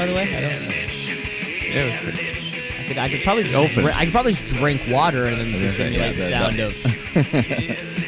by 0.00 0.06
the 0.06 0.14
way? 0.14 0.34
I 0.34 0.40
don't. 0.40 0.52
Yeah, 1.74 1.84
it 1.84 2.04
was 2.04 2.14
good. 2.14 2.26
I 2.78 2.84
could, 2.88 2.98
I 2.98 3.08
could 3.10 3.22
probably 3.22 3.54
Open. 3.54 3.84
I 3.84 4.04
could 4.04 4.12
probably 4.12 4.32
drink 4.32 4.80
water 4.88 5.26
and 5.26 5.38
then 5.38 5.52
was 5.52 5.60
gonna 5.60 5.70
simulate 5.70 6.16
yeah, 6.16 6.52
the 6.52 6.64
the- 6.64 6.72
sound 6.72 7.74
the- 7.76 7.76
of. 7.76 7.86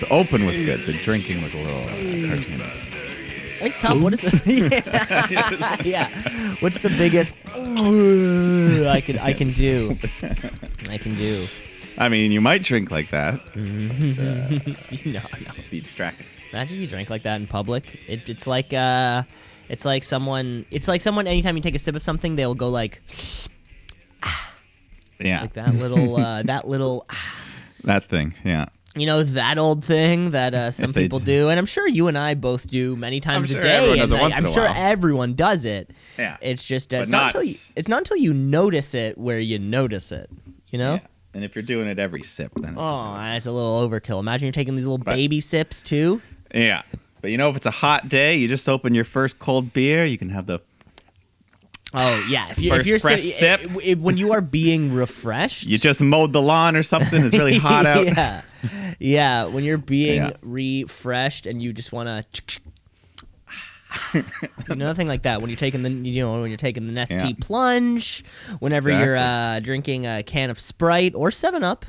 The 0.00 0.08
open 0.08 0.46
was 0.46 0.56
good. 0.56 0.86
The 0.86 0.94
drinking 0.94 1.42
was 1.42 1.52
a 1.52 1.58
little 1.58 1.82
uh, 1.82 2.26
cartoon. 2.28 2.62
It's 3.60 3.78
tough. 3.78 4.00
What 4.00 4.14
is 4.14 4.24
it? 4.24 4.32
yeah. 4.46 5.76
yeah. 5.84 6.08
What's 6.60 6.78
the 6.78 6.88
biggest 6.88 7.34
I 7.54 9.02
can 9.04 9.18
I 9.18 9.34
can 9.34 9.52
do? 9.52 9.98
I 10.88 10.96
can 10.96 11.14
do. 11.16 11.44
I 11.98 12.08
mean, 12.08 12.32
you 12.32 12.40
might 12.40 12.62
drink 12.62 12.90
like 12.90 13.10
that. 13.10 13.40
No, 13.54 13.62
no. 15.04 15.22
Be 15.70 15.80
distracted. 15.80 16.24
Imagine 16.50 16.80
you 16.80 16.86
drink 16.86 17.10
like 17.10 17.22
that 17.22 17.38
in 17.40 17.46
public. 17.46 18.02
It, 18.08 18.26
it's 18.28 18.46
like 18.46 18.72
uh, 18.72 19.24
it's 19.70 19.84
like 19.86 20.04
someone. 20.04 20.66
It's 20.70 20.86
like 20.88 21.00
someone. 21.00 21.26
Anytime 21.26 21.56
you 21.56 21.62
take 21.62 21.74
a 21.74 21.78
sip 21.78 21.94
of 21.94 22.02
something, 22.02 22.36
they'll 22.36 22.54
go 22.54 22.68
like 22.68 23.00
Yeah, 25.18 25.42
like 25.42 25.52
that 25.54 25.74
little 25.74 26.16
uh, 26.16 26.42
that 26.44 26.66
little. 26.68 27.06
that 27.84 28.04
thing. 28.04 28.34
Yeah. 28.44 28.66
You 28.96 29.06
know 29.06 29.22
that 29.22 29.56
old 29.56 29.84
thing 29.84 30.32
that 30.32 30.52
uh, 30.52 30.70
some 30.72 30.92
people 30.92 31.20
d- 31.20 31.26
do, 31.26 31.48
and 31.48 31.58
I'm 31.60 31.66
sure 31.66 31.86
you 31.86 32.08
and 32.08 32.18
I 32.18 32.34
both 32.34 32.68
do 32.68 32.96
many 32.96 33.20
times 33.20 33.50
sure 33.50 33.60
a 33.60 33.62
day. 33.62 33.76
everyone 33.76 33.98
does 33.98 34.10
and 34.10 34.18
it 34.18 34.18
I- 34.18 34.22
once 34.22 34.34
I'm 34.36 34.44
in 34.46 34.50
a 34.50 34.52
sure 34.54 34.64
while. 34.64 34.74
everyone 34.76 35.34
does 35.34 35.64
it. 35.64 35.90
Yeah. 36.18 36.36
It's 36.40 36.64
just 36.64 36.92
uh, 36.92 36.96
it's 36.98 37.10
not 37.10 37.26
until 37.26 37.44
you 37.44 37.54
it's 37.76 37.86
not 37.86 37.98
until 37.98 38.16
you 38.16 38.34
notice 38.34 38.94
it 38.94 39.16
where 39.16 39.38
you 39.38 39.58
notice 39.60 40.10
it. 40.10 40.28
You 40.68 40.78
know. 40.78 40.94
Yeah. 40.94 41.00
And 41.34 41.44
if 41.44 41.54
you're 41.54 41.62
doing 41.62 41.86
it 41.86 42.00
every 42.00 42.24
sip, 42.24 42.50
then 42.56 42.72
it's 42.72 42.80
Oh, 42.82 43.14
that's 43.14 43.46
a 43.46 43.52
little 43.52 43.88
overkill. 43.88 44.18
Imagine 44.18 44.46
you're 44.46 44.52
taking 44.52 44.74
these 44.74 44.84
little 44.84 44.98
But- 44.98 45.14
baby 45.14 45.40
sips 45.40 45.82
too. 45.82 46.20
yeah. 46.52 46.82
But 47.20 47.30
you 47.30 47.36
know, 47.38 47.50
if 47.50 47.56
it's 47.56 47.66
a 47.66 47.70
hot 47.70 48.08
day, 48.08 48.36
you 48.36 48.48
just 48.48 48.68
open 48.68 48.94
your 48.94 49.04
first 49.04 49.38
cold 49.38 49.72
beer. 49.72 50.04
You 50.04 50.18
can 50.18 50.30
have 50.30 50.46
the 50.46 50.60
Oh 51.92 52.24
yeah, 52.28 52.48
if, 52.50 52.58
you, 52.60 52.70
if 52.72 52.78
First 52.78 52.88
you're 52.88 52.98
fresh 53.00 53.20
sip. 53.22 53.60
i- 53.68 53.90
i- 53.90 53.94
when 53.94 54.16
you 54.16 54.32
are 54.32 54.40
being 54.40 54.94
refreshed, 54.94 55.66
you 55.66 55.76
just 55.76 56.00
mowed 56.00 56.32
the 56.32 56.40
lawn 56.40 56.76
or 56.76 56.84
something. 56.84 57.24
It's 57.24 57.36
really 57.36 57.58
hot 57.58 57.84
out. 57.84 58.06
yeah, 58.16 58.42
yeah. 59.00 59.44
When 59.46 59.64
you're 59.64 59.76
being 59.76 60.22
Yeah. 60.22 60.32
refreshed 60.40 61.46
and 61.46 61.60
you 61.60 61.72
just 61.72 61.90
want 61.92 62.08
to. 62.32 62.60
Nothing 64.76 65.08
like 65.08 65.22
that. 65.22 65.40
When 65.40 65.50
you're 65.50 65.58
taking 65.58 65.82
the, 65.82 65.90
you 65.90 66.22
know, 66.22 66.40
when 66.40 66.48
you're 66.50 66.56
taking 66.56 66.86
the 66.86 66.94
Nestea 66.94 67.30
Yeah. 67.30 67.36
plunge, 67.40 68.24
whenever 68.60 68.88
you're 68.88 69.16
uh, 69.16 69.58
drinking 69.60 70.06
a 70.06 70.22
can 70.22 70.48
of 70.50 70.60
Sprite 70.60 71.14
or 71.16 71.32
Seven 71.32 71.64
Up, 71.64 71.84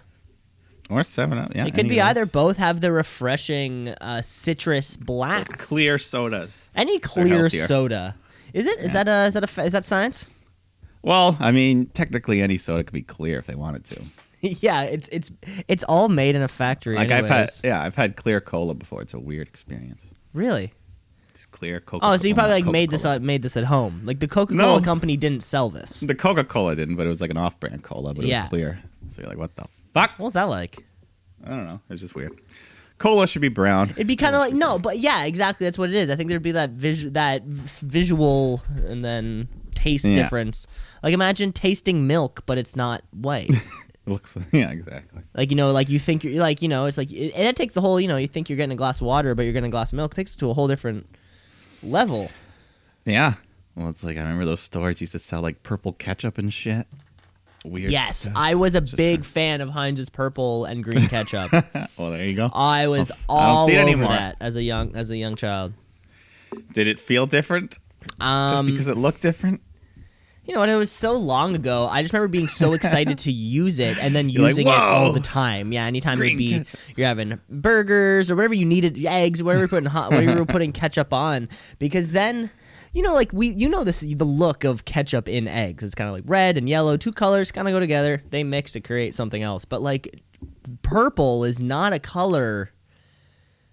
Or 0.92 1.03
Seven 1.03 1.38
Up. 1.38 1.56
Yeah, 1.56 1.66
it 1.66 1.73
could 1.73 1.88
be 1.89 2.00
of 2.00 2.08
either. 2.08 2.25
Both 2.25 2.58
have 2.58 2.81
the 2.81 2.92
refreshing 2.92 3.89
uh, 4.02 4.22
citrus 4.22 4.95
Those 4.98 5.06
blast. 5.06 5.58
clear 5.58 5.98
sodas. 5.98 6.70
Any 6.75 7.00
clear 7.00 7.50
soda. 7.50 8.16
Is 8.53 8.67
it? 8.67 8.80
Is 8.80 8.94
Yeah. 8.94 9.03
that 9.03 9.08
a? 9.08 9.25
Is 9.28 9.33
that 9.36 9.58
a? 9.58 9.64
Is 9.64 9.72
that 9.73 9.86
science? 9.86 10.28
Well, 11.03 11.38
I 11.39 11.52
mean, 11.52 11.88
technically, 11.88 12.42
any 12.42 12.58
soda 12.58 12.83
could 12.83 12.94
be 12.94 13.02
clear 13.02 13.39
if 13.39 13.48
they 13.48 13.56
wanted 13.56 13.86
to. 13.86 14.02
yeah, 14.42 14.83
it's 14.83 15.08
it's 15.09 15.31
it's 15.67 15.83
all 15.86 16.09
made 16.09 16.36
in 16.36 16.42
a 16.42 16.48
factory. 16.48 16.95
Like 16.95 17.11
I've 17.11 17.28
had, 17.28 17.50
yeah, 17.64 17.81
I've 17.81 17.95
had 17.95 18.16
clear 18.16 18.42
cola 18.42 18.73
before. 18.76 19.02
It's 19.02 19.14
a 19.14 19.20
weird 19.20 19.48
experience. 19.48 20.14
really. 20.33 20.73
Just 21.33 21.52
clear 21.52 21.80
Coca. 21.80 22.05
Oh, 22.05 22.17
so 22.17 22.28
you 22.28 22.36
probably 22.36 22.61
like 22.61 22.66
made 22.72 22.89
this 22.89 23.05
uh, 23.05 23.17
made 23.20 23.42
this 23.42 23.55
at 23.58 23.64
home. 23.64 24.02
Like 24.04 24.20
the 24.20 24.27
Coca 24.27 24.54
Cola 24.55 24.80
No. 24.80 24.83
company 24.86 25.15
didn't 25.17 25.42
sell 25.44 25.70
this. 25.70 26.02
The 26.02 26.14
Coca 26.15 26.44
Cola 26.44 26.76
didn't, 26.76 26.98
but 26.98 27.05
it 27.05 27.10
was 27.10 27.21
like 27.21 27.32
an 27.32 27.38
off-brand 27.38 27.83
cola, 27.83 28.14
but 28.14 28.26
it 28.26 28.27
Yeah. 28.27 28.42
was 28.42 28.49
clear. 28.49 28.80
So 29.08 29.21
you're 29.21 29.30
like, 29.30 29.38
what 29.39 29.55
the 29.55 29.65
fuck? 29.94 30.11
What 30.17 30.26
was 30.26 30.33
that 30.33 30.49
like? 30.49 30.83
I 31.45 31.49
don't 31.49 31.65
know. 31.65 31.79
It's 31.89 32.02
just 32.02 32.15
weird. 32.15 32.39
Cola 32.97 33.25
should 33.27 33.41
be 33.41 33.49
brown. 33.49 33.89
It'd 33.91 34.05
be 34.07 34.15
kind 34.15 34.35
of 34.35 34.39
like 34.41 34.53
no, 34.53 34.77
but 34.77 34.99
yeah, 34.99 35.25
exactly. 35.25 35.65
That's 35.65 35.77
what 35.77 35.89
it 35.89 35.95
is. 35.95 36.09
I 36.11 36.15
think 36.15 36.29
there'd 36.29 36.41
be 36.43 36.52
that 36.52 36.71
vis- 36.71 37.05
that 37.11 37.43
visual 37.45 38.61
and 38.87 39.03
then 39.03 39.47
taste 39.73 40.05
Yeah. 40.05 40.15
difference. 40.15 40.67
Like 41.02 41.13
imagine 41.13 41.52
tasting 41.52 42.05
milk, 42.05 42.43
but 42.45 42.57
it's 42.59 42.75
not 42.75 43.02
white. 43.11 43.49
It 43.49 43.61
looks. 44.05 44.37
Yeah, 44.52 44.69
exactly. 44.69 45.23
like 45.33 45.49
you 45.49 45.55
know, 45.57 45.71
like 45.71 45.89
you 45.89 45.97
think 45.97 46.23
you're 46.23 46.41
like 46.43 46.61
you 46.61 46.67
know, 46.67 46.85
it's 46.85 46.97
like 46.97 47.11
it, 47.11 47.31
and 47.31 47.47
it 47.47 47.55
takes 47.55 47.73
the 47.73 47.81
whole 47.81 47.99
you 47.99 48.08
know, 48.08 48.17
you 48.17 48.27
think 48.27 48.49
you're 48.49 48.58
getting 48.58 48.73
a 48.73 48.75
glass 48.75 49.02
of 49.02 49.08
water, 49.08 49.33
but 49.33 49.43
you're 49.43 49.53
getting 49.53 49.69
a 49.69 49.71
glass 49.71 49.91
of 49.91 49.97
milk. 49.97 50.13
It 50.13 50.15
takes 50.17 50.35
it 50.35 50.37
to 50.39 50.52
a 50.52 50.53
whole 50.53 50.67
different 50.67 51.08
level. 51.81 52.29
Yeah. 53.05 53.33
Well, 53.75 53.89
it's 53.89 54.03
like 54.03 54.17
I 54.17 54.21
remember 54.21 54.45
those 54.45 54.59
stores 54.59 55.02
used 55.02 55.13
to 55.13 55.19
sell 55.19 55.41
like 55.41 55.63
purple 55.63 55.93
ketchup 55.93 56.37
and 56.37 56.53
shit. 56.53 56.85
Weird. 57.64 57.92
yes, 57.92 58.20
stuff. 58.22 58.33
I 58.36 58.55
was 58.55 58.73
a 58.76 58.82
Just 58.82 58.98
big 58.98 59.23
fan 59.23 59.61
of 59.61 59.70
Heinz's 59.70 60.10
purple 60.10 60.66
and 60.66 60.83
green 60.86 61.08
ketchup. 61.08 61.52
well, 61.98 62.11
there 62.11 62.26
you 62.26 62.36
go. 62.36 62.49
I 62.54 62.88
was 62.88 63.11
I 63.30 63.33
I 63.33 63.45
don't 63.48 63.49
all 63.49 63.70
it 63.70 63.94
over 63.94 64.04
that 64.08 64.38
as 64.39 64.55
a 64.55 64.64
young 64.64 64.95
as 64.95 65.11
a 65.11 65.17
young 65.17 65.36
child. 65.36 65.73
Did 66.73 66.88
it 66.88 67.00
feel 67.00 67.26
different 67.27 67.77
just 68.02 68.21
Um, 68.21 68.66
because 68.66 68.88
it 68.88 68.98
looked 68.98 69.21
different? 69.21 69.61
You 70.44 70.55
know 70.55 70.61
what? 70.61 70.70
It 70.70 70.76
was 70.76 70.92
so 70.92 71.11
long 71.14 71.54
ago. 71.55 71.88
I 71.88 72.02
just 72.02 72.14
remember 72.14 72.27
being 72.30 72.48
so 72.48 72.73
excited 72.73 73.20
to 73.20 73.32
use 73.61 73.77
it 73.77 73.98
and 74.00 74.16
then 74.16 74.27
You're 74.27 74.42
like, 74.42 74.50
using 74.50 74.67
it 74.67 74.73
all 74.73 75.14
the 75.14 75.20
time. 75.20 75.71
Yeah, 75.71 75.86
anytime 75.86 76.17
green 76.17 76.30
it'd 76.32 76.38
be 76.39 76.52
ketchup." 76.66 76.80
you're 76.98 77.08
having 77.08 77.39
burgers 77.48 78.32
or 78.32 78.36
whatever 78.36 78.55
you 78.55 78.66
needed, 78.66 79.05
eggs, 79.05 79.44
whatever 79.44 79.61
you're 79.61 79.67
putting 79.70 79.89
hot, 79.89 80.10
whatever 80.10 80.36
you're 80.38 80.45
putting 80.48 80.71
ketchup 80.71 81.14
on. 81.14 81.48
Because 81.77 82.11
then, 82.11 82.50
you 82.93 83.02
know, 83.03 83.13
like 83.13 83.31
we, 83.33 83.47
you 83.49 83.69
know, 83.69 83.83
this 83.83 84.02
the 84.02 84.25
look 84.25 84.63
of 84.63 84.85
ketchup 84.85 85.29
in 85.29 85.47
eggs. 85.47 85.83
It's 85.83 85.95
kind 85.95 86.07
of 86.09 86.13
like 86.15 86.23
red 86.25 86.57
and 86.57 86.67
yellow, 86.67 86.97
two 86.97 87.11
colors 87.13 87.52
kind 87.52 87.67
of 87.67 87.73
go 87.73 87.79
together. 87.79 88.21
They 88.29 88.43
mix 88.43 88.73
to 88.73 88.81
create 88.81 89.15
something 89.15 89.41
else. 89.41 89.63
But 89.65 89.81
like, 89.81 90.21
purple 90.81 91.43
is 91.43 91.61
not 91.61 91.93
a 91.93 91.99
color 91.99 92.71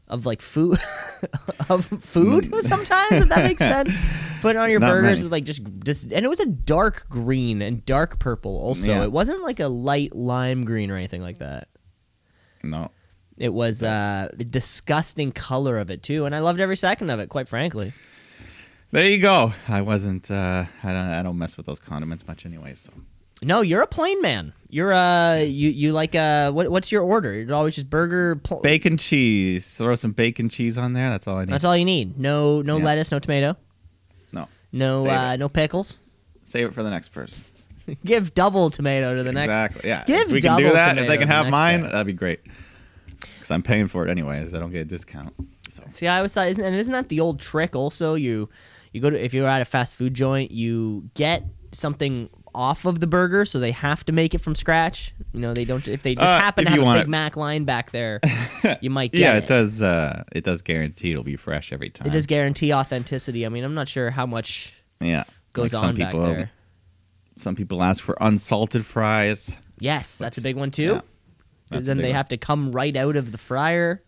of 0.09 0.25
like 0.25 0.41
food 0.41 0.79
of 1.69 1.85
food 2.03 2.51
sometimes 2.67 3.13
if 3.13 3.29
that 3.29 3.45
makes 3.45 3.59
sense 3.61 3.95
put 4.41 4.57
on 4.57 4.71
your 4.71 4.81
Not 4.81 4.89
burgers 4.91 5.19
many. 5.19 5.23
with 5.25 5.33
like 5.33 5.45
just 5.45 5.61
just 5.85 6.13
and 6.13 6.25
it 6.25 6.29
was 6.29 6.41
a 6.41 6.47
dark 6.47 7.07
green 7.11 7.61
and 7.61 7.85
dark 7.85 8.19
purple 8.19 8.57
also 8.57 8.87
Yeah. 8.87 9.03
it 9.03 9.13
wasn't 9.13 9.43
like 9.43 9.61
a 9.61 9.69
light 9.69 10.17
lime 10.17 10.65
green 10.65 10.91
or 10.91 10.97
anything 10.97 11.21
like 11.21 11.41
that 11.41 11.69
No. 12.63 12.91
it 13.37 13.53
was 13.53 13.83
uh, 13.83 14.29
a 14.33 14.45
disgusting 14.45 15.31
color 15.31 15.77
of 15.79 15.91
it 15.91 16.03
too 16.03 16.25
and 16.25 16.35
i 16.35 16.39
loved 16.39 16.61
every 16.61 16.77
second 16.77 17.11
of 17.11 17.21
it 17.21 17.29
quite 17.29 17.47
frankly 17.49 17.93
There 18.91 19.07
you 19.07 19.19
go. 19.19 19.53
I 19.69 19.83
wasn't. 19.83 20.31
Uh, 20.31 20.65
I 20.83 20.93
don't. 20.93 20.97
I 21.11 21.23
don't 21.23 21.39
mess 21.39 21.57
with 21.57 21.67
those 21.67 21.81
condiments 21.81 22.27
much 22.27 22.47
anyway. 22.47 22.75
So 22.75 22.93
no 23.41 23.61
you're 23.61 23.83
a 23.83 23.87
plain 23.87 24.21
man 24.21 24.53
you're 24.69 24.93
uh 24.93 25.37
you 25.37 25.71
you 25.71 25.93
like 25.93 26.17
uh 26.17 26.51
what, 26.51 26.69
what's 26.73 26.91
your 26.91 27.03
order 27.05 27.35
it's 27.35 27.53
always 27.53 27.73
just 27.77 27.89
burger 27.89 28.35
pl- 28.35 28.61
bacon 28.63 28.97
cheese. 28.97 29.77
Throw 29.79 29.95
some 29.95 30.11
bacon 30.11 30.49
cheese 30.49 30.77
on 30.77 30.93
there. 30.93 31.09
That's 31.11 31.29
all 31.29 31.37
I 31.39 31.45
need. 31.45 31.53
that's 31.55 31.63
all 31.65 31.77
you 31.77 31.85
need 31.85 32.19
no 32.19 32.63
no 32.63 32.79
Yeah. 32.79 32.85
lettuce 32.85 33.13
no 33.13 33.21
tomato 33.21 33.57
no. 34.33 34.49
no 34.73 34.99
Save 34.99 35.13
uh 35.13 35.31
it. 35.35 35.37
no 35.39 35.49
pickles 35.49 36.01
Save 36.43 36.67
it 36.69 36.75
for 36.75 36.83
the 36.83 36.91
next 36.91 37.11
person. 37.11 37.45
give 38.05 38.35
double 38.35 38.71
tomato 38.71 39.15
to 39.15 39.23
the 39.23 39.33
next 39.33 39.45
exactly. 39.53 39.89
Yeah. 39.89 40.05
give 40.05 40.27
if 40.27 40.33
we 40.33 40.41
can 40.41 40.59
do 40.59 40.73
that, 40.73 40.99
if 40.99 41.07
they 41.07 41.17
can 41.19 41.29
have 41.29 41.49
mine, 41.49 41.83
guy. 41.83 41.89
that'd 41.91 42.07
be 42.09 42.13
great. 42.15 42.41
Because 43.21 43.53
I'm 43.53 43.63
paying 43.63 43.87
for 43.87 44.05
it 44.07 44.11
anyways. 44.11 44.53
I 44.53 44.59
don't 44.59 44.73
get 44.73 44.81
a 44.81 44.85
discount. 44.85 45.33
So 45.69 45.85
See, 45.91 46.07
I 46.09 46.17
always 46.17 46.33
thought, 46.35 46.49
isn't 46.49 46.65
and 46.65 46.75
isn't 46.75 46.93
that 46.93 47.09
the 47.09 47.21
old 47.21 47.39
trick? 47.39 47.77
Also, 47.77 48.15
you 48.15 48.49
you 48.93 49.01
go 49.01 49.11
to 49.11 49.23
if 49.23 49.35
you're 49.35 49.47
at 49.47 49.63
a 49.63 49.65
fast 49.65 49.95
food 49.95 50.15
joint, 50.15 50.51
you 50.51 51.11
get 51.15 51.45
something 51.73 52.29
off 52.55 52.87
of 52.87 52.99
the 52.99 53.07
burger, 53.07 53.45
so 53.45 53.61
they 53.61 53.71
have 53.73 54.05
to 54.07 54.13
make 54.13 54.35
it 54.35 54.39
from 54.39 54.55
scratch. 54.55 55.15
You 55.33 55.41
know, 55.41 55.55
they 55.55 55.65
don't. 55.65 55.87
If 55.87 56.03
they 56.03 56.15
just 56.15 56.27
Uh, 56.27 56.39
happen 56.41 56.65
to 56.65 56.71
have 56.71 56.81
a 56.81 56.93
Big 56.95 57.03
it. 57.03 57.09
Mac 57.09 57.37
line 57.37 57.65
back 57.65 57.93
there, 57.93 58.21
you 58.81 58.91
might 58.91 59.13
get 59.13 59.21
yeah, 59.21 59.35
it. 59.35 59.45
it 59.45 59.47
does. 59.49 59.83
Uh, 59.83 60.25
it 60.33 60.45
does 60.45 60.63
guarantee 60.63 61.13
it'll 61.13 61.23
be 61.25 61.37
fresh 61.37 61.73
every 61.73 61.91
time. 61.91 62.09
It 62.09 62.11
does 62.11 62.27
guarantee 62.27 62.73
authenticity. 62.73 63.45
I 63.47 63.49
mean, 63.51 63.65
I'm 63.65 63.75
not 63.75 63.87
sure 63.89 64.11
how 64.11 64.27
much 64.27 64.73
Yeah. 65.01 65.25
goes 65.53 65.73
Like 65.75 65.83
on 65.83 65.89
some 65.91 65.95
back 65.97 66.13
people, 66.13 66.27
there. 66.27 66.51
Some 67.37 67.55
people 67.55 67.83
ask 67.83 68.03
for 68.03 68.17
unsalted 68.21 68.85
fries. 68.85 69.57
Yes, 69.79 70.19
that's 70.19 70.39
a 70.39 70.43
big 70.43 70.57
one 70.57 70.71
too. 70.73 71.03
yeah, 71.71 71.81
then 71.81 71.99
they 71.99 72.05
one. 72.09 72.15
have 72.15 72.29
to 72.31 72.37
come 72.39 72.73
right 72.73 72.97
out 72.97 73.15
of 73.15 73.31
the 73.31 73.39
fryer, 73.39 74.03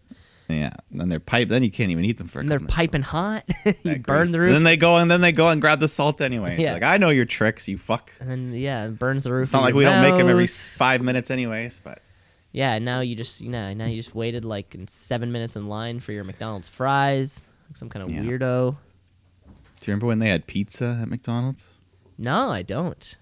Yeah. 0.50 0.72
And 0.90 1.00
then 1.00 1.08
they're 1.08 1.20
pipe. 1.20 1.48
Then 1.48 1.62
you 1.62 1.70
can't 1.70 1.90
even 1.90 2.04
eat 2.04 2.18
them 2.18 2.28
for. 2.28 2.38
a 2.38 2.42
and 2.42 2.50
they're 2.50 2.58
piping 2.60 3.02
hot. 3.02 3.44
you 3.84 3.96
burn 3.98 4.30
the 4.32 4.40
roof, 4.40 4.52
Then 4.52 4.64
they 4.64 4.76
go 4.76 4.96
and 4.96 5.10
then 5.10 5.20
they 5.20 5.32
go 5.32 5.48
and 5.48 5.60
grab 5.60 5.80
the 5.80 5.88
salt 5.88 6.20
anyway. 6.20 6.52
It's 6.54 6.62
Yeah. 6.62 6.72
like 6.74 6.82
I 6.82 6.96
know 6.96 7.10
your 7.10 7.24
tricks, 7.24 7.68
you 7.68 7.78
fuck. 7.78 8.12
and 8.20 8.30
then 8.30 8.52
yeah, 8.54 8.86
it 8.86 8.98
burns 8.98 9.22
the 9.24 9.32
roof. 9.32 9.44
It's 9.44 9.52
not 9.52 9.62
like 9.62 9.74
we 9.74 9.84
don't 9.84 10.02
make 10.02 10.16
them 10.16 10.28
every 10.28 10.46
five 10.46 11.02
minutes 11.02 11.30
anyways. 11.30 11.80
But 11.82 12.00
Yeah, 12.52 12.78
now 12.78 13.00
you 13.00 13.14
just 13.16 13.40
you 13.40 13.50
know 13.50 13.72
now 13.74 13.86
you 13.86 13.96
just 13.96 14.14
waited 14.14 14.44
like 14.44 14.74
in 14.74 14.88
seven 14.88 15.32
minutes 15.32 15.56
in 15.56 15.66
line 15.66 16.00
for 16.00 16.12
your 16.12 16.24
McDonald's 16.24 16.68
fries, 16.68 17.46
like 17.68 17.76
some 17.76 17.88
kind 17.88 18.02
of 18.04 18.10
Yeah. 18.10 18.22
weirdo. 18.22 18.72
do 18.72 19.86
you 19.86 19.92
remember 19.92 20.06
when 20.06 20.18
they 20.18 20.28
had 20.28 20.46
pizza 20.46 20.98
at 21.02 21.08
McDonald's? 21.08 21.74
No, 22.18 22.50
I 22.50 22.62
don't. 22.62 23.16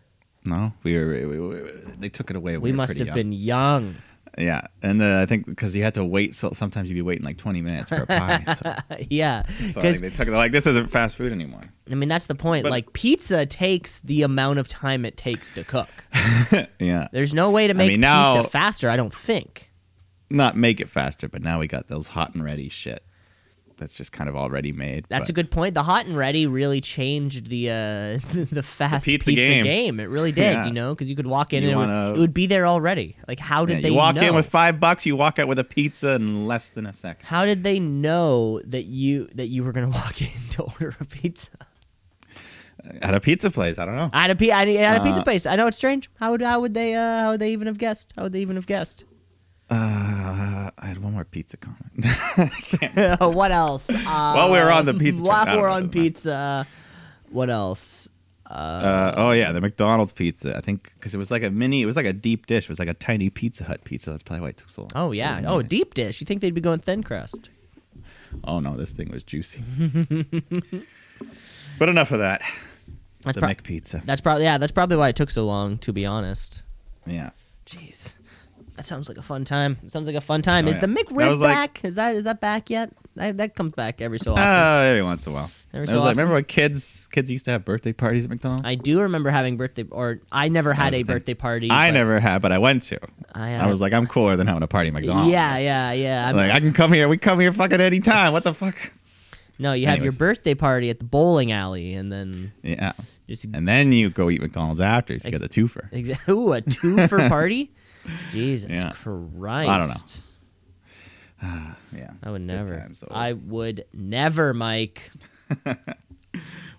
No, 0.45 0.73
we 0.83 0.97
were. 0.97 1.09
We, 1.09 1.27
we, 1.27 1.39
we- 1.39 1.71
they 1.99 2.09
took 2.09 2.31
it 2.31 2.37
away. 2.37 2.57
We 2.59 2.73
must 2.73 2.99
have 2.99 3.09
young. 3.09 3.15
been 3.15 3.33
young. 3.33 3.97
Yeah, 4.39 4.61
and 4.83 5.03
uh, 5.03 5.21
I 5.21 5.27
think 5.27 5.47
because 5.47 5.75
you 5.75 5.83
had 5.83 5.95
to 5.95 6.05
wait, 6.05 6.35
so 6.35 6.53
sometimes 6.53 6.89
you'd 6.89 6.95
be 6.95 7.03
waiting 7.03 7.25
like 7.25 7.39
twenty 7.39 7.61
minutes 7.61 7.89
for 7.89 7.97
a 7.97 8.07
pie. 8.07 8.55
So, 8.55 8.75
yeah, 9.11 9.43
so 9.71 9.81
I 9.81 9.83
think 9.83 9.99
they 9.99 10.11
took 10.11 10.29
it 10.29 10.31
like 10.31 10.53
this 10.53 10.67
isn't 10.67 10.89
fast 10.89 11.17
food 11.17 11.33
anymore. 11.33 11.65
I 11.91 11.95
mean 11.95 12.09
that's 12.09 12.27
the 12.27 12.37
point. 12.37 12.63
But- 12.63 12.71
like 12.71 12.93
pizza 12.93 13.47
takes 13.47 13.99
the 14.01 14.23
amount 14.23 14.61
of 14.61 14.69
time 14.69 15.05
it 15.05 15.17
takes 15.17 15.51
to 15.53 15.65
cook. 15.65 15.89
yeah, 16.79 17.09
There's 17.11 17.35
no 17.35 17.51
way 17.51 17.67
to 17.67 17.75
make 17.75 17.89
mean, 17.89 18.01
now- 18.01 18.37
pizza 18.37 18.51
faster. 18.51 18.89
I 18.89 18.97
don't 18.97 19.13
think. 19.15 19.73
not 20.31 20.57
make 20.57 20.81
it 20.81 20.89
faster, 20.89 21.29
but 21.29 21.43
now 21.43 21.59
we 21.59 21.67
got 21.67 21.89
those 21.89 22.07
hot 22.09 22.35
and 22.35 22.45
ready 22.45 22.69
shit. 22.69 23.03
That's 23.79 23.95
just 23.95 24.13
kind 24.13 24.29
of 24.29 24.37
already 24.37 24.73
made. 24.73 25.07
That's 25.09 25.29
a 25.29 25.33
good 25.33 25.51
point. 25.51 25.73
The 25.75 25.83
hot 25.83 26.05
and 26.07 26.17
ready 26.17 26.47
really 26.47 26.81
changed 26.81 27.49
the 27.49 27.71
uh, 27.71 27.75
the 28.53 28.63
fast 28.63 29.07
pizza 29.07 29.33
game. 29.33 29.99
It 30.01 30.09
really 30.09 30.33
did, 30.33 30.53
Yeah. 30.53 30.67
you 30.67 30.73
know, 30.73 30.95
because 30.95 31.09
you 31.09 31.17
could 31.17 31.27
walk 31.27 31.53
in 31.53 31.63
You 31.63 31.71
and 31.71 31.73
it 31.75 31.77
would, 31.79 31.89
wanna- 31.89 32.15
it 32.15 32.19
would 32.19 32.35
be 32.35 32.47
there 32.47 32.67
already. 32.67 33.17
Like, 33.27 33.39
how 33.41 33.65
did 33.65 33.77
Yeah, 33.77 33.81
they 33.83 33.89
you 33.91 33.95
walk 33.95 34.17
know? 34.17 34.23
in 34.29 34.35
with 34.35 34.49
five 34.49 34.79
bucks, 34.79 35.07
you 35.07 35.17
walk 35.17 35.39
out 35.39 35.49
with 35.49 35.59
a 35.59 35.65
pizza 35.65 36.13
in 36.15 36.47
less 36.47 36.69
than 36.69 36.85
a 36.87 36.93
second. 36.93 37.25
how 37.27 37.45
did 37.47 37.65
they 37.65 37.79
know 37.81 38.61
that 38.65 38.85
you 38.85 39.29
that 39.35 39.47
you 39.47 39.65
were 39.65 39.73
gonna 39.73 39.89
walk 40.03 40.21
in 40.21 40.49
to 40.51 40.63
order 40.65 40.95
a 41.01 41.05
pizza 41.05 41.51
At 43.03 43.15
a 43.15 43.21
pizza 43.21 43.51
place, 43.51 43.79
I 43.79 43.85
don't 43.85 43.97
know. 43.97 44.11
at 44.13 44.31
a, 44.31 44.51
at 44.51 44.69
a 44.69 44.79
at 44.79 45.01
a 45.01 45.05
pizza 45.05 45.21
Uh, 45.21 45.25
place? 45.25 45.47
I 45.47 45.57
know 45.57 45.67
it's 45.67 45.77
strange. 45.77 46.09
How 46.21 46.31
would 46.33 46.43
how 46.43 46.61
would 46.61 46.75
they 46.75 46.95
uh, 46.95 47.21
how 47.21 47.31
would 47.33 47.41
they 47.41 47.53
even 47.53 47.67
have 47.67 47.79
guessed? 47.79 48.13
How 48.17 48.23
would 48.25 48.33
they 48.33 48.41
even 48.41 48.57
have 48.57 48.67
guessed? 48.67 49.05
Uh, 49.71 50.71
I 50.79 50.87
had 50.87 51.03
one 51.03 51.13
more 51.13 51.25
pizza 51.25 51.57
comment. 51.59 52.05
what 53.35 53.53
else? 53.53 53.91
Uh, 53.91 54.33
While 54.33 54.51
we're 54.51 54.71
on 54.71 54.87
the 54.87 54.95
pizza 54.95 55.23
While 55.23 55.45
train, 55.45 55.61
we're 55.61 55.69
on 55.69 55.91
pizza, 55.91 56.67
what 57.31 57.51
else? 57.51 58.09
uh, 58.51 59.13
oh 59.17 59.33
yeah, 59.33 59.53
the 59.53 59.61
McDonald's 59.61 60.13
pizza. 60.13 60.57
I 60.57 60.61
think 60.61 60.93
because 60.95 61.15
it 61.15 61.19
was 61.19 61.31
like 61.31 61.43
a 61.43 61.51
mini, 61.51 61.83
it 61.83 61.87
was 61.87 61.97
like 61.97 62.07
a 62.07 62.13
deep 62.15 62.47
dish. 62.47 62.65
It 62.65 62.69
was 62.71 62.79
like 62.79 62.89
a 62.89 62.95
tiny 62.95 63.29
Pizza 63.29 63.65
Hut 63.65 63.85
pizza. 63.85 64.11
That's 64.11 64.23
probably 64.23 64.41
why 64.43 64.49
it 64.51 64.57
took 64.57 64.71
so 64.71 64.83
long. 64.83 64.91
Oh 64.95 65.13
yeah. 65.13 65.43
Oh, 65.47 65.61
deep 65.61 65.95
dish. 65.95 66.21
You 66.21 66.25
think 66.25 66.41
they'd 66.41 66.55
be 66.55 66.61
going 66.61 66.81
thin 66.81 67.03
crust? 67.03 67.51
Oh 68.45 68.61
no, 68.61 68.77
this 68.77 68.93
thing 68.93 69.11
was 69.11 69.23
juicy. 69.23 69.63
but 71.79 71.89
enough 71.89 72.11
of 72.13 72.21
that. 72.21 72.41
That's, 73.23 73.35
the 73.35 73.41
prob- 73.41 73.57
McPizza. 73.57 74.03
that's 74.05 74.21
probably 74.21 74.45
yeah. 74.45 74.57
That's 74.59 74.73
probably 74.73 74.97
why 74.97 75.09
it 75.11 75.17
took 75.17 75.31
so 75.31 75.45
long. 75.45 75.77
To 75.79 75.93
be 75.93 76.07
honest. 76.07 76.63
Yeah. 77.07 77.31
Jeez, 77.67 78.15
that 78.79 78.87
sounds 78.87 79.09
like 79.09 79.19
a 79.19 79.23
fun 79.23 79.45
time. 79.45 79.77
It 79.83 79.91
sounds 79.91 80.07
like 80.07 80.15
a 80.15 80.21
fun 80.21 80.41
time. 80.41 80.67
Oh, 80.67 80.71
is 80.71 80.77
yeah. 80.77 80.83
the 80.83 80.87
McRib 80.87 81.29
was 81.29 81.41
like- 81.41 81.55
back? 81.55 81.85
Is 81.85 81.97
that 81.97 82.15
is 82.15 82.25
that 82.25 82.41
back 82.41 82.71
yet? 82.71 82.93
That, 83.17 83.39
that 83.39 83.57
comes 83.57 83.75
back 83.75 84.01
every 84.01 84.21
so 84.21 84.33
often. 84.33 84.45
Uh, 84.45 84.83
every 84.87 85.03
once 85.03 85.27
in 85.27 85.33
a 85.33 85.35
while. 85.35 85.51
Every 85.75 85.89
so 85.89 85.95
was 85.95 86.05
like, 86.05 86.13
remember 86.13 86.35
when 86.35 86.45
kids 86.45 87.09
kids 87.11 87.29
used 87.29 87.45
to 87.47 87.51
have 87.51 87.65
birthday 87.65 87.93
parties 87.93 88.23
at 88.23 88.31
McDonald's? 88.31 88.65
I 88.69 88.77
do 88.77 89.01
remember 89.01 89.31
having 89.31 89.57
birthday, 89.57 89.85
or 89.91 90.21
I 90.31 90.49
never 90.49 90.73
had 90.73 90.95
a 90.95 91.03
birthday 91.03 91.35
party. 91.35 91.69
I 91.73 91.91
never 91.91 92.21
had, 92.21 92.41
but 92.41 92.53
I 92.53 92.59
went 92.59 92.83
to. 92.85 93.01
I, 93.35 93.55
I 93.57 93.67
was 93.67 93.81
like, 93.81 93.93
I'm 93.93 94.07
cooler 94.07 94.37
than 94.37 94.47
having 94.47 94.63
a 94.63 94.69
party 94.69 94.89
at 94.89 94.95
McDonald's. 94.95 95.33
yeah, 95.33 95.59
yeah, 95.59 95.91
yeah. 95.93 96.29
I'm, 96.29 96.37
Like 96.37 96.53
I 96.53 96.61
can 96.61 96.73
come 96.73 96.93
here. 96.93 97.09
We 97.09 97.19
come 97.19 97.41
here 97.41 97.53
fucking 97.53 97.81
any 97.81 97.99
time. 97.99 98.33
What 98.33 98.45
the 98.45 98.55
fuck? 98.55 98.77
no, 99.59 99.73
you 99.73 99.89
have 99.89 100.01
your 100.05 100.13
birthday 100.13 100.55
party 100.55 100.89
at 100.89 101.01
the 101.01 101.05
bowling 101.05 101.51
alley, 101.51 101.95
and 101.95 102.13
then 102.13 102.53
Yeah. 102.63 102.93
just 103.27 103.45
And 103.53 103.67
then 103.67 103.91
you 103.91 104.11
go 104.11 104.31
eat 104.31 104.41
McDonald's 104.41 104.81
after. 104.81 105.19
So 105.19 105.27
you 105.27 105.33
get 105.33 105.41
the 105.41 105.49
twofer. 105.49 105.91
exa- 105.91 106.29
ooh, 106.33 106.53
a 106.53 106.61
two 106.61 107.09
for 107.09 107.19
party. 107.29 107.73
Jesus 108.31 108.71
Yeah. 108.71 108.93
Christ! 108.93 110.23
Yeah. 111.93 112.11
I 112.23 112.31
would 112.31 112.43
never. 112.43 112.87
I 113.11 113.33
would 113.33 113.85
never, 113.95 114.53
Mike. 114.53 115.11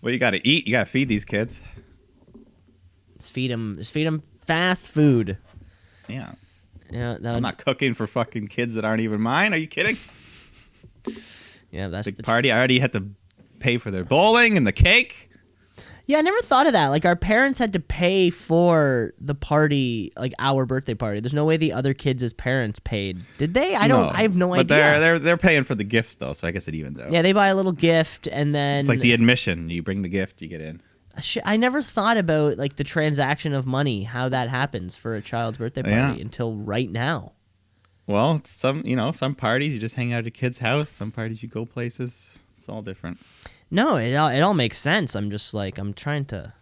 Well, 0.02 0.14
you 0.14 0.20
got 0.20 0.32
to 0.32 0.48
eat. 0.48 0.66
You 0.66 0.72
got 0.72 0.86
to 0.86 0.92
feed 0.92 1.10
these 1.10 1.26
kids. 1.26 1.62
Just 3.18 3.34
feed 3.34 3.52
them. 3.52 3.76
Just 3.78 3.92
feed 3.92 4.08
them 4.08 4.24
fast 4.46 4.90
food. 4.90 5.38
Yeah. 6.08 6.32
Yeah, 6.92 7.18
that 7.20 7.36
I'm 7.36 7.42
not 7.42 7.58
cooking 7.58 7.94
for 7.94 8.08
fucking 8.08 8.48
kids 8.48 8.74
that 8.76 8.84
aren't 8.86 9.02
even 9.02 9.22
mine. 9.22 9.54
Are 9.54 9.58
you 9.58 9.68
kidding? 9.68 9.98
yeah, 11.70 11.88
that's 11.88 12.08
Big 12.08 12.18
the 12.18 12.24
party. 12.24 12.52
I 12.52 12.58
already 12.58 12.80
had 12.80 12.94
to 12.94 13.10
pay 13.60 13.78
for 13.78 13.92
their 13.92 14.04
bowling 14.04 14.58
and 14.58 14.66
the 14.66 14.72
cake. 14.72 15.29
Yeah, 16.10 16.18
I 16.18 16.22
never 16.22 16.40
thought 16.42 16.66
of 16.66 16.74
that. 16.74 16.88
Like 16.88 17.06
our 17.06 17.16
parents 17.16 17.60
had 17.60 17.72
to 17.74 17.80
pay 17.80 18.32
for 18.32 19.14
the 19.22 19.36
party, 19.36 20.12
like 20.18 20.34
our 20.40 20.66
birthday 20.66 20.96
party. 20.96 21.20
There's 21.20 21.36
no 21.36 21.46
way 21.46 21.56
the 21.56 21.72
other 21.72 21.94
kids 21.94 22.24
as 22.24 22.34
parents 22.34 22.80
paid. 22.80 23.20
Did 23.38 23.54
they? 23.54 23.76
I 23.76 23.88
don't. 23.88 24.08
No. 24.08 24.10
I 24.12 24.24
have 24.24 24.36
no 24.36 24.50
but 24.50 24.62
idea. 24.62 24.66
they're 24.68 25.00
they're 25.00 25.20
they're 25.20 25.38
paying 25.38 25.64
for 25.64 25.76
the 25.76 25.84
gifts 25.84 26.16
though, 26.16 26.34
so 26.34 26.48
I 26.48 26.52
guess 26.52 26.68
it 26.68 26.74
evens 26.74 27.00
out. 27.00 27.12
yeah, 27.12 27.22
they 27.22 27.32
buy 27.32 27.50
a 27.50 27.56
little 27.56 27.74
gift 27.74 28.26
and 28.26 28.56
then 28.56 28.80
It's 28.80 28.90
like 28.90 29.02
the 29.02 29.14
admission. 29.14 29.70
You 29.70 29.84
bring 29.84 30.02
the 30.02 30.10
gift, 30.10 30.42
you 30.42 30.48
get 30.48 30.62
in. 30.62 30.82
I 31.46 31.58
never 31.58 31.84
thought 31.84 32.18
about 32.18 32.58
like 32.58 32.78
the 32.78 32.84
transaction 32.84 33.54
of 33.54 33.68
money, 33.68 34.02
how 34.02 34.30
that 34.30 34.50
happens 34.50 34.96
for 34.96 35.14
a 35.14 35.22
child's 35.22 35.60
birthday 35.60 35.84
party 35.84 35.96
Yeah. 35.96 36.14
until 36.24 36.56
right 36.56 36.90
now. 36.90 37.34
Well, 38.08 38.34
it's 38.34 38.50
some 38.50 38.82
you 38.84 38.96
know 38.96 39.12
some 39.12 39.36
parties 39.36 39.74
you 39.76 39.80
just 39.80 39.94
hang 39.94 40.12
out 40.12 40.20
at 40.22 40.26
a 40.26 40.32
kid's 40.32 40.58
house. 40.58 40.90
Some 40.90 41.12
parties 41.12 41.44
you 41.44 41.50
go 41.50 41.66
places. 41.68 42.40
It's 42.58 42.68
all 42.68 42.82
different. 42.82 43.20
No, 43.72 43.98
it 43.98 44.16
all 44.16 44.30
it 44.30 44.42
all 44.42 44.54
makes 44.54 44.78
sense. 44.78 45.16
I'm 45.16 45.30
just 45.32 45.54
like 45.54 45.78
I'm 45.78 45.94
trying 45.94 46.26
to 46.26 46.54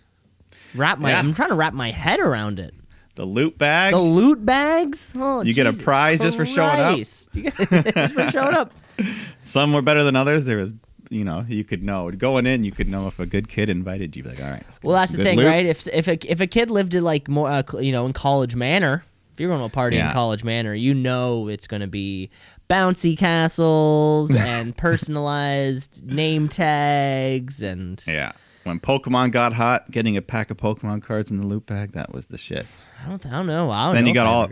wrap 0.76 1.00
my 1.00 1.12
Yeah. 1.12 1.20
I'm 1.20 1.34
trying 1.34 1.50
to 1.50 1.56
wrap 1.56 1.74
my 1.74 1.92
head 1.92 2.20
around 2.20 2.60
it. 2.60 2.74
The 3.16 3.26
loot 3.26 3.58
bag. 3.58 3.94
The 3.94 4.00
loot 4.00 4.46
bags. 4.46 5.14
Oh, 5.18 5.42
You 5.42 5.54
get 5.54 5.66
a 5.66 5.72
Jesus 5.72 5.84
prize 5.84 6.22
just 6.22 6.38
for 6.38 6.46
showing 6.46 6.80
up? 6.80 6.94
Christ. 6.96 7.36
You 7.36 7.44
get- 7.44 7.56
just 7.96 8.14
for 8.14 8.30
showing 8.30 8.56
up. 8.56 8.74
Some 9.44 9.74
were 9.74 9.82
better 9.82 10.04
than 10.04 10.16
others. 10.16 10.46
There 10.46 10.58
was, 10.58 10.74
you 11.10 11.24
know, 11.24 11.44
you 11.48 11.64
could 11.64 11.82
know 11.84 12.12
going 12.12 12.46
in. 12.46 12.64
You 12.64 12.72
could 12.72 12.88
know 12.90 13.08
if 13.08 13.18
a 13.20 13.26
good 13.26 13.48
kid 13.48 13.70
invited 13.70 14.16
you. 14.16 14.22
Like, 14.24 14.40
all 14.40 14.50
right. 14.50 14.62
let's 14.64 14.78
get 14.80 14.88
Well, 14.88 14.98
that's 14.98 15.14
the 15.14 15.24
thing, 15.24 15.38
loot. 15.38 15.48
right? 15.48 15.66
If 15.66 15.88
if 15.88 16.08
a 16.08 16.32
if 16.32 16.42
a 16.42 16.48
kid 16.48 16.70
lived 16.70 16.94
in 16.94 17.04
like 17.04 17.28
more, 17.28 17.50
uh, 17.50 17.64
you 17.80 17.92
know, 17.92 18.06
in 18.06 18.14
College 18.14 18.56
Manor, 18.56 19.04
if 19.34 19.40
you're 19.40 19.50
going 19.50 19.62
to 19.62 19.66
a 19.66 19.70
party 19.70 19.98
in 19.98 20.12
College 20.12 20.44
Manor, 20.44 20.76
you 20.76 20.94
know 20.94 21.48
it's 21.48 21.66
going 21.66 21.82
to 21.82 21.88
be 21.88 22.30
bouncy 22.70 23.18
castles 23.18 24.34
and 24.36 24.76
personalized 24.78 26.06
name 26.06 26.48
tags 26.50 27.62
and 27.62 28.04
Yeah. 28.08 28.34
When 28.64 28.80
Pokemon 28.82 29.32
got 29.32 29.54
hot, 29.54 29.92
getting 29.92 30.18
a 30.18 30.22
pack 30.22 30.52
of 30.52 30.58
Pokemon 30.58 31.02
cards 31.02 31.32
in 31.32 31.38
the 31.38 31.48
loot 31.48 31.66
bag, 31.66 31.94
that 31.94 32.12
was 32.14 32.28
the 32.28 32.38
shit. 32.38 32.66
I 33.02 33.08
don't 33.08 33.24
know. 33.24 33.30
I 33.32 33.34
don't 33.38 33.48
know. 33.48 33.72
I 33.72 33.86
don't 33.86 33.96
Then 33.96 34.04
know 34.04 34.08
you 34.08 34.12
if 34.12 34.16
got 34.16 34.28
I 34.28 34.30
all- 34.30 34.44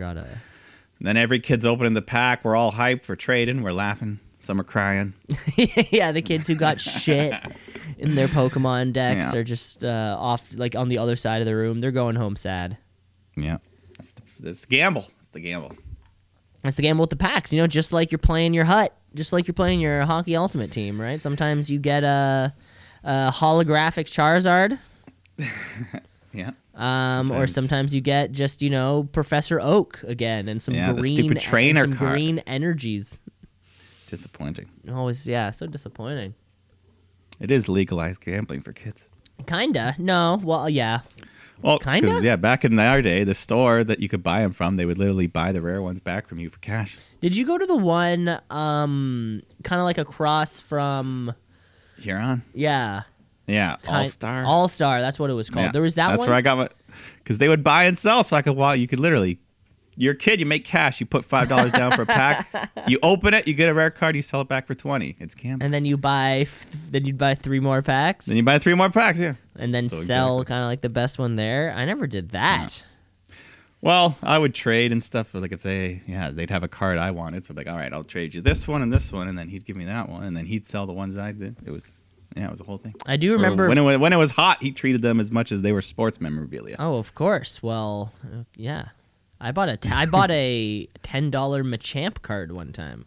hyped 2.72 3.04
for 3.04 3.14
trading 3.16 3.62
we're 3.62 3.72
laughing 3.72 4.18
some 4.38 4.58
are 4.60 4.64
crying 4.64 5.12
yeah, 5.90 6.12
the 6.12 6.22
kids 6.22 6.46
who 6.46 6.54
got 6.54 6.80
shit 6.80 7.34
in 7.98 8.14
their 8.14 8.28
Pokemon 8.28 8.92
decks 8.94 9.34
Yeah. 9.34 9.40
are 9.40 9.44
just 9.44 9.84
uh, 9.84 10.16
off 10.18 10.48
like 10.54 10.74
on 10.76 10.88
the 10.88 10.96
other 10.98 11.16
side 11.16 11.42
of 11.42 11.46
the 11.46 11.54
room. 11.56 11.80
They're 11.82 11.90
going 11.90 12.14
home 12.16 12.36
sad. 12.36 12.78
Yeah. 13.36 13.58
That's 13.98 14.12
the, 14.12 14.22
that's 14.40 14.60
the 14.62 14.66
gamble. 14.76 15.02
That's 15.18 15.28
the 15.30 15.40
gamble. 15.40 15.72
That's 16.66 16.76
the 16.76 16.82
gamble 16.82 17.02
with 17.04 17.10
the 17.10 17.16
packs, 17.16 17.52
you 17.52 17.60
know, 17.60 17.66
just 17.66 17.92
like 17.92 18.10
you're 18.12 18.18
playing 18.18 18.54
your 18.54 18.64
hut, 18.64 18.94
just 19.14 19.32
like 19.32 19.46
you're 19.46 19.54
playing 19.54 19.80
your 19.80 20.04
hockey 20.04 20.36
ultimate 20.36 20.70
team, 20.72 21.00
right? 21.00 21.20
Sometimes 21.22 21.70
you 21.70 21.78
get 21.78 22.04
a, 22.04 22.52
a 23.04 23.32
holographic 23.34 24.06
Charizard, 24.06 24.78
Yeah. 26.32 26.50
um, 26.74 27.30
or 27.32 27.46
Sometimes. 27.46 27.54
sometimes 27.54 27.94
you 27.94 28.00
get 28.02 28.32
just 28.32 28.60
you 28.62 28.68
know 28.70 29.08
Professor 29.12 29.58
Oak 29.60 30.02
again 30.06 30.48
and 30.48 30.60
some 30.60 30.74
Yeah, 30.74 30.92
green 30.92 31.14
stupid 31.16 31.30
and 31.38 31.40
trainer 31.40 31.80
some 31.82 31.92
card. 31.94 32.12
green 32.12 32.38
energies. 32.40 33.20
Disappointing. 34.06 34.68
Always, 34.92 35.26
yeah, 35.26 35.50
so 35.50 35.66
disappointing. 35.66 36.34
It 37.40 37.50
is 37.50 37.68
legalized 37.68 38.20
gambling 38.20 38.60
for 38.62 38.72
kids. 38.72 39.08
Kinda, 39.46 39.94
no, 39.98 40.40
well, 40.42 40.68
yeah, 40.70 41.00
Well, 41.62 41.78
Kinda? 41.78 42.20
yeah, 42.22 42.36
back 42.36 42.64
in 42.64 42.78
our 42.78 43.00
day, 43.02 43.24
the 43.24 43.34
store 43.34 43.82
that 43.84 44.00
you 44.00 44.08
could 44.08 44.22
buy 44.22 44.40
them 44.42 44.52
from, 44.52 44.76
they 44.76 44.84
would 44.86 44.98
literally 44.98 45.26
buy 45.26 45.52
the 45.52 45.60
rare 45.62 45.80
ones 45.82 46.00
back 46.00 46.28
from 46.28 46.38
you 46.38 46.50
for 46.50 46.58
cash. 46.58 46.98
Did 47.20 47.34
you 47.34 47.46
go 47.46 47.56
to 47.58 47.66
the 47.66 47.76
one, 47.76 48.38
um, 48.50 49.42
kind 49.64 49.80
of 49.80 49.84
like 49.86 49.98
across 49.98 50.60
from, 50.60 51.34
Huron. 51.98 52.42
yeah, 52.54 53.02
Yeah, 53.46 53.76
All 53.88 54.04
Star. 54.04 54.44
All 54.44 54.68
Star. 54.68 55.00
That's 55.00 55.18
what 55.18 55.30
it 55.30 55.34
was 55.34 55.48
called. 55.50 55.72
There 55.72 55.82
was 55.82 55.94
that 55.94 56.08
That's 56.08 56.18
one. 56.20 56.28
where 56.28 56.36
I 56.36 56.40
got 56.42 56.58
my. 56.58 56.68
Because 57.18 57.38
they 57.38 57.48
would 57.48 57.64
buy 57.64 57.84
and 57.84 57.96
sell, 57.98 58.22
so 58.22 58.36
I 58.36 58.42
could. 58.42 58.56
Well, 58.56 58.76
you 58.76 58.86
could 58.86 59.00
literally. 59.00 59.38
You're 59.98 60.12
a 60.12 60.16
kid. 60.16 60.40
You 60.40 60.46
make 60.46 60.64
cash. 60.66 61.00
You 61.00 61.06
put 61.06 61.24
five 61.24 61.48
dollars 61.48 61.72
down 61.72 61.92
for 61.92 62.02
a 62.02 62.06
pack. 62.06 62.70
You 62.88 62.98
open 63.02 63.34
it. 63.34 63.48
You 63.48 63.54
get 63.54 63.68
a 63.68 63.74
rare 63.74 63.90
card. 63.90 64.14
You 64.14 64.22
sell 64.22 64.40
it 64.42 64.48
back 64.48 64.66
for 64.68 64.74
twenty. 64.76 65.16
It's 65.18 65.34
gambling. 65.34 65.62
and 65.64 65.74
then 65.74 65.84
you 65.84 65.96
buy, 65.96 66.46
then 66.90 67.04
you'd 67.04 67.18
buy 67.18 67.34
three 67.34 67.58
more 67.58 67.82
packs, 67.82 68.26
Then 68.26 68.36
you 68.36 68.44
buy 68.44 68.58
three 68.60 68.74
more 68.74 68.90
packs. 68.90 69.18
Yeah. 69.18 69.34
And 69.58 69.74
then 69.74 69.84
So 69.88 69.96
sell 69.96 70.36
exactly. 70.40 70.44
kind 70.54 70.62
of 70.64 70.68
like 70.68 70.80
the 70.80 70.88
best 70.88 71.18
one 71.18 71.36
there. 71.36 71.72
I 71.76 71.84
never 71.84 72.06
did 72.06 72.30
that. 72.30 72.84
Well, 73.82 74.16
I 74.22 74.38
would 74.38 74.54
trade 74.54 74.90
and 74.90 75.02
stuff. 75.02 75.34
Like 75.34 75.52
if 75.52 75.62
they, 75.62 76.02
yeah, 76.06 76.30
they'd 76.30 76.50
have 76.50 76.64
a 76.64 76.68
card 76.68 76.98
I 76.98 77.10
wanted, 77.10 77.44
so 77.44 77.52
I'd 77.52 77.56
be 77.56 77.60
like, 77.64 77.72
all 77.72 77.78
right, 77.78 77.92
I'll 77.92 78.04
trade 78.04 78.34
you 78.34 78.40
this 78.40 78.66
one 78.66 78.82
and 78.82 78.92
this 78.92 79.12
one, 79.12 79.28
and 79.28 79.38
then 79.38 79.48
he'd 79.48 79.64
give 79.64 79.76
me 79.76 79.84
that 79.84 80.08
one, 80.08 80.24
and 80.24 80.36
then 80.36 80.46
he'd 80.46 80.66
sell 80.66 80.86
the 80.86 80.92
ones 80.92 81.16
I 81.18 81.32
did. 81.32 81.56
It 81.64 81.70
was, 81.70 81.88
yeah, 82.34 82.46
it 82.46 82.50
was 82.50 82.60
a 82.60 82.64
whole 82.64 82.78
thing. 82.78 82.94
I 83.06 83.16
do 83.16 83.32
remember. 83.32 83.68
when 83.68 83.78
it 83.78 83.82
was, 83.82 83.98
when 83.98 84.12
it 84.12 84.16
was 84.16 84.30
hot, 84.32 84.62
he 84.62 84.72
treated 84.72 85.02
them 85.02 85.20
as 85.20 85.30
much 85.30 85.52
as 85.52 85.62
they 85.62 85.72
were 85.72 85.82
sports 85.82 86.20
memorabilia. 86.20 86.76
oh, 86.78 86.96
of 86.96 87.14
course. 87.14 87.62
Well, 87.62 88.12
uh, 88.24 88.44
yeah. 88.56 88.88
I 89.38 89.52
bought 89.52 89.68
a 89.68 89.76
t- 89.76 89.90
I 89.90 90.06
bought 90.06 90.30
a 90.30 90.88
ten 91.02 91.30
dollar 91.30 91.62
Machamp 91.62 92.22
card 92.22 92.52
one 92.52 92.72
time. 92.72 93.04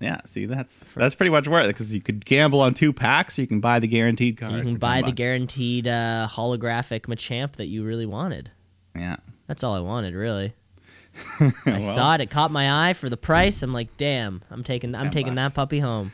Yeah, 0.00 0.18
see, 0.24 0.46
that's 0.46 0.84
that's 0.96 1.14
pretty 1.14 1.30
much 1.30 1.46
worth 1.46 1.66
it 1.66 1.68
because 1.68 1.94
you 1.94 2.00
could 2.00 2.24
gamble 2.24 2.60
on 2.60 2.72
two 2.72 2.92
packs, 2.92 3.38
or 3.38 3.42
you 3.42 3.46
can 3.46 3.60
buy 3.60 3.78
the 3.80 3.86
guaranteed 3.86 4.38
card. 4.38 4.54
you 4.54 4.62
can 4.62 4.76
buy 4.76 5.02
the 5.02 5.12
guaranteed 5.12 5.86
uh, 5.86 6.26
holographic 6.30 7.02
Machamp 7.02 7.56
that 7.56 7.66
you 7.66 7.84
really 7.84 8.06
wanted. 8.06 8.50
Yeah, 8.96 9.16
That's 9.46 9.62
all 9.62 9.74
I 9.74 9.80
wanted, 9.80 10.14
really. 10.14 10.54
I 11.40 11.52
Well, 11.66 11.82
saw 11.94 12.14
it. 12.14 12.20
It 12.22 12.30
caught 12.30 12.50
my 12.50 12.88
eye 12.88 12.92
for 12.94 13.08
the 13.10 13.16
price. 13.16 13.62
I'm 13.62 13.72
like, 13.72 13.94
damn. 13.98 14.42
I'm 14.50 14.64
taking. 14.64 14.94
I'm 14.94 15.10
taking 15.10 15.34
bucks. 15.34 15.48
that 15.48 15.54
puppy 15.54 15.80
home. 15.80 16.12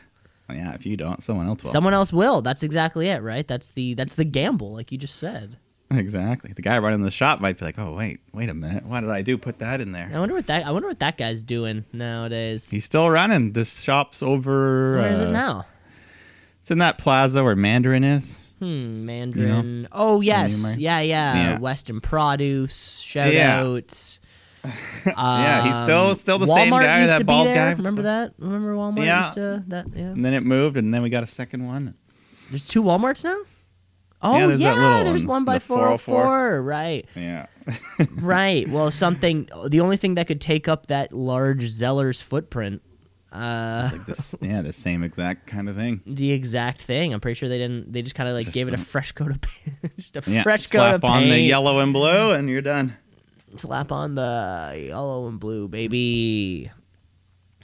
Yeah, 0.49 0.73
if 0.73 0.85
you 0.85 0.95
don't, 0.95 1.21
someone 1.23 1.47
else 1.47 1.63
will. 1.63 1.71
Someone 1.71 1.93
else 1.93 2.11
will. 2.13 2.41
That's 2.41 2.63
exactly 2.63 3.09
it, 3.09 3.21
right? 3.21 3.47
That's 3.47 3.71
the 3.71 3.93
that's 3.95 4.15
the 4.15 4.25
gamble, 4.25 4.73
like 4.73 4.91
you 4.91 4.97
just 4.97 5.15
said. 5.15 5.57
Exactly. 5.91 6.53
The 6.53 6.61
guy 6.61 6.77
running 6.79 7.01
the 7.01 7.11
shop 7.11 7.39
might 7.41 7.57
be 7.57 7.65
like, 7.65 7.79
"Oh, 7.79 7.93
wait, 7.93 8.19
wait 8.33 8.49
a 8.49 8.53
minute. 8.53 8.85
What 8.85 9.01
did 9.01 9.09
I 9.09 9.21
do? 9.21 9.37
Put 9.37 9.59
that 9.59 9.81
in 9.81 9.91
there." 9.91 10.09
I 10.13 10.19
wonder 10.19 10.35
what 10.35 10.47
that. 10.47 10.65
I 10.65 10.71
wonder 10.71 10.87
what 10.87 10.99
that 10.99 11.17
guy's 11.17 11.41
doing 11.43 11.85
nowadays. 11.93 12.69
He's 12.69 12.85
still 12.85 13.09
running. 13.09 13.53
This 13.53 13.81
shop's 13.81 14.21
over. 14.23 14.97
Where 14.99 15.11
is 15.11 15.21
it 15.21 15.27
uh, 15.29 15.31
now? 15.31 15.65
It's 16.61 16.71
in 16.71 16.79
that 16.79 16.97
plaza 16.97 17.43
where 17.43 17.55
Mandarin 17.55 18.03
is. 18.03 18.39
Hmm, 18.59 19.05
Mandarin. 19.05 19.87
Oh 19.91 20.19
yes, 20.21 20.75
yeah, 20.77 20.99
yeah, 20.99 21.35
Yeah. 21.35 21.59
Western 21.59 22.01
Produce. 22.01 22.99
Shout 22.99 23.31
Yeah. 23.33 23.61
out. 23.61 24.19
Yeah, 25.05 25.63
he's 25.63 25.75
still- 25.83 26.07
Um, 26.09 26.15
still 26.15 26.39
the 26.39 26.47
same 26.47 26.71
guy, 26.71 27.05
that 27.07 27.25
bald 27.25 27.47
guy. 27.53 27.71
Remember 27.73 28.01
that? 28.01 28.33
Remember 28.37 28.73
Walmart 28.73 29.05
Yeah. 29.05 29.21
used 29.21 29.33
to 29.35 29.63
that? 29.67 29.85
Yeah. 29.95 30.01
And 30.07 30.25
then 30.25 30.33
it 30.33 30.41
moved, 30.43 30.75
and 30.75 30.93
then 30.93 31.03
we 31.03 31.09
got 31.09 31.23
a 31.23 31.27
second 31.27 31.65
one. 31.67 31.93
There's 32.49 32.67
two 32.67 32.83
WalMarts 32.83 33.23
now. 33.23 33.37
Oh 34.21 34.33
Yeah, 34.33 34.39
yeah, 34.39 34.47
there's 34.47 34.59
that 34.61 35.03
there's 35.03 35.21
one, 35.25 35.27
one 35.27 35.45
by 35.45 35.53
the 35.55 35.59
404. 35.59 36.23
404. 36.23 36.63
Right, 36.63 37.05
Yeah. 37.15 37.45
right. 38.21 38.67
Well, 38.67 38.89
something. 38.91 39.49
The 39.67 39.79
only 39.81 39.97
thing 39.97 40.15
that 40.15 40.25
could 40.27 40.41
take 40.41 40.67
up 40.67 40.87
that 40.87 41.13
large 41.13 41.63
Zeller's 41.67 42.21
footprint. 42.21 42.81
Uh, 43.31 43.89
like 43.91 44.05
this, 44.05 44.33
yeah, 44.41 44.61
the 44.61 44.71
same 44.73 45.03
exact 45.03 45.45
kind 45.47 45.67
of 45.69 45.75
thing. 45.75 46.01
the 46.07 46.31
exact 46.31 46.81
thing. 46.81 47.13
I'm 47.13 47.19
pretty 47.19 47.35
sure 47.37 47.49
they 47.49 47.57
didn't. 47.57 47.91
They 47.91 48.01
just 48.01 48.15
kind 48.15 48.27
of 48.29 48.33
like 48.35 48.45
Just 48.45 48.55
gave 48.55 48.67
it 48.69 48.73
a 48.73 48.77
fresh 48.77 49.11
coat 49.11 49.31
of 49.31 49.41
paint. 49.41 49.77
just 49.97 50.15
a 50.15 50.23
Yeah, 50.31 50.43
fresh 50.43 50.67
coat 50.67 50.95
of 50.95 51.01
slap 51.01 51.11
on 51.11 51.27
the 51.29 51.37
yellow 51.37 51.79
and 51.79 51.91
blue, 51.93 52.31
and 52.31 52.49
you're 52.49 52.61
done. 52.61 52.95
Slap 53.57 53.91
on 53.91 54.15
the 54.15 54.85
yellow 54.87 55.27
and 55.27 55.39
blue, 55.39 55.67
baby. 55.67 56.71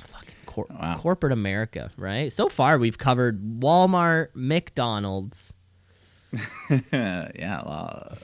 Fucking 0.05 0.33
cor- 0.45 0.67
Wow. 0.69 0.97
corporate 0.99 1.31
America, 1.33 1.91
right? 1.97 2.31
So 2.31 2.49
far, 2.49 2.77
we've 2.77 2.97
covered 2.97 3.41
Walmart, 3.61 4.27
McDonald's. 4.35 5.53
yeah, 6.91 7.61
uh, 7.65 8.15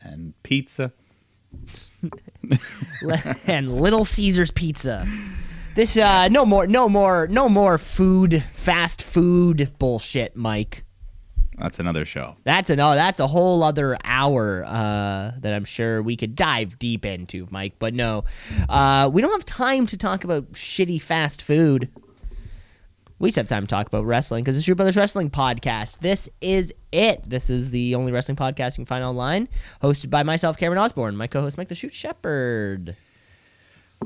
and 0.00 0.34
pizza. 0.42 0.92
and 3.46 3.80
Little 3.80 4.04
Caesars 4.04 4.50
Pizza. 4.50 5.06
This 5.74 5.96
uh 5.96 6.28
no 6.28 6.46
more 6.46 6.66
no 6.66 6.88
more 6.88 7.26
no 7.26 7.48
more 7.48 7.78
food 7.78 8.44
fast 8.52 9.02
food 9.02 9.72
bullshit, 9.78 10.36
Mike. 10.36 10.84
That's 11.58 11.78
another 11.78 12.04
show. 12.04 12.36
That's 12.44 12.70
an 12.70 12.78
oh 12.80 12.94
that's 12.94 13.18
a 13.18 13.26
whole 13.26 13.62
other 13.62 13.96
hour 14.04 14.64
uh 14.64 15.32
that 15.38 15.52
I'm 15.52 15.64
sure 15.64 16.02
we 16.02 16.16
could 16.16 16.34
dive 16.34 16.78
deep 16.78 17.04
into, 17.04 17.48
Mike. 17.50 17.74
But 17.78 17.94
no. 17.94 18.24
Uh 18.68 19.10
we 19.12 19.20
don't 19.20 19.32
have 19.32 19.44
time 19.44 19.86
to 19.86 19.96
talk 19.96 20.22
about 20.22 20.52
shitty 20.52 21.02
fast 21.02 21.42
food. 21.42 21.90
We 23.18 23.28
just 23.28 23.36
have 23.36 23.48
time 23.48 23.62
to 23.62 23.68
talk 23.68 23.86
about 23.86 24.04
wrestling 24.04 24.42
because 24.42 24.58
it's 24.58 24.66
your 24.66 24.74
brother's 24.74 24.96
wrestling 24.96 25.30
podcast. 25.30 26.00
This 26.00 26.28
is 26.40 26.72
it. 26.90 27.28
This 27.28 27.48
is 27.48 27.70
the 27.70 27.94
only 27.94 28.10
wrestling 28.10 28.36
podcast 28.36 28.72
you 28.72 28.84
can 28.84 28.86
find 28.86 29.04
online, 29.04 29.48
hosted 29.82 30.10
by 30.10 30.24
myself, 30.24 30.58
Cameron 30.58 30.78
Osborne, 30.78 31.16
my 31.16 31.26
co-host 31.26 31.56
Mike 31.56 31.68
the 31.68 31.74
Shoot 31.74 31.94
Shepherd. 31.94 32.96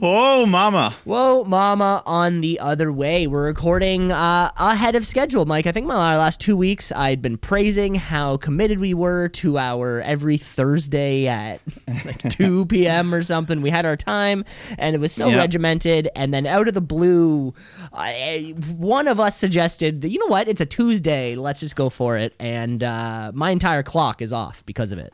Oh, 0.01 0.47
mama. 0.47 0.95
Whoa, 1.05 1.43
mama, 1.45 2.03
on 2.07 2.41
the 2.41 2.61
other 2.61 2.93
way. 2.93 3.27
We're 3.27 3.45
recording 3.47 4.13
uh, 4.13 4.51
ahead 4.57 4.95
of 4.95 5.05
schedule, 5.07 5.45
Mike. 5.45 5.67
I 5.67 5.73
think 5.73 5.87
my 5.87 6.17
last 6.17 6.39
two 6.41 6.57
weeks 6.57 6.93
I'd 6.93 7.21
been 7.21 7.37
praising 7.37 7.97
how 7.97 8.37
committed 8.37 8.79
we 8.79 8.95
were 8.95 9.29
to 9.31 9.59
our 9.59 10.01
every 10.03 10.37
Thursday 10.39 11.27
at 11.27 11.61
like 12.05 12.19
2 12.31 12.67
p.m. 12.67 13.13
or 13.13 13.23
something. 13.23 13.61
We 13.61 13.71
had 13.71 13.85
our 13.87 13.97
time, 13.97 14.45
and 14.79 14.95
it 14.95 14.99
was 14.99 15.13
so 15.13 15.29
Yeah. 15.31 15.39
regimented. 15.39 16.09
And 16.15 16.33
then 16.33 16.47
out 16.47 16.69
of 16.69 16.75
the 16.75 16.81
blue, 16.81 17.55
I, 17.93 18.55
one 18.77 19.09
of 19.09 19.19
us 19.19 19.37
suggested 19.37 20.03
that, 20.03 20.11
you 20.11 20.19
know 20.21 20.27
what, 20.29 20.47
it's 20.49 20.61
a 20.61 20.67
Tuesday. 20.67 21.35
Let's 21.35 21.61
just 21.61 21.75
go 21.77 21.91
for 21.91 22.17
it. 22.17 22.35
And 22.39 22.85
uh, 22.85 23.33
my 23.35 23.51
entire 23.51 23.83
clock 23.83 24.23
is 24.23 24.33
off 24.33 24.65
because 24.65 24.93
of 24.93 24.99
it. 24.99 25.13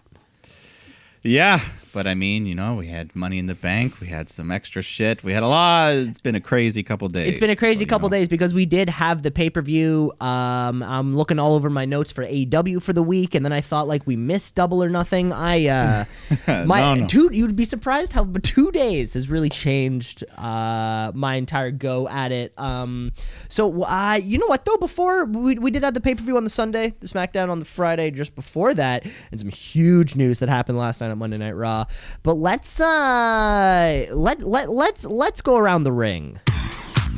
Yeah, 1.23 1.61
but 1.95 2.09
I 2.09 2.15
mean, 2.15 2.45
you 2.45 2.57
know, 2.57 2.75
we 2.75 2.89
had 2.89 3.15
money 3.15 3.39
in 3.39 3.47
the 3.47 3.55
bank. 3.55 4.01
We 4.01 4.09
had 4.09 4.29
some 4.29 4.51
extra 4.51 4.83
shit. 4.83 5.23
We 5.23 5.33
had 5.33 5.45
a 5.45 5.47
lot. 5.47 5.95
It's 5.95 6.19
been 6.19 6.35
a 6.35 6.41
crazy 6.41 6.83
couple 6.83 7.09
days. 7.09 7.29
It's 7.29 7.39
been 7.39 7.51
a 7.51 7.57
crazy 7.57 7.85
so, 7.85 7.89
couple 7.89 8.09
know. 8.09 8.17
days 8.17 8.29
because 8.29 8.53
we 8.53 8.67
did 8.67 8.89
have 8.89 9.23
the 9.23 9.31
pay 9.31 9.49
per 9.49 9.63
view. 9.63 10.13
Um, 10.21 10.83
I'm 10.83 11.15
looking 11.15 11.39
all 11.39 11.55
over 11.55 11.71
my 11.71 11.85
notes 11.85 12.11
for 12.11 12.25
AEW 12.25 12.83
for 12.83 12.93
the 12.93 13.03
week, 13.03 13.37
and 13.37 13.45
then 13.45 13.53
I 13.53 13.61
thought 13.61 13.87
like 13.87 14.09
we 14.09 14.17
missed 14.17 14.57
double 14.57 14.83
or 14.83 14.89
nothing. 14.89 15.33
I 15.33 15.69
uh, 15.69 16.05
my 16.65 16.81
No, 16.81 16.95
no. 16.95 17.07
two. 17.07 17.31
You'd 17.33 17.55
be 17.55 17.65
surprised 17.65 18.13
how 18.13 18.25
two 18.43 18.73
days 18.73 19.15
has 19.15 19.31
really 19.31 19.49
changed 19.49 20.25
uh, 20.37 21.13
my 21.15 21.37
entire 21.37 21.71
go 21.71 22.09
at 22.09 22.33
it. 22.33 22.59
Um, 22.59 23.13
so 23.49 23.85
uh, 23.85 24.19
you 24.21 24.39
know 24.39 24.49
what 24.49 24.65
though? 24.65 24.79
Before 24.79 25.27
we 25.27 25.61
we 25.61 25.71
did 25.71 25.85
have 25.85 25.95
the 25.95 26.01
pay 26.01 26.17
per 26.17 26.25
view 26.25 26.37
on 26.37 26.43
the 26.43 26.51
Sunday, 26.51 26.93
the 26.99 27.07
SmackDown 27.07 27.51
on 27.51 27.61
the 27.61 27.65
Friday 27.65 28.11
just 28.11 28.35
before 28.35 28.75
that, 28.75 29.07
and 29.31 29.39
some 29.39 29.49
huge 29.49 30.17
news 30.17 30.41
that 30.41 30.49
happened 30.49 30.77
last 30.77 31.01
night 31.01 31.13
on 31.13 31.19
Monday 31.19 31.39
Night 31.39 31.53
Raw. 31.53 31.84
But 32.23 32.35
let's 32.35 32.81
uh 32.81 34.07
let 34.13 34.43
let 34.43 34.71
let's 34.71 35.05
let's 35.05 35.41
go 35.41 35.57
around 35.57 35.85
the 35.85 35.93
ring. 35.93 36.41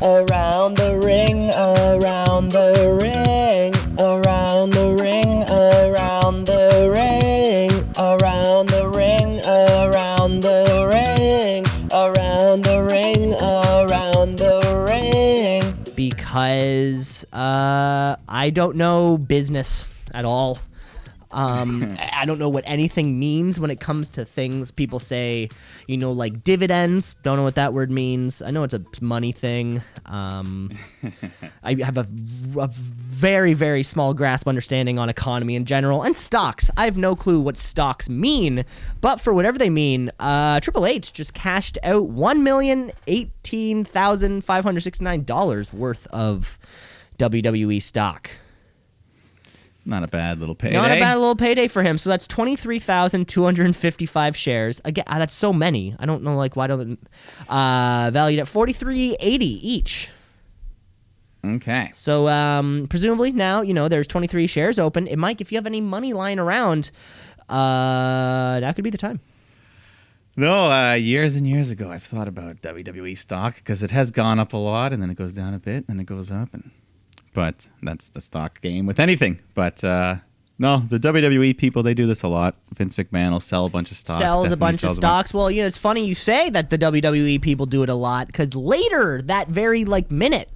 Around 0.03 0.77
the 0.77 1.01
ring, 1.03 1.51
around 1.51 2.51
the 2.51 2.99
ring, 3.01 3.73
around 3.99 4.71
the 4.71 4.95
ring, 4.95 5.43
around 5.49 6.45
the 6.45 6.91
ring, 6.93 7.71
around 7.97 8.69
the 8.69 8.89
ring, 8.89 9.41
around 9.47 10.43
the 10.43 10.91
ring, 10.93 11.65
around 11.91 12.63
the 12.63 12.83
ring, 12.83 13.33
around 13.35 14.37
the 14.37 14.87
ring. 14.87 15.95
Because 15.97 17.25
uh, 17.33 18.17
I 18.29 18.51
don't 18.51 18.77
know 18.77 19.17
business 19.17 19.89
at 20.13 20.27
all. 20.27 20.59
Um, 21.37 21.97
I 22.13 22.25
don't 22.25 22.39
know 22.39 22.49
what 22.49 22.65
anything 22.67 23.19
means 23.19 23.61
when 23.61 23.71
it 23.71 23.79
comes 23.79 24.09
to 24.11 24.25
things 24.25 24.71
people 24.71 24.99
say, 24.99 25.49
you 25.87 25.97
know, 25.99 26.11
like 26.11 26.43
dividends. 26.43 27.15
Don't 27.23 27.37
know 27.37 27.43
what 27.43 27.55
that 27.57 27.73
word 27.73 27.91
means. 27.91 28.43
I 28.43 28.51
know 28.51 28.65
it's 28.65 28.75
a 28.75 28.83
money 29.01 29.33
thing. 29.33 29.83
Um, 30.07 30.71
I 31.63 31.75
have 31.75 31.99
a, 31.99 32.07
a 32.59 32.69
very, 32.69 33.53
very 33.53 33.83
small 33.83 34.15
grasp 34.15 34.49
understanding 34.49 34.99
on 34.99 35.09
economy 35.09 35.55
in 35.55 35.67
general 35.67 36.03
and 36.03 36.17
stocks. 36.17 36.71
I 36.77 36.87
have 36.87 36.97
no 36.97 37.15
clue 37.15 37.41
what 37.41 37.57
stocks 37.57 38.09
mean, 38.09 38.65
but 39.01 39.21
for 39.21 39.35
whatever 39.35 39.59
they 39.59 39.71
mean, 39.71 40.11
uh, 40.19 40.61
Triple 40.61 40.87
H 40.87 41.13
just 41.13 41.35
cashed 41.35 41.79
out 41.83 42.09
one 42.09 42.43
million 42.43 42.91
eighteen 43.07 43.85
thousand 43.85 44.43
five 44.43 44.65
hundred 44.65 44.81
sixty 44.81 45.05
nine 45.05 45.25
dollars 45.25 45.73
worth 45.73 46.07
of 46.09 46.59
WWE 47.19 47.83
stock. 47.83 48.31
Not 49.87 50.03
a 50.03 50.09
bad 50.09 50.41
little 50.41 50.57
payday. 50.57 50.75
Not 50.75 50.91
a 50.91 50.99
bad 50.99 51.15
little 51.15 51.37
payday 51.37 51.69
for 51.69 51.83
him. 51.83 51.97
So 51.97 52.11
that's 52.11 52.27
twenty 52.27 52.57
three 52.57 52.81
thousand 52.81 53.29
two 53.29 53.45
hundred 53.45 53.67
and 53.67 53.77
fifty 53.77 54.05
five 54.05 54.37
shares. 54.37 54.81
Again, 54.85 55.05
ah, 55.07 55.19
that's 55.21 55.33
so 55.35 55.53
many. 55.53 55.95
I 56.01 56.07
don't 56.07 56.25
know, 56.25 56.37
like 56.37 56.57
why 56.57 56.67
don't 56.67 56.99
uh, 57.49 58.11
valued 58.13 58.41
at 58.41 58.49
forty 58.49 58.73
three 58.73 59.17
eighty 59.21 59.67
each. 59.67 60.09
Okay. 61.45 61.91
So 61.95 62.27
um, 62.27 62.87
presumably 62.91 63.31
now 63.31 63.63
you 63.63 63.73
know 63.73 63.89
there's 63.89 64.09
twenty 64.09 64.27
three 64.27 64.49
shares 64.49 64.81
open. 64.81 65.07
And 65.07 65.21
Mike, 65.21 65.41
if 65.41 65.53
you 65.53 65.57
have 65.57 65.67
any 65.67 65.81
money 65.81 66.13
lying 66.13 66.41
around, 66.41 66.91
uh, 67.49 68.59
that 68.61 68.75
could 68.75 68.85
be 68.85 68.91
the 68.91 68.99
time. 68.99 69.21
No, 70.39 70.71
uh, 70.71 70.95
years 70.95 71.37
and 71.37 71.47
years 71.47 71.71
ago, 71.71 71.91
I've 71.91 72.03
thought 72.03 72.29
about 72.29 72.61
WWE 72.61 73.17
stock 73.17 73.55
because 73.55 73.83
it 73.83 73.91
has 73.93 74.11
gone 74.11 74.39
up 74.39 74.53
a 74.53 74.59
lot, 74.59 74.93
and 74.93 75.01
then 75.01 75.09
it 75.11 75.17
goes 75.17 75.33
down 75.33 75.55
a 75.55 75.59
bit, 75.59 75.77
and 75.77 75.87
then 75.87 76.01
it 76.01 76.07
goes 76.07 76.31
up, 76.31 76.53
and 76.53 76.71
but 77.37 77.69
that's 77.83 78.09
the 78.09 78.21
stock 78.21 78.61
game 78.63 78.87
with 78.87 78.99
anything. 78.99 79.39
But 79.55 79.85
uh, 79.85 80.17
no, 80.59 80.79
the 80.79 80.99
WWE 80.99 81.57
people 81.57 81.83
they 81.85 81.95
do 81.95 82.07
this 82.07 82.23
a 82.25 82.29
lot. 82.29 82.57
Vince 82.75 82.97
McMahon 82.97 83.31
will 83.31 83.41
sell 83.41 83.67
a 83.67 83.69
bunch 83.69 83.91
of 83.93 83.99
stocks. 83.99 84.23
sells 84.23 84.51
a 84.51 84.57
bunch 84.57 84.77
of 84.77 84.81
sells 84.81 84.97
stocks. 84.97 85.33
Well, 85.35 85.51
you 85.51 85.61
know, 85.61 85.67
it's 85.69 85.77
funny 85.79 86.05
you 86.07 86.15
say 86.17 86.49
that 86.51 86.71
the 86.71 86.79
WWE 86.79 87.41
people 87.43 87.67
do 87.67 87.83
it 87.85 87.89
a 87.91 87.95
lot 87.95 88.27
because 88.27 88.55
later 88.57 89.21
that 89.23 89.49
very 89.49 89.85
like 89.85 90.11
minute, 90.11 90.49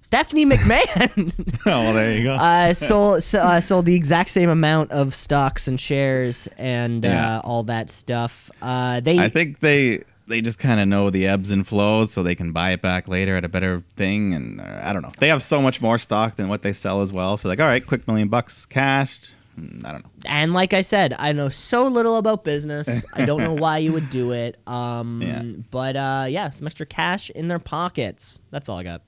Stephanie 0.00 0.46
McMahon. 0.46 1.32
oh, 1.66 1.70
well, 1.70 1.92
there 1.94 2.12
you 2.16 2.22
go. 2.24 2.34
uh, 2.40 2.72
sold 2.74 3.16
s- 3.18 3.34
uh, 3.34 3.60
sold 3.60 3.86
the 3.86 3.94
exact 3.96 4.30
same 4.30 4.48
amount 4.50 4.90
of 4.92 5.14
stocks 5.14 5.66
and 5.66 5.80
shares 5.80 6.46
and 6.58 7.04
Yeah. 7.04 7.38
uh, 7.38 7.40
all 7.42 7.62
that 7.64 7.90
stuff. 7.90 8.50
Uh, 8.62 9.00
they 9.00 9.18
I 9.18 9.28
think 9.28 9.58
they 9.60 10.02
they 10.26 10.40
just 10.40 10.58
kind 10.58 10.80
of 10.80 10.88
know 10.88 11.10
the 11.10 11.26
ebbs 11.26 11.50
and 11.50 11.66
flows, 11.66 12.12
so 12.12 12.22
they 12.22 12.34
can 12.34 12.52
buy 12.52 12.70
it 12.72 12.80
back 12.80 13.08
later 13.08 13.36
at 13.36 13.44
a 13.44 13.48
better 13.48 13.82
thing. 13.96 14.32
And 14.34 14.60
uh, 14.60 14.80
I 14.82 14.92
don't 14.92 15.02
know. 15.02 15.12
They 15.18 15.28
have 15.28 15.42
so 15.42 15.60
much 15.60 15.80
more 15.82 15.98
stock 15.98 16.36
than 16.36 16.48
what 16.48 16.62
they 16.62 16.72
sell 16.72 17.00
as 17.02 17.12
well. 17.12 17.36
So 17.36 17.48
like, 17.48 17.60
all 17.60 17.66
right, 17.66 17.84
quick 17.86 18.06
million 18.08 18.28
bucks 18.28 18.64
cashed. 18.66 19.34
Mm, 19.60 19.86
I 19.86 19.92
don't 19.92 20.04
know. 20.04 20.10
and 20.26 20.52
like 20.52 20.72
I 20.72 20.80
said, 20.80 21.14
I 21.18 21.32
know 21.32 21.48
so 21.48 21.84
little 21.86 22.16
about 22.16 22.42
business. 22.42 23.04
I 23.14 23.24
don't 23.24 23.40
know 23.40 23.54
why 23.54 23.78
you 23.78 23.92
would 23.92 24.10
do 24.10 24.32
it. 24.32 24.58
Um, 24.66 25.22
Yeah. 25.22 25.42
but 25.70 25.94
uh, 25.96 26.26
yeah, 26.28 26.50
some 26.50 26.66
extra 26.66 26.86
cash 26.86 27.30
in 27.30 27.46
their 27.48 27.60
pockets. 27.60 28.40
That's 28.50 28.68
all 28.68 28.78
I 28.78 28.82
got. 28.82 29.02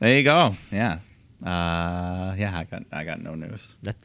There 0.00 0.16
you 0.16 0.24
go. 0.24 0.56
Yeah. 0.72 0.98
Uh, 1.42 2.34
yeah, 2.38 2.52
I 2.58 2.64
got 2.70 2.82
I 2.92 3.04
got 3.04 3.20
no 3.20 3.34
news. 3.34 3.76
That's, 3.82 3.98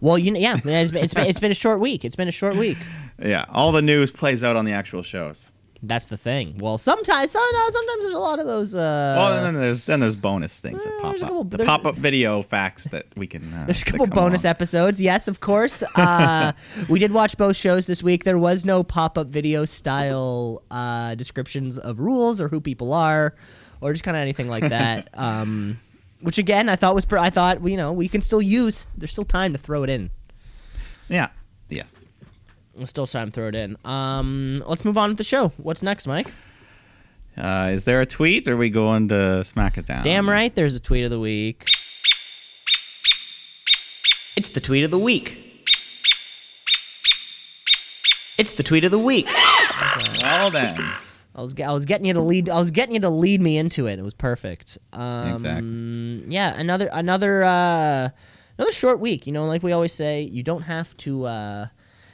well, 0.00 0.18
you 0.18 0.30
know, 0.30 0.38
yeah, 0.40 0.54
it's 0.54 0.90
been, 0.90 1.04
it's 1.04 1.14
been 1.14 1.26
it's 1.26 1.40
been 1.40 1.50
a 1.50 1.54
short 1.54 1.80
week. 1.80 2.04
It's 2.04 2.16
been 2.16 2.28
a 2.28 2.32
short 2.32 2.56
week. 2.56 2.78
Yeah, 3.22 3.44
all 3.50 3.72
the 3.72 3.82
news 3.82 4.10
plays 4.10 4.42
out 4.42 4.56
on 4.56 4.64
the 4.64 4.72
actual 4.72 5.02
shows. 5.02 5.50
That's 5.82 6.06
the 6.06 6.18
thing. 6.18 6.58
Well, 6.58 6.76
sometimes, 6.76 7.30
so, 7.30 7.38
no, 7.38 7.68
sometimes 7.70 8.02
there's 8.02 8.14
a 8.14 8.18
lot 8.18 8.38
of 8.38 8.44
those. 8.46 8.74
Uh, 8.74 9.14
well, 9.16 9.42
then 9.42 9.54
there's 9.54 9.84
then 9.84 9.98
there's 10.00 10.14
bonus 10.14 10.60
things 10.60 10.84
that 10.84 10.92
pop 11.00 11.10
there's 11.12 11.22
a 11.22 11.24
up. 11.24 11.30
couple- 11.30 11.44
the 11.44 11.64
pop 11.64 11.86
up 11.86 11.94
video 11.96 12.42
facts 12.42 12.84
that 12.88 13.06
we 13.16 13.26
can. 13.26 13.50
Uh, 13.54 13.64
There's 13.64 13.80
a 13.80 13.84
couple 13.86 14.06
bonus 14.06 14.44
along. 14.44 14.50
episodes. 14.50 15.00
Yes, 15.00 15.26
of 15.28 15.40
course. 15.40 15.82
Uh, 15.96 16.52
we 16.90 16.98
did 16.98 17.12
watch 17.12 17.36
both 17.38 17.56
shows 17.56 17.86
this 17.86 18.02
week. 18.02 18.24
There 18.24 18.36
was 18.38 18.64
no 18.66 18.82
pop 18.82 19.16
up 19.16 19.28
video 19.28 19.64
style 19.64 20.62
uh, 20.70 21.14
descriptions 21.14 21.78
of 21.78 21.98
rules 21.98 22.40
or 22.42 22.48
who 22.48 22.60
people 22.60 22.92
are 22.92 23.34
or 23.80 23.92
just 23.92 24.04
kind 24.04 24.16
of 24.16 24.20
anything 24.20 24.48
like 24.48 24.68
that. 24.68 25.08
Um, 25.14 25.78
which 26.20 26.38
again 26.38 26.68
I 26.68 26.76
thought 26.76 26.94
was 26.94 27.04
pr- 27.04 27.18
I 27.18 27.30
thought 27.30 27.66
you 27.66 27.76
know 27.76 27.92
we 27.92 28.08
can 28.08 28.20
still 28.20 28.42
use. 28.42 28.86
There's 28.96 29.12
still 29.12 29.24
time 29.24 29.52
to 29.52 29.58
throw 29.58 29.82
it 29.82 29.90
in. 29.90 30.10
Yeah. 31.08 31.28
Yes. 31.68 32.06
There's 32.76 32.88
still 32.90 33.06
time 33.06 33.28
to 33.28 33.32
throw 33.32 33.48
it 33.48 33.54
in. 33.54 33.76
Um, 33.84 34.62
let's 34.66 34.84
move 34.84 34.96
on 34.96 35.10
with 35.10 35.18
the 35.18 35.24
show. 35.24 35.52
What's 35.56 35.82
next, 35.82 36.06
Mike? 36.06 36.28
Uh, 37.36 37.70
is 37.72 37.84
there 37.84 38.00
a 38.00 38.06
tweet 38.06 38.46
or 38.48 38.54
are 38.54 38.56
we 38.56 38.70
going 38.70 39.08
to 39.08 39.44
smack 39.44 39.78
it 39.78 39.86
down? 39.86 40.04
Damn 40.04 40.28
right, 40.28 40.54
there's 40.54 40.74
a 40.74 40.80
tweet 40.80 41.04
of 41.04 41.10
the 41.10 41.20
week. 41.20 41.68
It's 44.36 44.48
the 44.50 44.60
tweet 44.60 44.84
of 44.84 44.90
the 44.90 44.98
week. 44.98 45.38
It's 48.38 48.52
the 48.52 48.62
tweet 48.62 48.84
of 48.84 48.90
the 48.90 48.98
week. 48.98 49.28
Well 50.22 50.50
then. 50.50 50.76
I 51.40 51.42
was, 51.42 51.54
I 51.60 51.72
was 51.72 51.84
getting 51.86 52.06
you 52.06 52.12
to 52.12 52.20
lead. 52.20 52.50
I 52.50 52.58
was 52.58 52.70
getting 52.70 52.94
you 52.94 53.00
to 53.00 53.08
lead 53.08 53.40
me 53.40 53.56
into 53.56 53.86
it. 53.86 53.98
It 53.98 54.02
was 54.02 54.12
perfect. 54.12 54.76
Um, 54.92 55.32
Exactly. 55.32 56.24
Yeah, 56.28 56.54
another 56.54 56.90
another 56.92 57.42
uh, 57.42 58.10
another 58.58 58.72
short 58.72 59.00
week. 59.00 59.26
You 59.26 59.32
know, 59.32 59.46
like 59.46 59.62
we 59.62 59.72
always 59.72 59.92
say, 59.92 60.22
you 60.22 60.42
don't 60.42 60.62
have 60.62 60.94
to. 60.98 61.24
Uh, 61.24 61.66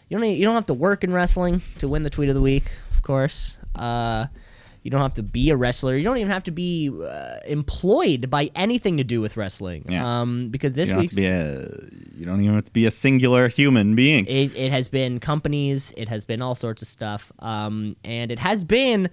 you 0.08 0.16
don't. 0.16 0.28
You 0.28 0.44
don't 0.44 0.54
have 0.54 0.66
to 0.66 0.74
work 0.74 1.02
in 1.02 1.12
wrestling 1.12 1.62
to 1.78 1.88
win 1.88 2.04
the 2.04 2.10
tweet 2.10 2.28
of 2.28 2.36
the 2.36 2.40
week. 2.40 2.70
Of 2.92 3.02
course. 3.02 3.56
Uh, 3.74 4.26
you 4.86 4.90
don't 4.90 5.00
have 5.00 5.16
to 5.16 5.22
be 5.24 5.50
a 5.50 5.56
wrestler. 5.56 5.96
You 5.96 6.04
don't 6.04 6.18
even 6.18 6.30
have 6.30 6.44
to 6.44 6.52
be 6.52 6.88
uh, 6.88 7.38
employed 7.44 8.30
by 8.30 8.50
anything 8.54 8.98
to 8.98 9.04
do 9.04 9.20
with 9.20 9.36
wrestling. 9.36 9.84
Yeah. 9.88 10.20
Um, 10.20 10.48
because 10.50 10.74
this 10.74 10.88
you 10.88 10.94
don't 10.94 11.02
have 11.02 11.10
week's 11.10 11.16
to 11.16 12.00
be. 12.12 12.20
You 12.20 12.24
don't 12.24 12.40
even 12.40 12.54
have 12.54 12.64
to 12.66 12.72
be 12.72 12.86
a 12.86 12.92
singular 12.92 13.48
human 13.48 13.96
being. 13.96 14.26
it, 14.26 14.54
it 14.54 14.70
has 14.70 14.86
been 14.86 15.18
companies 15.18 15.92
it 15.96 16.08
has 16.08 16.24
been 16.24 16.40
all 16.40 16.54
sorts 16.54 16.82
of 16.82 16.88
stuff 16.88 17.32
um, 17.40 17.96
and 18.04 18.30
it 18.30 18.38
has 18.38 18.62
been 18.62 19.10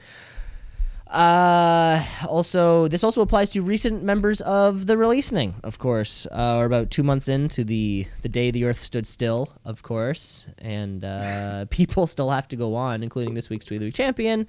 uh, 1.07 2.03
also 2.27 2.87
this 2.87 3.03
also 3.03 3.21
applies 3.21 3.49
to 3.51 3.61
recent 3.61 4.03
members 4.03 4.41
of 4.41 4.87
the 4.87 4.97
releasing 4.97 5.55
of 5.63 5.79
course 5.79 6.25
uh, 6.31 6.55
we're 6.57 6.65
about 6.65 6.89
two 6.91 7.03
months 7.03 7.27
into 7.27 7.63
the 7.63 8.07
the 8.21 8.29
day 8.29 8.51
the 8.51 8.63
earth 8.63 8.79
stood 8.79 9.05
still 9.05 9.53
of 9.65 9.83
course 9.83 10.43
and 10.59 11.03
uh, 11.03 11.65
people 11.69 12.07
still 12.07 12.29
have 12.29 12.47
to 12.47 12.55
go 12.55 12.75
on 12.75 13.03
including 13.03 13.33
this 13.33 13.49
week's 13.49 13.65
tweet 13.65 13.77
of 13.77 13.81
the 13.81 13.87
week 13.87 13.95
champion 13.95 14.47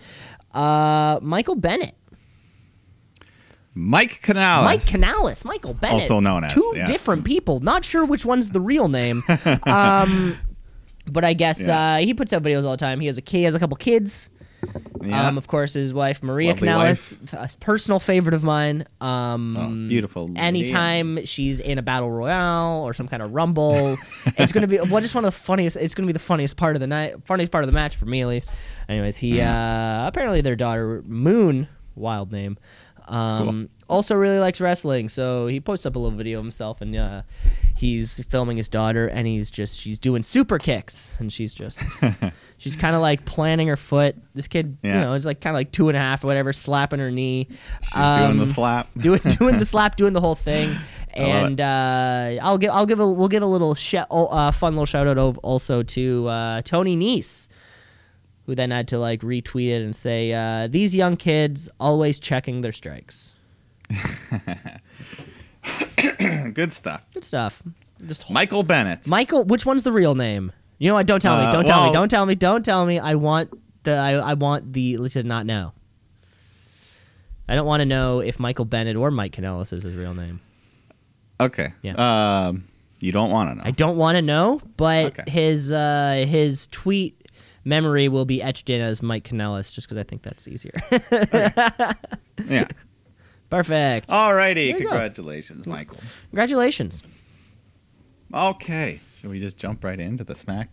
uh, 0.54 1.18
michael 1.22 1.56
bennett 1.56 1.94
Mike 3.76 4.20
Kanellis. 4.22 4.64
Mike 4.64 4.80
Kanellis, 4.80 5.44
Michael 5.44 5.74
Bennett, 5.74 5.94
Also 5.94 6.20
known 6.20 6.44
as, 6.44 6.54
two 6.54 6.72
yes. 6.76 6.88
different 6.88 7.24
people. 7.24 7.58
Not 7.58 7.84
sure 7.84 8.04
which 8.04 8.24
one's 8.24 8.50
the 8.50 8.60
real 8.60 8.86
name. 8.86 9.24
um, 9.64 10.38
but 11.10 11.24
I 11.24 11.32
guess 11.32 11.66
Yeah. 11.66 11.94
uh, 11.94 11.96
he 11.98 12.14
puts 12.14 12.32
out 12.32 12.44
videos 12.44 12.64
all 12.64 12.70
the 12.70 12.76
time. 12.76 13.00
He 13.00 13.06
has 13.06 13.18
a 13.18 13.22
kid, 13.22 13.38
he 13.38 13.42
has 13.44 13.54
a 13.56 13.58
couple 13.58 13.76
kids. 13.76 14.30
Yeah. 15.02 15.28
Um, 15.28 15.36
of 15.38 15.46
course, 15.48 15.74
his 15.74 15.92
wife 15.92 16.22
Maria 16.22 16.50
Lovely 16.52 16.68
Kanellis, 16.68 17.32
a 17.34 17.58
personal 17.58 18.00
favorite 18.00 18.34
of 18.34 18.42
mine. 18.42 18.86
Um, 19.00 19.54
Oh, 19.56 19.88
beautiful 19.88 20.28
lady. 20.28 20.40
Anytime 20.40 21.24
she's 21.26 21.60
in 21.60 21.78
a 21.78 21.82
battle 21.82 22.10
royale 22.10 22.82
or 22.84 22.94
some 22.94 23.06
kind 23.08 23.22
of 23.22 23.34
rumble, 23.34 23.96
it's 24.38 24.52
gonna 24.52 24.66
be 24.66 24.78
well, 24.90 25.00
just 25.02 25.14
one 25.14 25.24
of 25.24 25.32
the 25.32 25.38
funniest. 25.38 25.76
It's 25.76 25.94
gonna 25.94 26.06
be 26.06 26.12
the 26.14 26.18
funniest 26.18 26.56
part 26.56 26.74
of 26.76 26.80
the 26.80 26.86
night, 26.86 27.16
funniest 27.26 27.52
part 27.52 27.64
of 27.64 27.68
the 27.68 27.74
match 27.74 27.96
for 27.96 28.06
me 28.06 28.22
at 28.22 28.28
least. 28.28 28.50
Anyways, 28.88 29.16
he 29.18 29.40
uh, 29.40 30.06
apparently 30.06 30.40
their 30.40 30.56
daughter 30.56 31.02
Moon, 31.06 31.68
wild 31.94 32.32
name, 32.32 32.56
um, 33.06 33.68
also 33.88 34.14
really 34.14 34.38
likes 34.38 34.60
wrestling. 34.60 35.08
So 35.10 35.46
he 35.46 35.60
posts 35.60 35.84
up 35.84 35.96
a 35.96 35.98
little 35.98 36.16
video 36.16 36.38
of 36.38 36.44
himself 36.44 36.80
and 36.80 36.96
uh, 36.96 37.22
he's 37.76 38.22
filming 38.24 38.56
his 38.56 38.68
daughter 38.68 39.06
and 39.08 39.26
he's 39.26 39.50
just 39.50 39.78
she's 39.78 39.98
doing 39.98 40.22
super 40.22 40.58
kicks 40.58 41.12
and 41.18 41.32
she's 41.32 41.52
just 41.54 41.82
she's 42.58 42.76
kind 42.76 42.94
of 42.96 43.02
like 43.02 43.24
planting 43.24 43.68
her 43.68 43.76
foot. 43.76 44.16
This 44.34 44.46
kid, 44.48 44.78
you 44.82 44.90
know, 44.92 45.12
is 45.14 45.26
like 45.26 45.40
kind 45.40 45.54
of 45.54 45.58
like 45.58 45.72
two 45.72 45.88
and 45.88 45.96
a 45.96 46.00
half 46.00 46.22
or 46.24 46.28
whatever, 46.28 46.52
slapping 46.52 47.00
her 47.00 47.10
knee. 47.10 47.48
She's 47.82 47.94
doing 47.94 48.36
the 48.36 48.44
Um, 48.44 48.46
slap. 48.46 48.88
doing 48.98 49.20
doing 49.38 49.58
the 49.58 49.64
slap, 49.74 49.96
doing 49.96 50.12
the 50.12 50.20
whole 50.20 50.34
thing. 50.36 50.74
And 51.16 51.60
uh, 51.60 52.38
I'll 52.42 52.58
give 52.58 52.70
I'll 52.72 52.86
give 52.86 52.98
a 53.00 53.08
we'll 53.08 53.28
give 53.28 53.42
a 53.42 53.46
little 53.46 53.74
sh- 53.74 53.94
uh, 54.10 54.50
fun 54.50 54.74
little 54.74 54.86
shout 54.86 55.06
out 55.06 55.18
of 55.18 55.38
also 55.38 55.82
to 55.82 56.26
uh, 56.28 56.62
Tony 56.62 56.96
Nese, 56.96 57.46
who 58.46 58.54
then 58.56 58.72
had 58.72 58.88
to 58.88 58.98
like 58.98 59.20
retweet 59.20 59.68
it 59.68 59.82
and 59.82 59.94
say 59.94 60.32
uh, 60.32 60.66
these 60.68 60.94
young 60.94 61.16
kids 61.16 61.68
always 61.78 62.18
checking 62.18 62.62
their 62.62 62.72
strikes. 62.72 63.32
Good 66.54 66.72
stuff. 66.72 67.02
Good 67.14 67.24
stuff. 67.24 67.62
Just 68.06 68.30
Michael 68.30 68.62
Bennett. 68.62 69.06
Michael, 69.06 69.44
which 69.44 69.64
one's 69.64 69.82
the 69.82 69.92
real 69.92 70.14
name? 70.14 70.52
You 70.78 70.88
know 70.88 70.94
what? 70.94 71.06
Don't 71.06 71.20
tell 71.20 71.38
me. 71.38 71.44
Uh, 71.44 71.52
Don't 71.52 71.66
tell 71.66 71.86
me. 71.86 71.92
Don't 71.92 72.08
tell 72.08 72.26
me. 72.26 72.34
Don't 72.34 72.64
tell 72.64 72.84
me. 72.86 72.98
I 72.98 73.14
want 73.14 73.50
the. 73.84 73.92
I, 73.92 74.12
I 74.12 74.34
want 74.34 74.72
the 74.72 74.96
to 75.08 75.22
not 75.22 75.46
know. 75.46 75.72
I 77.48 77.54
don't 77.54 77.66
want 77.66 77.80
to 77.80 77.84
know 77.86 78.20
if 78.20 78.40
Michael 78.40 78.64
Bennett 78.64 78.96
or 78.96 79.10
Mike 79.10 79.32
Kanellis 79.36 79.72
is 79.72 79.82
his 79.82 79.94
real 79.94 80.14
name. 80.14 80.40
Okay. 81.40 81.72
Yeah. 81.82 82.46
Um, 82.48 82.64
you 83.00 83.12
don't 83.12 83.30
want 83.30 83.50
to 83.50 83.54
know. 83.56 83.62
I 83.64 83.70
don't 83.70 83.96
want 83.96 84.16
to 84.16 84.22
know, 84.22 84.60
but 84.76 85.18
Okay. 85.18 85.30
his 85.30 85.70
uh, 85.70 86.24
his 86.26 86.66
tweet 86.68 87.30
memory 87.64 88.08
will 88.08 88.24
be 88.24 88.42
etched 88.42 88.70
in 88.70 88.80
as 88.80 89.02
Mike 89.02 89.24
Kanellis, 89.28 89.74
just 89.74 89.86
because 89.88 89.98
I 89.98 90.04
think 90.04 90.22
that's 90.22 90.48
easier. 90.48 90.72
yeah. 92.48 92.68
Perfect. 93.50 94.08
Alrighty. 94.08 94.66
you 94.66 94.72
go. 94.72 94.78
Congratulations, 94.80 95.66
Michael. 95.66 95.98
Congratulations. 96.30 97.02
Okay. 98.32 99.00
Should 99.20 99.30
we 99.30 99.38
just 99.38 99.58
jump 99.58 99.84
right 99.84 99.98
into 99.98 100.24
the 100.24 100.34
smack? 100.34 100.70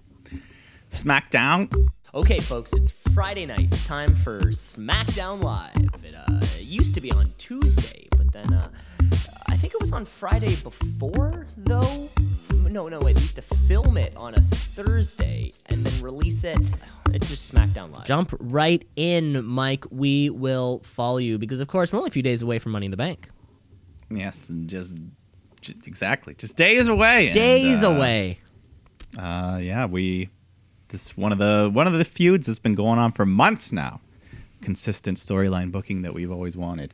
Smackdown. 0.89 1.89
Okay, 2.13 2.39
folks, 2.39 2.73
it's 2.73 2.91
Friday 3.13 3.45
night. 3.45 3.69
It's 3.71 3.87
time 3.87 4.13
for 4.15 4.41
SmackDown 4.41 5.41
Live. 5.41 6.03
It 6.03 6.13
uh, 6.13 6.41
used 6.59 6.93
to 6.95 7.01
be 7.01 7.09
on 7.11 7.33
Tuesday, 7.37 8.09
but 8.17 8.33
then 8.33 8.51
uh, 8.53 8.69
I 9.47 9.55
think 9.55 9.73
it 9.73 9.79
was 9.79 9.93
on 9.93 10.03
Friday 10.03 10.55
before, 10.57 11.47
though. 11.55 12.09
No, 12.71 12.87
no, 12.87 12.99
wait. 13.01 13.15
We 13.17 13.21
used 13.21 13.35
to 13.35 13.41
film 13.41 13.97
it 13.97 14.15
on 14.15 14.33
a 14.33 14.39
Thursday 14.41 15.51
and 15.65 15.85
then 15.85 16.01
release 16.01 16.45
it. 16.45 16.57
It's 17.09 17.27
just 17.29 17.53
SmackDown 17.53 17.93
Live. 17.93 18.05
Jump 18.05 18.33
right 18.39 18.87
in, 18.95 19.43
Mike. 19.43 19.83
We 19.91 20.29
will 20.29 20.79
follow 20.85 21.17
you 21.17 21.37
because, 21.37 21.59
of 21.59 21.67
course, 21.67 21.91
we're 21.91 21.99
only 21.99 22.07
a 22.07 22.11
few 22.11 22.23
days 22.23 22.41
away 22.41 22.59
from 22.59 22.71
Money 22.71 22.85
in 22.85 22.91
the 22.91 22.97
Bank. 22.97 23.29
Yes. 24.09 24.49
and 24.49 24.69
Just, 24.69 24.97
just 25.59 25.85
exactly. 25.85 26.33
Just 26.33 26.55
days 26.55 26.87
away. 26.87 27.27
and, 27.27 27.33
Days 27.35 27.83
uh, 27.83 27.89
away. 27.89 28.39
Uh, 29.19 29.59
yeah. 29.61 29.85
We. 29.85 30.29
This 30.87 31.17
one 31.17 31.31
of 31.33 31.37
the 31.39 31.69
one 31.73 31.87
of 31.87 31.93
the 31.93 32.03
feuds 32.05 32.47
that's 32.47 32.59
been 32.59 32.75
going 32.75 32.99
on 32.99 33.11
for 33.11 33.25
months 33.25 33.71
now. 33.73 33.99
Consistent 34.61 35.17
storyline 35.17 35.71
booking 35.73 36.03
that 36.03 36.13
we've 36.13 36.31
always 36.31 36.55
wanted. 36.55 36.93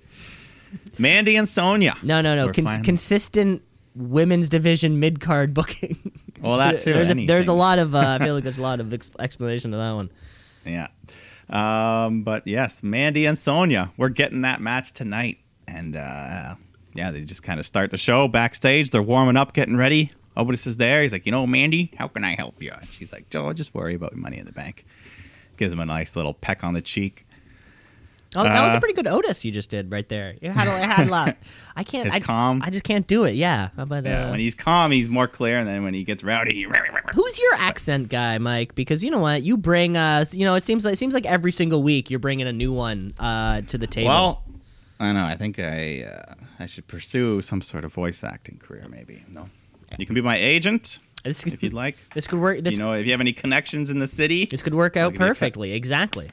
Mandy 0.98 1.36
and 1.36 1.48
Sonya. 1.48 1.96
No, 2.04 2.22
no, 2.22 2.36
no. 2.36 2.48
We're 2.48 2.54
Cons- 2.54 2.66
finally- 2.68 2.86
consistent 2.86 3.62
women's 3.98 4.50
division 4.50 5.00
mid 5.00 5.20
card 5.20 5.54
booking. 5.54 6.12
Well, 6.40 6.60
that 6.60 6.78
too, 6.80 6.94
There's 6.94 7.10
a, 7.10 7.26
there's 7.26 7.48
a 7.48 7.54
lot 7.54 7.80
of. 7.80 7.96
Uh, 7.96 8.20
I 8.20 8.24
feel 8.24 8.36
like 8.36 8.44
there's 8.44 8.60
a 8.60 8.62
lot 8.62 8.80
of 8.80 8.94
ex- 8.94 9.10
explanation 9.18 9.72
to 9.72 9.78
that 9.78 9.94
one. 9.94 10.12
Yeah. 10.68 10.90
Um, 11.50 12.22
but 12.22 12.46
yes, 12.46 12.84
Mandy 12.84 13.26
and 13.26 13.36
Sonya, 13.36 13.92
we're 13.98 14.10
getting 14.10 14.42
that 14.42 14.62
match 14.62 14.94
tonight. 14.94 15.40
And 15.68 15.96
uh, 15.96 16.56
yeah, 16.94 17.12
they 17.12 17.22
just 17.22 17.42
kind 17.44 17.60
of 17.60 17.66
start 17.66 17.92
the 17.92 17.98
show 17.98 18.28
backstage. 18.28 18.92
They're 18.92 19.02
warming 19.02 19.36
up, 19.36 19.54
getting 19.54 19.78
ready. 19.78 20.12
Otis 20.36 20.68
is 20.68 20.78
there. 20.78 21.02
He's 21.02 21.12
like, 21.12 21.26
you 21.26 21.32
know, 21.32 21.48
Mandy, 21.48 21.92
how 21.98 22.08
can 22.08 22.24
I 22.24 22.36
help 22.36 22.62
you? 22.62 22.72
And 22.72 22.92
she's 22.92 23.12
like, 23.12 23.30
Joe, 23.30 23.52
just 23.54 23.74
worry 23.74 23.96
about 23.96 24.16
money 24.16 24.38
in 24.38 24.46
the 24.46 24.52
bank. 24.52 24.86
Gives 25.58 25.74
him 25.74 25.80
a 25.80 25.86
nice 25.86 26.16
little 26.16 26.36
peck 26.36 26.64
on 26.64 26.76
the 26.76 26.82
cheek. 26.82 27.26
Oh, 28.38 28.44
that 28.44 28.66
was 28.66 28.76
Uh, 28.76 28.78
a 28.78 28.80
pretty 28.80 28.94
good 28.94 29.08
Otis 29.08 29.44
you 29.44 29.52
just 29.52 29.70
did 29.70 29.92
right 29.92 30.08
there. 30.08 30.36
You 30.42 30.52
had, 30.52 30.68
a- 30.68 30.72
I 30.72 30.80
had 30.86 31.08
a 31.08 31.12
lot. 31.12 31.36
I 31.76 31.84
can't. 31.84 32.06
His 32.06 32.14
I, 32.16 32.20
calm. 32.20 32.62
I 32.64 32.70
just 32.70 32.84
can't 32.84 33.08
do 33.08 33.24
it. 33.26 33.34
Yeah, 33.34 33.70
but 33.76 34.06
uh, 34.06 34.28
when 34.30 34.40
he's 34.40 34.54
calm, 34.56 34.92
he's 34.92 35.10
more 35.10 35.28
clear. 35.28 35.58
And 35.58 35.68
then 35.68 35.84
when 35.84 35.94
he 35.94 36.04
gets 36.04 36.24
rowdy, 36.24 36.68
who's 37.14 37.40
your 37.40 37.54
accent 37.56 38.10
guy, 38.10 38.38
Mike? 38.38 38.76
Because 38.76 39.04
you 39.04 39.10
know 39.12 39.20
what, 39.20 39.42
you 39.44 39.58
bring 39.58 39.98
us. 39.98 40.34
You 40.36 40.46
know, 40.46 40.56
it 40.56 40.64
seems 40.64 40.86
like 40.86 40.94
it 40.94 40.98
seems 40.98 41.14
like 41.14 41.26
every 41.26 41.52
single 41.52 41.82
week 41.84 42.10
you're 42.10 42.20
bringing 42.20 42.48
a 42.48 42.54
new 42.54 42.72
one 42.72 43.12
uh, 43.20 43.62
to 43.62 43.78
the 43.78 43.88
table. 43.88 44.08
well, 44.10 44.44
I 45.00 45.12
know. 45.14 45.26
I 45.26 45.36
think 45.36 45.60
I 45.60 46.04
uh, 46.04 46.34
I 46.60 46.66
should 46.68 46.88
pursue 46.88 47.42
some 47.42 47.62
sort 47.62 47.86
of 47.86 47.94
voice 47.94 48.24
acting 48.24 48.58
career, 48.60 48.86
maybe. 48.90 49.24
No, 49.32 49.50
you 49.98 50.06
can 50.06 50.16
be 50.16 50.22
my 50.22 50.38
agent 50.38 51.00
this, 51.24 51.46
if 51.46 51.62
you'd 51.64 51.74
like. 51.74 51.98
this 52.14 52.28
could 52.28 52.40
work. 52.40 52.62
This 52.62 52.74
you 52.74 52.80
know, 52.80 52.94
if 52.94 53.06
you 53.06 53.12
have 53.12 53.22
any 53.22 53.34
connections 53.34 53.90
in 53.90 54.00
the 54.00 54.08
city, 54.08 54.46
this 54.46 54.62
could 54.62 54.74
work 54.74 54.96
out 54.98 55.14
give 55.14 55.22
you 55.22 55.26
a 55.26 55.30
cut. 55.30 55.38
perfectly. 55.40 55.74
Exactly, 55.74 56.30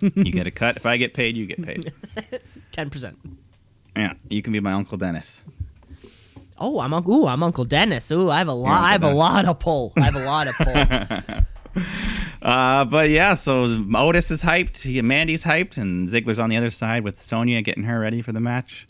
you 0.00 0.32
get 0.32 0.46
a 0.46 0.50
cut. 0.50 0.76
If 0.76 0.86
I 0.86 0.96
get 0.96 1.14
paid, 1.14 1.36
you 1.36 1.46
get 1.46 1.62
paid. 1.62 1.92
ten 2.72 2.90
percent. 2.90 3.18
Yeah, 3.96 4.14
you 4.28 4.42
can 4.42 4.52
be 4.52 4.60
my 4.60 4.72
uncle 4.72 4.98
Dennis. 4.98 5.42
Oh, 6.60 6.80
I'm 6.80 6.92
Uncle. 6.92 7.14
Ooh, 7.14 7.26
I'm 7.26 7.42
Uncle 7.42 7.64
Dennis. 7.64 8.10
Ooh, 8.10 8.30
I 8.30 8.38
have 8.38 8.48
a 8.48 8.52
lot. 8.52 8.80
I 8.82 8.92
have 8.92 9.04
a 9.04 9.12
lot 9.12 9.44
of 9.46 9.58
pull. 9.58 9.92
I 9.96 10.00
have 10.00 10.16
a 10.16 10.24
lot 10.24 10.48
of 10.48 10.54
pull. 10.56 11.44
Uh, 12.40 12.84
but 12.84 13.10
yeah, 13.10 13.34
so 13.34 13.84
Otis 13.94 14.30
is 14.30 14.42
hyped. 14.42 14.82
He, 14.82 15.02
Mandy's 15.02 15.44
hyped, 15.44 15.76
and 15.76 16.06
Ziggler's 16.06 16.38
on 16.38 16.50
the 16.50 16.56
other 16.56 16.70
side 16.70 17.02
with 17.02 17.20
Sonya 17.20 17.62
getting 17.62 17.82
her 17.82 17.98
ready 18.00 18.22
for 18.22 18.32
the 18.32 18.40
match. 18.40 18.86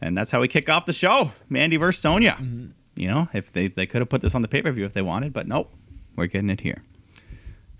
And 0.00 0.16
that's 0.16 0.30
how 0.30 0.40
we 0.40 0.48
kick 0.48 0.68
off 0.68 0.86
the 0.86 0.92
show: 0.92 1.32
Mandy 1.48 1.76
versus 1.76 2.00
Sonya. 2.00 2.38
You 2.94 3.08
know, 3.08 3.28
if 3.34 3.52
they 3.52 3.66
they 3.66 3.86
could 3.86 4.00
have 4.00 4.08
put 4.08 4.20
this 4.20 4.34
on 4.34 4.42
the 4.42 4.48
pay 4.48 4.62
per 4.62 4.70
view 4.70 4.84
if 4.84 4.92
they 4.92 5.02
wanted, 5.02 5.32
but 5.32 5.48
nope, 5.48 5.72
we're 6.16 6.26
getting 6.26 6.48
it 6.48 6.60
here. 6.60 6.84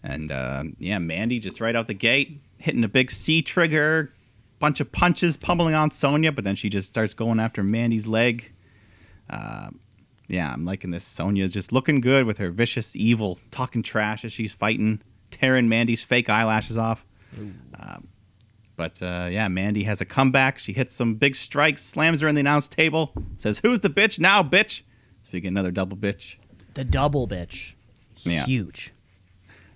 And 0.02 0.32
uh, 0.32 0.64
yeah, 0.78 0.98
Mandy 0.98 1.38
just 1.38 1.60
right 1.60 1.76
out 1.76 1.86
the 1.86 1.94
gate 1.94 2.40
hitting 2.58 2.84
a 2.84 2.88
big 2.88 3.10
C 3.10 3.42
trigger, 3.42 4.12
bunch 4.58 4.80
of 4.80 4.92
punches 4.92 5.36
pummeling 5.36 5.74
on 5.74 5.90
Sonya, 5.90 6.32
but 6.32 6.44
then 6.44 6.56
she 6.56 6.68
just 6.68 6.88
starts 6.88 7.14
going 7.14 7.38
after 7.40 7.62
Mandy's 7.62 8.06
leg. 8.06 8.52
Uh, 9.28 9.70
yeah, 10.28 10.52
I'm 10.52 10.64
liking 10.64 10.90
this. 10.90 11.04
Sonya's 11.04 11.52
just 11.52 11.72
looking 11.72 12.00
good 12.00 12.24
with 12.24 12.38
her 12.38 12.50
vicious, 12.50 12.94
evil, 12.94 13.38
talking 13.50 13.82
trash 13.82 14.24
as 14.24 14.32
she's 14.32 14.52
fighting, 14.52 15.00
tearing 15.30 15.68
Mandy's 15.68 16.04
fake 16.04 16.30
eyelashes 16.30 16.78
off. 16.78 17.04
Um, 17.78 18.08
but 18.76 19.02
uh, 19.02 19.28
yeah, 19.30 19.48
Mandy 19.48 19.82
has 19.84 20.00
a 20.00 20.04
comeback. 20.04 20.58
She 20.58 20.72
hits 20.72 20.94
some 20.94 21.14
big 21.14 21.36
strikes, 21.36 21.82
slams 21.82 22.20
her 22.22 22.28
in 22.28 22.34
the 22.34 22.40
announce 22.40 22.68
table, 22.68 23.12
says, 23.36 23.58
Who's 23.58 23.80
the 23.80 23.90
bitch 23.90 24.18
now, 24.18 24.42
bitch? 24.42 24.82
So 25.24 25.30
we 25.32 25.40
get 25.40 25.48
another 25.48 25.70
double 25.70 25.96
bitch. 25.96 26.36
The 26.74 26.84
double 26.84 27.28
bitch. 27.28 27.74
Yeah. 28.22 28.44
Huge. 28.44 28.92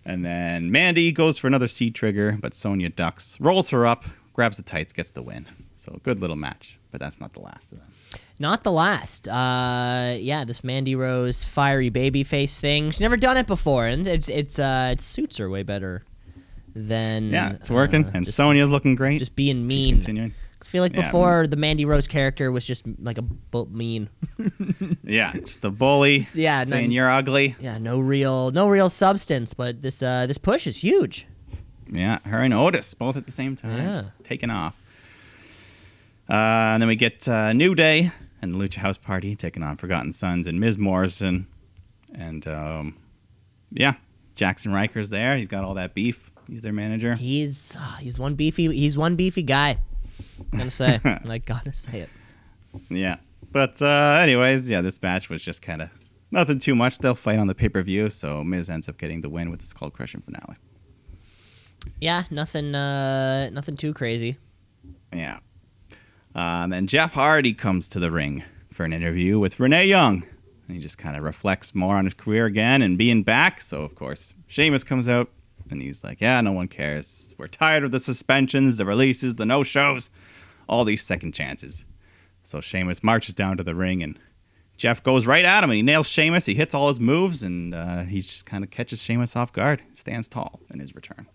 And 0.05 0.25
then 0.25 0.71
Mandy 0.71 1.13
goes 1.13 1.39
for 1.39 1.47
another 1.47 1.69
C 1.69 1.91
trigger, 1.91 2.37
but 2.41 2.53
Sonya 2.55 2.91
ducks, 2.91 3.41
rolls 3.41 3.71
her 3.71 3.87
up, 3.87 4.05
grabs 4.33 4.57
the 4.59 4.63
tights, 4.63 4.93
gets 4.93 5.11
the 5.11 5.23
win. 5.23 5.47
So 5.75 5.99
good 6.03 6.21
little 6.21 6.37
match, 6.37 6.79
but 6.91 7.01
that's 7.01 7.21
not 7.21 7.33
the 7.33 7.41
last 7.41 7.73
of 7.73 7.79
them. 7.79 7.89
Not 8.39 8.65
the 8.65 8.73
last. 8.73 9.29
Uh, 9.29 10.17
yeah, 10.19 10.45
this 10.45 10.63
Mandy 10.65 10.95
Rose 10.95 11.45
fiery 11.45 11.89
baby 11.89 12.25
face 12.25 12.59
thing. 12.59 12.91
She's 12.91 13.01
never 13.01 13.17
done 13.17 13.37
it 13.37 13.47
before, 13.47 13.87
and 13.87 14.07
it's 14.09 14.29
it's 14.29 14.59
uh, 14.59 14.91
it 14.93 15.01
suits 15.01 15.37
her 15.37 15.49
way 15.49 15.63
better 15.63 16.05
than 16.75 17.31
Yeah, 17.31 17.53
it's 17.53 17.71
working, 17.71 18.05
uh, 18.05 18.11
and 18.15 18.27
Sonya's 18.29 18.71
looking 18.71 18.97
great. 18.97 19.19
just 19.21 19.37
being 19.37 19.67
mean. 19.67 19.83
She's 19.83 19.93
continuing. 20.05 20.35
I 20.69 20.71
feel 20.71 20.83
like 20.83 20.95
Yeah, 20.95 21.03
before 21.03 21.47
the 21.47 21.57
Mandy 21.57 21.85
Rose 21.85 22.07
character 22.07 22.51
was 22.53 22.65
just 22.65 22.85
like 22.99 23.19
a 23.19 23.23
bu- 23.23 23.67
mean. 23.67 24.09
Yeah, 25.05 25.33
just 25.33 25.65
a 25.65 25.71
bully. 25.71 26.27
Yeah, 26.35 26.63
saying 26.65 26.91
you're 26.91 27.11
ugly. 27.11 27.55
Yeah, 27.61 27.79
no 27.79 28.01
real 28.01 28.51
no 28.51 28.69
real 28.69 28.89
substance, 28.89 29.55
but 29.55 29.83
this 29.83 30.03
uh, 30.03 30.27
this 30.27 30.39
push 30.39 30.67
is 30.67 30.77
huge. 30.79 31.27
Yeah, 31.91 32.19
her 32.25 32.39
and 32.39 32.55
Otis 32.55 32.95
both 32.95 33.17
at 33.17 33.27
the 33.27 33.33
same 33.33 33.57
time, 33.57 33.77
Yeah. 33.77 33.97
just 34.01 34.13
taking 34.25 34.51
off. 34.51 34.75
Uh, 36.29 36.33
and 36.73 36.83
then 36.83 36.89
we 36.89 36.97
get 36.97 37.29
uh, 37.29 37.53
New 37.53 37.75
Day 37.75 38.11
and 38.41 38.55
the 38.55 38.59
Lucha 38.59 38.77
House 38.77 38.97
Party 38.97 39.37
taking 39.37 39.63
on 39.63 39.77
Forgotten 39.77 40.11
Sons 40.13 40.47
and 40.47 40.59
Miz 40.59 40.79
Morrison, 40.79 41.47
and 42.15 42.47
um, 42.47 42.97
yeah, 43.71 43.95
Jaxson 44.35 44.73
Ryker's 44.73 45.11
there. 45.11 45.37
He's 45.37 45.49
got 45.49 45.65
all 45.65 45.75
that 45.75 45.93
beef. 45.95 46.31
He's 46.49 46.63
their 46.63 46.73
manager. 46.73 47.15
He's 47.17 47.77
uh, 47.79 47.97
he's 47.97 48.19
one 48.19 48.35
beefy 48.35 48.75
he's 48.75 48.97
one 48.97 49.17
beefy 49.17 49.43
guy. 49.43 49.79
I'm 50.53 50.59
gonna 50.59 50.71
say 50.71 51.01
I 51.05 51.39
gotta 51.47 51.73
say 51.73 52.01
it. 52.01 52.09
Yeah, 52.89 53.17
but 53.53 53.81
uh, 53.81 54.19
anyways, 54.21 54.71
yeah, 54.71 54.81
this 54.81 55.01
match 55.01 55.31
was 55.31 55.43
just 55.43 55.63
kind 55.63 55.83
of 55.83 55.91
nothing 56.31 56.59
too 56.59 56.75
much. 56.75 56.99
They'll 56.99 57.15
fight 57.15 57.39
on 57.39 57.47
the 57.47 57.55
pay 57.55 57.69
per 57.69 57.83
view, 57.83 58.11
so 58.11 58.43
Miz 58.45 58.69
ends 58.69 58.89
up 58.89 58.99
getting 58.99 59.21
the 59.21 59.29
win 59.29 59.51
with 59.51 59.61
the 59.61 59.67
Skull 59.67 59.91
Crushing 59.91 60.21
finale. 60.21 60.57
Yeah, 62.01 62.25
nothing 62.31 62.75
uh, 62.75 63.51
nothing 63.51 63.77
too 63.77 63.95
crazy. 63.95 64.39
Yeah. 65.13 65.39
Um, 66.35 66.73
and 66.73 66.89
Jeff 66.89 67.15
Hardy 67.15 67.55
comes 67.55 67.89
to 67.91 68.01
the 68.01 68.11
ring 68.11 68.43
for 68.73 68.85
an 68.85 68.93
interview 68.93 69.39
with 69.39 69.61
Renee 69.61 69.87
Young. 69.87 70.25
And 70.67 70.77
he 70.77 70.83
just 70.83 70.99
kind 70.99 71.17
of 71.17 71.23
reflects 71.23 71.75
more 71.75 71.95
on 71.95 72.07
his 72.07 72.15
career 72.15 72.47
again 72.47 72.83
and 72.83 72.99
being 72.99 73.23
back. 73.23 73.61
So, 73.61 73.83
of 73.83 73.95
course, 73.95 74.35
Sheamus 74.47 74.83
comes 74.83 75.09
out 75.09 75.31
and 75.71 75.83
he's 75.83 76.05
like, 76.05 76.21
Yeah, 76.21 76.41
no 76.41 76.53
one 76.53 76.69
cares. 76.69 77.35
We're 77.39 77.49
tired 77.49 77.85
of 77.85 77.91
the 77.91 78.01
suspensions, 78.01 78.77
the 78.77 78.85
releases, 78.85 79.37
the 79.37 79.47
no 79.47 79.63
shows, 79.63 80.11
all 80.69 80.85
these 80.85 81.03
second 81.03 81.33
chances. 81.33 81.87
So, 82.43 82.61
Sheamus 82.61 83.03
marches 83.03 83.35
down 83.35 83.57
to 83.57 83.63
the 83.63 83.75
ring 83.75 84.03
and 84.03 84.19
Jeff 84.77 85.03
goes 85.03 85.27
right 85.27 85.45
at 85.45 85.63
him 85.65 85.71
and 85.71 85.77
he 85.77 85.83
nails 85.83 86.09
Sheamus. 86.09 86.47
He 86.47 86.55
hits 86.55 86.75
all 86.75 86.89
his 86.89 87.01
moves 87.01 87.43
and 87.43 87.75
uh, 87.75 88.03
he 88.03 88.21
just 88.21 88.45
kind 88.45 88.65
of 88.65 88.71
catches 88.71 89.01
Sheamus 89.01 89.37
off 89.37 89.53
guard, 89.53 89.83
stands 89.93 90.29
tall 90.29 90.61
in 90.73 90.81
his 90.81 90.95
return. 90.95 91.27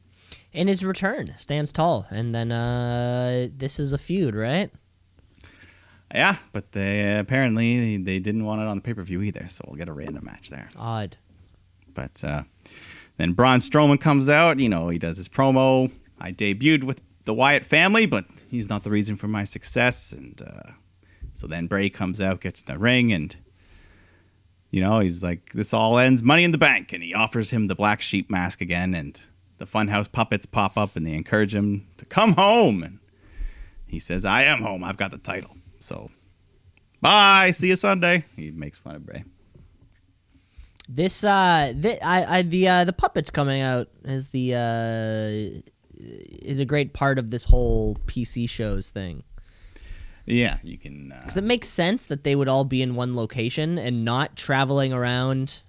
In 0.52 0.68
his 0.68 0.84
return, 0.84 1.36
stands 1.38 1.72
tall, 1.72 2.08
and 2.10 2.34
then 2.34 2.52
uh, 2.52 3.50
this 3.56 3.80
is 3.80 3.94
a 3.94 4.00
feud, 4.00 4.34
right? 4.34 4.72
Yeah, 6.13 6.38
but 6.54 6.72
they 6.72 7.20
apparently 7.20 7.98
they 7.98 8.18
didn't 8.18 8.46
want 8.46 8.60
it 8.62 8.68
on 8.68 8.78
the 8.78 8.82
pay 8.82 8.96
per 8.96 9.04
view 9.04 9.22
either, 9.22 9.48
so 9.48 9.63
we'll 9.68 9.78
get 9.78 9.88
a 9.88 9.94
random 9.94 10.26
match 10.26 10.50
there. 10.50 10.70
Odd. 10.76 11.18
But 11.94 12.24
uh, 12.24 12.44
then 13.19 13.34
Braun 13.34 13.60
Strowman 13.60 13.99
comes 13.99 14.29
out. 14.29 14.60
You 14.60 14.69
know, 14.69 14.88
he 14.88 14.97
does 14.97 15.17
his 15.17 15.27
promo. 15.27 15.91
I 16.19 16.32
debuted 16.32 16.86
with 16.86 17.01
the 17.25 17.34
Wyatt 17.34 17.65
family, 17.65 18.05
but 18.05 18.25
he's 18.49 18.69
not 18.69 18.84
the 18.84 18.89
reason 18.89 19.17
for 19.17 19.27
my 19.27 19.43
success. 19.43 20.13
And 20.13 20.41
uh, 20.41 20.71
so 21.34 21.45
then 21.45 21.67
Bray 21.67 21.89
comes 21.89 22.21
out, 22.21 22.39
gets 22.39 22.62
in 22.63 22.73
the 22.73 22.79
ring, 22.79 23.12
and 23.12 23.36
you 24.71 24.79
know 24.79 25.01
he's 25.01 25.21
like, 25.21 25.51
"This 25.51 25.73
all 25.73 25.99
ends 25.99 26.23
Money 26.23 26.45
in 26.45 26.53
the 26.53 26.58
Bank," 26.58 26.93
and 26.93 27.03
he 27.03 27.13
offers 27.13 27.51
him 27.51 27.67
the 27.67 27.75
black 27.75 27.99
sheep 27.99 28.32
mask 28.32 28.62
again, 28.62 28.95
and 28.95 29.21
the 29.58 29.65
Funhouse 29.65 30.10
puppets 30.10 30.45
pop 30.45 30.77
up, 30.77 30.95
and 30.95 31.05
they 31.05 31.13
encourage 31.13 31.53
him 31.53 31.88
to 31.97 32.05
come 32.05 32.36
home, 32.36 32.84
and 32.84 32.99
he 33.86 33.99
says, 33.99 34.23
"I 34.23 34.43
am 34.43 34.62
home. 34.62 34.82
I've 34.82 34.97
got 34.97 35.12
the 35.12 35.17
title." 35.17 35.58
So, 35.79 36.10
bye. 37.01 37.51
See 37.51 37.67
you 37.67 37.75
Sunday. 37.75 38.23
He 38.38 38.51
makes 38.51 38.77
fun 38.77 38.95
of 38.95 39.05
Bray. 39.05 39.25
This 40.91 41.23
uh, 41.23 41.71
I, 42.02 42.25
I 42.28 42.41
the 42.41 42.67
uh, 42.67 42.84
the 42.84 42.93
puppets 42.93 43.30
coming 43.30 43.62
out 43.62 43.89
is 44.04 44.30
the 44.30 44.56
uh, 44.56 45.62
is 45.99 46.60
a 46.60 46.65
great 46.65 46.93
part 46.93 47.19
of 47.19 47.30
this 47.30 47.43
whole 47.43 47.95
PC 48.08 48.49
shows 48.49 48.89
thing 48.89 49.21
Yeah, 50.25 50.58
you 50.63 50.80
can. 50.80 51.12
Uh, 51.12 51.19
because 51.19 51.38
it 51.38 51.43
makes 51.43 51.67
sense 51.67 52.08
that 52.08 52.23
they 52.23 52.36
would 52.36 52.47
all 52.47 52.63
be 52.65 52.82
in 52.82 52.95
one 52.95 53.15
location 53.15 53.78
and 53.78 54.04
not 54.04 54.36
traveling 54.36 54.91
around 54.91 55.62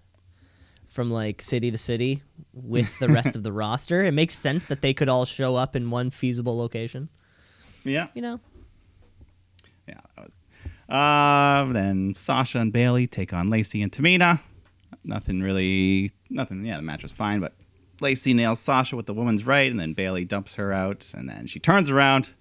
from 0.88 1.11
like 1.11 1.42
city 1.42 1.70
to 1.70 1.76
city 1.76 2.22
with 2.54 2.98
the 2.98 3.09
rest 3.09 3.37
of 3.37 3.42
the 3.42 3.52
roster. 3.62 4.02
It 4.02 4.12
makes 4.12 4.35
sense 4.35 4.64
that 4.66 4.80
they 4.80 4.94
could 4.94 5.11
all 5.11 5.26
show 5.26 5.54
up 5.54 5.76
in 5.76 5.90
one 5.90 6.11
feasible 6.11 6.56
location. 6.56 7.11
yeah, 7.85 8.06
You 8.14 8.22
know, 8.22 8.40
Yeah, 9.87 10.00
that 10.16 10.24
was. 10.24 10.37
Uh, 10.88 11.72
then 11.72 12.14
Sasha 12.16 12.59
and 12.59 12.72
Bayley 12.72 13.06
take 13.06 13.35
on 13.35 13.48
Lacey 13.48 13.83
and 13.83 13.92
Tamina. 13.92 14.40
Nothing 15.04 15.40
really, 15.40 16.10
nothing. 16.28 16.64
Yeah, 16.64 16.76
the 16.76 16.82
match 16.82 17.02
was 17.02 17.12
fine, 17.12 17.40
but 17.40 17.54
Lacey 18.00 18.34
nails 18.34 18.60
Sasha 18.60 18.96
with 18.96 19.06
the 19.06 19.14
woman's 19.14 19.46
right, 19.46 19.70
and 19.70 19.80
then 19.80 19.92
Bayley 19.94 20.24
dumps 20.24 20.56
her 20.56 20.72
out, 20.72 21.12
and 21.16 21.28
then 21.28 21.46
she 21.46 21.58
turns 21.58 21.88
around. 21.90 22.34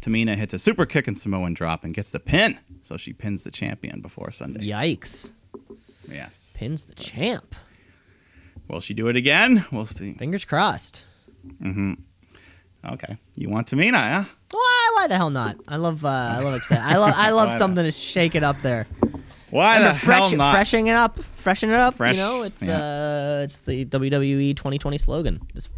Tamina 0.00 0.36
hits 0.36 0.52
a 0.52 0.58
super 0.58 0.84
kick 0.84 1.08
and 1.08 1.16
Samoan 1.16 1.54
drop 1.54 1.82
and 1.84 1.94
gets 1.94 2.10
the 2.10 2.20
pin, 2.20 2.58
so 2.82 2.96
she 2.98 3.12
pins 3.14 3.42
the 3.42 3.50
champion 3.50 4.00
before 4.00 4.30
Sunday. 4.30 4.66
yikes! 4.66 5.32
Yes. 6.10 6.54
Pins 6.58 6.82
the 6.82 6.94
champ. 6.94 7.54
Will 8.68 8.80
she 8.80 8.92
do 8.92 9.08
it 9.08 9.16
again? 9.16 9.64
We'll 9.72 9.86
see. 9.86 10.12
Fingers 10.14 10.44
crossed. 10.44 11.04
Okay, 12.86 13.16
you 13.34 13.48
want 13.48 13.70
Tamina, 13.70 13.92
yeah? 13.92 14.24
Why? 14.50 14.90
Why 14.94 15.06
the 15.08 15.16
hell 15.16 15.30
not? 15.30 15.56
I 15.66 15.76
love. 15.76 16.04
Uh, 16.04 16.08
I 16.08 16.40
love 16.40 16.54
excited. 16.54 16.82
I 16.84 16.96
love. 16.98 17.14
I 17.16 17.30
love 17.30 17.54
something 17.54 17.84
to 17.84 17.90
shake 17.90 18.34
it 18.34 18.42
up 18.42 18.60
there. 18.60 18.86
Why 19.54 19.78
the 19.80 19.94
fresh, 19.94 20.30
hell 20.30 20.36
not? 20.36 20.52
freshen 20.52 20.88
it 20.88 20.92
up, 20.96 21.18
freshen 21.22 21.70
it 21.70 21.76
up. 21.76 21.94
Fresh, 21.94 22.16
you 22.16 22.22
know, 22.22 22.42
it's 22.42 22.62
yeah. 22.66 22.76
uh, 23.38 23.42
it's 23.44 23.58
the 23.58 23.84
WWE 23.84 24.56
2020 24.56 24.98
slogan. 24.98 25.40
Just 25.54 25.70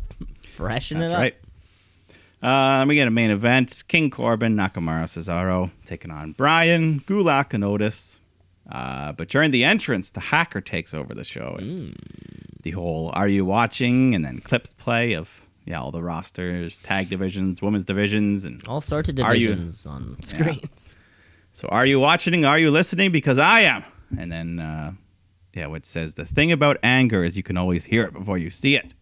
freshen 0.46 0.98
That's 1.00 1.10
it 1.10 1.14
up. 1.14 1.20
right. 1.20 1.34
Uh, 2.42 2.86
we 2.86 2.94
get 2.94 3.06
a 3.06 3.10
main 3.10 3.30
event: 3.30 3.84
King 3.86 4.08
Corbin, 4.08 4.56
Nakamura, 4.56 5.04
Cesaro 5.04 5.70
taking 5.84 6.10
on 6.10 6.32
Bryan, 6.32 7.00
Gulak, 7.00 7.52
and 7.52 7.62
Otis. 7.62 8.22
Uh, 8.70 9.12
but 9.12 9.28
during 9.28 9.50
the 9.50 9.62
entrance, 9.62 10.10
the 10.10 10.20
hacker 10.20 10.60
takes 10.62 10.94
over 10.94 11.14
the 11.14 11.24
show. 11.24 11.56
And 11.58 11.96
The 12.62 12.70
whole 12.70 13.10
"Are 13.12 13.28
you 13.28 13.44
watching?" 13.44 14.14
and 14.14 14.24
then 14.24 14.38
clips 14.38 14.70
play 14.70 15.12
of 15.14 15.46
yeah 15.66 15.80
all 15.80 15.90
the 15.90 16.02
rosters, 16.02 16.78
tag 16.78 17.10
divisions, 17.10 17.60
women's 17.60 17.84
divisions, 17.84 18.46
and 18.46 18.66
All 18.66 18.80
sorts 18.80 19.10
of 19.10 19.20
Are 19.20 19.34
you- 19.36 19.48
divisions 19.48 19.86
on 19.86 20.16
screens. 20.22 20.96
So 21.56 21.68
are 21.68 21.86
you 21.86 21.98
watching? 21.98 22.44
Are 22.44 22.58
you 22.58 22.70
listening? 22.70 23.10
Because 23.12 23.38
I 23.38 23.60
am. 23.60 23.82
And 24.18 24.30
then 24.30 24.60
uh, 24.60 24.92
yeah, 25.54 25.66
what 25.68 25.84
says 25.86 26.14
the 26.14 26.24
thing 26.26 26.52
about 26.52 26.76
anger 26.82 27.24
is 27.24 27.36
you 27.36 27.42
can 27.42 27.56
always 27.56 27.86
hear 27.86 28.02
it 28.04 28.12
before 28.12 28.38
you 28.38 28.50
see 28.50 28.76
it. 28.76 28.92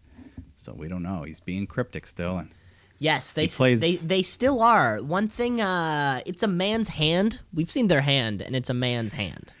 So 0.55 0.73
we 0.73 0.87
don't 0.87 1.03
know. 1.03 1.23
He's 1.23 1.41
being 1.41 1.67
cryptic 1.67 2.07
still, 2.07 2.37
and 2.37 2.49
Yes, 2.97 3.33
they 3.33 3.47
plays- 3.47 3.81
they 3.81 3.95
they 4.13 4.23
still 4.23 4.61
are. 4.61 5.03
One 5.03 5.27
thing, 5.27 5.59
uh, 5.59 6.21
it's 6.25 6.43
a 6.43 6.47
man's 6.47 6.87
hand. 6.87 7.41
We've 7.53 7.69
seen 7.69 7.87
their 7.87 8.01
hand, 8.01 8.41
and 8.41 8.55
it's 8.55 8.69
a 8.69 8.73
man's 8.73 9.11
hand. 9.13 9.51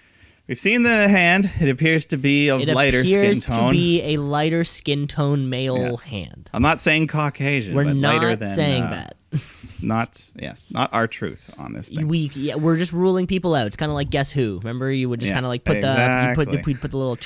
We've 0.47 0.57
seen 0.59 0.83
the 0.83 1.09
hand. 1.09 1.51
It 1.59 1.69
appears 1.69 2.05
to 2.07 2.17
be 2.17 2.49
of 2.49 2.61
It 2.61 2.69
lighter 2.69 3.03
skin 3.03 3.19
appears 3.19 3.45
tone. 3.45 3.73
to 3.73 3.77
be 3.77 4.01
a 4.13 4.17
lighter 4.17 4.63
skin 4.63 5.07
tone 5.07 5.49
male 5.49 5.77
Yes. 5.77 6.03
hand. 6.05 6.49
I'm 6.53 6.61
not 6.61 6.79
saying 6.79 7.07
Caucasian. 7.07 7.75
We're 7.75 7.85
but 7.85 7.95
lighter 7.97 8.29
not 8.29 8.39
than, 8.39 8.55
saying 8.55 8.83
uh, 8.83 8.89
that. 8.91 9.17
Not 9.81 10.31
yes, 10.35 10.69
not 10.71 10.89
R-Truth 10.93 11.53
on 11.59 11.73
this 11.73 11.89
thing. 11.89 12.07
We 12.07 12.29
yeah, 12.33 12.55
we're 12.55 12.77
just 12.77 12.93
ruling 12.93 13.27
people 13.27 13.53
out. 13.55 13.67
It's 13.67 13.75
kind 13.75 13.89
of 13.89 13.95
like 13.95 14.09
Guess 14.09 14.31
Who. 14.31 14.59
Remember, 14.59 14.89
you 14.91 15.09
would 15.09 15.19
just 15.19 15.29
Yeah, 15.29 15.35
kind 15.35 15.45
of 15.45 15.49
like 15.49 15.63
put 15.65 15.81
the 15.81 15.87
you 15.87 16.35
put 16.35 16.45
the, 16.45 16.51
exactly. 16.59 16.71
you'd 16.73 16.81
put 16.81 16.91
the 16.91 16.97
little. 16.97 17.17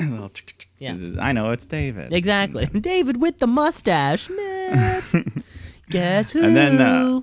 Little. 0.10 0.30
Yeah. 0.78 0.94
I 1.18 1.32
know 1.32 1.50
it's 1.50 1.66
David. 1.66 2.12
exactly. 2.14 2.66
David 2.66 3.20
with 3.20 3.38
the 3.40 3.46
mustache. 3.48 4.28
Guess 5.90 6.30
who? 6.32 6.44
And 6.44 6.54
then, 6.54 6.80
uh, 6.80 7.20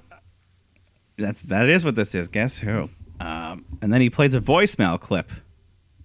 That's 1.17 1.43
that 1.43 1.69
is 1.69 1.85
what 1.85 1.95
this 1.95 2.15
is. 2.15 2.27
Guess 2.27 2.57
who? 2.59 2.89
Um, 3.19 3.63
and 3.81 3.93
then 3.93 4.01
he 4.01 4.09
plays 4.09 4.33
a 4.35 4.41
voicemail 4.41 4.99
clip, 4.99 5.31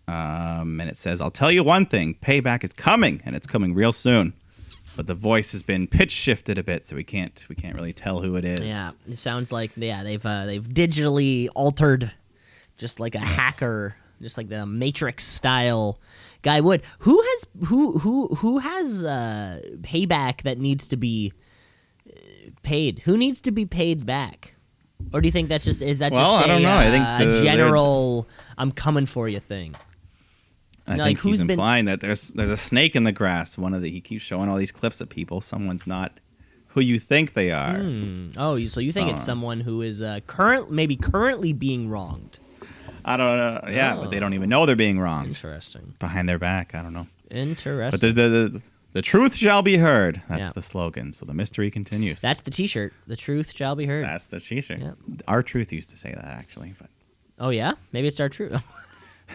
um, 0.06 0.80
and 0.80 0.88
it 0.88 0.96
says, 0.98 1.20
"I'll 1.20 1.30
tell 1.30 1.50
you 1.50 1.64
one 1.64 1.86
thing: 1.86 2.14
payback 2.22 2.62
is 2.62 2.72
coming, 2.72 3.20
and 3.24 3.34
it's 3.34 3.46
coming 3.46 3.74
real 3.74 3.92
soon." 3.92 4.34
But 4.96 5.06
the 5.06 5.14
voice 5.14 5.52
has 5.52 5.62
been 5.62 5.86
pitch 5.86 6.10
shifted 6.10 6.58
a 6.58 6.62
bit, 6.64 6.84
so 6.84 6.96
we 6.96 7.04
can't 7.04 7.44
we 7.48 7.54
can't 7.54 7.74
really 7.74 7.92
tell 7.92 8.20
who 8.20 8.36
it 8.36 8.44
is. 8.44 8.60
Yeah, 8.62 8.90
it 9.08 9.16
sounds 9.18 9.52
like 9.52 9.70
yeah 9.76 10.02
they've 10.02 10.24
uh, 10.24 10.46
they've 10.46 10.62
digitally 10.66 11.48
altered, 11.54 12.10
just 12.76 13.00
like 13.00 13.14
a 13.14 13.20
hacker, 13.20 13.96
just 14.20 14.36
like 14.36 14.48
the 14.48 14.66
Matrix 14.66 15.24
style 15.24 15.98
guy 16.42 16.60
would. 16.60 16.82
Who 17.00 17.20
has 17.20 17.46
who 17.68 17.98
who 17.98 18.28
who 18.36 18.58
has 18.58 19.04
uh, 19.04 19.60
payback 19.82 20.42
that 20.42 20.58
needs 20.58 20.88
to 20.88 20.96
be 20.96 21.32
uh, 22.08 22.18
paid? 22.62 23.00
Who 23.00 23.16
needs 23.16 23.40
to 23.42 23.50
be 23.50 23.66
paid 23.66 24.04
back? 24.06 24.54
Or 25.14 25.20
do 25.22 25.26
you 25.28 25.32
think 25.32 25.48
that's 25.48 25.64
just 25.64 25.80
is 25.82 26.00
that 26.00 26.12
Well, 26.12 26.32
just 26.34 26.44
I 26.44 26.48
don't 26.48 26.60
a, 26.60 26.64
know. 26.64 26.76
I 26.76 26.90
think 26.90 27.04
uh, 27.06 27.18
the- 27.18 27.40
a 27.40 27.42
general 27.44 28.28
I'm 28.58 28.70
coming 28.70 29.06
for 29.06 29.28
you 29.28 29.40
thing? 29.40 29.74
I 30.90 30.96
Like, 30.96 31.06
think 31.06 31.18
who's 31.20 31.32
he's 31.32 31.40
been- 31.42 31.50
implying 31.52 31.84
that 31.86 32.00
there's 32.00 32.32
there's 32.32 32.50
a 32.50 32.56
snake 32.56 32.96
in 32.96 33.04
the 33.04 33.12
grass. 33.12 33.56
One 33.56 33.74
of 33.74 33.82
the 33.82 33.90
he 33.90 34.00
keeps 34.00 34.24
showing 34.24 34.48
all 34.48 34.56
these 34.56 34.72
clips 34.72 35.00
of 35.00 35.08
people. 35.08 35.40
Someone's 35.40 35.86
not 35.86 36.18
who 36.68 36.80
you 36.80 36.98
think 36.98 37.34
they 37.34 37.50
are. 37.50 37.78
Hmm. 37.78 38.30
Oh, 38.36 38.62
so 38.66 38.80
you 38.80 38.92
think 38.92 39.10
it's 39.10 39.20
Uh. 39.20 39.24
someone 39.24 39.60
who 39.60 39.82
is 39.82 40.02
uh, 40.02 40.20
current 40.26 40.70
maybe 40.70 40.96
currently 40.96 41.52
being 41.52 41.88
wronged? 41.88 42.38
I 43.04 43.16
don't 43.16 43.36
know. 43.36 43.60
Yeah, 43.72 43.96
but 43.96 44.10
they 44.10 44.18
Oh. 44.18 44.20
don't 44.20 44.34
even 44.34 44.48
know 44.50 44.66
they're 44.66 44.76
being 44.76 44.98
wronged 44.98 45.28
Interesting. 45.28 45.94
behind 45.98 46.28
their 46.28 46.38
back. 46.38 46.74
I 46.74 46.82
don't 46.82 46.92
know. 46.92 47.06
Interesting. 47.30 47.90
But 47.90 48.00
the, 48.00 48.12
the, 48.12 48.28
the, 48.28 48.62
the 48.92 49.02
truth 49.02 49.34
shall 49.36 49.62
be 49.62 49.78
heard. 49.78 50.20
That's 50.28 50.48
Yeah. 50.48 50.52
the 50.54 50.62
slogan. 50.62 51.12
So 51.12 51.24
the 51.24 51.32
mystery 51.34 51.70
continues. 51.70 52.20
That's 52.20 52.40
the 52.40 52.50
T-shirt. 52.50 52.92
The 53.06 53.16
truth 53.16 53.52
shall 53.56 53.74
be 53.74 53.86
heard. 53.86 54.04
That's 54.04 54.26
the 54.26 54.38
t-shirt. 54.40 54.80
R-Truth 55.26 55.72
used 55.72 55.90
to 55.90 55.96
say 55.96 56.12
that 56.12 56.24
actually, 56.24 56.74
but 56.78 56.90
oh 57.38 57.48
yeah, 57.50 57.72
maybe 57.92 58.06
it's 58.08 58.20
R-Truth. 58.20 58.60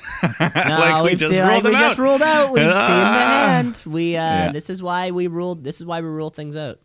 like 0.39 1.03
we 1.03 1.15
just 1.15 1.33
ruled 1.37 1.47
like 1.49 1.63
them 1.63 1.71
we 1.73 1.77
out. 1.77 1.87
just 1.89 1.97
ruled 1.99 2.21
out. 2.21 2.51
We've 2.51 2.63
seen 2.63 2.71
the 2.71 2.75
hand. 2.75 3.83
We 3.85 4.15
uh, 4.17 4.21
Yeah. 4.21 4.51
this 4.51 4.69
is 4.69 4.81
why 4.83 5.11
we 5.11 5.27
ruled. 5.27 5.63
This 5.63 5.79
is 5.79 5.85
why 5.85 6.01
we 6.01 6.07
rule 6.07 6.29
things 6.29 6.55
out. 6.55 6.79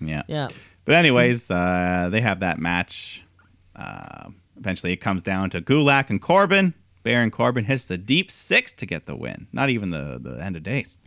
yeah. 0.00 0.22
Yeah. 0.28 0.48
But 0.84 0.94
anyways, 0.94 1.50
uh, 1.50 2.08
they 2.10 2.20
have 2.20 2.40
that 2.40 2.58
match. 2.58 3.24
Uh, 3.76 4.30
eventually, 4.58 4.92
it 4.92 4.96
comes 4.98 5.22
down 5.22 5.50
to 5.50 5.60
Gulak 5.60 6.10
and 6.10 6.20
Corbin. 6.20 6.74
Baron 7.02 7.30
Corbin 7.30 7.64
hits 7.64 7.86
the 7.86 7.96
deep 7.98 8.30
six 8.30 8.72
to 8.74 8.86
get 8.86 9.06
the 9.06 9.16
win. 9.16 9.46
Not 9.52 9.70
even 9.70 9.90
the, 9.90 10.18
the 10.20 10.42
end 10.42 10.56
of 10.56 10.62
days. 10.62 10.98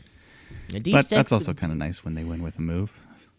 A 0.74 0.80
deep 0.80 0.94
but 0.94 1.06
six, 1.06 1.10
that's 1.10 1.32
also 1.32 1.54
kind 1.54 1.72
of 1.72 1.78
nice 1.78 2.04
when 2.06 2.16
they 2.16 2.24
win 2.24 2.42
with 2.42 2.58
a 2.60 2.62
move. 2.62 2.92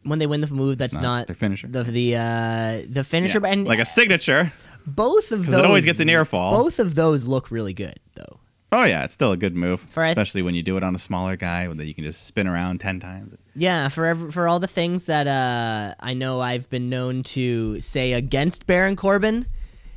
when 0.03 0.19
they 0.19 0.27
win 0.27 0.41
the 0.41 0.47
move. 0.49 0.79
That's 0.79 0.95
not 0.95 1.03
not, 1.03 1.27
their 1.29 1.35
finisher. 1.37 1.67
The 1.67 1.83
the 1.85 2.17
uh, 2.17 2.83
the 2.89 3.03
finisher. 3.05 3.41
Yeah, 3.43 3.49
And 3.53 3.67
like 3.67 3.79
a 3.81 3.85
signature. 3.87 4.53
Both 4.87 5.33
of 5.33 5.47
those. 5.47 5.57
It 5.57 5.65
always 5.65 5.85
gets 5.85 6.01
an 6.01 6.09
ear 6.09 6.25
fall. 6.25 6.63
Both 6.63 6.79
of 6.79 6.95
those 6.95 7.27
look 7.27 7.51
really 7.51 7.75
good 7.75 7.99
though. 8.15 8.39
Oh 8.73 8.83
yeah, 8.85 9.05
it's 9.05 9.15
still 9.15 9.31
a 9.31 9.37
good 9.37 9.55
move, 9.55 9.81
For 9.81 10.05
especially 10.05 10.43
when 10.43 10.57
you 10.57 10.63
do 10.65 10.77
it 10.77 10.83
on 10.83 10.97
a 10.97 10.99
smaller 10.99 11.37
guy 11.37 11.69
that 11.69 11.85
you 11.87 11.95
can 11.95 12.03
just 12.03 12.25
spin 12.25 12.49
around 12.49 12.81
ten 12.81 12.99
times. 12.99 13.37
Yeah, 13.55 13.89
for 13.89 14.07
ev- 14.07 14.35
for 14.35 14.49
all 14.49 14.59
the 14.59 14.67
things 14.67 15.05
that 15.05 15.29
uh, 15.29 15.95
I 16.01 16.15
know 16.15 16.41
I've 16.41 16.69
been 16.71 16.91
known 16.91 17.23
to 17.25 17.81
say 17.81 18.15
against 18.15 18.67
Baron 18.67 18.97
Corbin, 18.97 19.47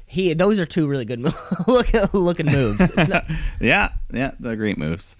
he 0.06 0.34
those 0.36 0.60
are 0.60 0.66
two 0.68 0.86
really 0.88 1.06
good 1.06 1.20
mo- 1.20 1.32
look, 1.68 1.92
looking 2.14 2.46
moves. 2.46 2.96
Not, 2.96 3.26
Yeah, 3.60 3.90
yeah, 4.14 4.32
they're 4.40 4.56
great 4.56 4.78
moves. 4.78 5.18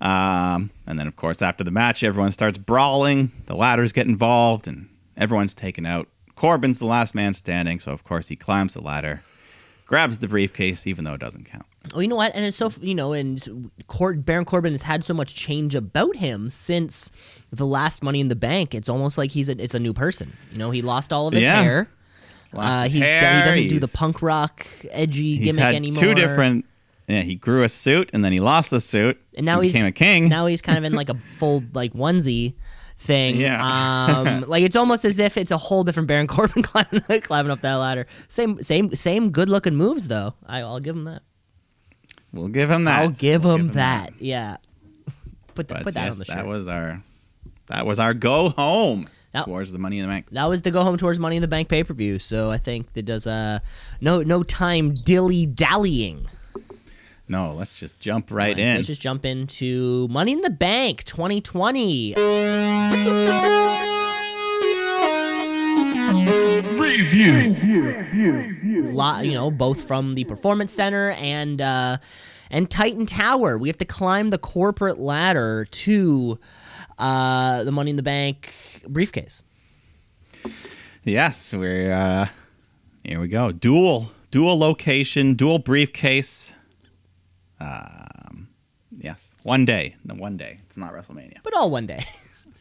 Um, 0.00 0.70
and 0.86 0.98
then 0.98 1.06
of 1.08 1.16
course 1.16 1.42
after 1.42 1.64
the 1.64 1.70
match, 1.72 2.04
everyone 2.04 2.30
starts 2.30 2.58
brawling. 2.58 3.32
The 3.46 3.56
ladders 3.56 3.92
get 3.92 4.06
involved, 4.06 4.68
and 4.68 4.88
everyone's 5.16 5.54
taken 5.56 5.84
out. 5.84 6.06
Corbin's 6.40 6.78
the 6.78 6.86
last 6.86 7.14
man 7.14 7.34
standing, 7.34 7.78
so 7.78 7.92
of 7.92 8.02
course 8.02 8.28
he 8.28 8.36
climbs 8.36 8.72
the 8.72 8.80
ladder, 8.80 9.22
grabs 9.84 10.18
the 10.20 10.26
briefcase, 10.28 10.86
even 10.86 11.04
though 11.04 11.12
it 11.14 11.20
doesn't 11.20 11.44
count. 11.44 11.66
oh, 11.94 12.00
you 12.00 12.08
know 12.08 12.16
what? 12.16 12.34
And 12.34 12.44
it's 12.46 12.56
so 12.56 12.70
you 12.80 12.94
know, 12.94 13.12
and 13.12 13.70
Cor- 13.88 14.14
Baron 14.14 14.46
Corbin 14.46 14.72
has 14.72 14.80
had 14.82 15.04
so 15.04 15.12
much 15.12 15.34
change 15.34 15.74
about 15.74 16.16
him 16.16 16.48
since 16.48 17.10
the 17.52 17.66
last 17.66 18.02
Money 18.02 18.20
in 18.20 18.28
the 18.28 18.36
Bank. 18.36 18.74
It's 18.74 18.88
almost 18.88 19.18
like 19.18 19.30
he's 19.32 19.50
a 19.50 19.62
it's 19.62 19.74
a 19.74 19.78
new 19.78 19.92
person. 19.92 20.32
You 20.50 20.56
know, 20.58 20.70
he 20.70 20.80
lost 20.80 21.12
all 21.12 21.28
of 21.28 21.34
his 21.34 21.42
Yeah. 21.42 21.62
hair. 21.62 21.88
Uh, 22.54 22.82
his 22.84 22.92
he's, 22.92 23.02
hair, 23.04 23.42
he 23.44 23.48
doesn't 23.50 23.68
do 23.68 23.78
the 23.78 23.86
punk 23.88 24.22
rock 24.22 24.66
edgy 24.90 25.36
He's 25.36 25.44
gimmick 25.44 25.62
had 25.62 25.74
anymore. 25.74 26.00
two 26.00 26.14
different. 26.14 26.64
Yeah, 27.06 27.20
he 27.22 27.34
grew 27.34 27.62
a 27.64 27.68
suit 27.68 28.10
and 28.12 28.24
then 28.24 28.32
he 28.32 28.38
lost 28.40 28.70
the 28.70 28.80
suit. 28.80 29.20
and 29.36 29.44
now 29.46 29.60
he 29.60 29.66
he's 29.68 29.72
became 29.74 29.86
a 29.86 29.92
king. 29.92 30.28
Now 30.28 30.46
he's 30.46 30.62
kind 30.62 30.78
of 30.78 30.84
in 30.84 30.94
like 30.94 31.08
a 31.10 31.14
full 31.38 31.62
like 31.74 31.92
onesie 31.92 32.54
thing. 33.00 33.36
Yeah. 33.36 33.60
Um, 34.10 34.44
like 34.48 34.62
it's 34.62 34.76
almost 34.76 35.04
as 35.04 35.18
if 35.18 35.36
it's 35.36 35.50
a 35.50 35.56
whole 35.56 35.84
different 35.84 36.06
Baron 36.06 36.26
Corbin 36.26 36.62
climbing, 36.70 37.02
climbing 37.22 37.50
up 37.50 37.60
that 37.62 37.74
ladder. 37.76 38.06
Same 38.28 38.62
same 38.62 38.94
same 38.94 39.30
good 39.30 39.48
looking 39.48 39.74
moves 39.74 40.08
though. 40.08 40.34
I, 40.46 40.60
I'll 40.60 40.80
give 40.80 40.94
him 40.96 41.04
that. 41.04 41.22
we'll 42.32 42.48
give 42.48 42.70
him 42.70 42.84
that. 42.84 43.00
I'll 43.00 43.10
give 43.10 43.44
We'll 43.44 43.56
him 43.56 43.68
that. 43.72 44.12
Yeah. 44.20 44.56
Put 45.54 45.68
that 45.68 45.82
put 45.84 45.94
that 45.94 46.04
yes, 46.06 46.14
on 46.14 46.18
the 46.20 46.24
shirt. 46.26 46.36
that 46.36 46.46
was 46.46 46.68
our 46.68 47.02
that 47.66 47.86
was 47.86 47.98
our 47.98 48.14
go 48.14 48.48
home 48.50 49.08
That- 49.32 49.44
towards 49.46 49.72
the 49.72 49.78
Money 49.78 49.98
in 49.98 50.06
the 50.06 50.12
Bank. 50.12 50.26
that 50.32 50.44
was 50.46 50.62
the 50.62 50.70
go 50.70 50.82
home 50.82 50.96
towards 50.96 51.18
Money 51.18 51.36
in 51.36 51.42
the 51.42 51.48
Bank 51.48 51.68
pay 51.68 51.82
per 51.84 51.92
view. 51.94 52.18
So 52.18 52.50
I 52.50 52.58
think 52.58 52.92
that 52.94 53.02
does 53.04 53.26
uh 53.26 53.58
no 54.00 54.22
no 54.22 54.42
time 54.42 54.94
dilly 54.94 55.46
dallying. 55.46 56.26
No, 57.30 57.52
let's 57.52 57.78
just 57.78 58.00
jump 58.00 58.32
right 58.32 58.58
in. 58.58 58.74
Let's 58.74 58.88
just 58.88 59.00
jump 59.00 59.24
into 59.24 60.08
Money 60.08 60.32
in 60.32 60.40
the 60.40 60.50
Bank 60.50 61.04
2020. 61.04 62.14
Review. 66.76 67.54
Lot, 68.90 69.26
you 69.26 69.34
know, 69.34 69.48
both 69.52 69.86
from 69.86 70.16
the 70.16 70.24
Performance 70.24 70.72
Center 70.72 71.12
and 71.12 71.60
uh, 71.60 71.98
and 72.50 72.68
Titan 72.68 73.06
Tower. 73.06 73.58
We 73.58 73.68
have 73.68 73.78
to 73.78 73.84
climb 73.84 74.30
the 74.30 74.38
corporate 74.38 74.98
ladder 74.98 75.68
to 75.70 76.36
uh, 76.98 77.62
the 77.62 77.70
Money 77.70 77.90
in 77.90 77.96
the 77.96 78.02
Bank 78.02 78.52
briefcase. 78.88 79.44
Yes, 81.04 81.54
we're 81.54 81.92
uh 81.92 82.26
here 83.04 83.20
we 83.20 83.28
go. 83.28 83.52
Dual 83.52 84.10
dual 84.32 84.58
location, 84.58 85.34
dual 85.34 85.60
briefcase. 85.60 86.56
Um 87.60 88.48
yes. 88.96 89.34
One 89.42 89.64
day. 89.64 89.96
No 90.04 90.14
one 90.14 90.36
day. 90.36 90.60
It's 90.66 90.78
not 90.78 90.92
WrestleMania. 90.92 91.38
But 91.42 91.54
all 91.54 91.70
one 91.70 91.86
day. 91.86 92.04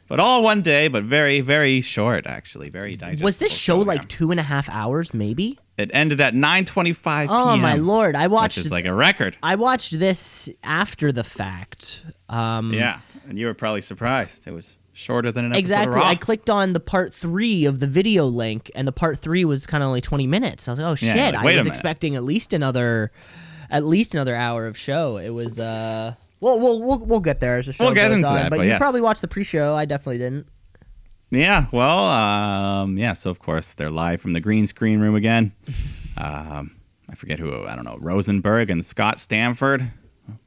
But 0.07 0.19
all 0.19 0.41
one 0.41 0.63
day, 0.63 0.87
but 0.87 1.03
very, 1.03 1.39
very 1.39 1.81
short 1.81 2.25
actually. 2.25 2.69
Very 2.71 2.95
digestible. 2.95 3.25
Was 3.25 3.37
this 3.37 3.55
show 3.55 3.75
program. 3.75 3.97
like 3.99 4.09
two 4.09 4.31
and 4.31 4.39
a 4.39 4.43
half 4.43 4.67
hours, 4.67 5.13
maybe? 5.13 5.59
it 5.77 5.91
ended 5.93 6.19
at 6.19 6.33
nine 6.33 6.65
twenty 6.65 6.93
five 6.93 7.29
Oh 7.29 7.33
PM, 7.45 7.47
Oh, 7.53 7.57
my 7.57 7.75
lord! 7.75 8.15
I 8.15 8.25
watched. 8.25 8.57
Which 8.57 8.65
is 8.65 8.71
like 8.71 8.85
a 8.85 8.93
record. 8.93 9.37
I 9.43 9.53
watched 9.53 9.99
this 9.99 10.49
after 10.63 11.11
the 11.11 11.23
fact. 11.23 12.03
Um, 12.27 12.73
Yeah. 12.73 13.01
And 13.27 13.37
you 13.37 13.45
were 13.45 13.53
probably 13.53 13.81
surprised. 13.81 14.47
It 14.47 14.51
was 14.51 14.77
shorter 14.93 15.31
than 15.31 15.45
an 15.45 15.53
Exactly. 15.53 16.01
I 16.01 16.15
clicked 16.15 16.49
on 16.49 16.73
the 16.73 16.79
part 16.79 17.13
three 17.13 17.65
of 17.65 17.79
the 17.79 17.85
video 17.87 18.25
link, 18.25 18.71
and 18.73 18.87
the 18.87 18.91
part 18.91 19.19
three 19.19 19.45
was 19.45 19.67
kind 19.67 19.83
of 19.83 19.87
only 19.89 20.01
twenty 20.01 20.25
minutes. 20.25 20.67
I 20.67 20.71
was 20.71 20.79
like, 20.79 20.87
"Oh 20.87 21.05
Yeah, 21.05 21.13
shit!" 21.13 21.33
like, 21.35 21.43
I 21.43 21.45
was 21.45 21.55
minute. 21.57 21.67
expecting 21.67 22.15
at 22.15 22.23
least 22.23 22.51
another, 22.51 23.11
at 23.69 23.83
least 23.83 24.13
another 24.15 24.35
hour 24.35 24.65
of 24.67 24.77
show. 24.77 25.17
It 25.17 25.29
was. 25.29 25.59
uh 25.59 26.13
Well, 26.41 26.59
we'll 26.59 26.79
we'll, 26.81 26.99
we'll 26.99 27.19
get 27.19 27.39
there 27.39 27.57
as 27.57 27.65
the 27.67 27.73
show 27.73 27.85
We'll 27.85 27.93
get 27.93 28.09
goes 28.09 28.17
into 28.17 28.29
on. 28.29 28.35
that, 28.35 28.49
but 28.49 28.57
but 28.57 28.63
you 28.63 28.69
yes. 28.69 28.79
probably 28.79 29.01
watched 29.01 29.21
the 29.21 29.27
pre-show. 29.27 29.75
I 29.75 29.85
definitely 29.85 30.19
didn't. 30.19 30.47
Yeah, 31.31 31.65
well, 31.71 32.05
um, 32.07 32.97
yeah. 32.97 33.13
So 33.13 33.29
of 33.29 33.39
course 33.39 33.73
they're 33.75 33.89
live 33.91 34.19
from 34.21 34.33
the 34.33 34.39
green 34.39 34.65
screen 34.67 34.99
room 34.99 35.15
again. 35.15 35.53
Um, 36.17 36.71
I 37.09 37.15
forget 37.15 37.39
who. 37.39 37.65
I 37.65 37.75
don't 37.77 37.85
know. 37.85 37.95
Rosenberg 38.01 38.69
and 38.69 38.83
Scott 38.83 39.19
Stanford 39.19 39.89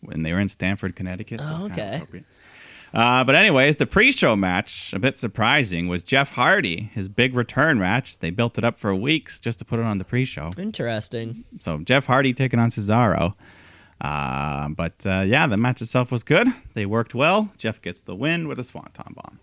when 0.00 0.22
they 0.22 0.35
were 0.35 0.38
in 0.38 0.50
Stamford, 0.50 0.94
Connecticut. 0.94 1.40
So 1.40 1.46
Oh, 1.50 1.66
it's 1.66 1.74
kinda 1.76 2.02
okay. 2.11 2.24
Uh, 2.94 3.24
but 3.24 3.35
anyways, 3.35 3.76
the 3.76 3.87
pre-show 3.87 4.37
match, 4.37 4.92
a 4.92 4.98
bit 4.98 5.16
surprising, 5.16 5.88
was 5.88 6.05
Jeff 6.05 6.33
Hardy, 6.33 6.90
his 6.92 7.09
big 7.09 7.35
return 7.35 7.78
match. 7.78 8.18
They 8.18 8.31
built 8.31 8.59
it 8.59 8.64
up 8.64 8.78
for 8.78 8.94
weeks 8.94 9.40
just 9.40 9.59
to 9.61 9.64
put 9.64 9.78
it 9.78 9.85
on 9.87 9.98
the 9.98 10.05
pre-show. 10.05 10.50
Interesting. 10.59 11.44
So 11.61 11.78
Jeff 11.78 12.07
Hardy 12.07 12.35
taking 12.35 12.59
on 12.59 12.68
Cesaro. 12.68 13.33
Uh, 14.00 14.68
but 14.70 15.07
uh, 15.07 15.22
yeah, 15.24 15.46
the 15.46 15.57
match 15.57 15.81
itself 15.81 16.12
was 16.12 16.22
good. 16.22 16.48
They 16.74 16.85
worked 16.87 17.14
well. 17.14 17.52
Jeff 17.57 17.81
gets 17.81 18.00
the 18.02 18.14
win 18.14 18.46
with 18.48 18.59
a 18.59 18.64
swanton 18.64 19.14
bomb. 19.14 19.38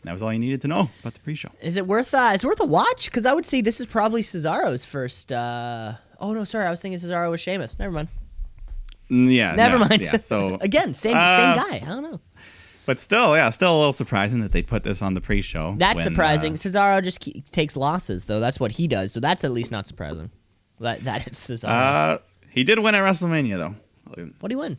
And 0.00 0.04
that 0.04 0.12
was 0.12 0.22
all 0.22 0.32
you 0.32 0.38
needed 0.38 0.60
to 0.62 0.68
know 0.68 0.88
about 1.00 1.14
the 1.14 1.20
pre-show. 1.20 1.50
Is 1.60 1.76
it 1.76 1.86
worth? 1.86 2.14
Uh, 2.14 2.32
is 2.34 2.42
it 2.42 2.46
worth 2.46 2.60
a 2.60 2.64
watch? 2.64 3.06
Because 3.06 3.26
I 3.26 3.34
would 3.34 3.46
say 3.46 3.60
this 3.60 3.80
is 3.80 3.86
probably 3.86 4.22
Cesaro's 4.22 4.84
first. 4.84 5.30
uh 5.30 5.94
Oh 6.20 6.32
no, 6.32 6.42
sorry, 6.42 6.66
I 6.66 6.70
was 6.70 6.80
thinking 6.80 6.98
Cesaro 6.98 7.30
was 7.30 7.40
Sheamus. 7.40 7.78
Never 7.78 7.92
mind. 7.92 8.08
Mm, 9.10 9.32
Yeah, 9.34 9.54
Never 9.54 9.78
no, 9.78 9.86
mind. 9.88 10.02
Yeah, 10.02 10.16
so 10.18 10.54
again, 10.60 10.94
same 10.94 11.16
Uh, 11.16 11.36
same 11.36 11.56
guy. 11.56 11.76
I 11.82 11.86
don't 11.94 12.02
know. 12.02 12.20
but 12.86 12.98
still, 13.00 13.34
yeah, 13.36 13.48
still 13.50 13.74
a 13.74 13.78
little 13.78 13.92
surprising 13.92 14.40
that 14.40 14.52
they 14.52 14.62
put 14.62 14.82
this 14.82 15.00
on 15.02 15.14
the 15.14 15.20
pre-show. 15.20 15.74
That's 15.78 15.96
when, 15.96 16.04
surprising. 16.04 16.52
uh, 16.54 16.56
Cesaro 16.56 17.02
just 17.02 17.20
ke- 17.20 17.44
takes 17.50 17.76
losses, 17.76 18.24
though. 18.26 18.40
That's 18.40 18.58
what 18.60 18.72
he 18.72 18.86
does. 18.88 19.12
So 19.12 19.20
that's 19.20 19.44
at 19.44 19.50
least 19.50 19.70
not 19.70 19.86
surprising. 19.86 20.30
That 20.80 21.00
that 21.04 21.26
is 21.28 21.36
Cesaro. 21.38 21.68
Uh, 21.68 22.18
he 22.50 22.64
did 22.64 22.78
win 22.78 22.94
at 22.94 23.02
WrestleMania 23.02 23.56
though. 23.56 23.74
what 24.40 24.48
do 24.48 24.54
you 24.54 24.58
win? 24.58 24.76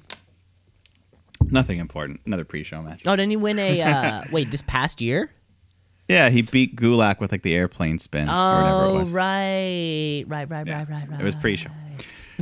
Nothing 1.52 1.80
important. 1.80 2.22
Another 2.26 2.46
pre-show 2.46 2.82
match. 2.82 3.02
Oh, 3.06 3.16
didn't 3.16 3.32
he 3.32 3.38
win 3.38 3.58
a? 3.60 3.82
Uh, 3.82 4.24
wait, 4.32 4.52
this 4.52 4.62
past 4.62 5.02
year? 5.02 5.32
Yeah, 6.08 6.30
he 6.30 6.42
beat 6.42 6.76
Gulak 6.76 7.20
with 7.20 7.32
like 7.32 7.44
the 7.44 7.54
airplane 7.56 8.00
spin 8.00 8.28
or 8.30 8.32
whatever 8.32 8.86
it 8.86 8.88
Oh, 8.88 8.94
was. 8.96 9.12
right, 9.12 10.24
right, 10.28 10.50
right, 10.50 10.66
Yeah, 10.68 10.80
right, 10.80 10.90
right, 10.90 11.10
right. 11.10 11.20
It 11.22 11.24
was 11.24 11.36
pre-show. 11.36 11.70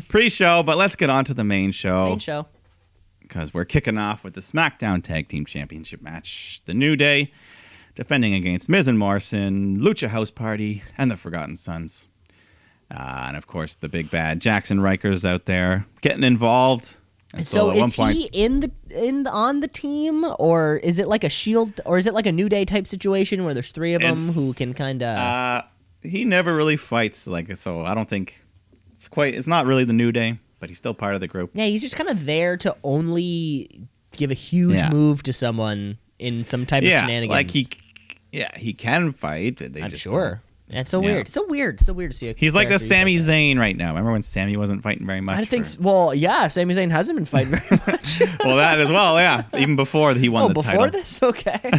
Pre-show, 0.08 0.64
but 0.64 0.78
let's 0.78 0.96
get 0.96 1.10
on 1.10 1.26
to 1.26 1.34
the 1.34 1.44
main 1.44 1.72
show. 1.72 2.06
Main 2.10 2.20
show. 2.20 2.46
because 3.22 3.54
we're 3.54 3.66
kicking 3.66 3.98
off 3.98 4.24
with 4.24 4.34
the 4.34 4.42
SmackDown 4.42 5.04
Tag 5.04 5.28
Team 5.28 5.46
Championship 5.46 6.02
match. 6.02 6.62
The 6.66 6.74
New 6.74 6.96
Day 6.96 7.32
defending 7.96 8.34
against 8.34 8.70
Miz 8.70 8.88
and 8.88 9.00
Morrison, 9.00 9.80
Lucha 9.80 10.10
House 10.10 10.30
Party, 10.32 10.84
and 10.98 11.10
the 11.10 11.18
Forgotten 11.18 11.56
Sons. 11.56 12.08
Uh, 12.90 13.26
and 13.28 13.36
of 13.38 13.48
course, 13.48 13.76
the 13.76 13.90
big 13.90 14.10
bad 14.10 14.40
Jaxson 14.40 14.80
Ryker's 14.80 15.26
out 15.26 15.46
there 15.46 15.86
getting 16.02 16.24
involved. 16.24 16.98
And 17.34 17.46
So, 17.46 17.72
is 17.72 17.94
point, 17.96 18.16
he 18.16 18.30
in 18.32 18.62
the 18.62 18.72
in 18.90 19.24
the, 19.24 19.32
on 19.32 19.60
the 19.60 19.68
team, 19.68 20.26
or 20.40 20.78
is 20.78 20.98
it 20.98 21.10
like 21.10 21.26
a 21.26 21.30
shield, 21.30 21.82
or 21.86 21.98
is 21.98 22.06
it 22.06 22.14
like 22.14 22.26
a 22.26 22.32
New 22.32 22.48
Day 22.48 22.64
type 22.64 22.88
situation 22.88 23.44
where 23.44 23.54
there's 23.54 23.74
three 23.74 23.94
of 23.94 24.02
them 24.02 24.16
who 24.16 24.54
can 24.54 24.74
kind 24.74 25.04
of? 25.04 25.18
uh, 25.18 25.62
he 26.02 26.24
never 26.24 26.56
really 26.56 26.78
fights 26.78 27.28
like 27.28 27.54
so. 27.58 27.82
I 27.82 27.94
don't 27.94 28.08
think 28.08 28.46
it's 29.08 29.14
quite. 29.14 29.34
It's 29.36 29.48
not 29.48 29.66
really 29.66 29.86
the 29.86 29.94
New 29.94 30.12
Day, 30.12 30.38
but 30.60 30.68
he's 30.70 30.78
still 30.78 30.94
part 30.94 31.16
of 31.16 31.22
the 31.22 31.28
group. 31.28 31.52
yeah, 31.54 31.66
he's 31.66 31.82
just 31.82 31.96
kind 31.96 32.10
of 32.10 32.26
there 32.26 32.58
to 32.58 32.76
only 32.84 33.88
give 34.18 34.32
a 34.32 34.34
huge 34.36 34.76
Yeah. 34.80 34.90
move 34.90 35.24
to 35.24 35.34
someone 35.34 35.98
in 36.20 36.44
some 36.44 36.66
type 36.66 36.84
of 36.84 36.90
shenanigans. 36.90 37.30
like 37.32 37.52
he. 37.52 37.68
Yeah, 38.34 38.50
he 38.58 38.74
can 38.74 39.14
fight. 39.14 39.58
They 39.58 39.82
I'm 39.82 39.90
just 39.90 40.04
sure. 40.04 40.42
Yeah, 40.70 40.82
it's 40.82 40.90
so 40.90 41.02
Yeah. 41.02 41.14
weird. 41.14 41.28
So 41.30 41.48
weird. 41.48 41.80
So 41.80 41.94
weird 41.94 42.12
to 42.12 42.18
see. 42.18 42.30
A 42.30 42.34
He's 42.36 42.54
like 42.54 42.68
the 42.68 42.78
Sami 42.80 43.16
that. 43.18 43.32
Zayn 43.32 43.58
right 43.58 43.76
now. 43.78 43.90
Remember 43.92 44.12
when 44.12 44.22
Sami 44.22 44.58
wasn't 44.58 44.84
fighting 44.84 45.08
very 45.08 45.22
much? 45.22 45.40
I 45.40 45.46
think. 45.46 45.66
for- 45.66 45.82
Well, 45.82 46.14
yeah, 46.14 46.50
Sami 46.50 46.74
Zayn 46.74 46.92
hasn't 46.92 47.16
been 47.18 47.26
fighting 47.26 47.56
very 47.56 47.82
much. 47.88 48.20
well, 48.44 48.58
that 48.58 48.78
as 48.82 48.92
well. 48.92 49.18
Yeah, 49.18 49.44
even 49.58 49.78
before 49.78 50.14
he 50.14 50.28
won 50.28 50.44
oh, 50.44 50.48
the 50.50 50.54
before 50.56 50.72
title. 50.74 50.90
this, 50.90 51.24
okay. 51.24 51.72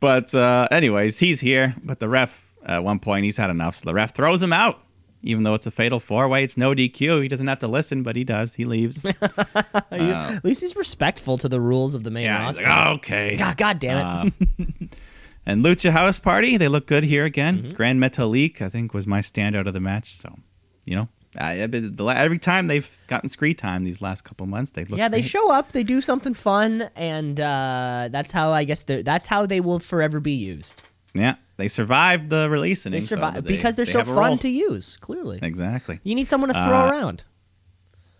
But 0.00 0.34
uh, 0.34 0.66
anyways, 0.72 1.18
he's 1.20 1.40
here. 1.40 1.74
But 1.84 2.00
the 2.00 2.08
ref 2.08 2.52
at 2.66 2.82
one 2.82 2.98
point 2.98 3.24
he's 3.24 3.36
had 3.36 3.50
enough, 3.50 3.76
so 3.76 3.86
the 3.88 3.94
ref 3.94 4.14
throws 4.14 4.42
him 4.42 4.52
out. 4.52 4.80
Even 5.22 5.42
though 5.42 5.54
it's 5.54 5.66
a 5.66 5.70
fatal 5.70 5.98
four 5.98 6.28
way, 6.28 6.44
it's 6.44 6.56
no 6.56 6.74
DQ. 6.74 7.22
He 7.22 7.28
doesn't 7.28 7.46
have 7.46 7.58
to 7.58 7.68
listen, 7.68 8.02
but 8.02 8.14
he 8.14 8.22
does. 8.22 8.54
He 8.54 8.64
leaves. 8.64 9.04
At 9.90 10.44
least 10.44 10.60
he's 10.60 10.76
respectful 10.76 11.38
to 11.38 11.48
the 11.48 11.60
rules 11.60 11.94
of 11.94 12.04
the 12.04 12.10
main 12.10 12.24
yeah, 12.24 12.44
roster. 12.44 12.64
like, 12.64 12.86
oh, 12.86 12.92
okay. 12.94 13.36
God, 13.36 13.56
God 13.56 13.78
damn 13.80 14.32
it. 14.58 14.98
And 15.48 15.64
Lucha 15.64 15.90
House 15.92 16.18
Party, 16.18 16.58
they 16.58 16.68
look 16.68 16.86
good 16.86 17.04
here 17.04 17.24
again. 17.24 17.62
Mm-hmm. 17.62 17.72
Gran 17.72 17.98
Metalik, 17.98 18.60
I 18.60 18.68
think, 18.68 18.92
was 18.92 19.06
my 19.06 19.20
standout 19.20 19.66
of 19.66 19.72
the 19.72 19.80
match. 19.80 20.14
So, 20.14 20.36
you 20.84 20.94
know, 20.94 21.08
I, 21.38 21.66
the 21.66 22.04
every 22.14 22.38
time 22.38 22.66
they've 22.66 22.98
gotten 23.06 23.30
screen 23.30 23.54
time 23.54 23.84
these 23.84 24.02
last 24.02 24.24
couple 24.24 24.44
months, 24.44 24.72
they've 24.72 24.88
looked 24.88 24.98
yeah, 24.98 25.08
they 25.08 25.22
great. 25.22 25.30
show 25.30 25.50
up, 25.50 25.72
they 25.72 25.84
do 25.84 26.02
something 26.02 26.34
fun, 26.34 26.90
and 26.94 27.40
uh, 27.40 28.10
that's 28.10 28.30
how 28.30 28.50
I 28.50 28.64
guess 28.64 28.82
that's 28.82 29.24
how 29.24 29.46
they 29.46 29.60
will 29.60 29.78
forever 29.78 30.20
be 30.20 30.32
used. 30.32 30.76
Yeah, 31.14 31.36
they 31.58 31.68
survived 31.68 32.30
the 32.30 32.48
release 32.50 32.84
They 32.84 32.88
inning. 32.88 33.02
so 33.02 33.16
they- 33.16 33.40
because 33.42 33.76
they're 33.76 33.84
they 33.84 33.92
so 33.92 34.04
fun 34.04 34.38
to 34.38 34.48
use. 34.48 34.96
Clearly, 35.02 35.38
Exactly. 35.42 36.00
you 36.02 36.14
need 36.14 36.26
someone 36.28 36.48
to 36.48 36.54
throw 36.54 36.86
Uh, 36.86 36.90
around. 36.90 37.24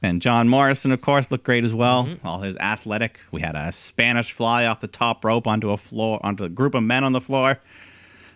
And 0.03 0.23
John 0.23 0.49
Morrison, 0.49 0.93
of 0.93 1.01
course, 1.01 1.31
looked 1.31 1.43
great 1.45 1.65
as 1.65 1.75
well. 1.75 2.05
Mm-hmm. 2.05 2.25
All 2.27 2.41
his 2.43 2.57
athletic. 2.59 3.19
We 3.33 3.41
had 3.41 3.57
a 3.57 3.73
Spanish 3.73 4.31
fly 4.31 4.65
off 4.67 4.79
the 4.79 4.87
top 4.87 5.25
rope 5.25 5.47
onto 5.49 5.71
a 5.71 5.77
floor, 5.77 6.21
onto 6.23 6.45
a 6.45 6.49
group 6.49 6.75
of 6.77 6.85
men 6.85 7.03
on 7.03 7.13
the 7.13 7.21
floor. 7.21 7.59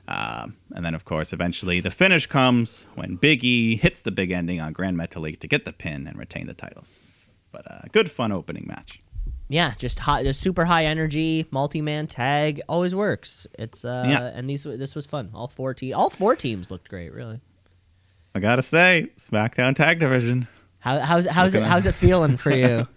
Um, 0.08 0.56
and 0.74 0.84
then, 0.84 0.94
of 0.94 1.04
course, 1.04 1.32
eventually 1.32 1.78
the 1.78 1.92
finish 1.92 2.26
comes 2.26 2.86
when 2.96 3.14
Big 3.14 3.44
E 3.44 3.76
hits 3.76 4.02
the 4.02 4.10
big 4.10 4.32
ending 4.32 4.60
on 4.60 4.72
Gran 4.72 4.96
Metalik 4.96 5.38
to 5.38 5.46
get 5.46 5.64
the 5.64 5.72
pin 5.72 6.08
and 6.08 6.18
retain 6.18 6.48
the 6.48 6.54
titles. 6.54 7.02
But 7.52 7.70
uh, 7.70 7.80
good, 7.92 8.10
fun 8.10 8.32
opening 8.32 8.64
match. 8.66 9.00
Yeah, 9.52 9.74
just 9.76 9.98
high, 9.98 10.22
just 10.22 10.40
super 10.40 10.64
high 10.64 10.86
energy, 10.86 11.46
multi-man 11.50 12.06
tag 12.06 12.62
always 12.68 12.94
works. 12.94 13.46
It's 13.58 13.84
uh, 13.84 14.04
Yeah. 14.08 14.22
and 14.34 14.48
these 14.48 14.62
this 14.64 14.94
was 14.94 15.04
fun. 15.06 15.30
All 15.34 15.46
four 15.48 15.74
te- 15.74 15.92
all 15.92 16.08
four 16.10 16.34
teams 16.36 16.70
looked 16.70 16.88
great. 16.88 17.12
Really. 17.12 17.40
I 18.34 18.40
gotta 18.40 18.62
say, 18.62 19.10
SmackDown 19.18 19.74
Tag 19.74 19.98
Division 20.00 20.48
How, 20.78 21.00
how's 21.00 21.26
how's 21.26 21.54
it 21.54 21.58
Looking 21.58 21.70
how's 21.70 21.84
it 21.86 21.94
feeling 21.94 22.38
for 22.38 22.50
you? 22.50 22.88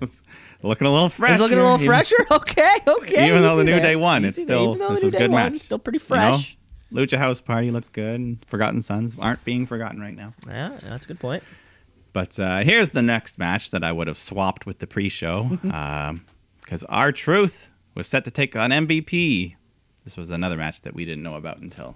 looking 0.64 0.88
a 0.88 0.92
little 0.92 1.10
fresh. 1.10 1.32
It's 1.34 1.42
looking 1.42 1.58
a 1.58 1.62
little 1.62 1.76
even- 1.76 1.88
fresher. 1.88 2.16
Okay, 2.32 2.76
okay. 2.88 3.28
Even 3.28 3.42
though 3.42 3.58
the 3.58 3.66
New. 3.66 3.80
Day 3.82 3.98
won, 3.98 4.24
it's 4.24 4.42
still 4.42 4.76
this 4.76 5.04
was 5.04 5.14
a 5.14 5.18
good 5.18 5.32
won, 5.32 5.52
match. 5.54 5.62
Still 5.62 5.78
pretty 5.80 5.98
You 5.98 6.16
know? 6.16 6.38
fresh. 6.38 6.58
Lucha 6.94 7.18
House 7.18 7.42
Party 7.42 7.72
looked 7.72 7.92
good. 7.92 8.20
And 8.22 8.46
Forgotten 8.46 8.82
Sons 8.82 9.18
aren't 9.20 9.44
being 9.44 9.66
forgotten 9.66 10.00
right 10.00 10.16
now. 10.16 10.34
Yeah, 10.48 10.78
that's 10.84 11.04
a 11.04 11.08
good 11.10 11.20
point. 11.20 11.44
But 12.14 12.40
uh, 12.40 12.60
here's 12.60 12.92
the 12.92 13.02
next 13.02 13.38
match 13.38 13.72
that 13.72 13.84
I 13.84 13.92
would 13.92 14.08
have 14.08 14.18
swapped 14.18 14.66
with 14.66 14.80
the 14.80 14.88
pre-show, 14.88 15.60
because 16.66 16.84
R-Truth 16.86 17.72
was 17.96 18.08
set 18.08 18.26
to 18.26 18.32
take 18.32 18.56
on 18.56 18.72
MVP. 18.72 19.56
This 20.04 20.18
was 20.18 20.32
another 20.32 20.58
match 20.58 20.82
that 20.82 20.94
we 20.94 21.06
didn't 21.06 21.24
know 21.24 21.36
about 21.36 21.60
until 21.60 21.96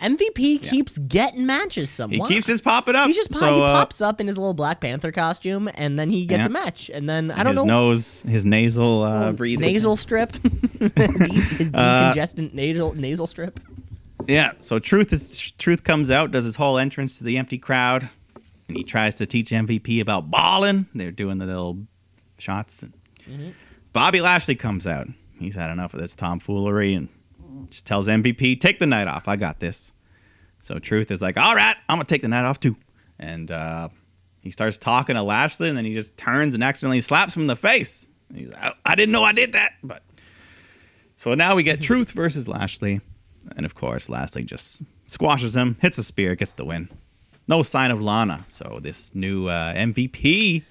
MVP 0.00 0.62
keeps 0.68 0.98
getting 0.98 1.46
matches. 1.46 1.88
Some 1.90 2.10
he 2.10 2.20
keeps 2.26 2.46
just 2.46 2.62
popping 2.64 2.94
up. 2.94 3.06
he 3.08 3.14
just 3.14 3.30
pop, 3.30 3.40
so, 3.40 3.54
he 3.56 3.60
uh, 3.62 3.72
popped 3.74 4.00
up 4.02 4.20
in 4.20 4.26
his 4.26 4.36
little 4.36 4.52
Black 4.54 4.80
Panther 4.80 5.10
costume, 5.12 5.70
and 5.74 5.98
then 5.98 6.10
he 6.10 6.26
gets 6.26 6.40
Yeah. 6.42 6.46
a 6.46 6.50
match, 6.50 6.90
and 6.92 7.08
then 7.08 7.30
I 7.30 7.42
don't 7.42 7.52
his 7.54 7.62
know 7.62 7.88
nose, 7.88 8.22
his 8.22 8.44
nasal 8.44 9.02
uh, 9.02 9.32
breathing. 9.32 9.66
nasal 9.72 9.96
strip, 9.96 10.32
his 10.78 11.70
Uh, 11.72 12.12
decongestant 12.14 12.52
nasal 12.54 12.94
nasal 12.94 13.26
strip. 13.26 13.58
Yeah. 14.26 14.52
So 14.58 14.78
Truth 14.78 15.12
is 15.14 15.50
Truth 15.52 15.84
comes 15.84 16.10
out, 16.10 16.30
does 16.30 16.44
his 16.44 16.56
whole 16.56 16.76
entrance 16.78 17.16
to 17.18 17.24
the 17.24 17.38
empty 17.38 17.56
crowd, 17.58 18.08
and 18.68 18.76
he 18.76 18.84
tries 18.84 19.16
to 19.16 19.26
teach 19.26 19.50
MVP 19.50 20.00
about 20.00 20.30
balling. 20.30 20.86
They're 20.94 21.10
doing 21.10 21.38
the 21.38 21.46
little 21.46 21.86
shots. 22.38 22.82
And 22.82 22.92
Bobby 23.92 24.20
Lashley 24.20 24.54
comes 24.54 24.86
out. 24.86 25.08
He's 25.38 25.56
had 25.56 25.70
enough 25.70 25.94
of 25.94 26.00
this 26.00 26.14
tomfoolery 26.14 26.94
and 26.94 27.08
just 27.70 27.86
tells 27.86 28.08
MVP, 28.08 28.56
"Take 28.60 28.78
the 28.78 28.86
night 28.86 29.06
off. 29.08 29.28
I 29.28 29.36
got 29.36 29.60
this." 29.60 29.92
So 30.62 30.78
Truth 30.78 31.10
is 31.10 31.22
like, 31.22 31.36
"All 31.38 31.54
right, 31.54 31.76
I'm 31.88 31.96
gonna 31.96 32.04
take 32.04 32.22
the 32.22 32.28
night 32.28 32.44
off 32.44 32.60
too," 32.60 32.76
and 33.18 33.50
uh, 33.50 33.88
he 34.40 34.50
starts 34.50 34.78
talking 34.78 35.16
to 35.16 35.22
Lashley, 35.22 35.68
and 35.68 35.76
then 35.76 35.84
he 35.84 35.94
just 35.94 36.16
turns 36.16 36.54
and 36.54 36.62
accidentally 36.62 37.00
slaps 37.00 37.34
him 37.34 37.42
in 37.42 37.48
the 37.48 37.56
face. 37.56 38.08
And 38.28 38.38
He's 38.38 38.48
like, 38.50 38.62
I, 38.62 38.72
I 38.84 38.94
didn't 38.94 39.12
know 39.12 39.22
I 39.24 39.32
did 39.32 39.52
that, 39.54 39.72
but 39.82 40.02
so 41.16 41.34
now 41.34 41.54
we 41.56 41.62
get 41.62 41.82
Truth 41.82 42.12
versus 42.12 42.48
Lashley. 42.48 43.00
And 43.56 43.66
of 43.66 43.74
course, 43.74 44.08
Lashley 44.08 44.44
just 44.44 44.82
squashes 45.06 45.56
him, 45.56 45.76
hits 45.80 45.98
a 45.98 46.02
spear, 46.02 46.34
gets 46.36 46.52
the 46.52 46.64
win. 46.64 46.88
No 47.48 47.62
sign 47.62 47.90
of 47.90 48.00
Lana. 48.00 48.44
So 48.48 48.78
this 48.80 49.14
new 49.14 49.48
uh, 49.48 49.74
MVP 49.74 50.62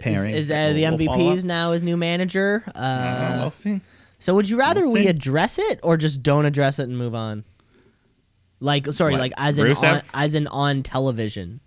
pairing. 0.00 0.34
is 0.34 0.50
uh, 0.50 0.54
that 0.54 0.72
the 0.74 0.82
we'll- 0.82 0.96
we'll 1.18 1.28
MVP 1.28 1.36
is 1.36 1.42
up. 1.44 1.48
now 1.48 1.72
his 1.72 1.82
new 1.82 1.96
manager? 1.96 2.64
Uh, 2.74 2.78
Uh, 2.78 3.36
we'll 3.40 3.50
see. 3.50 3.80
so 4.18 4.34
would 4.34 4.48
you 4.48 4.56
rather 4.58 4.80
we'll 4.82 4.92
we 4.94 5.06
address 5.06 5.58
it 5.58 5.80
or 5.82 5.96
just 5.96 6.22
don't 6.22 6.44
address 6.46 6.78
it 6.78 6.84
and 6.84 6.96
move 6.98 7.14
on? 7.14 7.44
Like, 8.60 8.86
sorry, 8.88 9.12
What, 9.12 9.20
like 9.20 9.32
as 9.36 9.58
in 9.58 9.66
on, 9.76 10.02
as 10.14 10.34
in 10.34 10.46
on 10.46 10.82
television. 10.82 11.60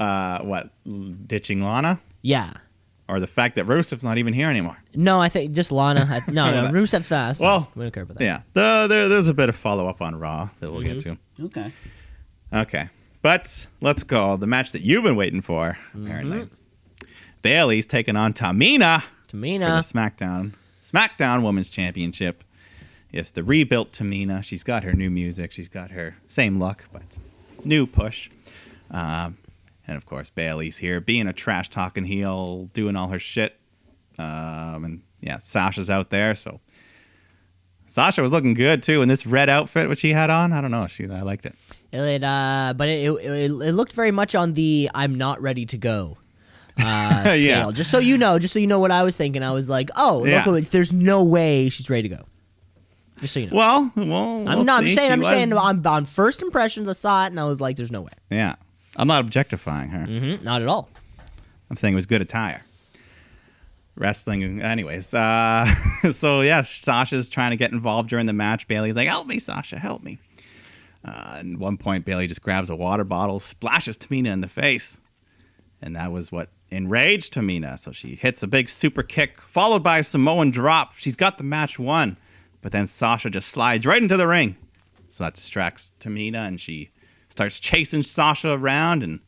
Uh, 0.00 0.40
what? 0.42 0.70
Ditching 1.28 1.62
Lana? 1.62 2.00
Yeah. 2.22 2.52
Or 3.06 3.20
the 3.20 3.26
fact 3.26 3.56
that 3.56 3.66
Rusev's 3.66 4.02
not 4.02 4.16
even 4.16 4.32
here 4.32 4.48
anymore? 4.48 4.78
No, 4.94 5.20
I 5.20 5.28
think 5.28 5.52
just 5.52 5.70
Lana. 5.70 6.06
I- 6.10 6.30
no, 6.32 6.50
no, 6.54 6.70
Rusev's 6.72 7.06
fast. 7.06 7.38
Well, 7.38 7.70
we 7.76 7.82
don't 7.84 7.92
care 7.92 8.02
about 8.04 8.16
that. 8.18 8.24
Yeah. 8.24 8.40
The, 8.54 8.86
there, 8.88 9.08
there's 9.10 9.28
a 9.28 9.34
bit 9.34 9.50
of 9.50 9.56
follow 9.56 9.86
up 9.86 10.00
on 10.00 10.16
Raw 10.16 10.48
that 10.60 10.72
we'll 10.72 10.80
get 10.82 11.00
to. 11.00 11.18
Okay. 11.38 11.70
Okay. 12.52 12.88
But 13.20 13.66
let's 13.82 14.04
go. 14.04 14.36
The 14.38 14.46
match 14.46 14.72
that 14.72 14.82
you've 14.82 15.04
been 15.04 15.16
waiting 15.16 15.42
for, 15.42 15.76
apparently. 15.94 16.38
Mm-hmm. 16.38 16.54
Bayley's 17.44 17.86
taking 17.86 18.16
on 18.16 18.32
Tamina. 18.32 19.04
for 19.60 19.66
the 19.92 20.00
SmackDown 20.00 20.54
SmackDown 20.80 21.42
Women's 21.42 21.68
Championship. 21.68 22.42
Yes, 23.10 23.30
the 23.32 23.44
rebuilt 23.44 23.92
Tamina. 23.92 24.42
She's 24.42 24.64
got 24.64 24.82
her 24.82 24.94
new 24.94 25.10
music. 25.10 25.52
She's 25.52 25.68
got 25.68 25.90
her 25.90 26.16
same 26.26 26.58
look, 26.58 26.84
but 26.90 27.18
new 27.62 27.86
push. 27.86 28.30
Um, 28.90 29.36
and 29.86 29.98
of 29.98 30.06
course, 30.06 30.30
Bayley's 30.30 30.78
here, 30.78 31.02
being 31.02 31.26
a 31.26 31.34
trash 31.34 31.68
talking 31.68 32.04
heel, 32.04 32.70
doing 32.72 32.96
all 32.96 33.08
her 33.08 33.18
shit. 33.18 33.58
Um, 34.18 34.84
and 34.84 35.02
yeah, 35.20 35.36
Sasha's 35.36 35.90
out 35.90 36.08
there, 36.08 36.34
so 36.34 36.60
Sasha 37.84 38.22
was 38.22 38.32
looking 38.32 38.54
good 38.54 38.82
too 38.82 39.02
in 39.02 39.08
this 39.08 39.26
red 39.26 39.50
outfit 39.50 39.90
which 39.90 39.98
she 39.98 40.14
had 40.14 40.30
on. 40.30 40.54
I 40.54 40.62
don't 40.62 40.70
know, 40.70 40.86
she 40.86 41.06
I 41.08 41.20
liked 41.20 41.44
it. 41.44 41.54
It, 41.92 42.24
uh, 42.24 42.72
but 42.74 42.88
it, 42.88 43.06
it, 43.06 43.50
it 43.50 43.72
looked 43.72 43.92
very 43.92 44.12
much 44.12 44.34
on 44.34 44.54
the 44.54 44.90
"I'm 44.94 45.14
not 45.14 45.42
ready 45.42 45.66
to 45.66 45.76
go" 45.76 46.16
uh, 46.78 47.20
scale. 47.22 47.36
Yeah. 47.36 47.70
Just 47.72 47.90
so 47.90 47.98
you 47.98 48.18
know, 48.18 48.38
just 48.38 48.52
so 48.54 48.58
you 48.60 48.66
know 48.66 48.78
what 48.80 48.90
I 48.90 49.02
was 49.02 49.16
thinking. 49.16 49.42
I 49.42 49.52
was 49.52 49.68
like, 49.68 49.90
"Oh, 49.96 50.24
Yeah. 50.24 50.44
look, 50.46 50.70
there's 50.70 50.92
no 50.92 51.22
way 51.24 51.68
she's 51.68 51.88
ready 51.90 52.08
to 52.08 52.16
go." 52.16 52.24
Just 53.20 53.34
so 53.34 53.40
you 53.40 53.50
know. 53.50 53.56
Well, 53.56 53.92
well, 53.96 54.06
we'll 54.06 54.48
I'm 54.48 54.66
not. 54.66 54.82
I'm 54.82 54.88
saying. 54.88 54.96
She 54.96 55.12
I'm 55.12 55.18
was- 55.20 55.28
saying. 55.28 55.52
On, 55.52 55.86
on 55.86 56.04
first 56.04 56.42
impressions, 56.42 56.88
I 56.88 56.92
saw 56.92 57.24
it 57.24 57.28
and 57.28 57.38
I 57.40 57.44
was 57.44 57.60
like, 57.60 57.76
"There's 57.76 57.92
no 57.92 58.02
way." 58.02 58.12
Yeah, 58.30 58.56
I'm 58.96 59.06
not 59.08 59.20
objectifying 59.24 59.90
her. 59.90 60.04
hmm 60.06 60.44
Not 60.44 60.62
at 60.62 60.68
all. 60.68 60.88
I'm 61.70 61.76
saying 61.76 61.94
it 61.94 61.96
was 61.96 62.06
good 62.06 62.20
attire. 62.22 62.62
Wrestling, 63.96 64.60
anyways. 64.60 65.14
Uh, 65.14 65.66
so 66.10 66.40
yeah, 66.40 66.62
Sasha's 66.62 67.28
trying 67.30 67.50
to 67.50 67.56
get 67.56 67.70
involved 67.72 68.10
during 68.10 68.26
the 68.26 68.32
match. 68.32 68.66
Bayley's 68.66 68.96
like, 68.96 69.06
"Help 69.08 69.28
me, 69.28 69.38
Sasha, 69.38 69.78
help 69.78 70.02
me." 70.02 70.18
Uh, 71.04 71.36
and 71.38 71.54
at 71.54 71.60
one 71.60 71.76
point, 71.76 72.04
Bayley 72.04 72.26
just 72.26 72.42
grabs 72.42 72.70
a 72.70 72.74
water 72.76 73.04
bottle, 73.04 73.38
splashes 73.38 73.96
Tamina 73.98 74.32
in 74.32 74.40
the 74.40 74.48
face, 74.48 75.00
and 75.80 75.94
that 75.94 76.10
was 76.10 76.32
what 76.32 76.48
enraged 76.74 77.32
Tamina. 77.34 77.78
So 77.78 77.92
she 77.92 78.14
hits 78.14 78.42
a 78.42 78.46
big 78.46 78.68
super 78.68 79.02
kick, 79.02 79.40
followed 79.40 79.82
by 79.82 79.98
a 79.98 80.04
Samoan 80.04 80.50
drop. 80.50 80.94
She's 80.96 81.16
got 81.16 81.38
the 81.38 81.44
match 81.44 81.78
won, 81.78 82.16
but 82.62 82.72
then 82.72 82.86
Sasha 82.86 83.30
just 83.30 83.48
slides 83.48 83.86
right 83.86 84.02
into 84.02 84.16
the 84.16 84.26
ring. 84.28 84.56
So 85.08 85.24
that 85.24 85.34
distracts 85.34 85.92
Tamina, 86.00 86.46
and 86.48 86.60
she 86.60 86.90
starts 87.28 87.58
chasing 87.60 88.02
Sasha 88.02 88.52
around 88.52 89.02
and 89.02 89.20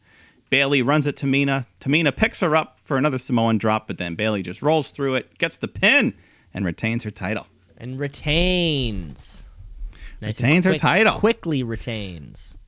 Bayley 0.51 0.80
runs 0.82 1.07
at 1.07 1.16
Tamina. 1.16 1.66
Tamina 1.80 2.14
picks 2.14 2.40
her 2.40 2.55
up 2.55 2.78
for 2.78 2.97
another 2.97 3.18
Samoan 3.18 3.59
drop, 3.59 3.86
but 3.88 3.99
then 3.99 4.14
Bayley 4.14 4.42
just 4.42 4.62
rolls 4.62 4.90
through 4.92 5.16
it, 5.16 5.38
gets 5.38 5.57
the 5.57 5.66
pin, 5.68 6.14
and 6.55 6.64
retains 6.64 7.03
her 7.05 7.11
title. 7.11 7.47
And 7.76 7.99
retains. 7.99 9.44
Nice 10.20 10.40
and 10.40 10.49
Retains 10.49 10.64
her 10.64 10.70
quick- 10.72 10.80
title. 10.80 11.18
Quickly 11.18 11.62
retains. 11.62 12.59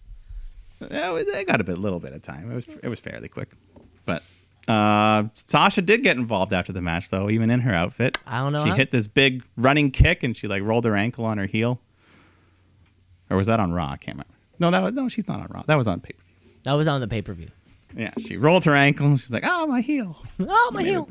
Yeah, 0.90 1.20
they 1.32 1.44
got 1.44 1.60
a 1.60 1.64
bit, 1.64 1.78
little 1.78 1.98
bit 1.98 2.12
of 2.12 2.22
time. 2.22 2.50
It 2.50 2.54
was 2.54 2.68
it 2.82 2.88
was 2.88 3.00
fairly 3.00 3.28
quick, 3.28 3.48
uh, 4.68 5.24
Sasha 5.34 5.82
did 5.82 6.02
get 6.02 6.16
involved 6.16 6.52
after 6.52 6.72
the 6.72 6.82
match, 6.82 7.10
though. 7.10 7.28
Even 7.30 7.50
in 7.50 7.60
her 7.60 7.72
outfit, 7.74 8.18
I 8.26 8.38
don't 8.38 8.52
know 8.52 8.62
She 8.64 8.70
how. 8.70 8.76
hit 8.76 8.90
this 8.90 9.06
big 9.08 9.42
running 9.56 9.90
kick, 9.90 10.22
and 10.22 10.36
she 10.36 10.46
like 10.46 10.62
rolled 10.62 10.84
her 10.84 10.94
ankle 10.94 11.24
on 11.24 11.38
her 11.38 11.46
heel. 11.46 11.80
Or 13.30 13.36
was 13.36 13.46
that 13.46 13.60
on 13.60 13.72
Raw? 13.72 13.90
I 13.92 13.96
can't 13.96 14.16
remember. 14.16 14.34
No, 14.58 14.70
that 14.70 14.82
was 14.82 14.92
no. 14.94 15.08
She's 15.08 15.26
not 15.28 15.40
on 15.40 15.46
Raw. 15.50 15.62
That 15.66 15.76
was 15.76 15.86
on 15.88 16.00
paper. 16.00 16.22
That 16.64 16.72
was 16.74 16.86
on 16.88 17.00
the 17.00 17.08
pay 17.08 17.22
per 17.22 17.32
view. 17.32 17.48
Yeah, 17.96 18.12
she 18.18 18.36
rolled 18.36 18.64
her 18.66 18.74
ankle. 18.76 19.06
and 19.06 19.18
She's 19.20 19.30
like, 19.32 19.44
"Oh, 19.46 19.66
my 19.66 19.80
heel." 19.80 20.16
Oh, 20.40 20.70
my 20.74 20.82
heel. 20.82 21.08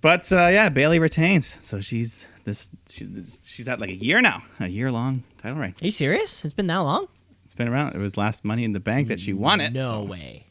But 0.00 0.32
uh, 0.32 0.48
yeah, 0.50 0.68
Bayley 0.68 0.98
retains, 0.98 1.58
so 1.64 1.80
she's 1.80 2.28
this. 2.44 2.70
She's 2.88 3.10
this, 3.10 3.46
she's 3.48 3.66
at 3.68 3.80
like 3.80 3.90
a 3.90 3.96
year 3.96 4.20
now, 4.22 4.42
a 4.60 4.68
year 4.68 4.90
long 4.92 5.22
title 5.38 5.58
reign. 5.58 5.74
Are 5.80 5.84
you 5.84 5.90
serious? 5.90 6.44
It's 6.44 6.54
been 6.54 6.68
that 6.68 6.78
long? 6.78 7.08
It's 7.44 7.54
been 7.54 7.68
around. 7.68 7.94
It 7.94 7.98
was 7.98 8.16
last 8.16 8.44
Money 8.44 8.62
in 8.64 8.72
the 8.72 8.80
Bank 8.80 9.08
that 9.08 9.18
she 9.20 9.32
won 9.32 9.60
it. 9.60 9.72
No 9.72 9.90
so- 9.90 10.04
way. 10.04 10.44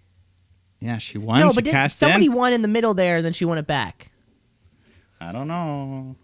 Yeah, 0.80 0.98
she 1.00 1.18
won. 1.18 1.40
no, 1.40 1.50
she 1.52 1.56
but 1.56 1.64
did, 1.64 1.72
cashed 1.72 1.98
somebody 1.98 2.26
in. 2.28 2.34
won 2.34 2.54
in 2.54 2.62
the 2.62 2.68
middle 2.68 2.94
there, 2.94 3.22
then 3.22 3.34
she 3.34 3.46
won 3.46 3.58
it 3.58 3.66
back. 3.68 4.12
I 5.20 5.32
don't 5.32 5.48
know. 5.48 6.16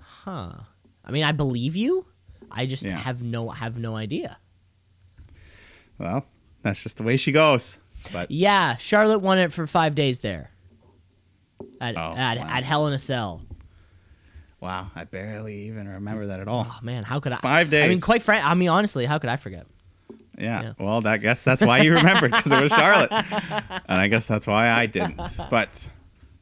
Huh. 0.00 0.52
I 1.04 1.10
mean, 1.10 1.24
I 1.24 1.32
believe 1.32 1.76
you. 1.76 2.04
I 2.50 2.66
just 2.66 2.84
Yeah. 2.84 2.96
have 2.98 3.22
no 3.22 3.48
have 3.50 3.78
no 3.78 3.96
idea. 3.96 4.36
Well, 5.98 6.26
that's 6.62 6.82
just 6.82 6.96
the 6.98 7.02
way 7.02 7.16
she 7.16 7.32
goes. 7.32 7.78
But 8.12 8.30
Yeah, 8.30 8.76
Charlotte 8.76 9.20
won 9.20 9.38
it 9.38 9.52
for 9.52 9.66
five 9.66 9.94
days 9.94 10.20
there. 10.20 10.50
At 11.80 11.96
Oh, 11.96 12.14
at, 12.16 12.38
wow. 12.38 12.46
at 12.48 12.64
Hell 12.64 12.86
in 12.86 12.92
a 12.92 12.98
Cell. 12.98 13.42
wow, 14.60 14.90
I 14.94 15.04
barely 15.04 15.62
even 15.68 15.88
remember 15.88 16.26
that 16.26 16.40
at 16.40 16.48
all. 16.48 16.66
Oh 16.68 16.78
man, 16.82 17.02
how 17.04 17.20
could 17.20 17.32
I? 17.32 17.36
Five 17.36 17.70
days. 17.70 17.84
I 17.84 17.88
mean, 17.88 17.96
days. 17.98 18.04
quite 18.04 18.22
frank. 18.22 18.44
I 18.44 18.54
mean, 18.54 18.68
honestly, 18.68 19.06
how 19.06 19.18
could 19.18 19.30
I 19.30 19.36
forget? 19.36 19.66
Yeah. 20.40 20.62
Yeah. 20.62 20.72
Well, 20.78 21.06
I 21.06 21.16
guess 21.18 21.44
that's 21.44 21.62
why 21.62 21.78
you 21.80 21.94
remembered 21.94 22.30
because 22.32 22.50
it 22.52 22.62
was 22.62 22.72
Charlotte, 22.72 23.12
and 23.12 24.00
I 24.00 24.08
guess 24.08 24.26
that's 24.26 24.46
why 24.46 24.68
I 24.70 24.86
didn't. 24.86 25.38
But 25.50 25.90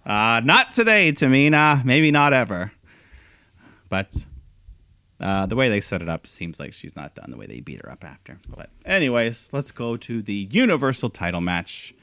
uh, 0.06 0.40
not 0.44 0.72
today, 0.72 1.12
Tamina. 1.12 1.84
Maybe 1.84 2.10
not 2.10 2.32
ever. 2.32 2.72
But 3.88 4.26
uh, 5.20 5.46
the 5.46 5.56
way 5.56 5.68
they 5.68 5.80
set 5.80 6.02
it 6.02 6.08
up 6.08 6.26
seems 6.26 6.60
like 6.60 6.72
she's 6.72 6.94
not 6.94 7.14
done 7.14 7.30
the 7.30 7.36
way 7.36 7.46
they 7.46 7.60
beat 7.60 7.80
her 7.84 7.90
up 7.90 8.04
after. 8.04 8.38
But 8.48 8.70
anyways, 8.84 9.50
let's 9.52 9.72
go 9.72 9.96
to 9.96 10.22
the 10.22 10.48
Universal 10.50 11.10
Title 11.10 11.40
match. 11.40 11.94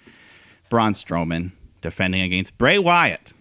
Braun 0.70 0.94
Strowman 0.94 1.52
defending 1.82 2.22
against 2.22 2.58
Bray 2.58 2.80
Wyatt. 2.80 3.34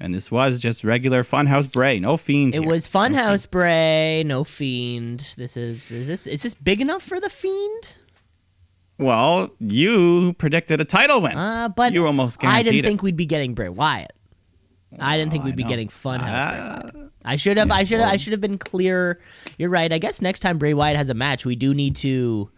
And 0.00 0.12
this 0.12 0.32
was 0.32 0.60
just 0.60 0.82
regular 0.82 1.22
Funhouse 1.22 1.70
Bray, 1.70 2.00
no 2.00 2.16
fiend. 2.16 2.54
It 2.56 2.60
here. 2.62 2.68
was 2.68 2.88
Funhouse 2.88 3.48
Bray, 3.48 4.24
no 4.26 4.42
Fiend. 4.42 5.20
This 5.38 5.56
is 5.56 5.92
is 5.92 6.08
this 6.08 6.26
is 6.26 6.42
this 6.42 6.54
big 6.54 6.80
enough 6.80 7.02
for 7.02 7.20
the 7.20 7.30
Fiend? 7.30 7.96
Well, 8.98 9.50
you 9.60 10.34
predicted 10.38 10.80
a 10.80 10.84
title 10.84 11.20
win. 11.20 11.36
Uh, 11.36 11.68
but 11.68 11.92
you 11.92 12.04
almost 12.06 12.44
I 12.44 12.62
didn't 12.62 12.80
it. 12.80 12.84
think 12.84 13.02
we'd 13.02 13.16
be 13.16 13.26
getting 13.26 13.54
Bray 13.54 13.68
Wyatt. 13.68 14.12
I 14.98 15.16
didn't 15.16 15.30
think 15.32 15.44
we'd 15.44 15.56
be 15.56 15.62
know. 15.62 15.68
getting 15.70 15.88
Funhouse. 15.88 16.18
Bray 16.18 16.58
Uh, 16.58 16.82
Wyatt. 16.82 17.12
I 17.24 17.36
should 17.36 17.56
have. 17.56 17.70
I 17.70 17.84
should. 17.84 18.00
have 18.00 18.12
I 18.12 18.16
should 18.16 18.32
have 18.32 18.40
been 18.40 18.58
clear. 18.58 19.20
You're 19.56 19.70
right. 19.70 19.92
I 19.92 19.98
guess 19.98 20.20
next 20.20 20.40
time 20.40 20.58
Bray 20.58 20.74
Wyatt 20.74 20.96
has 20.96 21.08
a 21.10 21.14
match, 21.14 21.44
we 21.46 21.54
do 21.56 21.72
need 21.72 21.94
to, 21.96 22.50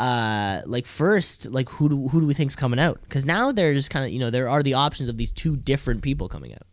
uh, 0.00 0.62
like 0.64 0.86
first, 0.86 1.50
like 1.50 1.68
who 1.68 1.90
do 1.90 2.08
who 2.08 2.22
do 2.22 2.26
we 2.26 2.32
think's 2.32 2.56
coming 2.56 2.80
out? 2.80 3.00
Because 3.02 3.26
now 3.26 3.52
there's 3.52 3.76
just 3.76 3.90
kind 3.90 4.06
of 4.06 4.10
you 4.10 4.18
know 4.18 4.30
there 4.30 4.48
are 4.48 4.62
the 4.62 4.72
options 4.74 5.10
of 5.10 5.18
these 5.18 5.30
two 5.30 5.56
different 5.56 6.00
people 6.00 6.26
coming 6.26 6.54
out. 6.54 6.66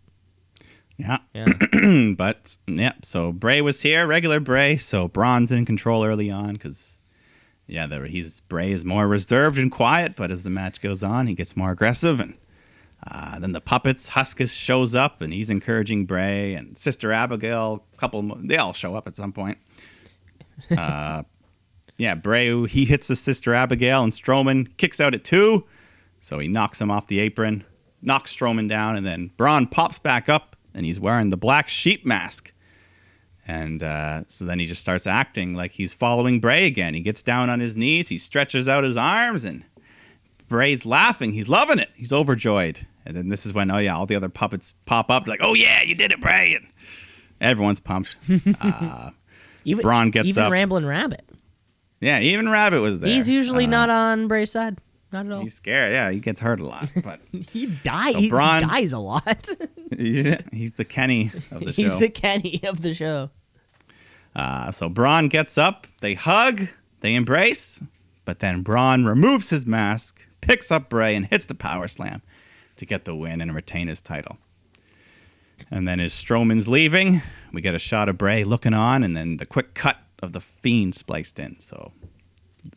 yeah. 0.98 1.18
Yeah. 1.34 2.14
but 2.18 2.56
yeah, 2.68 2.94
so 3.04 3.34
Bray 3.34 3.60
was 3.60 3.82
here, 3.82 4.08
regular 4.08 4.40
Bray. 4.40 4.78
So 4.78 5.10
Braun's 5.10 5.52
in 5.52 5.66
control 5.66 6.06
early 6.06 6.32
on 6.32 6.54
because, 6.54 7.00
yeah, 7.68 7.86
there, 7.86 8.06
he's 8.06 8.40
Bray 8.40 8.72
is 8.72 8.86
more 8.86 9.08
reserved 9.08 9.58
and 9.58 9.70
quiet. 9.70 10.16
But 10.16 10.32
as 10.32 10.44
the 10.44 10.50
match 10.50 10.80
goes 10.80 11.04
on, 11.04 11.28
he 11.28 11.36
gets 11.36 11.58
more 11.58 11.72
aggressive, 11.72 12.22
and 12.22 12.38
uh, 13.06 13.40
then 13.40 13.52
the 13.52 13.60
puppets 13.60 14.12
Huskus 14.12 14.58
shows 14.58 14.96
up 14.96 15.22
and 15.22 15.34
he's 15.34 15.50
encouraging 15.50 16.06
Bray 16.06 16.54
and 16.54 16.78
Sister 16.78 17.12
Abigail. 17.12 17.84
Couple, 17.98 18.22
they 18.38 18.56
all 18.56 18.72
show 18.74 18.96
up 18.96 19.06
at 19.06 19.18
some 19.18 19.34
point. 19.34 19.58
Uh, 20.76 21.22
yeah, 21.98 22.16
Bray 22.16 22.66
he 22.68 22.86
hits 22.86 23.08
the 23.08 23.16
Sister 23.16 23.54
Abigail 23.54 24.04
and 24.04 24.12
Strowman 24.12 24.76
kicks 24.78 25.00
out 25.00 25.14
at 25.14 25.24
two, 25.24 25.66
so 26.22 26.40
he 26.40 26.48
knocks 26.48 26.80
him 26.80 26.92
off 26.92 27.08
the 27.08 27.20
apron, 27.20 27.66
knocks 28.02 28.36
Strowman 28.36 28.70
down, 28.70 28.96
and 28.96 29.06
then 29.06 29.32
Braun 29.38 29.68
pops 29.68 30.00
back 30.00 30.30
up 30.30 30.56
and 30.74 30.86
he's 30.86 31.00
wearing 31.00 31.32
the 31.32 31.38
black 31.38 31.70
sheep 31.70 32.06
mask. 32.06 32.54
And 33.48 33.82
uh, 33.82 34.24
so 34.28 34.46
then 34.46 34.60
he 34.60 34.66
just 34.66 34.82
starts 34.82 35.08
acting 35.08 35.56
like 35.56 35.72
he's 35.72 35.94
following 35.94 36.40
Bray 36.40 36.66
again. 36.66 36.94
He 36.94 37.00
gets 37.00 37.24
down 37.24 37.50
on 37.50 37.60
his 37.62 37.78
knees, 37.78 38.10
he 38.10 38.18
stretches 38.18 38.68
out 38.68 38.84
his 38.84 38.98
arms, 38.98 39.46
and 39.46 39.64
Bray's 40.48 40.86
laughing. 40.86 41.32
He's 41.32 41.50
loving 41.50 41.80
it. 41.80 41.90
He's 41.96 42.12
overjoyed. 42.12 42.86
And 43.06 43.16
then 43.16 43.30
this 43.30 43.46
is 43.46 43.54
when, 43.54 43.72
oh 43.72 43.78
yeah, 43.78 43.96
all 43.96 44.06
the 44.06 44.16
other 44.16 44.30
puppets 44.30 44.76
pop 44.86 45.10
up, 45.10 45.28
like, 45.28 45.40
oh 45.42 45.54
yeah, 45.54 45.82
you 45.82 45.96
did 45.96 46.12
it, 46.12 46.20
Bray. 46.20 46.56
And 46.56 46.68
everyone's 47.40 47.80
pumped. 47.80 48.18
uh, 48.62 49.12
Even 49.64 49.82
Braun 49.82 50.12
gets 50.12 50.30
even 50.30 50.44
up. 50.44 50.52
Ramblin' 50.52 50.86
Rabbit. 50.86 51.27
Yeah, 52.00 52.20
even 52.20 52.50
Rabbit 52.50 52.82
was 52.82 53.00
there. 53.00 53.14
He's 53.14 53.30
usually 53.30 53.66
Uh, 53.66 53.70
not 53.70 53.90
on 53.90 54.28
Bray's 54.28 54.52
side. 54.52 54.78
Not 55.12 55.26
at 55.26 55.32
all. 55.32 55.42
He's 55.42 55.54
scared. 55.54 55.94
Yeah, 55.94 56.12
he 56.12 56.20
gets 56.20 56.42
hurt 56.42 56.60
a 56.60 56.66
lot. 56.66 56.90
But 57.04 57.20
He 57.50 57.68
dies. 57.68 58.14
So 58.14 58.30
Braun- 58.30 58.64
he 58.64 58.68
dies 58.70 58.92
a 58.94 59.00
lot. 59.00 59.50
yeah, 59.98 60.42
he's 60.52 60.74
the 60.74 60.84
Kenny 60.86 61.32
of 61.52 61.64
the 61.66 61.72
show. 61.74 61.82
He's 61.82 61.98
the 62.00 62.10
Kenny 62.10 62.60
of 62.64 62.82
the 62.82 62.94
show. 62.94 63.30
Uh, 64.36 64.72
so 64.72 64.90
Braun 64.90 65.30
gets 65.30 65.58
up, 65.58 65.88
they 66.02 66.14
hug, 66.14 66.62
they 67.00 67.16
embrace, 67.16 67.82
but 68.26 68.40
then 68.40 68.62
Braun 68.62 69.06
removes 69.06 69.50
his 69.50 69.66
mask, 69.66 70.22
picks 70.42 70.70
up 70.72 70.90
Bray, 70.90 71.16
and 71.16 71.26
hits 71.26 71.46
the 71.46 71.56
power 71.56 71.88
slam 71.88 72.22
to 72.76 72.86
get 72.86 73.06
the 73.06 73.16
win 73.16 73.42
and 73.42 73.56
retain 73.56 73.88
his 73.88 74.02
title. 74.02 74.38
And 75.72 75.88
then 75.88 76.00
as 76.00 76.14
Strowman's 76.14 76.68
leaving, 76.68 77.22
we 77.52 77.62
get 77.62 77.74
a 77.74 77.80
shot 77.80 78.10
of 78.10 78.18
Bray 78.20 78.44
looking 78.44 78.74
on, 78.76 79.04
and 79.04 79.18
then 79.18 79.38
the 79.38 79.46
quick 79.46 79.74
cut 79.74 79.98
of 80.22 80.34
the 80.34 80.42
Fiend 80.42 80.96
spliced 80.96 81.40
in. 81.40 81.60
So 81.60 81.92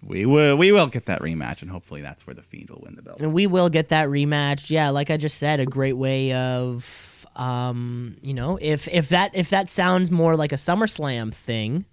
we 0.02 0.26
will 0.26 0.56
we 0.56 0.72
will 0.72 0.86
get 0.86 1.06
that 1.06 1.20
rematch, 1.20 1.62
and 1.62 1.70
hopefully 1.70 2.00
that's 2.00 2.26
where 2.26 2.34
the 2.34 2.42
Fiend 2.42 2.70
will 2.70 2.82
win 2.84 2.96
the 2.96 3.02
belt. 3.02 3.20
And 3.20 3.32
we 3.32 3.46
will 3.46 3.68
get 3.68 3.88
that 3.88 4.08
rematch. 4.08 4.70
Yeah, 4.70 4.90
like 4.90 5.10
I 5.10 5.16
just 5.16 5.38
said, 5.38 5.60
a 5.60 5.66
great 5.66 5.94
way 5.94 6.32
of 6.32 7.26
um, 7.36 8.16
you 8.22 8.34
know, 8.34 8.58
if 8.60 8.88
if 8.88 9.08
that 9.10 9.34
if 9.34 9.50
that 9.50 9.68
sounds 9.68 10.10
more 10.10 10.36
like 10.36 10.52
a 10.52 10.56
SummerSlam 10.56 11.32
thing, 11.32 11.84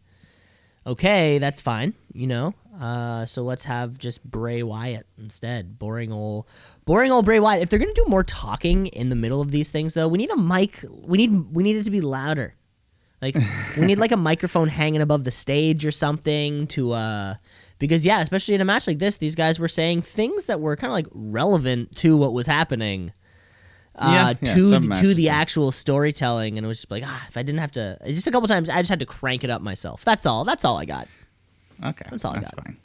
okay, 0.85 1.37
that's 1.37 1.61
fine, 1.61 1.93
you 2.13 2.27
know. 2.27 2.53
Uh, 2.79 3.25
so 3.25 3.41
let's 3.41 3.63
have 3.63 3.97
just 3.97 4.23
Bray 4.23 4.61
Wyatt 4.61 5.07
instead. 5.17 5.79
Boring 5.79 6.11
old 6.11 6.45
boring 6.85 7.11
old 7.11 7.25
Bray 7.25 7.39
Wyatt. 7.39 7.61
If 7.61 7.69
they're 7.69 7.79
to 7.79 7.93
do 7.93 8.05
more 8.07 8.23
talking 8.23 8.87
in 8.87 9.09
the 9.09 9.15
middle 9.15 9.41
of 9.41 9.51
these 9.51 9.69
things 9.69 9.93
though, 9.93 10.07
we 10.07 10.17
need 10.17 10.31
a 10.31 10.37
mic. 10.37 10.83
We 10.89 11.17
need 11.17 11.55
we 11.55 11.63
need 11.63 11.75
it 11.75 11.83
to 11.85 11.91
be 11.91 12.01
louder. 12.01 12.55
Like 13.22 13.36
we 13.78 13.86
need 13.86 13.97
like 13.97 14.11
a 14.11 14.18
microphone 14.18 14.68
hanging 14.68 15.01
above 15.01 15.24
the 15.24 15.32
stage 15.32 15.86
or 15.86 15.91
something 15.91 16.68
to 16.68 16.91
uh 16.93 17.36
because 17.80 18.05
yeah, 18.05 18.22
especially 18.22 18.53
in 18.55 18.61
a 18.61 18.65
match 18.65 18.88
like 18.88 18.99
this, 18.99 19.18
these 19.18 19.36
guys 19.36 19.59
were 19.59 19.68
saying 19.68 20.01
things 20.03 20.45
that 20.45 20.59
were 20.59 20.76
kind 20.76 20.89
of 20.91 20.93
like 20.93 21.07
relevant 21.11 21.95
to 21.97 22.15
what 22.18 22.34
was 22.34 22.47
happening. 22.47 23.11
Uh, 23.95 24.09
Yeah, 24.11 24.34
yeah, 24.49 24.55
to 24.55 24.70
some 24.70 24.89
to 25.01 25.13
the 25.15 25.30
actual 25.30 25.72
storytelling, 25.72 26.57
and 26.57 26.65
it 26.65 26.68
was 26.68 26.80
just 26.80 26.91
like, 26.91 27.03
ah, 27.05 27.26
if 27.30 27.36
I 27.38 27.41
didn't 27.41 27.59
have 27.61 27.72
to, 27.72 27.97
just 28.07 28.28
a 28.28 28.32
couple 28.32 28.47
times, 28.47 28.70
I 28.70 28.80
just 28.82 28.89
had 28.89 28.99
to 28.99 29.07
crank 29.07 29.43
it 29.43 29.49
up 29.49 29.61
myself. 29.63 30.05
That's 30.05 30.26
all. 30.28 30.43
That's 30.45 30.63
all 30.65 30.78
I 30.78 30.86
got. 30.86 31.07
Okay, 31.84 32.05
That's 32.11 32.24
all 32.24 32.36
I 32.36 32.39
that's 32.39 32.51
got. 32.51 32.63
fine. 32.65 32.78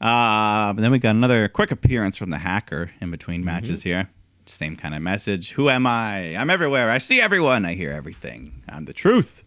Uh, 0.00 0.72
but 0.72 0.80
then 0.80 0.92
we 0.92 0.98
got 0.98 1.10
another 1.14 1.46
quick 1.48 1.70
appearance 1.70 2.16
from 2.16 2.30
the 2.30 2.38
hacker 2.38 2.90
in 3.02 3.10
between 3.10 3.44
matches 3.44 3.82
here. 3.82 4.08
Same 4.46 4.76
kind 4.76 4.94
of 4.94 5.02
message. 5.02 5.52
Who 5.52 5.68
am 5.68 5.86
I? 5.86 6.34
I'm 6.36 6.48
everywhere. 6.48 6.90
I 6.90 6.96
see 6.98 7.20
everyone. 7.20 7.66
I 7.66 7.74
hear 7.74 7.90
everything. 7.90 8.62
I'm 8.66 8.86
the 8.86 8.94
truth. 8.94 9.44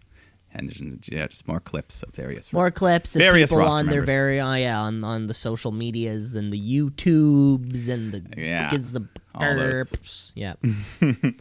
And 0.56 0.70
there's 0.70 1.10
yeah, 1.12 1.26
just 1.28 1.48
more 1.48 1.60
clips 1.60 2.04
of 2.04 2.14
various. 2.14 2.54
More 2.54 2.70
clips 2.70 3.16
of 3.16 3.20
Various 3.22 3.50
people 3.50 3.64
on 3.66 3.88
their 3.88 4.04
very, 4.04 4.40
uh, 4.40 4.54
yeah, 4.54 4.80
on, 4.80 5.04
on 5.04 5.26
the 5.28 5.34
social 5.34 5.72
medias 5.72 6.36
and 6.36 6.54
the 6.54 6.60
YouTubes 6.62 7.90
and 7.90 8.12
the 8.12 8.24
Yeah, 8.40 8.70
gives 8.70 8.92
the 8.92 9.08
all 9.34 9.56
those. 9.56 9.90
burps. 9.92 10.32
Yeah. 10.36 10.54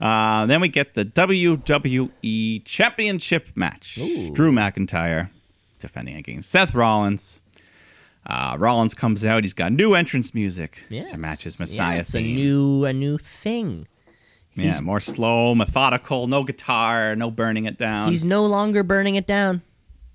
Uh, 0.00 0.46
then 0.46 0.60
we 0.60 0.68
get 0.68 0.94
the 0.94 1.04
WWE 1.04 2.64
Championship 2.64 3.48
match. 3.56 3.98
Ooh. 3.98 4.30
Drew 4.32 4.52
McIntyre 4.52 5.30
defending 5.80 6.14
against 6.16 6.50
Seth 6.50 6.72
Rollins. 6.72 7.42
Uh, 8.24 8.56
Rollins 8.60 8.94
comes 8.94 9.24
out. 9.24 9.42
He's 9.42 9.54
got 9.54 9.72
new 9.72 9.94
entrance 9.94 10.34
music 10.34 10.84
Yes. 10.88 11.10
to 11.10 11.16
match 11.16 11.42
his 11.42 11.58
Messiah 11.58 11.96
Yes, 11.96 12.14
a 12.14 12.20
new 12.20 12.84
a 12.84 12.92
new 12.92 13.18
thing. 13.18 13.88
Yeah, 14.58 14.80
more 14.80 15.00
slow, 15.00 15.54
methodical. 15.54 16.26
No 16.26 16.44
guitar. 16.44 17.14
No 17.16 17.30
burning 17.30 17.64
it 17.66 17.78
down. 17.78 18.10
He's 18.10 18.24
no 18.24 18.44
longer 18.44 18.82
burning 18.82 19.14
it 19.14 19.26
down. 19.26 19.62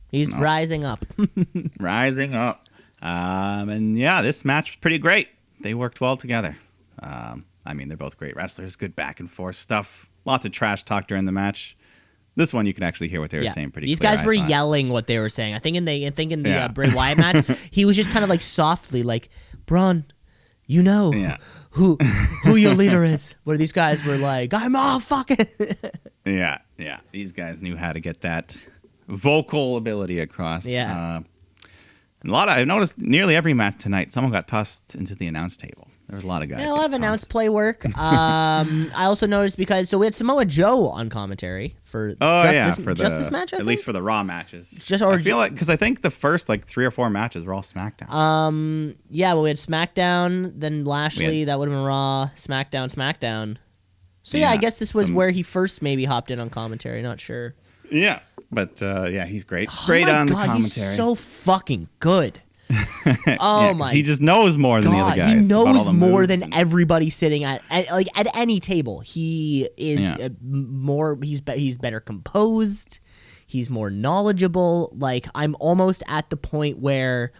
He's 0.09 0.31
No. 0.33 0.39
rising 0.39 0.83
up. 0.85 1.05
rising 1.79 2.33
up. 2.33 2.63
Um, 3.01 3.69
and 3.69 3.97
yeah, 3.97 4.21
this 4.21 4.45
match 4.45 4.71
was 4.71 4.75
pretty 4.77 4.97
great. 4.97 5.27
They 5.61 5.73
worked 5.73 5.99
well 6.01 6.17
together. 6.17 6.57
Um, 7.01 7.43
I 7.65 7.73
mean, 7.73 7.87
they're 7.87 7.97
both 7.97 8.17
great 8.17 8.35
wrestlers. 8.35 8.75
Good 8.75 8.95
back 8.95 9.19
and 9.19 9.29
forth 9.29 9.55
stuff. 9.55 10.09
Lots 10.25 10.45
of 10.45 10.51
trash 10.51 10.83
talk 10.83 11.07
during 11.07 11.25
the 11.25 11.31
match. 11.31 11.75
This 12.35 12.53
one 12.53 12.65
you 12.65 12.73
can 12.73 12.83
actually 12.83 13.09
hear 13.09 13.21
what 13.21 13.29
they 13.29 13.39
were 13.39 13.47
saying 13.47 13.71
pretty. 13.71 13.87
These 13.87 13.99
clear, 13.99 14.15
guys 14.15 14.25
were 14.25 14.33
yelling 14.33 14.89
what 14.89 15.05
they 15.05 15.19
were 15.19 15.29
saying. 15.29 15.53
I 15.53 15.59
think 15.59 15.77
in 15.77 15.85
the 15.85 16.07
I 16.07 16.09
think 16.09 16.31
in 16.31 16.41
the 16.43 16.49
Yeah. 16.49 16.65
uh, 16.65 16.69
Bray 16.69 16.91
Wyatt 16.91 17.17
match, 17.19 17.45
he 17.71 17.85
was 17.85 17.95
just 17.95 18.09
kind 18.09 18.23
of 18.23 18.29
like 18.29 18.41
softly 18.41 19.03
like, 19.03 19.29
"Braun, 19.67 20.05
you 20.65 20.81
know 20.81 21.13
Yeah. 21.13 21.37
Who 21.73 21.97
who 22.43 22.55
your 22.55 22.73
leader 22.73 23.03
is." 23.15 23.35
Where 23.43 23.57
these 23.57 23.71
guys 23.73 24.03
were 24.03 24.17
like, 24.17 24.53
"I'm 24.53 24.75
all 24.75 24.99
fucking." 24.99 25.47
Yeah, 26.25 26.59
yeah. 26.77 27.01
These 27.11 27.33
guys 27.33 27.59
knew 27.59 27.75
how 27.75 27.91
to 27.91 27.99
get 27.99 28.21
that 28.21 28.55
vocal 29.09 29.75
ability 29.75 30.19
across. 30.19 30.65
Yeah. 30.65 30.95
Uh, 31.17 31.67
a 32.25 32.31
lot 32.31 32.47
of 32.47 32.57
I 32.57 32.63
noticed 32.63 32.97
nearly 32.97 33.35
every 33.35 33.53
match 33.53 33.75
tonight, 33.83 34.09
someone 34.09 34.31
got 34.31 34.47
tossed 34.47 34.95
into 34.95 35.15
the 35.15 35.27
announce 35.27 35.57
table. 35.57 35.89
There 36.13 36.17
was 36.17 36.25
a 36.25 36.27
lot 36.27 36.43
of 36.43 36.49
guys. 36.49 36.59
Yeah, 36.59 36.71
a 36.71 36.75
lot 36.75 36.85
of 36.85 36.93
announced 36.93 37.27
play 37.29 37.49
work. 37.49 37.83
Um, 37.97 38.91
I 38.95 39.05
also 39.05 39.25
noticed 39.25 39.57
because 39.57 39.89
so 39.89 39.97
we 39.97 40.05
had 40.05 40.13
Samoa 40.13 40.45
Joe 40.45 40.89
on 40.89 41.09
commentary 41.09 41.75
for 41.81 42.13
Oh 42.21 42.43
just 42.43 42.53
yeah, 42.53 42.67
this, 42.67 42.75
for 42.77 42.93
the 42.93 43.03
just 43.03 43.17
this 43.17 43.31
match. 43.31 43.51
I 43.51 43.55
at 43.55 43.59
think? 43.61 43.67
least 43.69 43.83
for 43.85 43.93
the 43.93 44.03
Raw 44.03 44.23
matches. 44.23 44.69
Just- 44.71 45.01
or 45.03 45.13
I 45.13 45.17
feel 45.17 45.37
like 45.37 45.53
because 45.53 45.71
I 45.71 45.75
think 45.75 46.01
the 46.01 46.11
first 46.11 46.49
like 46.49 46.65
three 46.67 46.85
or 46.85 46.91
four 46.91 47.09
matches 47.09 47.45
were 47.45 47.53
all 47.53 47.63
SmackDown. 47.63 48.11
Um, 48.11 48.95
yeah, 49.09 49.33
well, 49.33 49.41
we 49.43 49.49
had 49.49 49.57
SmackDown, 49.57 50.51
then 50.55 50.83
Lashley. 50.83 51.39
Had- 51.39 51.47
that 51.47 51.57
would 51.59 51.67
have 51.69 51.75
been 51.75 51.83
Raw. 51.85 52.29
SmackDown, 52.35 52.93
SmackDown. 52.93 53.57
So 54.21 54.37
yeah, 54.37 54.51
I 54.51 54.57
guess 54.57 54.75
this 54.75 54.93
was 54.93 55.07
some- 55.07 55.15
where 55.15 55.31
he 55.31 55.41
first 55.41 55.81
maybe 55.81 56.05
hopped 56.05 56.29
in 56.29 56.39
on 56.39 56.49
commentary. 56.51 57.01
Not 57.01 57.19
sure. 57.19 57.55
yeah, 57.89 58.19
but 58.51 58.83
uh, 58.83 59.07
yeah, 59.09 59.25
he's 59.25 59.43
great. 59.43 59.69
Oh 59.71 59.83
Great 59.87 60.07
on 60.07 60.27
God, 60.27 60.37
the 60.43 60.45
commentary. 60.47 60.87
He's 60.89 60.97
so 60.97 61.15
fucking 61.15 61.89
good. 61.99 62.39
Yeah, 63.05 63.37
oh 63.39 63.69
'cause 63.69 63.75
my 63.77 63.91
He 63.91 64.01
just 64.01 64.21
knows 64.21 64.57
more 64.57 64.81
than 64.81 64.91
the 64.91 64.97
other 64.99 65.15
guys. 65.15 65.47
he 65.47 65.53
knows 65.53 65.89
more 65.89 66.25
than 66.25 66.43
and- 66.43 66.53
everybody 66.53 67.09
sitting 67.09 67.43
at, 67.43 67.61
at 67.69 67.91
like 67.91 68.07
at 68.15 68.27
any 68.35 68.59
table. 68.59 68.99
He 69.01 69.67
is 69.77 69.99
Yeah. 69.99 70.29
more. 70.41 71.17
He's 71.21 71.41
be, 71.41 71.53
he's 71.53 71.77
better 71.77 71.99
composed. 71.99 72.99
He's 73.45 73.69
more 73.69 73.89
knowledgeable. 73.89 74.93
Like 74.95 75.27
I'm 75.35 75.55
almost 75.59 76.03
at 76.07 76.29
the 76.29 76.37
point 76.37 76.79
where 76.79 77.33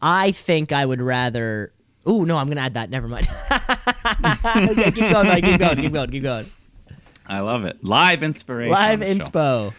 I 0.00 0.30
think 0.32 0.72
I 0.72 0.86
would 0.86 1.02
rather. 1.02 1.72
Oh 2.06 2.24
no, 2.24 2.38
I'm 2.38 2.46
gonna 2.48 2.60
add 2.62 2.74
that. 2.74 2.88
Never 2.90 3.08
mind. 3.08 3.28
okay, 3.50 4.90
keep 4.92 5.10
going, 5.10 5.26
Mike, 5.26 5.44
keep 5.44 5.58
going, 5.60 5.76
keep 5.76 5.92
going, 5.92 6.10
keep 6.10 6.22
going. 6.22 6.46
I 7.26 7.40
love 7.40 7.64
it. 7.64 7.82
Live 7.84 8.22
inspiration. 8.22 8.72
Live 8.72 9.02
on 9.02 9.08
the 9.08 9.24
show. 9.24 9.24
inspo. 9.30 9.74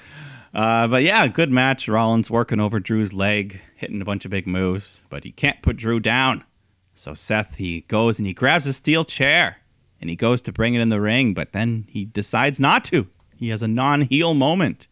Uh, 0.54 0.88
but 0.88 1.04
yeah, 1.04 1.28
good 1.28 1.50
match. 1.52 1.88
Rollins 1.88 2.30
working 2.30 2.60
over 2.60 2.80
Drew's 2.80 3.14
leg, 3.14 3.62
hitting 3.82 4.02
a 4.02 4.06
bunch 4.06 4.26
of 4.26 4.32
big 4.32 4.48
moves, 4.48 5.06
but 5.10 5.24
he 5.24 5.32
can't 5.32 5.62
put 5.62 5.78
Drew 5.78 6.00
down. 6.00 6.44
So 6.94 7.14
Seth, 7.14 7.58
he 7.58 7.82
goes 7.82 8.20
and 8.20 8.28
he 8.28 8.34
grabs 8.34 8.68
a 8.68 8.74
steel 8.74 9.04
chair 9.04 9.58
and 10.00 10.10
he 10.10 10.16
goes 10.16 10.42
to 10.44 10.52
bring 10.52 10.74
it 10.74 10.82
in 10.82 10.90
the 10.90 11.02
ring, 11.02 11.34
but 11.34 11.52
then 11.52 11.86
he 11.90 12.06
decides 12.06 12.60
not 12.60 12.84
to. 12.86 13.08
He 13.36 13.50
has 13.50 13.62
a 13.62 13.68
non 13.68 14.02
heel 14.02 14.34
moment. 14.34 14.88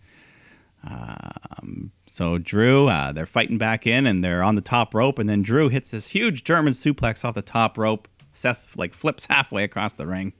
Um, 0.87 1.91
so 2.09 2.37
Drew, 2.37 2.87
uh, 2.87 3.11
they're 3.11 3.25
fighting 3.25 3.57
back 3.57 3.85
in 3.85 4.05
and 4.05 4.23
they're 4.23 4.43
on 4.43 4.55
the 4.55 4.61
top 4.61 4.93
rope, 4.93 5.19
and 5.19 5.29
then 5.29 5.41
Drew 5.41 5.69
hits 5.69 5.91
this 5.91 6.09
huge 6.09 6.43
German 6.43 6.73
suplex 6.73 7.23
off 7.23 7.35
the 7.35 7.41
top 7.41 7.77
rope. 7.77 8.07
Seth 8.31 8.75
like 8.77 8.93
flips 8.93 9.25
halfway 9.25 9.63
across 9.63 9.93
the 9.93 10.07
ring. 10.07 10.33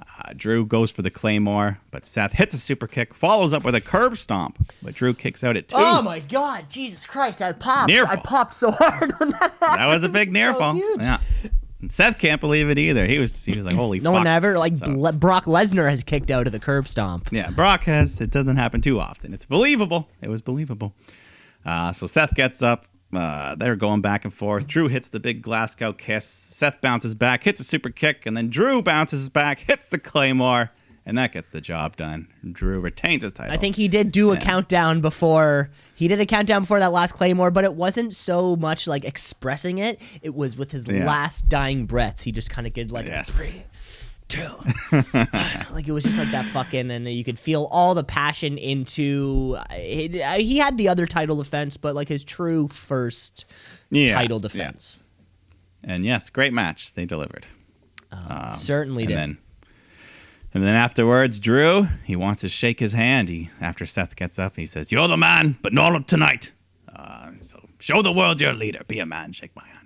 Uh, 0.00 0.32
Drew 0.36 0.64
goes 0.64 0.90
for 0.92 1.02
the 1.02 1.10
claymore, 1.10 1.78
but 1.90 2.06
Seth 2.06 2.32
hits 2.32 2.54
a 2.54 2.58
super 2.58 2.86
kick, 2.86 3.14
follows 3.14 3.52
up 3.52 3.64
with 3.64 3.74
a 3.74 3.80
curb 3.80 4.16
stomp, 4.16 4.70
but 4.82 4.94
Drew 4.94 5.12
kicks 5.12 5.42
out 5.42 5.56
at 5.56 5.68
two. 5.68 5.76
Oh 5.78 6.02
my 6.02 6.20
God, 6.20 6.66
Jesus 6.70 7.04
Christ! 7.06 7.42
I 7.42 7.52
popped. 7.52 7.88
Near 7.88 8.04
I 8.04 8.14
fall. 8.14 8.22
popped 8.24 8.54
so 8.54 8.70
hard 8.70 9.12
when 9.18 9.30
that 9.30 9.40
happened. 9.60 9.80
that 9.80 9.86
was 9.86 10.04
a 10.04 10.08
big 10.08 10.32
near 10.32 10.52
That 10.52 10.58
was 10.58 10.58
fall. 10.60 10.74
huge. 10.74 11.00
Yeah. 11.00 11.18
And 11.80 11.90
Seth 11.90 12.18
can't 12.18 12.40
believe 12.40 12.68
it 12.70 12.78
either. 12.78 13.06
He 13.06 13.18
was 13.18 13.44
he 13.44 13.54
was 13.56 13.64
like, 13.66 13.74
"Holy 13.76 14.00
No 14.00 14.10
fuck!" 14.10 14.18
one 14.20 14.26
ever 14.26 14.58
like 14.58 14.76
So- 14.76 14.86
Le- 14.90 15.12
Brock 15.12 15.44
Lesnar 15.44 15.88
has 15.88 16.02
kicked 16.02 16.30
out 16.30 16.46
of 16.46 16.52
the 16.52 16.58
curb 16.60 16.88
stomp. 16.88 17.28
Yeah, 17.30 17.50
Brock 17.50 17.84
has. 17.84 18.20
It 18.20 18.30
doesn't 18.30 18.56
happen 18.56 18.80
too 18.80 18.98
often. 19.00 19.32
It's 19.34 19.46
believable. 19.46 20.08
It 20.22 20.28
was 20.28 20.42
believable. 20.42 20.94
Uh, 21.64 21.92
so 21.92 22.06
Seth 22.06 22.34
gets 22.34 22.62
up. 22.62 22.86
Uh, 23.12 23.54
they're 23.54 23.76
going 23.76 24.02
back 24.02 24.24
and 24.24 24.34
forth. 24.34 24.66
Drew 24.66 24.88
hits 24.88 25.08
the 25.08 25.18
big 25.20 25.40
Glasgow 25.42 25.92
kiss. 25.94 26.26
Seth 26.26 26.80
bounces 26.80 27.14
back, 27.14 27.42
hits 27.44 27.58
a 27.60 27.64
super 27.64 27.88
kick, 27.90 28.26
and 28.26 28.36
then 28.36 28.50
Drew 28.50 28.82
bounces 28.82 29.30
back, 29.30 29.60
hits 29.60 29.88
the 29.88 29.98
claymore, 29.98 30.70
and 31.06 31.16
that 31.16 31.32
gets 31.32 31.48
the 31.48 31.62
job 31.62 31.96
done. 31.96 32.28
Drew 32.52 32.80
retains 32.80 33.22
his 33.22 33.32
title. 33.32 33.54
I 33.54 33.56
think 33.56 33.76
he 33.76 33.88
did 33.88 34.12
do 34.12 34.32
a 34.32 34.36
countdown 34.36 35.00
before. 35.00 35.70
He 35.96 36.06
did 36.06 36.20
a 36.20 36.26
countdown 36.26 36.62
before 36.62 36.80
that 36.80 36.92
last 36.92 37.12
claymore, 37.12 37.50
but 37.50 37.64
it 37.64 37.72
wasn't 37.72 38.12
so 38.12 38.56
much 38.56 38.86
like 38.86 39.06
expressing 39.06 39.78
it. 39.78 39.98
It 40.20 40.34
was 40.34 40.54
with 40.54 40.70
his 40.70 40.86
Yeah. 40.86 41.06
last 41.06 41.48
dying 41.48 41.86
breaths. 41.86 42.24
He 42.24 42.30
just 42.32 42.50
kind 42.50 42.66
of 42.66 42.74
did 42.74 42.92
like 42.92 43.06
a 43.06 43.08
Yes. 43.08 43.38
three, 43.48 43.62
two, 44.28 44.40
one. 44.42 44.74
like 45.72 45.88
it 45.88 45.92
was 45.92 46.04
just 46.04 46.18
like 46.18 46.30
that 46.30 46.44
fucking, 46.46 46.90
and 46.90 47.08
you 47.08 47.24
could 47.24 47.38
feel 47.38 47.68
all 47.70 47.94
the 47.94 48.04
passion 48.04 48.58
into. 48.58 49.56
It, 49.70 50.20
uh, 50.20 50.32
he 50.34 50.58
had 50.58 50.76
the 50.78 50.88
other 50.88 51.06
title 51.06 51.36
defense, 51.36 51.76
but 51.76 51.94
like 51.94 52.08
his 52.08 52.24
true 52.24 52.68
first 52.68 53.44
Yeah, 53.90 54.14
title 54.14 54.38
yeah. 54.38 54.42
defense. 54.42 55.02
And 55.84 56.04
yes, 56.04 56.28
great 56.30 56.52
match. 56.52 56.94
They 56.94 57.06
delivered. 57.06 57.46
Uh, 58.12 58.54
certainly 58.54 59.04
Um, 59.04 59.12
and 59.12 59.16
did. 59.16 59.16
then 59.18 59.38
and 60.54 60.62
then 60.64 60.74
afterwards, 60.74 61.38
Drew, 61.40 61.88
he 62.04 62.16
wants 62.16 62.40
to 62.40 62.48
shake 62.48 62.80
his 62.80 62.94
hand. 62.94 63.28
He 63.28 63.50
after 63.60 63.84
Seth 63.86 64.16
gets 64.16 64.38
up, 64.38 64.56
he 64.56 64.64
says, 64.66 64.90
"You're 64.90 65.06
the 65.08 65.16
man, 65.18 65.56
but 65.62 65.72
not 65.74 66.08
tonight. 66.08 66.52
Uh, 66.94 67.32
so 67.42 67.68
show 67.78 68.00
the 68.02 68.12
world 68.12 68.40
you're 68.40 68.50
a 68.52 68.54
leader. 68.54 68.80
Be 68.88 68.98
a 68.98 69.06
man. 69.06 69.32
Shake 69.32 69.54
my 69.54 69.66
hand." 69.66 69.77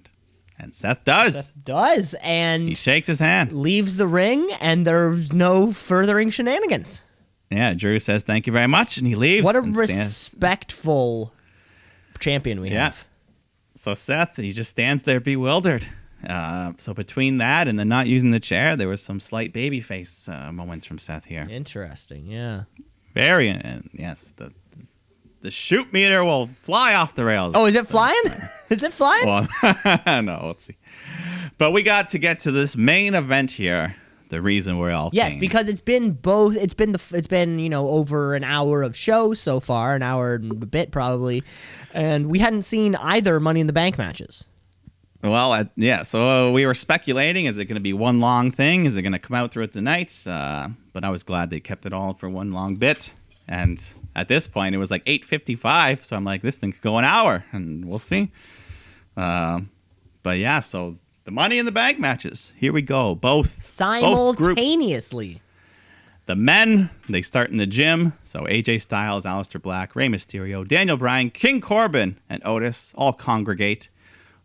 And 0.63 0.75
Seth 0.75 1.03
does. 1.05 1.51
Does 1.65 2.15
and 2.23 2.69
He 2.69 2.75
shakes 2.77 3.09
his 3.09 3.19
hand. 3.19 3.53
leaves 3.53 3.97
the 3.97 4.07
ring, 4.07 4.49
and 4.61 4.87
there's 4.87 5.33
no 5.33 5.73
furthering 5.73 6.31
shenanigans. 6.31 7.03
Yeah, 7.51 7.75
Drew 7.75 7.99
says, 7.99 8.23
"Thank 8.23 8.47
you 8.47 8.53
very 8.53 8.69
much," 8.69 8.97
and 8.97 9.07
he 9.07 9.15
leaves. 9.17 9.45
What 9.45 9.57
a 9.57 9.61
respectful 9.61 11.35
champion 12.19 12.61
we 12.61 12.71
Yeah. 12.71 12.85
have. 12.85 13.07
So 13.75 13.95
Seth, 13.95 14.37
he 14.37 14.53
just 14.53 14.71
stands 14.71 15.03
there 15.03 15.21
bewildered. 15.21 15.87
Uh, 16.27 16.73
so 16.77 16.95
between 16.95 17.39
that 17.39 17.67
and 17.67 17.79
the 17.79 17.85
not 17.85 18.07
using 18.07 18.31
the 18.31 18.39
chair, 18.41 18.77
there 18.77 18.87
was 18.89 19.03
some 19.03 19.19
slight 19.19 19.53
babyface 19.53 20.29
uh, 20.33 20.53
moments 20.53 20.85
from 20.87 20.99
Seth 20.99 21.25
here. 21.25 21.47
Interesting, 21.51 22.27
yeah. 22.27 22.63
Very, 23.15 23.49
and 23.49 23.91
yes, 23.93 24.33
the 24.37 24.53
the 25.43 25.51
shoot 25.51 25.93
meter 25.93 26.24
will 26.24 26.47
fly 26.47 26.95
off 26.95 27.14
the 27.14 27.24
rails. 27.24 27.55
Oh, 27.57 27.66
is 27.66 27.74
it 27.74 27.86
flying? 27.86 28.22
is 28.70 28.82
it 28.82 28.93
flying? 28.93 29.26
Well, 29.26 29.49
no, 30.22 30.40
let's 30.47 30.64
see. 30.64 30.76
But 31.59 31.72
we 31.72 31.82
got 31.82 32.09
to 32.11 32.18
get 32.18 32.40
to 32.40 32.53
this 32.53 32.76
main 32.76 33.14
event 33.14 33.53
here. 33.53 33.97
The 34.28 34.40
reason 34.40 34.78
we're 34.78 34.93
all 34.93 35.11
yes, 35.12 35.32
came. 35.32 35.40
because 35.40 35.68
it's 35.68 35.82
been 35.82 36.12
both. 36.12 36.57
It's 36.57 36.72
been 36.72 36.93
the. 36.93 37.03
It's 37.12 37.26
been 37.26 37.59
you 37.59 37.68
know 37.68 37.86
over 37.90 38.34
an 38.34 38.45
hour 38.45 38.82
of 38.82 38.97
show 38.97 39.34
so 39.34 39.61
far, 39.61 39.95
an 39.95 40.03
hour 40.03 40.36
and 40.36 40.62
a 40.62 40.66
bit 40.66 40.90
probably, 40.90 41.43
and 41.93 42.30
we 42.30 42.38
hadn't 42.38 42.62
seen 42.62 42.97
either 42.97 43.38
Money 43.40 43.61
in 43.61 43.66
the 43.66 43.74
Bank 43.74 43.99
matches. 43.99 44.47
well, 45.22 45.53
uh, 45.53 45.64
yeah. 45.76 46.01
So 46.01 46.49
uh, 46.49 46.51
we 46.51 46.64
were 46.64 46.72
speculating: 46.72 47.45
is 47.45 47.59
it 47.59 47.66
going 47.66 47.74
to 47.74 47.82
be 47.82 47.93
one 47.93 48.20
long 48.20 48.51
thing? 48.51 48.86
Is 48.86 48.97
it 48.97 49.03
going 49.03 49.12
to 49.12 49.18
come 49.18 49.34
out 49.34 49.53
throughout 49.53 49.72
the 49.72 49.82
night? 49.82 50.26
Uh, 50.26 50.68
but 50.95 51.05
I 51.05 51.11
was 51.11 51.22
glad 51.22 51.51
they 51.51 51.61
kept 51.61 51.84
it 51.84 51.93
all 51.93 52.14
for 52.14 52.30
one 52.30 52.53
long 52.53 52.76
bit. 52.76 53.12
And 53.49 53.82
at 54.14 54.28
this 54.28 54.47
point, 54.47 54.74
it 54.74 54.78
was 54.78 54.90
like 54.90 55.03
eight 55.07 55.24
fifty-five. 55.24 56.05
So 56.05 56.16
I'm 56.16 56.24
like, 56.24 56.43
this 56.43 56.59
thing 56.59 56.72
could 56.72 56.82
go 56.82 56.99
an 56.99 57.05
hour, 57.05 57.45
and 57.53 57.84
we'll 57.84 57.99
see. 57.99 58.30
Um, 59.16 59.70
but 60.22 60.38
yeah, 60.38 60.61
so 60.61 60.99
the 61.24 61.30
Money 61.30 61.59
in 61.59 61.66
the 61.66 61.72
Bank 61.72 61.99
matches. 61.99 62.53
Here 62.57 62.72
we 62.72 62.82
go. 62.82 63.14
Both 63.14 63.57
both. 63.57 63.64
Simultaneously. 63.64 65.40
The 66.26 66.36
men, 66.36 66.90
they 67.09 67.20
start 67.20 67.51
in 67.51 67.57
the 67.57 67.66
gym. 67.66 68.12
So 68.22 68.43
AJ 68.43 68.82
Styles, 68.82 69.24
Aleister 69.24 69.61
Black, 69.61 69.97
Rey 69.97 70.07
Mysterio, 70.07 70.66
Daniel 70.66 70.97
Bryan, 70.97 71.30
King 71.30 71.61
Corbin, 71.61 72.16
and 72.30 72.40
Otis 72.45 72.95
all 72.97 73.12
congregate. 73.12 73.88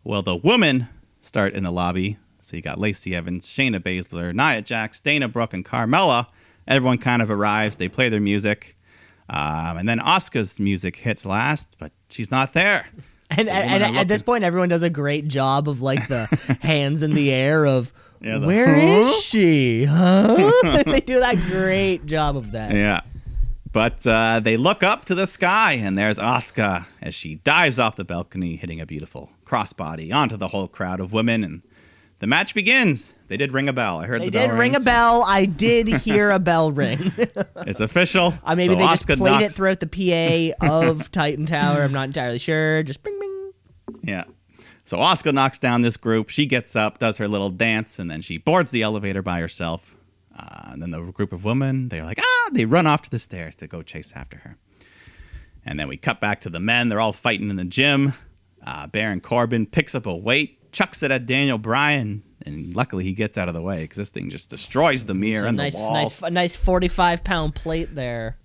Well, 0.02 0.22
the 0.22 0.34
women 0.34 0.88
start 1.20 1.54
in 1.54 1.62
the 1.62 1.70
lobby. 1.70 2.18
So 2.40 2.56
you 2.56 2.62
got 2.62 2.78
Lacey 2.78 3.14
Evans, 3.14 3.46
Shayna 3.46 3.78
Baszler, 3.78 4.34
Nia 4.34 4.62
Jax, 4.62 5.00
Dana 5.00 5.28
Brooke, 5.28 5.54
and 5.54 5.64
Carmella. 5.64 6.28
Everyone 6.66 6.98
kind 6.98 7.22
of 7.22 7.30
arrives. 7.30 7.76
They 7.76 7.88
play 7.88 8.08
their 8.08 8.20
music. 8.20 8.74
Um, 9.28 9.76
and 9.78 9.88
then 9.88 9.98
Asuka's 9.98 10.58
music 10.58 10.96
hits 10.96 11.26
last, 11.26 11.76
but 11.78 11.92
she's 12.08 12.30
not 12.30 12.52
there. 12.54 12.86
And, 13.30 13.48
and, 13.48 13.82
and 13.84 13.96
at 13.98 14.08
this 14.08 14.22
point, 14.22 14.42
everyone 14.42 14.70
does 14.70 14.82
a 14.82 14.88
great 14.90 15.28
job 15.28 15.68
of 15.68 15.82
like 15.82 16.08
the 16.08 16.26
hands 16.62 17.02
in 17.02 17.12
the 17.12 17.30
air 17.30 17.66
of 17.66 17.92
Yeah, 18.22 18.38
the- 18.38 18.46
where 18.46 18.74
is 18.74 19.14
she? 19.22 19.84
Huh? 19.84 20.50
they 20.86 21.00
do 21.00 21.20
that 21.20 21.36
great 21.50 22.06
job 22.06 22.36
of 22.38 22.52
that. 22.52 22.72
Yeah. 22.72 23.00
But 23.70 24.06
uh, 24.06 24.40
they 24.42 24.56
look 24.56 24.82
up 24.82 25.04
to 25.04 25.14
the 25.14 25.26
sky, 25.26 25.74
and 25.74 25.96
there's 25.98 26.18
Asuka 26.18 26.86
as 27.02 27.14
she 27.14 27.34
dives 27.36 27.78
off 27.78 27.96
the 27.96 28.04
balcony, 28.04 28.56
hitting 28.56 28.80
a 28.80 28.86
beautiful 28.86 29.30
crossbody 29.44 30.10
onto 30.12 30.38
the 30.38 30.48
whole 30.48 30.68
crowd 30.68 30.98
of 31.00 31.12
women. 31.12 31.44
And 31.44 31.62
the 32.20 32.26
match 32.26 32.54
begins. 32.54 33.14
They 33.28 33.36
did 33.36 33.52
ring 33.52 33.68
a 33.68 33.72
bell. 33.72 33.98
I 33.98 34.06
heard 34.06 34.20
They 34.22 34.26
the 34.26 34.32
bell 34.32 34.48
did 34.48 34.54
ring 34.54 34.74
a 34.76 34.80
bell. 34.80 35.22
I 35.26 35.44
did 35.44 35.88
hear 35.88 36.30
a 36.30 36.38
bell 36.38 36.72
ring. 36.72 37.12
It's 37.66 37.80
official. 37.80 38.34
Uh, 38.44 38.54
maybe 38.54 38.74
So 38.74 38.78
they 38.80 38.86
just 38.86 39.08
Asuka 39.08 39.16
played 39.18 39.42
it 39.42 39.50
throughout 39.52 39.80
the 39.80 40.54
PA 40.58 40.66
of 40.66 41.10
Titan 41.12 41.46
Tower. 41.46 41.82
I'm 41.82 41.92
not 41.92 42.04
entirely 42.04 42.38
sure. 42.38 42.82
Just 42.82 43.02
bing 43.02 43.18
bing. 43.20 43.52
Yeah. 44.02 44.24
So 44.84 44.96
Asuka 44.98 45.34
knocks 45.34 45.58
down 45.58 45.82
this 45.82 45.96
group. 45.98 46.30
She 46.30 46.46
gets 46.46 46.74
up, 46.74 46.98
does 46.98 47.18
her 47.18 47.28
little 47.28 47.50
dance, 47.50 47.98
and 47.98 48.10
then 48.10 48.22
she 48.22 48.38
boards 48.38 48.70
the 48.70 48.82
elevator 48.82 49.20
by 49.22 49.40
herself. 49.40 49.96
Uh, 50.34 50.70
and 50.72 50.80
then 50.82 50.90
the 50.90 51.00
group 51.12 51.32
of 51.32 51.44
women, 51.44 51.88
they're 51.88 52.04
like, 52.04 52.18
ah, 52.20 52.50
they 52.52 52.64
run 52.64 52.86
off 52.86 53.02
to 53.02 53.10
the 53.10 53.18
stairs 53.18 53.54
to 53.56 53.66
go 53.66 53.82
chase 53.82 54.12
after 54.16 54.38
her. 54.38 54.56
And 55.66 55.78
then 55.78 55.88
we 55.88 55.98
cut 55.98 56.20
back 56.20 56.40
to 56.42 56.48
the 56.48 56.60
men. 56.60 56.88
They're 56.88 57.00
all 57.00 57.12
fighting 57.12 57.50
in 57.50 57.56
the 57.56 57.64
gym. 57.64 58.14
Uh, 58.66 58.86
Baron 58.86 59.20
Corbin 59.20 59.66
picks 59.66 59.94
up 59.94 60.06
a 60.06 60.16
weight, 60.16 60.57
chucks 60.78 61.02
it 61.02 61.10
at 61.10 61.26
Daniel 61.26 61.58
Bryan, 61.58 62.22
and 62.46 62.76
luckily 62.76 63.04
he 63.04 63.12
gets 63.14 63.36
out 63.36 63.48
of 63.48 63.54
the 63.54 63.62
way 63.62 63.82
because 63.82 63.96
this 63.98 64.10
thing 64.10 64.30
just 64.30 64.48
destroys 64.50 65.04
the 65.04 65.14
mirror 65.14 65.46
and 65.46 65.56
nice, 65.56 65.74
the 65.76 65.82
wall. 65.82 65.92
nice, 65.92 66.22
nice 66.22 66.56
forty-five 66.56 67.24
pound 67.24 67.54
plate 67.54 67.94
there. 67.94 68.36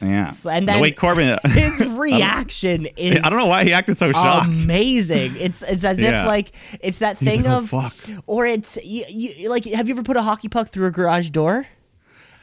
yeah. 0.00 0.30
And 0.48 0.66
the 0.68 0.72
then 0.72 0.80
way 0.80 0.90
Corbin, 0.90 1.38
His 1.44 1.80
reaction 1.86 2.86
is 2.96 3.20
I 3.24 3.28
don't 3.30 3.38
know 3.38 3.46
why 3.46 3.64
he 3.64 3.72
acted 3.72 3.96
so 3.96 4.12
shocked. 4.12 4.56
amazing. 4.64 5.36
It's 5.38 5.62
it's 5.62 5.84
as 5.84 6.00
Yeah. 6.00 6.22
if 6.22 6.26
like 6.26 6.52
it's 6.80 6.98
that 6.98 7.18
He's 7.18 7.28
thing 7.28 7.42
like, 7.44 7.52
"Oh, 7.52 7.58
of 7.58 7.68
fuck." 7.68 7.96
or 8.26 8.46
it's 8.46 8.76
you, 8.84 9.04
you, 9.08 9.48
like 9.50 9.64
have 9.66 9.88
you 9.88 9.94
ever 9.94 10.02
put 10.02 10.16
a 10.16 10.22
hockey 10.22 10.48
puck 10.48 10.68
through 10.70 10.86
a 10.86 10.90
garage 10.90 11.30
door? 11.30 11.66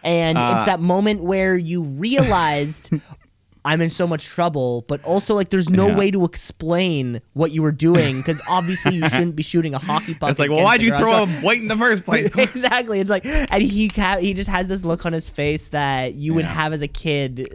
And 0.04 0.38
Uh, 0.38 0.54
it's 0.56 0.66
that 0.66 0.80
moment 0.80 1.22
where 1.24 1.56
you 1.58 1.84
realized 1.84 2.90
I'm 3.64 3.80
in 3.82 3.90
so 3.90 4.08
much 4.08 4.26
trouble, 4.26 4.86
but 4.88 5.04
also 5.04 5.36
like 5.36 5.50
there's 5.50 5.70
no 5.70 5.88
Yeah. 5.90 5.98
way 5.98 6.12
to 6.12 6.26
explain 6.26 7.22
what 7.34 7.52
you 7.52 7.62
were 7.62 7.72
doing 7.72 8.18
because 8.18 8.42
obviously 8.50 8.96
you 8.96 9.08
shouldn't 9.10 9.36
be 9.36 9.44
shooting 9.44 9.74
a 9.76 9.80
hockey 9.90 10.16
puck. 10.16 10.32
it's 10.32 10.40
like, 10.40 10.50
well, 10.50 10.64
why'd 10.64 10.82
you 10.82 10.96
throw 10.98 11.24
a 11.24 11.42
weight 11.44 11.62
in 11.62 11.68
the 11.68 11.76
first 11.78 12.04
place? 12.06 12.28
exactly. 12.38 13.00
It's 13.00 13.10
like, 13.10 13.26
and 13.26 13.62
he 13.62 13.88
ca- 13.88 14.18
he 14.18 14.34
just 14.34 14.50
has 14.50 14.68
this 14.68 14.84
look 14.84 15.06
on 15.06 15.14
his 15.14 15.30
face 15.30 15.68
that 15.70 16.16
you 16.16 16.34
would 16.34 16.46
have 16.46 16.74
as 16.74 16.82
a 16.82 16.88
kid. 16.88 17.48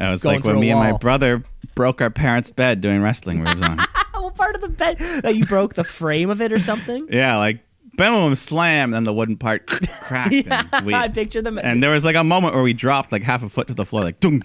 Uh, 0.00 0.04
it 0.04 0.10
was 0.10 0.22
going 0.22 0.36
like 0.36 0.44
when 0.44 0.58
me 0.60 0.70
and 0.70 0.78
my 0.80 0.92
brother 0.92 1.44
broke 1.74 2.00
our 2.00 2.10
parents' 2.10 2.50
bed 2.50 2.80
doing 2.80 3.00
wrestling 3.02 3.42
moves 3.42 3.62
on. 3.62 3.78
what 4.14 4.34
part 4.34 4.54
of 4.56 4.60
the 4.60 4.68
bed 4.68 4.98
that 5.22 5.36
you 5.36 5.44
broke 5.46 5.74
the 5.74 5.84
frame 5.84 6.30
of 6.30 6.40
it 6.40 6.52
or 6.52 6.58
something? 6.60 7.06
yeah, 7.10 7.36
like 7.36 7.60
boom, 7.96 8.34
slam, 8.36 8.90
then 8.92 9.02
the 9.04 9.12
wooden 9.12 9.36
part 9.36 9.66
cracked. 9.66 10.32
Yeah, 10.32 10.62
and, 10.72 10.86
we, 10.86 10.94
I 10.94 11.08
picture 11.08 11.42
them. 11.42 11.58
and 11.58 11.82
there 11.82 11.90
was 11.90 12.04
like 12.04 12.14
a 12.16 12.22
moment 12.24 12.54
where 12.54 12.62
we 12.62 12.72
dropped 12.72 13.10
like 13.12 13.22
half 13.24 13.42
a 13.42 13.48
foot 13.48 13.66
to 13.68 13.74
the 13.74 13.84
floor, 13.84 14.02
like 14.02 14.20
doom, 14.20 14.42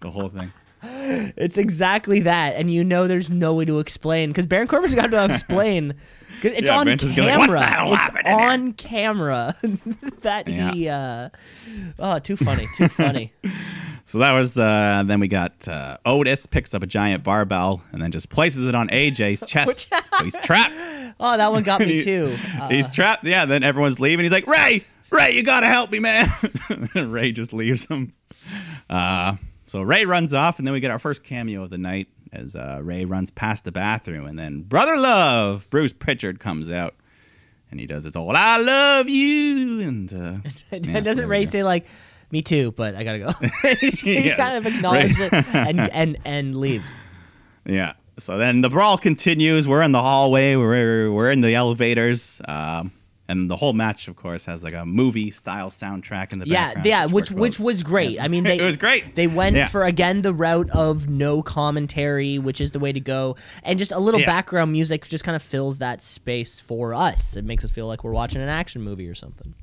the 0.00 0.10
whole 0.10 0.28
thing. 0.28 0.52
It's 0.82 1.56
exactly 1.56 2.20
that, 2.20 2.56
and 2.56 2.70
you 2.72 2.84
know 2.84 3.06
there's 3.08 3.30
no 3.30 3.54
way 3.54 3.64
to 3.64 3.78
explain 3.78 4.28
because 4.30 4.46
Baron 4.46 4.68
Corbin's 4.68 4.94
got 4.94 5.10
to 5.10 5.24
explain. 5.30 5.94
'Cause 6.42 6.52
it's 6.52 6.66
Yeah, 6.66 6.78
on 6.78 6.86
Vince 6.86 7.02
is 7.02 7.12
gonna 7.14 7.30
be 7.32 7.36
like, 7.38 7.46
camera. 7.46 7.60
"What 7.88 7.92
it's 7.94 8.02
happened 8.02 8.26
in 8.26 8.36
there?" 8.36 8.48
on 8.50 8.72
camera 8.74 9.56
that 10.20 10.46
he. 10.48 10.88
Uh, 10.88 11.30
oh, 11.98 12.18
too 12.18 12.36
funny, 12.36 12.68
too 12.76 12.88
funny. 12.88 13.32
So 14.06 14.18
that 14.18 14.32
was. 14.32 14.58
Uh, 14.58 15.02
then 15.06 15.18
we 15.18 15.28
got 15.28 15.66
uh, 15.66 15.96
Otis 16.04 16.44
picks 16.44 16.74
up 16.74 16.82
a 16.82 16.86
giant 16.86 17.24
barbell 17.24 17.82
and 17.90 18.02
then 18.02 18.10
just 18.10 18.28
places 18.28 18.68
it 18.68 18.74
on 18.74 18.88
AJ's 18.88 19.42
chest, 19.48 19.94
so 20.10 20.22
he's 20.22 20.36
trapped. 20.36 20.74
Oh, 21.18 21.38
that 21.38 21.50
one 21.50 21.62
got 21.62 21.80
me 21.80 21.86
He- 21.94 22.04
too. 22.04 22.36
Uh, 22.60 22.68
he's 22.68 22.94
trapped. 22.94 23.24
Yeah. 23.24 23.46
Then 23.46 23.62
everyone's 23.62 23.98
leaving. 24.00 24.24
He's 24.26 24.32
like, 24.32 24.46
Rey, 24.46 24.84
Rey, 25.10 25.30
you 25.30 25.42
gotta 25.42 25.68
help 25.68 25.90
me, 25.90 26.00
man. 26.00 26.28
Rey 26.94 27.32
just 27.32 27.54
leaves 27.54 27.86
him. 27.86 28.12
Uh, 28.90 29.36
so 29.74 29.82
Rey 29.82 30.04
runs 30.04 30.32
off, 30.32 30.58
and 30.58 30.66
then 30.68 30.72
we 30.72 30.78
get 30.78 30.92
our 30.92 31.00
first 31.00 31.24
cameo 31.24 31.64
of 31.64 31.70
the 31.70 31.78
night 31.78 32.06
as 32.32 32.54
uh, 32.54 32.78
Rey 32.80 33.04
runs 33.04 33.32
past 33.32 33.64
the 33.64 33.72
bathroom, 33.72 34.24
and 34.24 34.38
then 34.38 34.62
Brother 34.62 34.96
Love, 34.96 35.68
Bruce 35.68 35.92
Pritchard, 35.92 36.38
comes 36.38 36.70
out, 36.70 36.94
and 37.72 37.80
he 37.80 37.86
does 37.86 38.04
his 38.04 38.14
old 38.14 38.36
"I 38.36 38.58
love 38.58 39.08
you," 39.08 39.80
and 39.80 40.14
uh, 40.14 40.48
yeah, 40.70 41.00
doesn't 41.00 41.26
Rey 41.28 41.46
say 41.46 41.64
like, 41.64 41.86
"Me 42.30 42.40
too," 42.40 42.70
but 42.70 42.94
I 42.94 43.02
gotta 43.02 43.18
go. 43.18 43.30
he 43.80 44.28
Yeah. 44.28 44.36
kind 44.36 44.56
of 44.64 44.72
acknowledges 44.72 45.18
Rey- 45.18 45.26
it 45.32 45.44
and 45.54 45.80
and 45.80 46.18
and 46.24 46.54
leaves. 46.56 46.96
Yeah. 47.66 47.94
So 48.16 48.38
then 48.38 48.60
the 48.60 48.70
brawl 48.70 48.96
continues. 48.96 49.66
We're 49.66 49.82
in 49.82 49.90
the 49.90 50.00
hallway. 50.00 50.54
We're 50.54 51.10
we're 51.10 51.32
in 51.32 51.40
the 51.40 51.56
elevators. 51.56 52.40
Um, 52.46 52.92
and 53.28 53.50
the 53.50 53.56
whole 53.56 53.72
match, 53.72 54.06
of 54.08 54.16
course, 54.16 54.44
has 54.44 54.62
like 54.62 54.74
a 54.74 54.84
movie 54.84 55.30
style 55.30 55.70
soundtrack 55.70 56.32
in 56.32 56.38
the 56.40 56.46
Yeah, 56.46 56.66
background. 56.74 56.86
yeah, 56.86 57.06
which 57.06 57.30
well. 57.30 57.40
which 57.40 57.58
was 57.58 57.82
great. 57.82 58.20
I 58.20 58.28
mean, 58.28 58.44
they 58.44 58.58
It 58.60 58.62
was 58.62 58.76
great. 58.76 59.14
They 59.14 59.26
went 59.26 59.56
Yeah. 59.56 59.68
for 59.68 59.84
again 59.84 60.22
the 60.22 60.34
route 60.34 60.68
of 60.70 61.08
no 61.08 61.42
commentary, 61.42 62.38
which 62.38 62.60
is 62.60 62.72
the 62.72 62.78
way 62.78 62.92
to 62.92 63.00
go, 63.00 63.36
and 63.62 63.78
just 63.78 63.92
a 63.92 63.98
little 63.98 64.20
Yeah. 64.20 64.26
background 64.26 64.72
music 64.72 65.08
just 65.08 65.24
kind 65.24 65.36
of 65.36 65.42
fills 65.42 65.78
that 65.78 66.02
space 66.02 66.60
for 66.60 66.92
us. 66.94 67.36
It 67.36 67.44
makes 67.44 67.64
us 67.64 67.70
feel 67.70 67.86
like 67.86 68.04
we're 68.04 68.12
watching 68.12 68.42
an 68.42 68.48
action 68.48 68.82
movie 68.82 69.08
or 69.08 69.14
something. 69.14 69.54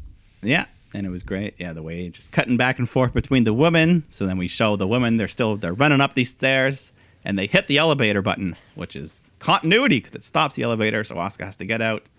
Yeah, 0.41 0.65
and 0.93 1.05
it 1.05 1.09
was 1.09 1.21
great. 1.21 1.53
Yeah, 1.59 1.73
the 1.73 1.83
way 1.83 2.09
just 2.09 2.31
cutting 2.31 2.57
back 2.57 2.79
and 2.79 2.89
forth 2.89 3.13
between 3.13 3.43
the 3.43 3.53
women. 3.53 4.03
So 4.09 4.25
then 4.25 4.37
we 4.37 4.47
show 4.47 4.75
the 4.75 4.87
women. 4.87 5.17
They're 5.17 5.27
still 5.27 5.55
they're 5.55 5.73
running 5.73 6.01
up 6.01 6.15
these 6.15 6.29
stairs, 6.29 6.91
and 7.23 7.37
they 7.37 7.45
hit 7.45 7.67
the 7.67 7.77
elevator 7.77 8.23
button, 8.23 8.55
which 8.73 8.95
is 8.95 9.29
continuity 9.37 9.99
because 9.99 10.15
it 10.15 10.23
stops 10.23 10.55
the 10.55 10.63
elevator. 10.63 11.03
So 11.03 11.15
Asuka 11.15 11.45
has 11.45 11.55
to 11.57 11.65
get 11.65 11.79
out. 11.81 12.09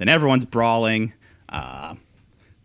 Then 0.00 0.08
everyone's 0.08 0.46
brawling. 0.46 1.12
Uh, 1.50 1.94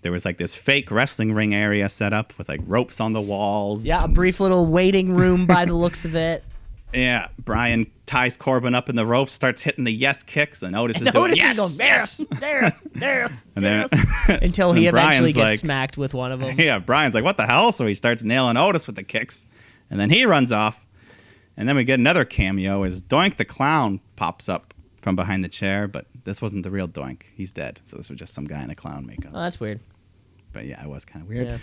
there 0.03 0.11
was 0.13 0.23
like 0.23 0.37
this 0.37 0.55
fake 0.55 0.89
wrestling 0.89 1.33
ring 1.33 1.53
area 1.53 1.89
set 1.89 2.13
up 2.13 2.31
with 2.37 2.47
like 2.47 2.61
ropes 2.65 3.01
on 3.01 3.11
the 3.11 3.19
walls. 3.19 3.85
Yeah, 3.85 4.05
a 4.05 4.07
brief 4.07 4.39
little 4.39 4.65
waiting 4.67 5.13
room 5.13 5.45
by 5.45 5.65
the 5.65 5.73
looks 5.75 6.05
of 6.05 6.15
it. 6.15 6.43
Yeah, 6.93 7.27
Bryan 7.43 7.87
ties 8.05 8.37
Corbin 8.37 8.73
up 8.73 8.87
in 8.87 8.95
the 8.95 9.05
ropes, 9.05 9.33
starts 9.33 9.61
hitting 9.61 9.83
the 9.83 9.91
yes 9.91 10.23
kicks, 10.23 10.63
and 10.63 10.73
Otis 10.77 10.97
is 11.01 11.01
And 11.01 11.11
doing 11.11 11.31
Otis 11.31 11.37
is 11.39 11.77
yes, 11.77 12.17
going, 12.17 12.39
yes. 12.39 12.79
there's, 12.93 13.37
And 13.57 13.65
then- 13.65 13.85
until 14.41 14.71
he 14.73 14.87
eventually 14.87 15.33
Bryan's 15.33 15.35
gets 15.35 15.37
like- 15.37 15.59
smacked 15.59 15.97
with 15.97 16.13
one 16.13 16.31
of 16.31 16.39
them. 16.39 16.57
Yeah, 16.57 16.79
Bryan's 16.79 17.13
like, 17.13 17.25
what 17.25 17.35
the 17.35 17.47
hell? 17.47 17.73
So 17.73 17.85
he 17.85 17.95
starts 17.95 18.23
nailing 18.23 18.55
Otis 18.55 18.87
with 18.87 18.95
the 18.95 19.03
kicks, 19.03 19.45
and 19.89 19.99
then 19.99 20.09
he 20.09 20.25
runs 20.25 20.53
off, 20.53 20.85
and 21.57 21.67
then 21.67 21.75
we 21.75 21.83
get 21.83 21.99
another 21.99 22.23
cameo 22.23 22.83
as 22.83 23.03
Doink 23.03 23.35
the 23.35 23.45
clown 23.45 23.99
pops 24.15 24.47
up 24.47 24.73
from 25.05 25.15
behind 25.15 25.43
the 25.43 25.47
chair, 25.47 25.87
but 25.87 26.07
this 26.23 26.41
wasn't 26.41 26.63
the 26.63 26.71
real 26.71 26.87
Doink. 26.87 27.25
He's 27.35 27.51
dead, 27.51 27.79
so 27.83 27.95
this 27.95 28.09
was 28.09 28.17
just 28.17 28.33
some 28.33 28.45
guy 28.45 28.63
in 28.63 28.71
a 28.71 28.75
clown 28.75 29.05
makeup. 29.05 29.33
Oh, 29.35 29.39
that's 29.39 29.59
weird. 29.59 29.79
But 30.51 30.65
yeah, 30.65 30.83
it 30.83 30.89
was 30.89 31.05
kind 31.05 31.21
of 31.21 31.29
weird. 31.29 31.45
Yeah. 31.45 31.57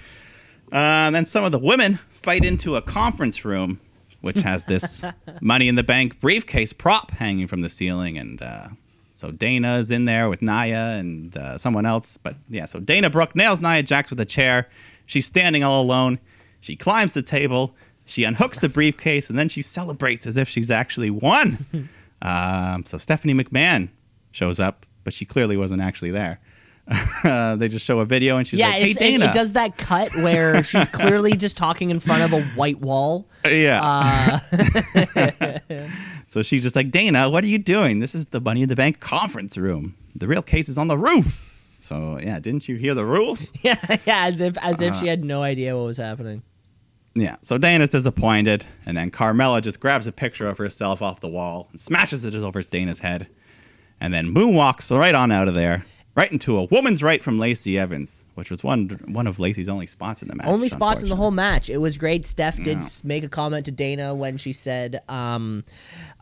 Uh, 0.70 1.07
and 1.07 1.14
then 1.16 1.24
some 1.24 1.43
of 1.43 1.51
the 1.51 1.59
women 1.59 1.99
fight 2.11 2.45
into 2.45 2.76
a 2.76 2.82
conference 2.82 3.45
room, 3.45 3.80
which 4.20 4.43
has 4.43 4.62
this 4.66 5.05
Money 5.40 5.66
in 5.66 5.74
the 5.74 5.82
Bank 5.82 6.20
briefcase 6.20 6.72
prop 6.72 7.11
hanging 7.11 7.49
from 7.49 7.62
the 7.62 7.68
ceiling. 7.68 8.16
And 8.16 8.40
uh, 8.40 8.68
so 9.12 9.32
Dana's 9.32 9.90
in 9.90 10.05
there 10.05 10.28
with 10.28 10.40
Nia 10.40 10.97
and 11.01 11.36
uh, 11.36 11.59
someone 11.59 11.84
else. 11.84 12.16
But 12.18 12.36
yeah, 12.49 12.66
so 12.66 12.78
Dana 12.78 13.11
Brooke 13.11 13.34
nails 13.34 13.61
Nia 13.61 13.82
Jax 13.82 14.11
with 14.11 14.20
a 14.20 14.24
chair. 14.24 14.68
She's 15.05 15.26
standing 15.26 15.64
all 15.64 15.82
alone. 15.82 16.20
She 16.61 16.76
climbs 16.76 17.12
the 17.12 17.22
table. 17.22 17.74
She 18.05 18.22
unhooks 18.22 18.61
the 18.61 18.68
briefcase 18.68 19.28
and 19.28 19.36
then 19.36 19.49
she 19.49 19.62
celebrates 19.62 20.28
as 20.28 20.36
if 20.36 20.49
she's 20.49 20.70
actually 20.70 21.11
won. 21.11 21.88
um, 22.22 22.84
so 22.86 22.98
Stephanie 22.98 23.34
McMahon 23.34 23.90
shows 24.30 24.60
up, 24.60 24.86
but 25.04 25.12
she 25.12 25.24
clearly 25.24 25.56
wasn't 25.56 25.82
actually 25.82 26.12
there. 26.12 26.40
Uh, 27.24 27.56
they 27.56 27.68
just 27.68 27.84
show 27.84 28.00
a 28.00 28.04
video 28.04 28.36
and 28.36 28.46
she's 28.46 28.58
yeah, 28.58 28.68
like, 28.68 28.82
"Hey 28.82 28.90
it's, 28.90 29.00
it- 29.00 29.04
Dana." 29.04 29.26
It, 29.26 29.34
does 29.34 29.52
that 29.52 29.76
cut 29.76 30.14
where 30.16 30.62
she's 30.64 30.88
clearly 30.88 31.32
just 31.36 31.56
talking 31.56 31.90
in 31.90 32.00
front 32.00 32.22
of 32.22 32.32
a 32.32 32.42
white 32.56 32.80
wall. 32.80 33.28
Yeah. 33.44 33.80
Uh, 33.82 34.38
so 36.26 36.42
she's 36.42 36.62
just 36.62 36.76
like, 36.76 36.90
Dana, 36.90 37.28
what 37.28 37.44
are 37.44 37.48
you 37.48 37.58
doing? 37.58 37.98
This 37.98 38.14
is 38.14 38.26
the 38.26 38.40
Money 38.40 38.62
in 38.62 38.68
the 38.68 38.76
Bank 38.76 39.00
conference 39.00 39.56
room. 39.56 39.94
The 40.14 40.26
real 40.26 40.42
case 40.42 40.68
is 40.68 40.78
on 40.78 40.88
the 40.88 40.98
roof. 40.98 41.40
So 41.80 42.18
yeah, 42.20 42.38
didn't 42.38 42.68
you 42.68 42.76
hear 42.76 42.94
the 42.94 43.04
rules? 43.04 43.52
yeah, 43.62 43.76
yeah, 44.06 44.26
as 44.26 44.40
if 44.40 44.56
as 44.58 44.80
if 44.80 44.94
she 44.96 45.08
had 45.08 45.24
no 45.24 45.42
idea 45.42 45.76
what 45.76 45.86
was 45.86 45.96
happening. 45.96 46.42
Yeah. 47.14 47.36
So 47.42 47.58
Dana's 47.58 47.90
disappointed, 47.90 48.64
and 48.86 48.96
then 48.96 49.10
Carmella 49.10 49.60
just 49.62 49.80
grabs 49.80 50.06
a 50.06 50.12
picture 50.12 50.46
of 50.46 50.58
herself 50.58 51.02
off 51.02 51.20
the 51.20 51.28
wall 51.28 51.68
and 51.70 51.78
smashes 51.80 52.24
it 52.24 52.34
over 52.34 52.62
Dana's 52.62 53.00
head, 53.00 53.28
and 54.00 54.12
then 54.14 54.32
moonwalks 54.34 54.96
right 54.96 55.14
on 55.14 55.30
out 55.30 55.46
of 55.48 55.54
there, 55.54 55.84
right 56.16 56.32
into 56.32 56.56
a 56.58 56.64
woman's 56.64 57.02
right 57.02 57.22
from 57.22 57.38
Lacey 57.38 57.78
Evans, 57.78 58.24
which 58.34 58.50
was 58.50 58.64
one 58.64 58.88
one 59.08 59.26
of 59.26 59.38
Lacey's 59.38 59.68
only 59.68 59.86
spots 59.86 60.22
in 60.22 60.28
the 60.28 60.34
match. 60.34 60.46
Only 60.46 60.70
spots 60.70 61.02
in 61.02 61.08
the 61.10 61.16
whole 61.16 61.30
match. 61.30 61.68
It 61.68 61.78
was 61.78 61.98
great. 61.98 62.24
Steph 62.24 62.56
did 62.56 62.78
Yeah. 62.78 62.88
make 63.04 63.24
a 63.24 63.28
comment 63.28 63.66
to 63.66 63.70
Dana 63.70 64.14
when 64.14 64.38
she 64.38 64.54
said, 64.54 65.02
um, 65.08 65.64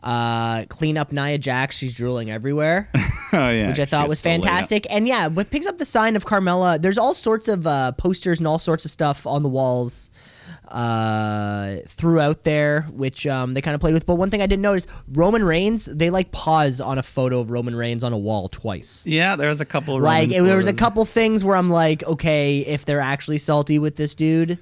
uh, 0.03 0.65
"Clean 0.65 0.97
up 0.97 1.13
Nia 1.13 1.37
Jax. 1.37 1.77
She's 1.77 1.95
drooling 1.95 2.29
everywhere." 2.29 2.89
oh 3.33 3.49
yeah, 3.49 3.69
which 3.69 3.79
I 3.79 3.85
thought 3.85 4.09
was 4.09 4.19
still 4.19 4.33
laid 4.33 4.39
up. 4.41 4.45
fantastic. 4.45 4.87
And 4.89 5.07
yeah, 5.07 5.27
what 5.27 5.49
picks 5.49 5.65
up 5.65 5.77
the 5.77 5.85
sign 5.85 6.17
of 6.17 6.25
Carmella, 6.25 6.81
there's 6.81 6.97
all 6.97 7.13
sorts 7.13 7.47
of 7.47 7.65
uh, 7.65 7.93
posters 7.93 8.39
and 8.41 8.47
all 8.47 8.59
sorts 8.59 8.83
of 8.83 8.91
stuff 8.91 9.25
on 9.25 9.41
the 9.41 9.49
walls 9.49 10.09
uh, 10.71 11.77
throughout 11.87 12.43
there, 12.43 12.83
which 12.91 13.27
um, 13.27 13.53
they 13.53 13.61
kind 13.61 13.75
of 13.75 13.81
played 13.81 13.93
with. 13.93 14.05
But 14.05 14.15
one 14.15 14.29
thing 14.29 14.41
I 14.41 14.45
didn't 14.47 14.61
notice, 14.63 14.87
Roman 15.07 15.43
Reigns, 15.43 15.85
they 15.85 16.09
like 16.09 16.31
pause 16.31 16.81
on 16.81 16.97
a 16.97 17.03
photo 17.03 17.39
of 17.39 17.51
Roman 17.51 17.75
Reigns 17.75 18.03
on 18.03 18.13
a 18.13 18.17
wall 18.17 18.49
twice. 18.49 19.05
Yeah, 19.05 19.35
there 19.35 19.49
was 19.49 19.59
a 19.61 19.65
couple. 19.65 19.97
of 19.97 20.03
Like 20.03 20.29
there 20.29 20.57
was 20.57 20.67
a 20.67 20.73
couple 20.73 21.03
things 21.05 21.43
where 21.43 21.55
I'm 21.55 21.69
like, 21.69 22.03
okay, 22.03 22.59
if 22.59 22.85
they're 22.85 22.99
actually 23.01 23.37
salty 23.37 23.77
with 23.79 23.95
this 23.95 24.15
dude, 24.15 24.57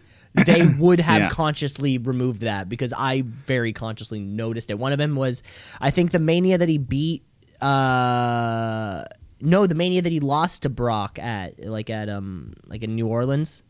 they 0.46 0.66
would 0.80 1.00
have 1.00 1.22
Yeah. 1.22 1.30
consciously 1.30 1.98
removed 1.98 2.42
that 2.42 2.70
because 2.70 2.94
I 2.96 3.22
very 3.26 3.74
consciously 3.74 4.20
noticed 4.20 4.70
it. 4.72 4.78
One 4.80 4.92
of 4.92 4.98
them 4.98 5.16
was, 5.16 5.44
I 5.80 5.92
think 5.92 6.12
the 6.12 6.20
Mania 6.20 6.58
that 6.58 6.70
he 6.70 6.78
beat. 6.78 7.24
Uh, 7.62 9.04
no, 9.42 9.68
the 9.68 9.76
Mania 9.76 10.02
that 10.02 10.12
he 10.12 10.20
lost 10.20 10.64
to 10.64 10.70
Brock 10.70 11.18
at, 11.20 11.66
like 11.66 11.90
at 11.90 12.10
um, 12.10 12.54
like 12.68 12.84
in 12.84 12.96
New 12.96 13.08
Orleans, 13.08 13.64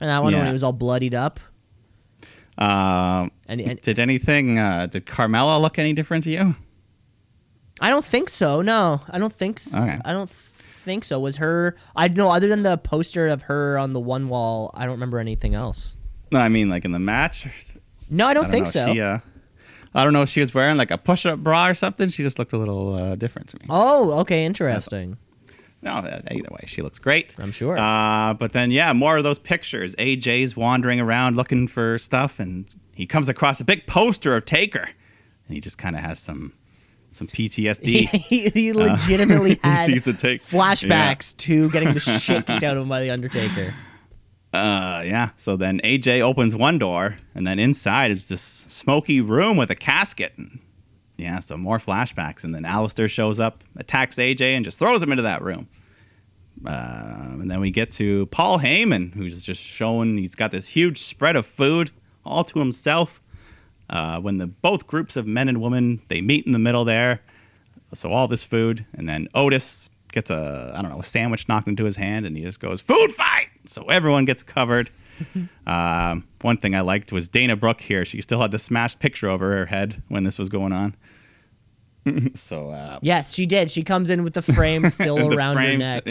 and 0.00 0.08
that 0.10 0.22
one 0.22 0.32
when 0.34 0.46
he 0.46 0.52
was 0.52 0.62
all 0.64 0.72
bloodied 0.72 1.14
up. 1.14 1.38
And 2.58 3.30
did 3.80 3.98
anything? 3.98 4.58
Uh, 4.58 4.86
did 4.86 5.06
Carmella 5.06 5.60
look 5.60 5.78
any 5.78 5.92
different 5.92 6.24
to 6.24 6.30
you? 6.30 6.54
I 7.80 7.90
don't 7.90 8.04
think 8.04 8.28
so. 8.28 8.62
No, 8.62 9.00
I 9.08 9.18
don't 9.18 9.32
think. 9.32 9.58
So. 9.58 9.78
Okay. 9.78 9.98
I 10.04 10.12
don't 10.12 10.30
think 10.30 11.04
so. 11.04 11.18
Was 11.18 11.36
her? 11.36 11.76
I 11.96 12.08
know. 12.08 12.30
Other 12.30 12.48
than 12.48 12.62
the 12.62 12.76
poster 12.76 13.28
of 13.28 13.42
her 13.42 13.78
on 13.78 13.92
the 13.92 14.00
one 14.00 14.28
wall, 14.28 14.70
I 14.74 14.84
don't 14.84 14.92
remember 14.92 15.18
anything 15.18 15.54
else. 15.54 15.96
No, 16.30 16.38
I 16.38 16.48
mean 16.48 16.68
like 16.68 16.84
in 16.84 16.92
the 16.92 16.98
match. 16.98 17.46
No, 18.08 18.26
I 18.26 18.34
don't, 18.34 18.46
I 18.46 18.50
think 18.50 18.66
know. 18.66 18.70
so. 18.70 18.92
She, 18.92 19.00
uh, 19.00 19.18
I 19.94 20.04
don't 20.04 20.12
know 20.12 20.22
if 20.22 20.28
she 20.28 20.40
was 20.40 20.54
wearing 20.54 20.76
like 20.76 20.90
a 20.90 20.98
push-up 20.98 21.40
bra 21.40 21.68
or 21.68 21.74
something. 21.74 22.08
She 22.08 22.22
just 22.22 22.38
looked 22.38 22.52
a 22.52 22.58
little 22.58 22.94
uh, 22.94 23.14
different 23.16 23.48
to 23.48 23.56
me. 23.58 23.66
oh, 23.68 24.12
okay, 24.20 24.44
interesting. 24.44 25.16
No, 25.82 25.90
uh, 25.90 26.20
either 26.30 26.48
way, 26.50 26.64
she 26.66 26.80
looks 26.80 27.00
great. 27.00 27.34
I'm 27.38 27.50
sure. 27.50 27.76
Uh, 27.76 28.34
but 28.34 28.52
then, 28.52 28.70
yeah, 28.70 28.92
more 28.92 29.16
of 29.16 29.24
those 29.24 29.40
pictures. 29.40 29.96
AJ's 29.96 30.56
wandering 30.56 31.00
around 31.00 31.36
looking 31.36 31.66
for 31.66 31.98
stuff, 31.98 32.38
and 32.38 32.72
he 32.94 33.04
comes 33.04 33.28
across 33.28 33.60
a 33.60 33.64
big 33.64 33.86
poster 33.86 34.36
of 34.36 34.44
Taker, 34.44 34.88
and 35.46 35.54
he 35.54 35.60
just 35.60 35.78
kind 35.78 35.96
of 35.96 36.02
has 36.02 36.20
some 36.20 36.52
some 37.10 37.26
PTSD. 37.26 38.08
he, 38.10 38.48
he 38.50 38.72
legitimately 38.72 39.50
he 39.62 39.68
had 39.68 39.86
sees 39.86 40.04
the 40.04 40.12
take 40.12 40.42
flashbacks 40.42 41.36
to 41.38 41.68
getting 41.70 41.94
the 41.94 42.00
shit 42.20 42.46
kicked 42.46 42.62
out 42.62 42.76
of 42.76 42.84
him 42.84 42.88
by 42.88 43.00
the 43.00 43.10
Undertaker. 43.10 43.74
Uh, 44.52 45.02
yeah. 45.04 45.30
So 45.36 45.56
then 45.56 45.80
AJ 45.80 46.20
opens 46.20 46.54
one 46.54 46.78
door, 46.78 47.16
and 47.34 47.44
then 47.46 47.58
inside 47.58 48.12
is 48.12 48.28
this 48.28 48.42
smoky 48.42 49.20
room 49.20 49.56
with 49.56 49.70
a 49.70 49.74
casket. 49.74 50.34
And 50.36 50.60
yeah, 51.16 51.38
so 51.38 51.56
more 51.56 51.78
flashbacks, 51.78 52.44
and 52.44 52.54
then 52.54 52.64
Aleister 52.64 53.08
shows 53.08 53.38
up, 53.38 53.62
attacks 53.76 54.16
AJ, 54.16 54.40
and 54.40 54.64
just 54.64 54.78
throws 54.78 55.02
him 55.02 55.12
into 55.12 55.22
that 55.22 55.42
room. 55.42 55.68
Uh, 56.64 57.36
and 57.40 57.50
then 57.50 57.60
we 57.60 57.70
get 57.70 57.90
to 57.92 58.26
Paul 58.26 58.58
Heyman, 58.58 59.14
who's 59.14 59.44
just 59.44 59.60
showing 59.60 60.16
he's 60.16 60.34
got 60.34 60.50
this 60.50 60.66
huge 60.66 60.98
spread 60.98 61.36
of 61.36 61.46
food 61.46 61.90
all 62.24 62.44
to 62.44 62.58
himself. 62.58 63.20
Uh, 63.90 64.20
when 64.20 64.38
the 64.38 64.46
both 64.46 64.86
groups 64.86 65.16
of 65.16 65.26
men 65.26 65.48
and 65.48 65.60
women 65.60 66.00
they 66.08 66.22
meet 66.22 66.46
in 66.46 66.52
the 66.52 66.58
middle 66.58 66.84
there, 66.84 67.20
so 67.92 68.10
all 68.10 68.26
this 68.26 68.42
food, 68.42 68.86
and 68.94 69.06
then 69.08 69.28
Otis 69.34 69.90
gets 70.12 70.30
a 70.30 70.72
I 70.74 70.80
don't 70.80 70.90
know 70.90 71.00
a 71.00 71.04
sandwich 71.04 71.48
knocked 71.48 71.68
into 71.68 71.84
his 71.84 71.96
hand, 71.96 72.24
and 72.24 72.36
he 72.36 72.42
just 72.42 72.60
goes 72.60 72.80
food 72.80 73.12
fight. 73.12 73.48
So 73.66 73.84
everyone 73.84 74.24
gets 74.24 74.42
covered. 74.42 74.90
Um, 75.66 76.24
one 76.40 76.56
thing 76.56 76.74
I 76.74 76.80
liked 76.80 77.12
was 77.12 77.28
Dana 77.28 77.56
Brooke 77.56 77.80
here. 77.80 78.04
She 78.04 78.20
still 78.20 78.40
had 78.40 78.50
the 78.50 78.58
smashed 78.58 78.98
picture 78.98 79.28
over 79.28 79.52
her 79.56 79.66
head 79.66 80.02
when 80.08 80.24
this 80.24 80.38
was 80.38 80.48
going 80.48 80.72
on. 80.72 80.94
so 82.34 82.70
uh, 82.70 82.98
Yes, 83.02 83.34
she 83.34 83.46
did. 83.46 83.70
She 83.70 83.82
comes 83.82 84.10
in 84.10 84.24
with 84.24 84.34
the 84.34 84.42
frame 84.42 84.88
still 84.88 85.16
the 85.28 85.36
around 85.36 85.56
her 85.56 85.76
neck. 85.76 86.06
Uh, 86.06 86.10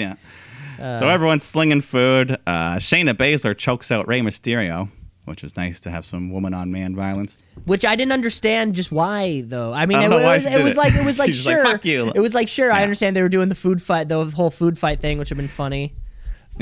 yeah. 0.80 0.95
so 0.95 1.08
everyone's 1.10 1.43
slinging 1.43 1.82
food. 1.82 2.32
Uh, 2.47 2.76
Shayna 2.78 3.14
Baszler 3.14 3.58
chokes 3.58 3.91
out 3.91 4.08
Rey 4.08 4.22
Mysterio, 4.22 4.89
which 5.26 5.43
was 5.43 5.58
nice 5.58 5.82
to 5.82 5.91
have 5.91 6.06
some 6.06 6.32
woman 6.32 6.54
on 6.54 6.72
man 6.72 6.95
violence. 6.95 7.43
Which 7.66 7.84
I 7.86 7.95
didn't 7.95 8.14
understand 8.14 8.76
just 8.76 8.91
why 8.91 9.41
though. 9.41 9.74
I 9.74 9.86
mean, 9.86 9.97
I 9.97 10.06
it, 10.06 10.10
don't 10.10 10.20
know 10.22 10.26
why 10.26 10.36
was, 10.36 10.45
it 10.45 10.64
was 10.64 10.74
it. 10.74 10.78
like 10.78 10.93
it 10.93 11.06
was 11.06 11.20
like 11.20 11.28
She's 11.28 11.45
like, 11.45 11.58
sure. 11.58 11.66
"Fuck 11.66 11.86
you." 11.86 12.12
It 12.16 12.20
was 12.20 12.34
like 12.34 12.47
sure. 12.47 12.72
I 12.72 12.84
understand 12.84 13.16
they 13.16 13.22
were 13.22 13.30
doing 13.30 13.49
the 13.49 13.56
food 13.56 13.82
fight, 13.82 14.08
the 14.08 14.26
whole 14.26 14.49
food 14.49 14.78
fight 14.78 15.02
thing, 15.02 15.18
which 15.18 15.30
would 15.30 15.38
have 15.38 15.43
been 15.43 15.49
funny. 15.49 15.93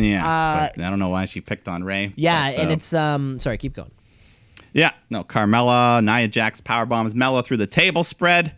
Yeah, 0.03 0.25
Uh, 0.25 0.69
I 0.75 0.89
don't 0.89 0.99
know 0.99 1.09
why 1.09 1.25
she 1.25 1.41
picked 1.41 1.67
on 1.67 1.83
Rey. 1.83 2.13
Yeah, 2.15 2.49
but, 2.51 2.59
and 2.59 2.69
uh, 2.69 2.73
it's 2.73 2.93
um. 2.93 3.39
Sorry, 3.39 3.57
keep 3.57 3.73
going. 3.73 3.91
Yeah, 4.73 4.91
no, 5.09 5.23
Carmella, 5.23 6.03
Nia 6.03 6.27
Jax 6.27 6.61
power 6.61 6.85
bombs 6.85 7.15
Mella 7.15 7.41
through 7.43 7.57
the 7.57 7.67
table 7.67 8.03
spread. 8.03 8.53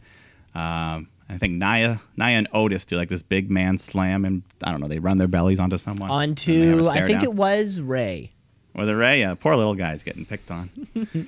Um, 0.53 1.07
I 1.29 1.37
think 1.37 1.53
Nia, 1.53 2.01
Nia 2.17 2.37
and 2.37 2.47
Otis 2.53 2.85
do 2.85 2.97
like 2.97 3.07
this 3.07 3.23
big 3.23 3.49
man 3.49 3.77
slam, 3.77 4.25
and 4.25 4.43
I 4.63 4.71
don't 4.71 4.81
know, 4.81 4.87
they 4.89 4.99
run 4.99 5.17
their 5.17 5.29
bellies 5.29 5.59
onto 5.61 5.77
someone. 5.77 6.09
Onto 6.09 6.85
I 6.89 7.01
think 7.07 7.19
down. 7.19 7.23
it 7.23 7.33
was 7.33 7.79
Rey. 7.79 8.31
Was 8.75 8.89
it 8.89 8.93
Rey? 8.93 9.21
Yeah, 9.21 9.33
poor 9.35 9.55
little 9.55 9.75
guy's 9.75 10.03
getting 10.03 10.25
picked 10.25 10.51
on. 10.51 10.69
and 10.95 11.27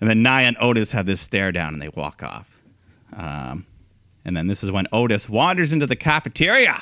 then 0.00 0.22
Nia 0.22 0.46
and 0.46 0.56
Otis 0.60 0.92
have 0.92 1.06
this 1.06 1.20
stare 1.20 1.50
down, 1.50 1.72
and 1.72 1.82
they 1.82 1.88
walk 1.88 2.22
off. 2.22 2.60
Um, 3.16 3.66
and 4.24 4.36
then 4.36 4.46
this 4.46 4.62
is 4.62 4.70
when 4.70 4.86
Otis 4.92 5.28
wanders 5.28 5.72
into 5.72 5.86
the 5.86 5.96
cafeteria, 5.96 6.74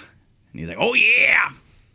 and 0.53 0.61
he's 0.61 0.69
like, 0.69 0.79
"Oh 0.79 0.93
yeah," 0.95 1.49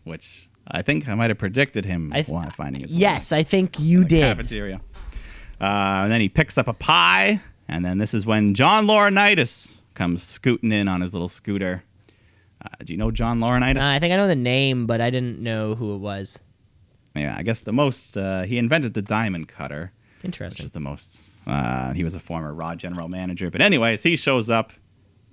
which 0.04 0.49
I 0.72 0.82
think 0.82 1.08
I 1.08 1.16
might 1.16 1.30
have 1.30 1.38
predicted 1.38 1.86
him 1.86 2.12
I 2.14 2.22
th- 2.22 2.54
finding 2.54 2.82
his 2.84 2.94
Yes, 2.94 3.32
I 3.32 3.44
think 3.44 3.80
you 3.80 4.00
the 4.02 4.06
did. 4.10 4.22
cafeteria. 4.38 4.82
Uh, 5.60 6.02
and 6.04 6.12
then 6.12 6.22
he 6.22 6.30
picks 6.30 6.58
up 6.58 6.68
a 6.68 6.74
pie, 6.74 7.40
and 7.68 7.84
then 7.84 7.98
this 7.98 8.14
is 8.14 8.26
when 8.26 8.54
John 8.54 8.86
Laurinaitis 8.88 9.82
comes 9.94 10.24
scooting 10.24 10.72
in 10.72 10.88
on 10.88 11.02
his 11.02 11.14
little 11.14 11.28
scooter. 11.30 11.84
Uh, 12.64 12.70
do 12.84 12.94
you 12.94 12.98
know 12.98 13.12
John 13.12 13.40
Laurinaitis? 13.40 13.80
Uh, 13.82 13.86
I 13.96 14.00
think 14.00 14.14
I 14.14 14.18
know 14.18 14.28
the 14.28 14.36
name, 14.36 14.86
but 14.86 15.02
I 15.02 15.10
didn't 15.10 15.40
know 15.40 15.76
who 15.76 15.96
it 15.96 16.00
was. 16.00 16.40
yeah, 17.16 17.36
I 17.38 17.44
guess 17.44 17.62
the 17.62 17.74
most 17.74 18.16
uh, 18.18 18.44
he 18.44 18.58
invented 18.58 18.94
the 18.94 19.02
diamond 19.02 19.48
cutter, 19.48 19.92
Interesting. 20.24 20.62
which 20.62 20.66
is 20.66 20.72
the 20.72 20.80
most. 20.80 21.24
Uh, 21.48 21.94
he 21.94 22.04
was 22.04 22.16
a 22.16 22.20
former 22.20 22.54
Raw 22.54 22.76
general 22.76 23.08
manager, 23.10 23.50
but 23.50 23.60
anyways, 23.62 24.04
he 24.04 24.16
shows 24.16 24.50
up, 24.50 24.72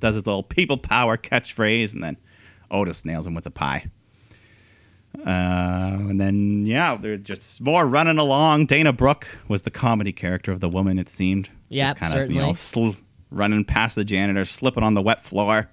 does 0.01 0.15
his 0.15 0.27
little 0.27 0.43
people 0.43 0.79
power 0.79 1.17
catchphrase, 1.17 1.93
and 1.95 2.03
then 2.03 2.17
Otis 2.71 3.05
nails 3.05 3.27
him 3.27 3.35
with 3.35 3.47
a 3.47 3.51
pie. 3.51 3.87
Uh, 5.25 5.97
and 6.09 6.21
then 6.21 6.67
yeah, 6.67 6.97
there's 7.01 7.21
just 7.21 7.61
more 7.61 7.87
running 7.87 8.19
along. 8.19 8.67
Dana 8.67 8.93
Brooke 8.93 9.27
was 9.49 9.63
the 9.63 9.71
comedy 9.71 10.13
character 10.13 10.53
of 10.53 10.61
the 10.61 10.69
woman. 10.69 10.99
It 10.99 11.09
seemed, 11.09 11.51
Yep, 11.69 11.87
just 11.87 11.97
kind 11.97 12.21
of 12.23 12.31
you 12.31 12.41
know 12.41 12.53
sl- 12.55 12.91
running 13.31 13.65
past 13.65 13.95
the 13.97 14.05
janitor, 14.05 14.45
slipping 14.45 14.83
on 14.83 14.95
the 14.95 15.03
wet 15.03 15.23
floor, 15.23 15.69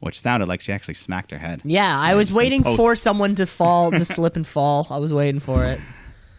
which 0.00 0.18
sounded 0.18 0.48
like 0.48 0.60
she 0.60 0.72
actually 0.72 0.94
smacked 0.94 1.30
her 1.30 1.38
head. 1.38 1.62
Yeah, 1.64 1.98
I 1.98 2.14
was 2.14 2.32
waiting 2.32 2.62
for 2.62 2.96
someone 2.96 3.34
to 3.36 3.46
fall, 3.46 3.90
to 3.90 4.04
slip 4.04 4.36
and 4.36 4.46
fall. 4.46 4.86
I 4.90 4.98
was 4.98 5.12
waiting 5.12 5.40
for 5.40 5.64
it. 5.64 5.80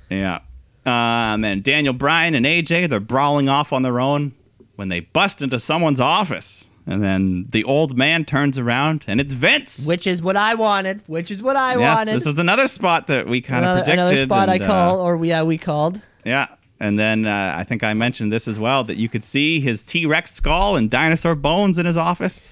Yeah. 0.09 0.39
Uh, 0.85 1.33
and 1.35 1.43
then 1.43 1.61
Daniel 1.61 1.93
Bryan 1.93 2.35
and 2.35 2.45
AJ, 2.45 2.89
they're 2.89 2.99
brawling 2.99 3.47
off 3.49 3.71
on 3.71 3.83
their 3.83 3.99
own 3.99 4.33
when 4.75 4.87
they 4.87 5.01
bust 5.01 5.41
into 5.41 5.59
someone's 5.59 5.99
office. 5.99 6.71
And 6.89 7.03
then 7.03 7.45
the 7.49 7.63
old 7.65 7.95
man 7.95 8.25
turns 8.25 8.57
around 8.57 9.05
and 9.07 9.21
it's 9.21 9.33
Vince. 9.33 9.85
Which 9.85 10.07
is 10.07 10.23
what 10.23 10.35
I 10.35 10.55
wanted. 10.55 11.01
Which 11.05 11.29
is 11.29 11.43
what 11.43 11.55
I 11.55 11.77
yes, 11.77 11.97
wanted. 11.97 12.15
this 12.15 12.25
was 12.25 12.39
another 12.39 12.65
spot 12.65 13.05
that 13.07 13.27
we 13.27 13.41
kind 13.41 13.63
of 13.63 13.77
predicted. 13.77 13.93
another 13.93 14.17
spot 14.17 14.49
and, 14.49 14.63
I 14.63 14.65
uh, 14.65 14.67
call, 14.67 14.99
or 14.99 15.23
yeah, 15.23 15.43
we 15.43 15.59
called. 15.59 16.01
yeah. 16.25 16.47
And 16.79 16.97
then 16.97 17.27
uh, 17.27 17.53
I 17.55 17.63
think 17.63 17.83
I 17.83 17.93
mentioned 17.93 18.31
this 18.31 18.47
as 18.47 18.59
well 18.59 18.83
that 18.85 18.97
you 18.97 19.07
could 19.07 19.23
see 19.23 19.59
his 19.59 19.83
T 19.83 20.07
Rex 20.07 20.31
skull 20.31 20.77
and 20.77 20.89
dinosaur 20.89 21.35
bones 21.35 21.77
in 21.77 21.85
his 21.85 21.97
office, 21.97 22.51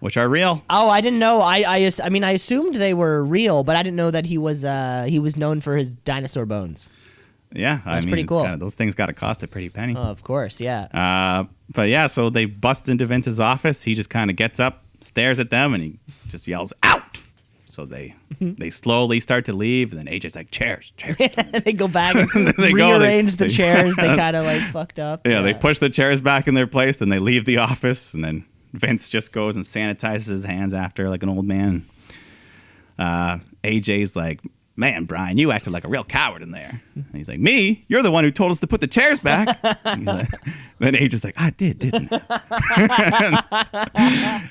which 0.00 0.16
are 0.16 0.28
real. 0.28 0.62
Oh, 0.68 0.90
I 0.90 1.00
didn't 1.00 1.20
know. 1.20 1.40
I, 1.40 1.64
I, 1.66 1.90
I 2.02 2.08
mean, 2.10 2.24
I 2.24 2.32
assumed 2.32 2.74
they 2.74 2.94
were 2.94 3.24
real, 3.24 3.64
but 3.64 3.76
I 3.76 3.82
didn't 3.82 3.96
know 3.96 4.10
that 4.10 4.26
he 4.26 4.36
was, 4.36 4.64
uh, 4.64 5.06
he 5.08 5.18
was 5.18 5.36
known 5.36 5.60
for 5.60 5.76
his 5.76 5.94
dinosaur 5.94 6.44
bones. 6.44 6.90
Yeah. 7.52 7.80
I 7.84 7.94
That's 7.94 8.06
mean, 8.06 8.12
pretty 8.12 8.26
cool. 8.28 8.42
kinda- 8.42 8.58
those 8.58 8.74
things 8.74 8.94
got 8.94 9.06
to 9.06 9.12
cost 9.12 9.42
a 9.42 9.48
pretty 9.48 9.68
penny. 9.70 9.94
Oh, 9.96 10.02
of 10.02 10.22
course, 10.22 10.60
yeah. 10.60 10.82
Uh, 10.92 11.44
but 11.74 11.88
yeah, 11.88 12.06
so 12.06 12.30
they 12.30 12.44
bust 12.44 12.88
into 12.88 13.06
Vince's 13.06 13.40
office. 13.40 13.82
He 13.82 13.94
just 13.94 14.10
kind 14.10 14.30
of 14.30 14.36
gets 14.36 14.60
up, 14.60 14.84
stares 15.00 15.40
at 15.40 15.50
them, 15.50 15.74
and 15.74 15.82
he 15.82 15.98
just 16.28 16.46
yells 16.48 16.72
"out." 16.82 17.22
So 17.68 17.86
they 17.86 18.14
they 18.40 18.70
slowly 18.70 19.20
start 19.20 19.44
to 19.46 19.52
leave, 19.52 19.92
and 19.92 19.98
then 20.00 20.12
AJ's 20.12 20.34
like, 20.36 20.50
"Chairs, 20.50 20.92
chairs." 20.96 21.16
they 21.64 21.72
go 21.72 21.86
back 21.88 22.14
and 22.34 22.48
They 22.48 22.72
go, 22.72 22.98
they- 22.98 23.06
rearrange 23.08 23.36
the 23.36 23.44
they- 23.44 23.50
chairs. 23.60 23.96
They 23.96 24.16
kind 24.16 24.34
of 24.36 24.44
like 24.44 24.60
fucked 24.60 24.98
up. 24.98 25.26
yeah, 25.26 25.42
they 25.42 25.54
push 25.54 25.78
the 25.78 25.88
chairs 25.90 26.20
back 26.20 26.48
in 26.48 26.54
their 26.54 26.66
place, 26.66 27.00
and 27.00 27.10
they 27.12 27.18
leave 27.20 27.44
the 27.44 27.58
office, 27.58 28.12
and 28.14 28.24
then 28.24 28.44
Vince 28.72 29.08
just 29.10 29.32
goes 29.32 29.56
and 29.56 29.64
sanitizes 29.64 30.28
his 30.28 30.44
hands 30.44 30.74
after 30.74 31.08
like 31.08 31.22
an 31.22 31.28
old 31.28 31.46
man. 31.46 31.84
Uh, 32.98 33.38
AJ's 33.64 34.14
like, 34.16 34.40
"Man, 34.80 35.04
Bryan, 35.04 35.38
you 35.38 35.52
acted 35.52 35.72
like 35.72 35.84
a 35.84 35.88
real 35.88 36.02
coward 36.04 36.42
in 36.42 36.50
there." 36.50 36.80
And 36.94 37.06
he's 37.14 37.28
like, 37.28 37.38
"Me? 37.38 37.84
You're 37.88 38.02
the 38.02 38.10
one 38.10 38.24
who 38.24 38.30
told 38.32 38.50
us 38.50 38.58
to 38.60 38.66
put 38.66 38.80
the 38.80 38.86
chairs 38.88 39.20
back." 39.20 39.58
And 39.84 39.98
he's 40.00 40.06
like- 40.06 40.28
then 40.80 40.94
AJ's 40.94 41.22
like, 41.24 41.38
"I 41.40 41.50
did, 41.50 41.78
didn't 41.78 42.08
I?" 42.10 42.20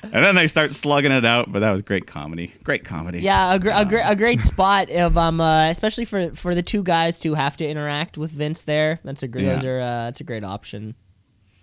and 0.04 0.24
then 0.24 0.34
they 0.36 0.46
start 0.46 0.72
slugging 0.72 1.12
it 1.12 1.24
out, 1.24 1.50
but 1.50 1.58
that 1.60 1.72
was 1.72 1.82
great 1.82 2.06
comedy. 2.06 2.52
Great 2.64 2.84
comedy. 2.84 3.20
Yeah, 3.20 3.54
a, 3.54 3.58
gr- 3.58 3.70
a, 3.72 3.84
gr- 3.84 3.98
a 4.04 4.14
great 4.16 4.40
spot 4.52 4.90
of 4.90 5.18
um, 5.18 5.40
uh, 5.40 5.68
especially 5.70 6.04
for 6.04 6.30
for 6.34 6.54
the 6.54 6.62
two 6.62 6.82
guys 6.82 7.18
to 7.20 7.34
have 7.34 7.56
to 7.58 7.66
interact 7.68 8.16
with 8.16 8.30
Vince 8.30 8.62
there. 8.64 9.00
That's 9.04 9.22
a 9.22 9.28
great. 9.28 9.44
Yeah. 9.44 9.54
Those 9.56 9.64
are 9.64 9.80
uh, 9.80 10.04
that's 10.04 10.20
a 10.20 10.24
great 10.24 10.44
option. 10.44 10.94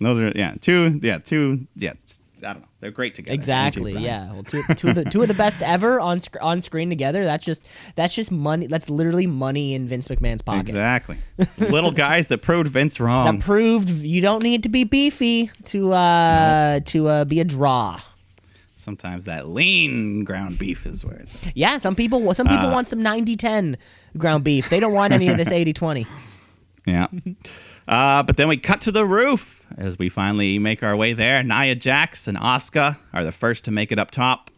Those 0.01 0.19
are 0.19 0.31
yeah, 0.35 0.55
two 0.59 0.99
yeah, 1.01 1.17
two 1.19 1.67
yeah, 1.75 1.93
I 2.43 2.53
don't 2.53 2.61
know. 2.61 2.67
They're 2.79 2.91
great 2.91 3.15
together. 3.15 3.33
Exactly. 3.33 3.93
Bryan. 3.93 4.05
Yeah. 4.05 4.31
Well, 4.33 4.43
two, 4.43 4.63
two 4.75 4.89
of 4.89 4.95
the 4.95 5.05
two 5.05 5.21
of 5.21 5.27
the 5.27 5.33
best 5.33 5.61
ever 5.61 5.99
on 5.99 6.19
sc- 6.19 6.37
on 6.41 6.61
screen 6.61 6.89
together. 6.89 7.23
That's 7.23 7.43
just 7.45 7.65
that's 7.95 8.13
just 8.13 8.31
money. 8.31 8.67
That's 8.67 8.89
literally 8.89 9.25
money 9.27 9.73
in 9.73 9.87
Vince 9.87 10.07
McMahon's 10.07 10.41
pocket. 10.41 10.61
Exactly. 10.69 11.17
Little 11.57 11.91
guys 11.91 12.27
that 12.27 12.39
proved 12.43 12.67
Vince 12.69 12.99
wrong. 12.99 13.37
That 13.37 13.43
proved 13.43 13.89
you 13.89 14.21
don't 14.21 14.43
need 14.43 14.63
to 14.63 14.69
be 14.69 14.83
beefy 14.83 15.49
to 15.65 15.93
uh 15.93 16.79
to 16.85 17.07
uh, 17.07 17.25
be 17.25 17.39
a 17.39 17.43
draw. 17.43 17.99
Sometimes 18.75 19.25
that 19.25 19.47
lean 19.49 20.23
ground 20.23 20.57
beef 20.59 20.85
is 20.85 21.03
where 21.03 21.15
it's 21.17 21.35
Yeah, 21.55 21.77
some 21.79 21.95
people 21.95 22.33
some 22.33 22.47
people 22.47 22.67
Uh, 22.67 22.71
want 22.71 22.87
some 22.87 22.99
90-10 22.99 23.75
ground 24.17 24.43
beef. 24.45 24.69
They 24.69 24.79
don't 24.79 24.93
want 24.93 25.11
any 25.11 25.27
of 25.27 25.35
this 25.37 25.49
80-20. 25.51 26.07
Yeah. 26.85 27.07
uh, 27.87 28.23
but 28.23 28.37
then 28.37 28.47
we 28.47 28.55
cut 28.55 28.79
to 28.81 28.91
the 28.93 29.05
roof 29.05 29.56
as 29.77 29.97
we 29.99 30.09
finally 30.09 30.59
make 30.59 30.83
our 30.83 30.95
way 30.95 31.13
there. 31.13 31.43
Nia 31.43 31.75
Jax 31.75 32.27
and 32.27 32.37
Asuka 32.37 32.97
are 33.13 33.23
the 33.23 33.31
first 33.31 33.65
to 33.65 33.71
make 33.71 33.91
it 33.91 33.99
up 33.99 34.11
top. 34.11 34.49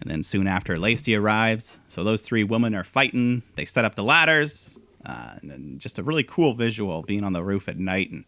And 0.00 0.10
then 0.10 0.22
soon 0.22 0.46
after, 0.46 0.78
Lacey 0.78 1.14
arrives. 1.14 1.78
So 1.86 2.02
those 2.04 2.20
three 2.22 2.42
women 2.44 2.74
are 2.74 2.84
fighting. 2.84 3.42
They 3.54 3.64
set 3.66 3.84
up 3.84 3.94
the 3.94 4.02
ladders. 4.04 4.78
Uh, 5.04 5.34
and 5.40 5.50
then 5.50 5.78
just 5.78 5.98
a 5.98 6.02
really 6.02 6.22
cool 6.22 6.54
visual 6.54 7.02
being 7.02 7.24
on 7.24 7.32
the 7.32 7.42
roof 7.42 7.68
at 7.68 7.78
night 7.78 8.10
and 8.10 8.24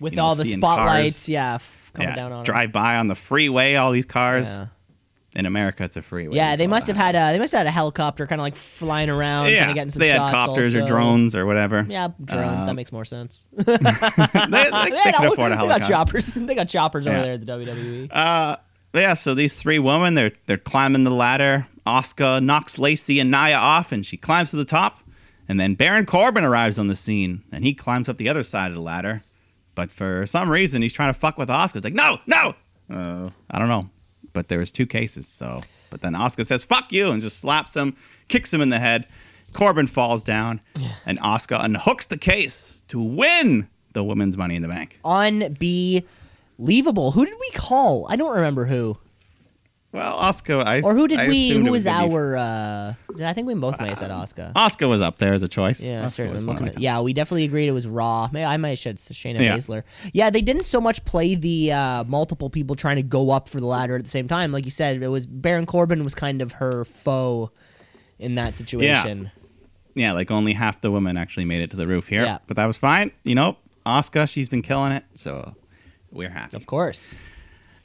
With 0.00 0.12
you 0.12 0.16
know, 0.18 0.24
all 0.24 0.34
the 0.34 0.44
spotlights, 0.44 1.20
cars. 1.20 1.28
yeah, 1.28 1.58
coming 1.94 2.08
yeah, 2.08 2.14
down 2.16 2.32
on 2.32 2.44
drive 2.44 2.72
by 2.72 2.96
on 2.96 3.06
the 3.08 3.14
freeway. 3.14 3.74
All 3.76 3.92
these 3.92 4.06
cars 4.06 4.56
Yeah. 4.58 4.66
In 5.36 5.44
America, 5.44 5.84
it's 5.84 5.96
a 5.98 6.02
freeway. 6.02 6.34
Yeah, 6.34 6.56
they 6.56 6.66
must 6.66 6.86
have 6.86 6.96
had 6.96 7.14
a 7.14 7.30
they 7.32 7.38
must 7.38 7.52
have 7.52 7.58
had 7.58 7.66
a 7.66 7.70
helicopter 7.70 8.26
kind 8.26 8.40
of 8.40 8.44
like 8.44 8.56
flying 8.56 9.10
around, 9.10 9.50
Yeah, 9.50 9.58
kind 9.58 9.70
of 9.70 9.74
getting 9.74 9.90
some 9.90 10.00
they 10.00 10.08
had 10.08 10.16
shots 10.16 10.34
copters 10.34 10.74
or 10.74 10.86
drones 10.86 11.36
or 11.36 11.44
whatever. 11.44 11.84
Yeah, 11.86 12.08
drones. 12.24 12.62
Uh, 12.62 12.66
that 12.66 12.74
makes 12.74 12.90
more 12.90 13.04
sense. 13.04 13.44
they, 13.56 13.64
they, 13.64 13.76
they 13.76 13.80
Yeah, 13.84 15.12
can 15.12 15.26
afford 15.26 15.52
a 15.52 15.56
helicopter. 15.56 15.66
They 15.66 15.68
got 15.68 15.82
choppers. 15.82 16.34
They 16.34 16.54
got 16.54 16.68
choppers 16.68 17.06
over 17.06 17.20
there 17.20 17.34
at 17.34 17.40
the. 17.44 17.52
WWE. 17.52 18.08
Uh, 18.10 18.56
yeah, 18.94 19.12
so 19.12 19.34
these 19.34 19.60
three 19.60 19.78
women, 19.78 20.14
they're 20.14 20.32
they're 20.46 20.56
climbing 20.56 21.04
the 21.04 21.10
ladder. 21.10 21.66
Asuka 21.86 22.42
knocks 22.42 22.78
Lacey 22.78 23.20
and 23.20 23.30
Nia 23.30 23.56
off, 23.56 23.92
and 23.92 24.06
she 24.06 24.16
climbs 24.16 24.50
to 24.52 24.56
the 24.56 24.64
top. 24.64 25.00
And 25.48 25.60
then 25.60 25.74
Baron 25.74 26.06
Corbin 26.06 26.44
arrives 26.44 26.78
on 26.78 26.88
the 26.88 26.96
scene, 26.96 27.44
and 27.52 27.62
he 27.62 27.74
climbs 27.74 28.08
up 28.08 28.16
the 28.16 28.28
other 28.28 28.42
side 28.42 28.68
of 28.68 28.74
the 28.74 28.80
ladder. 28.80 29.22
But 29.74 29.90
for 29.92 30.24
some 30.24 30.50
reason, 30.50 30.80
he's 30.80 30.94
trying 30.94 31.12
to 31.12 31.18
fuck 31.18 31.36
with 31.36 31.50
Asuka. 31.50 31.74
He's 31.74 31.84
like, 31.84 31.92
no, 31.94 32.18
no. 32.26 32.54
Uh, 32.90 33.30
I 33.50 33.58
don't 33.58 33.68
know. 33.68 33.90
But 34.36 34.48
there 34.48 34.58
was 34.58 34.70
two 34.70 34.86
cases, 34.86 35.26
so. 35.26 35.62
But 35.88 36.02
then 36.02 36.12
Asuka 36.12 36.44
says, 36.44 36.62
fuck 36.62 36.92
you, 36.92 37.10
and 37.10 37.22
just 37.22 37.40
slaps 37.40 37.74
him, 37.74 37.96
kicks 38.28 38.52
him 38.52 38.60
in 38.60 38.68
the 38.68 38.78
head. 38.78 39.06
Corbin 39.54 39.86
falls 39.86 40.22
down, 40.22 40.60
and 41.06 41.18
Asuka 41.20 41.58
unhooks 41.58 42.06
the 42.06 42.18
case 42.18 42.82
to 42.88 43.00
win 43.00 43.66
the 43.94 44.04
women's 44.04 44.36
Money 44.36 44.56
in 44.56 44.62
the 44.62 44.68
Bank. 44.68 45.00
Unbelievable. 45.06 47.12
Who 47.12 47.24
did 47.24 47.34
we 47.40 47.50
call? 47.52 48.06
I 48.10 48.16
don't 48.16 48.34
remember 48.34 48.66
who. 48.66 48.98
Well, 49.96 50.18
Asuka, 50.18 50.62
I 50.64 50.82
Or 50.82 50.94
who 50.94 51.08
did 51.08 51.18
I 51.18 51.28
we? 51.28 51.50
Who 51.50 51.70
was, 51.70 51.84
be- 51.84 51.90
our? 51.90 52.36
Uh, 52.36 52.94
I 53.22 53.32
think 53.32 53.46
we 53.48 53.54
both 53.54 53.80
may 53.80 53.88
have 53.88 53.98
said 53.98 54.10
Asuka. 54.10 54.52
Asuka 54.52 54.88
was 54.88 55.00
up 55.00 55.16
there 55.16 55.32
as 55.32 55.42
a 55.42 55.48
choice. 55.48 55.82
Yeah, 55.82 56.06
certainly. 56.08 56.34
was 56.34 56.44
one 56.44 56.56
of 56.58 56.68
at- 56.68 56.76
my 56.76 56.80
yeah, 56.82 57.00
we 57.00 57.14
definitely 57.14 57.44
agreed 57.44 57.66
it 57.68 57.72
was 57.72 57.86
Raw. 57.86 58.28
May 58.30 58.44
I 58.44 58.58
might 58.58 58.78
have 58.78 58.78
said 58.78 58.96
Shayna 58.98 59.40
Yeah. 59.40 59.56
Baszler. 59.56 59.84
Yeah, 60.12 60.28
they 60.28 60.42
didn't 60.42 60.64
so 60.64 60.82
much 60.82 61.02
play 61.06 61.34
the 61.34 61.72
uh, 61.72 62.04
multiple 62.04 62.50
people 62.50 62.76
trying 62.76 62.96
to 62.96 63.02
go 63.02 63.30
up 63.30 63.48
for 63.48 63.58
the 63.58 63.66
ladder 63.66 63.96
at 63.96 64.04
the 64.04 64.10
same 64.10 64.28
time. 64.28 64.52
Like 64.52 64.66
you 64.66 64.70
said, 64.70 65.02
it 65.02 65.08
was 65.08 65.24
Baron 65.26 65.64
Corbin 65.64 66.04
was 66.04 66.14
kind 66.14 66.42
of 66.42 66.52
her 66.52 66.84
foe 66.84 67.50
in 68.18 68.34
that 68.34 68.52
situation. 68.54 69.30
Yeah, 69.94 70.12
like 70.12 70.30
only 70.30 70.52
half 70.52 70.82
the 70.82 70.90
women 70.90 71.16
actually 71.16 71.46
made 71.46 71.62
it 71.62 71.70
to 71.70 71.76
the 71.76 71.86
roof 71.86 72.08
here. 72.08 72.22
Yeah. 72.22 72.38
But 72.46 72.56
that 72.58 72.66
was 72.66 72.76
fine. 72.76 73.12
You 73.24 73.34
know, 73.34 73.56
Asuka, 73.86 74.28
she's 74.28 74.50
been 74.50 74.60
killing 74.60 74.92
it, 74.92 75.04
so 75.14 75.54
we're 76.10 76.28
happy. 76.28 76.54
Of 76.54 76.66
course. 76.66 77.14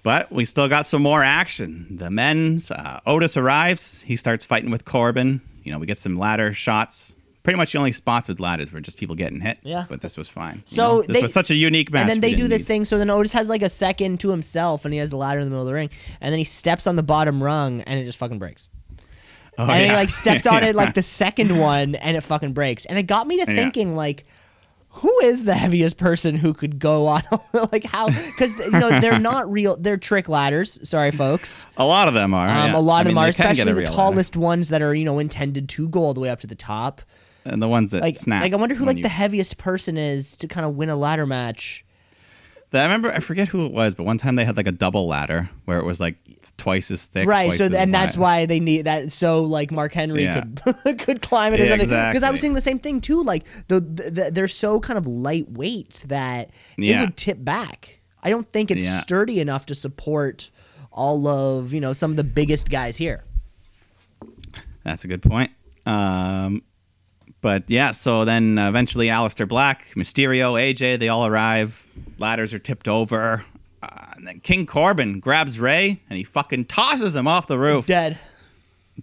But 0.04 0.32
we 0.32 0.46
still 0.46 0.68
got 0.68 0.86
some 0.88 1.02
more 1.04 1.22
action. 1.24 1.86
The 1.98 2.10
men's 2.10 2.72
uh, 2.72 3.00
Otis 3.06 3.38
arrives. 3.38 4.02
He 4.02 4.16
starts 4.16 4.44
fighting 4.46 4.72
with 4.72 4.84
Corbin. 4.84 5.42
You 5.64 5.72
know, 5.72 5.80
we 5.80 5.86
get 5.86 5.98
some 6.00 6.18
ladder 6.18 6.54
shots. 6.54 7.16
Pretty 7.44 7.58
much 7.58 7.72
the 7.72 7.78
only 7.80 7.92
spots 7.92 8.28
with 8.28 8.40
ladders 8.40 8.72
were 8.72 8.82
just 8.82 8.98
people 9.00 9.16
getting 9.16 9.40
hit. 9.42 9.60
Yeah. 9.64 9.86
But 9.90 10.02
this 10.02 10.18
was 10.18 10.28
fine. 10.30 10.64
You 10.70 10.76
So 10.76 10.82
know, 10.84 11.02
this 11.04 11.18
they- 11.18 11.22
was 11.22 11.34
such 11.34 11.50
a 11.52 11.56
unique 11.56 11.92
match. 11.92 12.02
And 12.02 12.10
then 12.10 12.20
they 12.20 12.34
do 12.36 12.48
this 12.48 12.62
need- 12.62 12.66
thing. 12.68 12.86
So 12.86 12.98
then 12.98 13.10
Otis 13.12 13.34
has 13.34 13.48
like 13.50 13.62
a 13.62 13.70
second 13.70 14.20
to 14.22 14.30
himself, 14.30 14.86
and 14.86 14.94
he 14.94 15.00
has 15.00 15.10
the 15.12 15.18
ladder 15.18 15.40
in 15.40 15.46
the 15.46 15.50
middle 15.52 15.64
of 15.64 15.68
the 15.68 15.74
ring, 15.74 15.90
and 16.20 16.32
then 16.32 16.38
he 16.40 16.44
steps 16.46 16.88
on 16.88 16.96
the 16.96 17.04
bottom 17.04 17.42
rung, 17.42 17.82
and 17.82 18.00
it 18.00 18.04
just 18.04 18.18
fucking 18.18 18.40
breaks. 18.40 18.70
Oh, 19.58 19.70
and 19.70 19.90
he 19.92 19.96
like 19.96 20.10
steps 20.10 20.46
on 20.48 20.64
Yeah. 20.64 20.70
it 20.70 20.76
like 20.84 20.94
the 20.96 21.02
second 21.04 21.58
one, 21.60 21.94
and 21.96 22.16
it 22.18 22.22
fucking 22.22 22.54
breaks. 22.54 22.86
And 22.86 22.98
it 22.98 23.04
got 23.04 23.28
me 23.28 23.44
to 23.44 23.52
Yeah. 23.52 23.56
thinking 23.64 23.96
like. 23.96 24.26
Who 24.96 25.20
is 25.24 25.46
the 25.46 25.54
heaviest 25.54 25.98
person 25.98 26.36
who 26.36 26.54
could 26.54 26.78
go 26.78 27.08
on 27.08 27.24
like 27.72 27.84
how? 27.86 28.08
Because 28.08 28.58
you 28.60 28.72
know 28.72 29.00
they're 29.00 29.20
not 29.32 29.50
real. 29.52 29.78
They're 29.78 29.98
trick 29.98 30.28
ladders. 30.30 30.78
Sorry, 30.88 31.12
folks. 31.12 31.66
A 31.78 31.86
lot 31.86 32.08
of 32.08 32.14
them 32.14 32.34
are. 32.34 32.48
Um, 32.48 32.72
yeah. 32.72 32.78
A 32.78 32.80
lot 32.80 32.98
I 32.98 33.02
of 33.02 33.06
mean, 33.08 33.16
them 33.16 33.24
are, 33.24 33.28
they 33.28 33.34
can 33.34 33.44
get 33.46 33.52
especially 33.54 33.72
the 33.74 33.80
real 33.80 33.86
ladder. 33.90 33.96
tallest 33.96 34.36
ones 34.38 34.70
that 34.70 34.82
are 34.82 34.94
you 34.94 35.06
know 35.06 35.18
intended 35.20 35.70
to 35.70 35.88
go 35.90 36.02
all 36.02 36.14
the 36.14 36.20
way 36.20 36.30
up 36.30 36.42
to 36.42 36.48
the 36.48 36.56
top. 36.56 37.02
And 37.46 37.62
the 37.62 37.68
ones 37.68 37.90
that 37.92 38.02
Like, 38.02 38.14
snap. 38.16 38.44
like 38.44 38.54
I 38.54 38.56
wonder 38.58 38.76
who 38.76 38.86
like 38.86 38.98
you- 38.98 39.04
the 39.04 39.10
heaviest 39.10 39.58
person 39.58 39.98
is 39.98 40.36
to 40.38 40.48
kind 40.48 40.66
of 40.66 40.76
win 40.76 40.90
a 40.90 40.96
ladder 40.96 41.26
match. 41.26 41.84
I 42.80 42.84
remember, 42.84 43.12
I 43.12 43.20
forget 43.20 43.50
who 43.50 43.66
it 43.66 43.72
was, 43.74 43.96
but 43.96 44.04
one 44.06 44.18
time 44.18 44.36
they 44.36 44.46
had 44.46 44.56
like 44.56 44.68
a 44.68 44.72
double 44.72 45.08
ladder 45.08 45.50
where 45.66 45.78
it 45.80 45.84
was 45.86 46.00
like 46.00 46.18
twice 46.58 46.90
as 46.92 47.06
thick. 47.06 47.28
right 47.28 47.52
so 47.54 47.66
and 47.66 47.94
that's 47.94 48.16
why 48.16 48.46
they 48.46 48.60
need 48.60 48.84
that 48.84 49.12
so 49.12 49.44
like 49.44 49.72
mark 49.72 49.94
henry 49.94 50.24
Yeah. 50.24 50.44
could 50.64 51.00
could 51.00 51.22
climb 51.22 51.54
it 51.54 51.60
or 51.60 51.64
Yeah, 51.66 51.72
something 51.72 51.88
because 51.88 52.24
i 52.24 52.30
was 52.30 52.40
thinking 52.40 52.54
the 52.56 52.62
same 52.62 52.78
thing 52.80 53.02
too 53.02 53.24
like 53.24 53.46
the, 53.68 53.80
the, 53.80 54.30
they're 54.32 54.48
so 54.48 54.80
kind 54.80 54.98
of 54.98 55.08
lightweight 55.08 56.04
that 56.08 56.50
it 56.78 56.84
Yeah. 56.84 57.02
would 57.02 57.18
tip 57.18 57.44
back 57.44 58.00
i 58.22 58.30
don't 58.30 58.52
think 58.52 58.70
it's 58.70 58.88
sturdy 59.02 59.40
enough 59.40 59.66
to 59.68 59.76
support 59.76 60.52
all 60.92 61.28
of 61.28 61.74
you 61.74 61.82
know 61.82 61.94
some 61.94 62.12
of 62.12 62.18
the 62.18 62.24
biggest 62.24 62.70
guys 62.70 62.98
here 62.98 63.24
That's 64.84 65.04
a 65.04 65.08
good 65.08 65.22
point. 65.24 65.52
Um, 65.86 66.62
but 67.42 67.70
yeah, 67.70 67.92
so 67.92 68.24
then 68.26 68.58
uh, 68.58 68.70
eventually 68.70 69.08
Aleister 69.08 69.48
Black, 69.48 69.86
Mysterio, 69.96 70.54
AJ, 70.54 71.00
they 71.00 71.10
all 71.10 71.26
arrive. 71.26 71.88
Ladders 72.18 72.54
are 72.54 72.60
tipped 72.60 72.88
over. 72.88 73.44
Uh, 73.84 73.88
and 74.16 74.28
then 74.28 74.40
King 74.40 74.66
Corbin 74.68 75.20
grabs 75.20 75.60
Rey 75.60 76.00
and 76.10 76.18
he 76.18 76.24
fucking 76.24 76.66
tosses 76.66 77.16
him 77.16 77.28
off 77.28 77.48
the 77.48 77.58
roof. 77.58 77.88
dead 77.88 78.18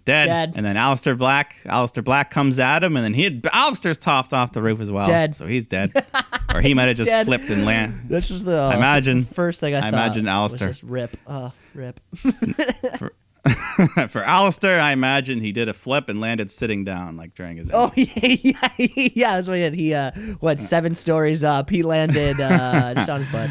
Dead. 0.05 0.27
Dead. 0.27 0.53
And 0.55 0.65
then 0.65 0.77
Aleister 0.77 1.17
Black, 1.17 1.57
Aleister 1.65 2.01
Black 2.01 2.31
comes 2.31 2.57
at 2.59 2.83
him 2.83 2.95
and 2.95 3.03
then 3.03 3.13
he 3.13 3.23
had, 3.25 3.41
Aleister's 3.43 3.97
topped 3.97 4.31
off 4.31 4.53
the 4.53 4.61
roof 4.61 4.79
as 4.79 4.89
well. 4.89 5.07
Dead. 5.07 5.35
So 5.35 5.45
he's 5.45 5.67
dead. 5.67 5.91
or 6.55 6.61
he 6.61 6.73
might 6.73 6.85
have 6.85 6.95
just 6.95 7.09
Dead. 7.09 7.25
flipped 7.25 7.49
and 7.49 7.65
land. 7.65 8.05
that's 8.07 8.29
just 8.29 8.45
the 8.45 8.55
I 8.57 8.75
imagine- 8.77 9.25
first 9.25 9.59
thing 9.59 9.75
i, 9.75 9.79
I 9.79 9.81
thought 9.81 9.93
imagine 9.93 10.25
Aleister. 10.25 10.67
just 10.69 10.83
rip 10.83 11.17
uh 11.27 11.49
rip 11.73 11.99
For 14.09 14.21
Aleister, 14.21 14.79
I 14.79 14.91
imagine 14.91 15.39
he 15.39 15.51
did 15.51 15.69
a 15.69 15.73
flip 15.73 16.09
and 16.09 16.19
landed 16.19 16.51
sitting 16.51 16.83
down 16.83 17.15
like 17.17 17.35
during 17.35 17.57
his 17.57 17.69
Oh 17.73 17.91
yeah, 17.95 18.37
yeah, 18.41 18.69
yeah. 18.77 19.35
That's 19.35 19.47
what 19.47 19.57
he 19.57 19.63
did. 19.63 19.73
He 19.75 19.93
uh, 19.93 20.11
what 20.39 20.59
seven 20.59 20.93
stories 20.93 21.43
up? 21.43 21.69
He 21.69 21.81
landed 21.81 22.39
uh, 22.39 22.93
just 22.95 23.09
on 23.09 23.21
his 23.21 23.31
butt. 23.31 23.49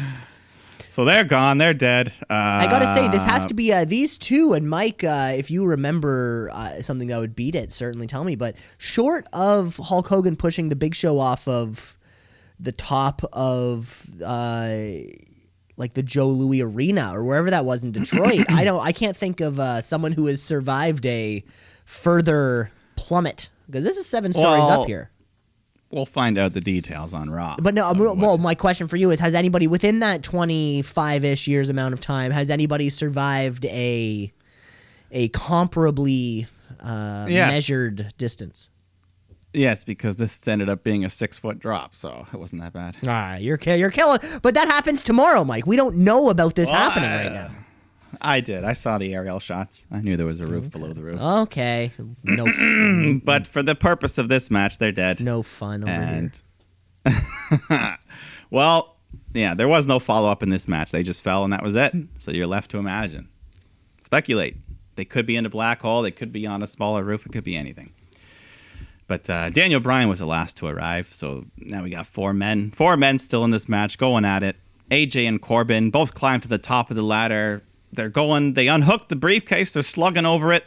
So 0.89 1.05
they're 1.05 1.23
gone. 1.23 1.59
They're 1.59 1.73
dead. 1.73 2.11
Uh, 2.29 2.33
I 2.33 2.67
gotta 2.67 2.87
say, 2.87 3.07
this 3.09 3.23
has 3.23 3.45
to 3.47 3.53
be 3.53 3.71
uh, 3.71 3.85
these 3.85 4.17
two 4.17 4.53
and 4.53 4.69
Mike. 4.69 5.03
Uh, 5.03 5.33
if 5.35 5.51
you 5.51 5.65
remember 5.65 6.49
uh, 6.51 6.81
something 6.81 7.07
that 7.09 7.19
would 7.19 7.35
beat 7.35 7.55
it, 7.55 7.71
certainly 7.71 8.07
tell 8.07 8.23
me. 8.23 8.35
But 8.35 8.55
short 8.77 9.27
of 9.31 9.77
Hulk 9.77 10.07
Hogan 10.07 10.35
pushing 10.35 10.69
the 10.69 10.75
Big 10.75 10.95
Show 10.95 11.19
off 11.19 11.47
of 11.47 11.95
the 12.59 12.71
top 12.71 13.21
of 13.31 14.05
uh, 14.25 14.77
like 15.79 15.93
the 15.93 16.03
Joe 16.03 16.27
Louis 16.27 16.61
Arena 16.61 17.15
or 17.15 17.23
wherever 17.23 17.49
that 17.49 17.63
was 17.65 17.83
in 17.83 17.91
Detroit, 17.93 18.45
I 18.51 18.63
don't. 18.63 18.85
I 18.85 18.91
can't 18.91 19.17
think 19.17 19.39
of 19.39 19.59
uh, 19.59 19.81
someone 19.81 20.11
who 20.11 20.27
has 20.27 20.43
survived 20.43 21.05
a 21.07 21.43
further 21.85 22.69
plummet 22.95 23.49
because 23.65 23.83
this 23.85 23.97
is 23.97 24.05
seven 24.05 24.33
stories 24.33 24.65
Well, 24.67 24.81
up 24.81 24.87
here. 24.87 25.09
We'll 25.89 26.05
find 26.05 26.37
out 26.37 26.53
the 26.53 26.61
details 26.61 27.15
on 27.15 27.31
Raw. 27.31 27.55
But 27.59 27.73
no, 27.73 27.91
well, 27.93 28.37
my 28.37 28.53
question 28.53 28.87
for 28.87 28.97
you 28.97 29.09
is: 29.09 29.19
Has 29.21 29.33
anybody 29.33 29.65
within 29.65 29.99
that 29.99 30.21
twenty-five-ish 30.21 31.47
years 31.47 31.69
amount 31.69 31.93
of 31.93 32.01
time 32.01 32.31
has 32.31 32.51
anybody 32.51 32.89
survived 32.89 33.65
a 33.65 34.31
a 35.11 35.29
comparably 35.29 36.45
uh, 36.79 37.25
Yes. 37.27 37.51
measured 37.51 38.13
distance? 38.17 38.69
Yes, 39.59 39.83
because 39.83 40.17
this 40.17 40.47
ended 40.47 40.69
up 40.69 40.83
being 40.83 41.03
a 41.05 41.09
six 41.09 41.37
foot 41.39 41.59
drop, 41.59 41.95
so 41.95 42.25
it 42.33 42.37
wasn't 42.39 42.61
that 42.61 42.73
bad. 42.73 42.97
Ah, 43.07 43.35
you're 43.35 43.57
ki- 43.57 43.75
you're 43.77 43.91
killing. 43.91 44.19
But 44.41 44.53
that 44.55 44.67
happens 44.67 45.03
tomorrow, 45.03 45.43
Mike. 45.43 45.67
We 45.67 45.75
don't 45.75 45.97
know 45.97 46.29
about 46.29 46.55
this 46.55 46.69
Well, 46.69 46.89
happening 46.89 47.09
right 47.09 47.33
now. 47.33 47.51
I 48.21 48.41
did. 48.41 48.63
I 48.65 48.73
saw 48.73 48.97
the 48.97 49.13
aerial 49.13 49.39
shots. 49.39 49.85
I 49.91 50.01
knew 50.01 50.17
there 50.17 50.25
was 50.25 50.39
a 50.41 50.45
roof 50.45 50.71
below 50.71 50.91
the 50.93 51.03
roof. 51.03 51.21
Okay, 51.21 51.91
no, 52.23 52.45
But 53.23 53.47
for 53.47 53.61
the 53.63 53.75
purpose 53.75 54.17
of 54.17 54.27
this 54.29 54.49
match, 54.51 54.77
they're 54.77 54.91
dead. 54.91 55.21
no 55.21 55.41
fun 55.43 55.87
and 55.87 56.41
well, 58.49 58.97
yeah, 59.33 59.53
there 59.53 59.67
was 59.67 59.87
no 59.87 59.99
follow 59.99 60.29
up 60.29 60.43
in 60.43 60.49
this 60.49 60.67
match. 60.67 60.91
They 60.91 61.03
just 61.03 61.23
fell, 61.23 61.43
and 61.43 61.53
that 61.53 61.63
was 61.63 61.75
it. 61.75 61.93
So 62.17 62.31
you're 62.31 62.47
left 62.47 62.71
to 62.71 62.77
imagine, 62.77 63.29
speculate. 64.01 64.57
They 64.95 65.05
could 65.05 65.25
be 65.25 65.37
in 65.37 65.45
a 65.45 65.49
black 65.49 65.81
hole. 65.81 66.01
They 66.01 66.11
could 66.11 66.33
be 66.33 66.45
on 66.45 66.61
a 66.61 66.67
smaller 66.67 67.03
roof. 67.03 67.25
It 67.25 67.31
could 67.31 67.43
be 67.45 67.55
anything. 67.55 67.93
But 69.09 69.27
uh, 69.27 69.49
Daniel 69.49 69.79
Bryan 69.79 70.07
was 70.07 70.19
the 70.19 70.27
last 70.27 70.55
to 70.57 70.67
arrive, 70.67 71.11
so 71.11 71.47
now 71.57 71.81
we 71.81 71.89
got 71.89 72.05
four 72.05 72.31
men. 72.31 72.69
Four 72.69 72.95
men 72.95 73.17
still 73.17 73.43
in 73.43 73.49
this 73.49 73.67
match, 73.67 73.97
going 73.97 74.23
at 74.23 74.43
it. 74.43 74.55
AJ 74.91 75.27
and 75.27 75.41
Corbin 75.41 75.89
both 75.89 76.13
climb 76.13 76.39
to 76.41 76.47
the 76.47 76.59
top 76.59 76.91
of 76.91 76.95
the 76.95 77.01
ladder. 77.01 77.63
They're 77.91 78.09
going. 78.09 78.53
They 78.53 78.67
unhook 78.67 79.07
the 79.07 79.15
briefcase. 79.15 79.73
They're 79.73 79.81
slugging 79.81 80.27
over 80.27 80.53
it. 80.53 80.63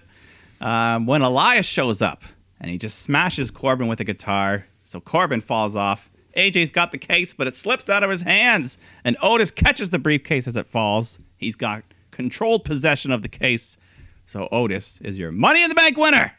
Um, 0.60 1.06
when 1.06 1.22
Elias 1.22 1.66
shows 1.66 2.02
up 2.02 2.24
and 2.60 2.68
he 2.68 2.78
just 2.78 2.98
smashes 2.98 3.52
Corbin 3.52 3.86
with 3.86 4.00
a 4.00 4.04
guitar, 4.04 4.66
so 4.82 5.00
Corbin 5.00 5.40
falls 5.40 5.76
off. 5.76 6.10
AJ's 6.36 6.72
got 6.72 6.90
the 6.90 6.98
case, 6.98 7.34
but 7.34 7.46
it 7.46 7.54
slips 7.54 7.88
out 7.88 8.02
of 8.02 8.10
his 8.10 8.22
hands, 8.22 8.76
and 9.04 9.16
Otis 9.22 9.52
catches 9.52 9.90
the 9.90 10.00
briefcase 10.00 10.48
as 10.48 10.56
it 10.56 10.66
falls. 10.66 11.20
He's 11.36 11.54
got 11.54 11.84
controlled 12.10 12.64
possession 12.64 13.12
of 13.12 13.22
the 13.22 13.28
case, 13.28 13.76
so 14.26 14.48
Otis 14.50 15.00
is 15.02 15.16
your 15.16 15.30
Money 15.30 15.62
in 15.62 15.68
the 15.68 15.76
Bank 15.76 15.96
winner. 15.96 16.34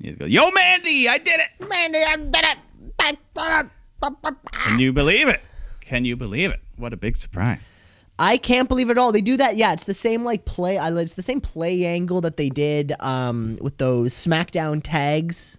He 0.00 0.08
just 0.08 0.18
goes, 0.18 0.28
"Yo, 0.28 0.50
Mandy, 0.54 1.08
I 1.08 1.18
did 1.18 1.40
it! 1.40 1.68
Mandy, 1.68 2.02
I 2.02 2.16
did 2.16 2.34
it. 2.34 2.58
Can 4.52 4.78
you 4.78 4.92
believe 4.92 5.28
it? 5.28 5.40
Can 5.80 6.04
you 6.04 6.16
believe 6.16 6.50
it? 6.50 6.60
What 6.76 6.92
a 6.92 6.96
big 6.96 7.16
surprise!" 7.16 7.66
I 8.18 8.38
can't 8.38 8.68
believe 8.68 8.88
it 8.88 8.92
at 8.92 8.98
all. 8.98 9.12
They 9.12 9.20
do 9.20 9.36
that. 9.36 9.56
Yeah, 9.56 9.72
it's 9.74 9.84
the 9.84 9.94
same 9.94 10.24
like 10.24 10.46
play. 10.46 10.78
It's 10.78 11.14
the 11.14 11.22
same 11.22 11.40
play 11.40 11.84
angle 11.84 12.22
that 12.22 12.38
they 12.38 12.48
did 12.48 12.94
um, 13.00 13.58
with 13.60 13.76
those 13.76 14.14
SmackDown 14.14 14.80
tags 14.82 15.58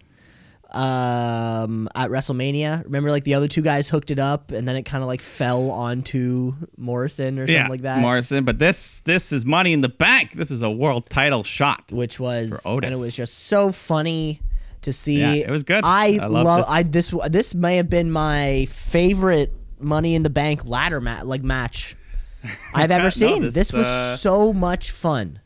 um, 0.70 1.88
at 1.94 2.10
WrestleMania. 2.10 2.84
Remember, 2.84 3.10
like 3.10 3.24
the 3.24 3.34
other 3.34 3.48
two 3.48 3.62
guys 3.62 3.88
hooked 3.88 4.10
it 4.10 4.18
up, 4.18 4.50
and 4.50 4.66
then 4.68 4.76
it 4.76 4.82
kind 4.82 5.02
of 5.02 5.08
like 5.08 5.20
fell 5.20 5.70
onto 5.70 6.54
Morrison 6.76 7.38
or 7.38 7.46
something 7.46 7.68
like 7.68 7.82
that. 7.82 8.00
Morrison. 8.00 8.44
But 8.44 8.58
this 8.58 9.00
this 9.00 9.32
is 9.32 9.44
Money 9.44 9.72
in 9.72 9.80
the 9.80 9.88
Bank. 9.88 10.32
This 10.32 10.50
is 10.50 10.62
a 10.62 10.70
world 10.70 11.08
title 11.10 11.42
shot. 11.42 11.90
which 11.92 12.20
was 12.20 12.50
For 12.62 12.68
Otis. 12.70 12.88
and 12.90 12.96
it 12.96 13.00
was 13.00 13.12
just 13.14 13.34
so 13.46 13.72
funny 13.72 14.40
to 14.82 14.92
see. 14.92 15.20
Yeah, 15.20 15.32
it 15.32 15.50
was 15.50 15.62
good. 15.62 15.84
I, 15.84 16.18
I 16.20 16.26
love 16.26 16.44
love. 16.44 16.58
this. 16.60 16.68
I 16.68 16.82
this 16.82 17.14
this 17.30 17.54
may 17.54 17.76
have 17.76 17.88
been 17.90 18.10
my 18.10 18.66
favorite 18.70 19.52
Money 19.80 20.14
in 20.14 20.22
the 20.22 20.30
Bank 20.30 20.66
ladder 20.66 21.00
match 21.00 21.24
like 21.24 21.42
match 21.42 21.96
I've 22.74 22.90
ever 22.90 23.04
No, 23.04 23.10
seen. 23.10 23.42
this, 23.42 23.54
this 23.54 23.72
was 23.72 23.86
uh, 23.86 24.16
so 24.16 24.52
much 24.52 24.90
fun. 24.90 25.40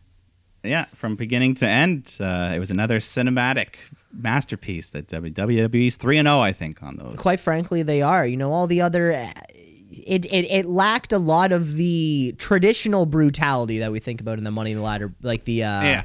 Yeah, 0.65 0.85
from 0.95 1.17
beginning 1.17 1.57
to 1.57 1.69
end, 1.69 2.17
uh, 2.21 2.53
it 2.55 2.59
was 2.61 2.71
another 2.71 3.01
cinematic 3.01 3.75
masterpiece 4.13 4.91
that 4.91 5.09
WWE's 5.09 5.97
three 5.97 6.19
and 6.19 6.27
zero, 6.27 6.39
I 6.41 6.53
think, 6.53 6.83
on 6.83 6.97
those. 6.97 7.17
Quite 7.17 7.41
frankly, 7.41 7.83
they 7.83 8.01
are. 8.03 8.25
You 8.27 8.37
know, 8.37 8.53
all 8.53 8.67
the 8.67 8.81
other. 8.81 9.11
It, 9.11 10.25
it, 10.27 10.47
it 10.51 10.67
lacked 10.67 11.13
a 11.13 11.19
lot 11.19 11.53
of 11.53 11.75
the 11.75 12.35
traditional 12.39 13.07
brutality 13.07 13.79
that 13.81 13.93
we 13.93 14.01
think 14.01 14.21
about 14.21 14.39
in 14.39 14.45
the 14.45 14.51
Money 14.51 14.71
in 14.73 14.79
the 14.79 14.83
Ladder, 14.83 15.13
like 15.23 15.45
the 15.45 15.65
uh, 15.65 15.83
yeah, 15.83 16.03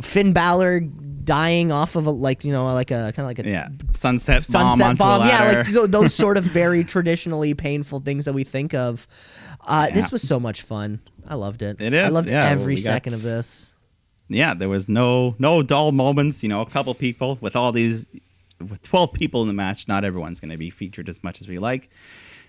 Finn 0.00 0.32
Balor 0.32 0.80
dying 0.80 1.72
off 1.72 1.96
of 1.96 2.06
a 2.06 2.10
like 2.10 2.44
you 2.44 2.52
know 2.52 2.64
like 2.74 2.90
a 2.90 3.12
kind 3.14 3.20
of 3.20 3.26
like 3.26 3.38
a 3.38 3.48
yeah. 3.48 3.68
Sunset, 3.92 4.46
bomb 4.50 4.78
sunset 4.78 4.98
bomb, 4.98 5.22
a 5.22 5.26
yeah, 5.26 5.64
like 5.66 5.90
those 5.90 6.14
sort 6.14 6.36
of 6.36 6.44
very 6.62 6.84
traditionally 6.84 7.54
painful 7.54 8.00
things 8.00 8.24
that 8.24 8.32
we 8.32 8.44
think 8.44 8.72
of. 8.74 9.06
Uh, 9.60 9.86
Yeah. 9.88 9.94
This 9.94 10.12
was 10.12 10.22
so 10.26 10.38
much 10.40 10.62
fun. 10.62 11.00
I 11.26 11.36
loved 11.36 11.62
it. 11.62 11.80
It 11.80 11.94
is. 11.94 12.04
I 12.04 12.08
loved 12.08 12.28
yeah, 12.28 12.42
well, 12.44 12.52
every 12.52 12.74
got- 12.76 12.82
second 12.82 13.14
of 13.14 13.22
this. 13.22 13.73
Yeah, 14.28 14.54
there 14.54 14.68
was 14.68 14.88
no 14.88 15.34
no 15.38 15.62
dull 15.62 15.92
moments. 15.92 16.42
You 16.42 16.48
know, 16.48 16.60
a 16.60 16.66
couple 16.66 16.94
people 16.94 17.38
with 17.40 17.54
all 17.56 17.72
these 17.72 18.06
with 18.60 18.82
twelve 18.82 19.12
people 19.12 19.42
in 19.42 19.48
the 19.48 19.54
match. 19.54 19.88
Not 19.88 20.04
everyone's 20.04 20.40
going 20.40 20.50
to 20.52 20.56
be 20.56 20.70
featured 20.70 21.08
as 21.08 21.22
much 21.22 21.40
as 21.40 21.48
we 21.48 21.58
like, 21.58 21.90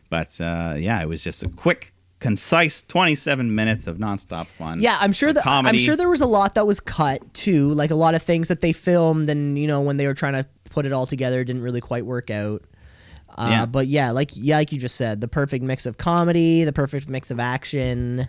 but 0.09 0.39
uh, 0.41 0.75
yeah, 0.77 1.01
it 1.01 1.07
was 1.09 1.23
just 1.23 1.43
a 1.43 1.49
quick, 1.49 1.93
concise 2.19 2.81
twenty-seven 2.83 3.53
minutes 3.53 3.87
of 3.87 3.97
nonstop 3.97 4.45
fun. 4.47 4.79
Yeah, 4.81 4.97
I'm 4.99 5.11
sure 5.11 5.33
that 5.33 5.43
I'm 5.45 5.75
sure 5.79 5.95
there 5.95 6.09
was 6.09 6.21
a 6.21 6.25
lot 6.27 6.55
that 6.55 6.65
was 6.65 6.79
cut 6.79 7.33
too, 7.33 7.71
like 7.73 7.91
a 7.91 7.95
lot 7.95 8.15
of 8.15 8.23
things 8.23 8.47
that 8.47 8.61
they 8.61 8.71
filmed, 8.73 9.29
and 9.29 9.57
you 9.59 9.67
know 9.67 9.81
when 9.81 9.97
they 9.97 10.07
were 10.07 10.13
trying 10.13 10.33
to 10.33 10.45
put 10.69 10.85
it 10.85 10.93
all 10.93 11.05
together, 11.07 11.43
didn't 11.43 11.61
really 11.61 11.81
quite 11.81 12.05
work 12.05 12.29
out. 12.29 12.63
Uh, 13.37 13.47
Yeah. 13.49 13.65
But 13.65 13.87
yeah, 13.87 14.11
like 14.11 14.31
yeah, 14.33 14.57
like 14.57 14.71
you 14.71 14.79
just 14.79 14.95
said, 14.95 15.19
the 15.21 15.27
perfect 15.27 15.63
mix 15.63 15.85
of 15.85 15.97
comedy, 15.97 16.63
the 16.63 16.73
perfect 16.73 17.09
mix 17.09 17.31
of 17.31 17.39
action, 17.39 18.27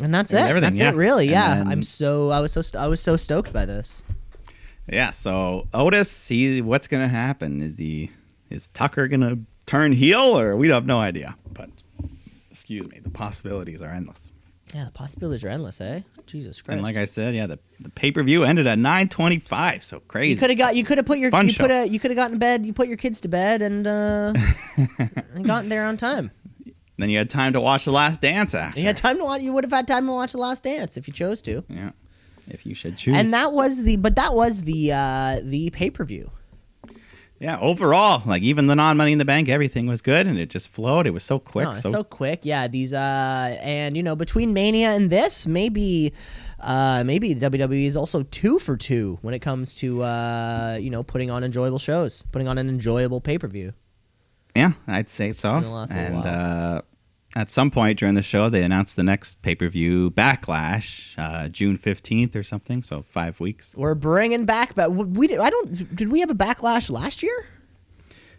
and 0.00 0.14
that's 0.14 0.32
It 0.32 0.36
it. 0.36 0.40
everything, 0.40 0.70
that's 0.70 0.78
yeah. 0.80 0.90
it, 0.90 0.94
really. 0.96 1.28
Yeah, 1.28 1.56
then- 1.56 1.68
I'm 1.68 1.82
so 1.82 2.30
I 2.30 2.40
was 2.40 2.52
so 2.52 2.62
st- 2.62 2.82
I 2.82 2.86
was 2.88 3.00
so 3.00 3.16
stoked 3.16 3.52
by 3.52 3.64
this. 3.64 4.04
Yeah, 4.90 5.10
so 5.10 5.66
Otis, 5.72 6.28
he 6.28 6.60
what's 6.60 6.86
gonna 6.88 7.08
happen? 7.08 7.60
Is 7.62 7.78
he 7.78 8.10
is 8.50 8.68
Tucker 8.68 9.08
gonna 9.08 9.38
turn 9.66 9.92
heel 9.92 10.38
or 10.38 10.56
we 10.56 10.68
have 10.68 10.86
no 10.86 10.98
idea. 11.00 11.36
But 11.52 11.70
excuse 12.50 12.88
me, 12.88 12.98
the 13.02 13.10
possibilities 13.10 13.80
are 13.82 13.88
endless. 13.90 14.30
Yeah, 14.74 14.84
the 14.86 14.90
possibilities 14.90 15.44
are 15.44 15.48
endless, 15.48 15.80
eh? 15.80 16.00
Jesus 16.26 16.60
Christ! 16.60 16.74
And 16.74 16.82
like 16.82 16.96
I 16.96 17.04
said, 17.04 17.34
yeah, 17.34 17.46
the, 17.46 17.58
the 17.80 17.90
pay 17.90 18.10
per 18.10 18.22
view 18.22 18.44
ended 18.44 18.66
at 18.66 18.78
nine 18.78 19.08
twenty 19.08 19.38
five, 19.38 19.84
so 19.84 20.00
crazy. 20.00 20.30
you 20.32 20.36
could 20.36 20.50
have 20.50 20.58
got 20.58 20.74
you 20.76 20.82
could 20.84 20.98
have 20.98 21.06
put 21.06 21.18
your 21.18 21.30
Fun 21.30 21.46
you 21.46 21.52
show. 21.52 21.64
put 21.64 21.70
a 21.70 21.86
you 21.86 22.00
could 22.00 22.10
have 22.10 22.16
gotten 22.16 22.32
to 22.32 22.38
bed 22.38 22.66
you 22.66 22.72
put 22.72 22.88
your 22.88 22.96
kids 22.96 23.20
to 23.22 23.28
bed 23.28 23.62
and 23.62 23.86
uh 23.86 24.32
and 25.34 25.44
gotten 25.44 25.68
there 25.68 25.86
on 25.86 25.96
time. 25.96 26.30
Then 26.96 27.10
you 27.10 27.18
had 27.18 27.28
time 27.28 27.52
to 27.54 27.60
watch 27.60 27.84
The 27.84 27.92
Last 27.92 28.22
Dance 28.22 28.54
after. 28.54 28.78
You 28.78 28.86
had 28.86 28.96
time 28.96 29.18
to 29.18 29.24
watch. 29.24 29.42
You 29.42 29.52
would 29.52 29.64
have 29.64 29.72
had 29.72 29.86
time 29.88 30.06
to 30.06 30.12
watch 30.12 30.32
The 30.32 30.38
Last 30.38 30.62
Dance 30.64 30.96
if 30.96 31.08
you 31.08 31.14
chose 31.14 31.42
to. 31.42 31.64
yeah, 31.68 31.90
if 32.48 32.64
you 32.64 32.74
should 32.74 32.96
choose. 32.96 33.16
And 33.16 33.32
that 33.32 33.52
was 33.52 33.82
the, 33.82 33.96
but 33.96 34.14
that 34.16 34.34
was 34.34 34.62
the 34.62 34.92
uh 34.92 35.40
the 35.42 35.70
pay 35.70 35.90
per 35.90 36.04
view. 36.04 36.30
yeah, 37.40 37.58
overall, 37.60 38.22
like 38.26 38.42
even 38.42 38.68
the 38.68 38.76
non 38.76 38.96
Money 38.96 39.12
in 39.12 39.18
the 39.18 39.24
Bank, 39.24 39.48
everything 39.48 39.86
was 39.88 40.02
good 40.02 40.26
and 40.28 40.38
it 40.38 40.50
just 40.50 40.70
flowed. 40.70 41.06
It 41.06 41.10
was 41.10 41.24
so 41.24 41.38
quick. 41.40 41.74
So, 41.74 41.90
so 41.90 42.04
quick. 42.04 42.40
Yeah, 42.44 42.68
these 42.68 42.92
uh, 42.92 43.58
and 43.60 43.96
you 43.96 44.02
know 44.02 44.14
between 44.16 44.52
Mania 44.52 44.90
and 44.90 45.10
this, 45.10 45.46
maybe. 45.46 46.12
Uh, 46.60 47.02
maybe 47.04 47.34
the 47.34 47.50
WWE 47.50 47.84
is 47.84 47.94
also 47.94 48.22
two 48.22 48.58
for 48.58 48.74
two 48.78 49.18
when 49.20 49.34
it 49.34 49.40
comes 49.40 49.74
to 49.74 50.02
uh, 50.02 50.78
you 50.80 50.88
know 50.88 51.02
putting 51.02 51.30
on 51.30 51.44
enjoyable 51.44 51.78
shows, 51.78 52.22
putting 52.32 52.48
on 52.48 52.56
an 52.56 52.70
enjoyable 52.70 53.20
pay 53.20 53.36
per 53.36 53.48
view. 53.48 53.74
Yeah, 54.54 54.72
I'd 54.86 55.08
say 55.08 55.32
so. 55.32 55.58
It'll 55.58 55.72
last 55.72 55.92
a 55.92 55.94
little 55.94 56.16
And 56.16 56.26
uh, 56.26 56.82
at 57.36 57.50
some 57.50 57.70
point 57.70 57.98
during 57.98 58.14
the 58.14 58.22
show, 58.22 58.48
they 58.48 58.62
announced 58.62 58.96
the 58.96 59.02
next 59.02 59.42
pay 59.42 59.54
per 59.54 59.68
view 59.68 60.10
Backlash, 60.10 61.14
uh, 61.18 61.48
June 61.48 61.76
fifteenth 61.76 62.36
or 62.36 62.42
something. 62.42 62.82
So 62.82 63.02
five 63.02 63.40
weeks. 63.40 63.74
We're 63.76 63.94
bringing 63.94 64.44
back, 64.44 64.74
but 64.74 64.92
we 64.92 65.36
I 65.36 65.50
don't. 65.50 65.96
Did 65.96 66.10
we 66.10 66.20
have 66.20 66.30
a 66.30 66.34
backlash 66.34 66.90
last 66.90 67.22
year? 67.22 67.46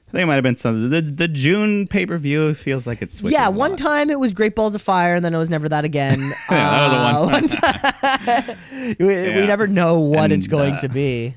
I 0.07 0.11
think 0.11 0.24
it 0.24 0.26
might 0.28 0.36
have 0.36 0.43
been 0.43 0.55
some 0.55 0.89
the 0.91 1.01
the 1.01 1.28
June 1.28 1.88
pay 1.88 2.05
per 2.05 2.18
view 2.18 2.53
feels 2.53 2.86
like 2.88 3.01
it's 3.01 3.22
yeah, 3.22 3.49
one 3.49 3.72
lot. 3.72 3.80
time 3.80 4.09
it 4.09 4.20
was 4.20 4.32
Great 4.32 4.55
Balls 4.55 4.76
of 4.76 4.82
Fire, 4.82 5.16
and 5.16 5.26
then 5.26 5.34
it 5.34 5.38
was 5.38 5.49
never 5.49 5.68
that 5.70 5.84
again. 5.84 6.20
Yeah, 6.49 6.70
that 6.70 7.20
was 7.20 7.41
the 7.41 7.57
one. 7.57 8.45
one 8.45 8.47
time. 8.47 8.95
we, 8.99 9.05
we 9.05 9.47
never 9.47 9.68
know 9.68 9.99
what 9.99 10.32
it's 10.32 10.47
going 10.47 10.76
uh, 10.76 10.80
to 10.82 10.89
be. 10.89 11.36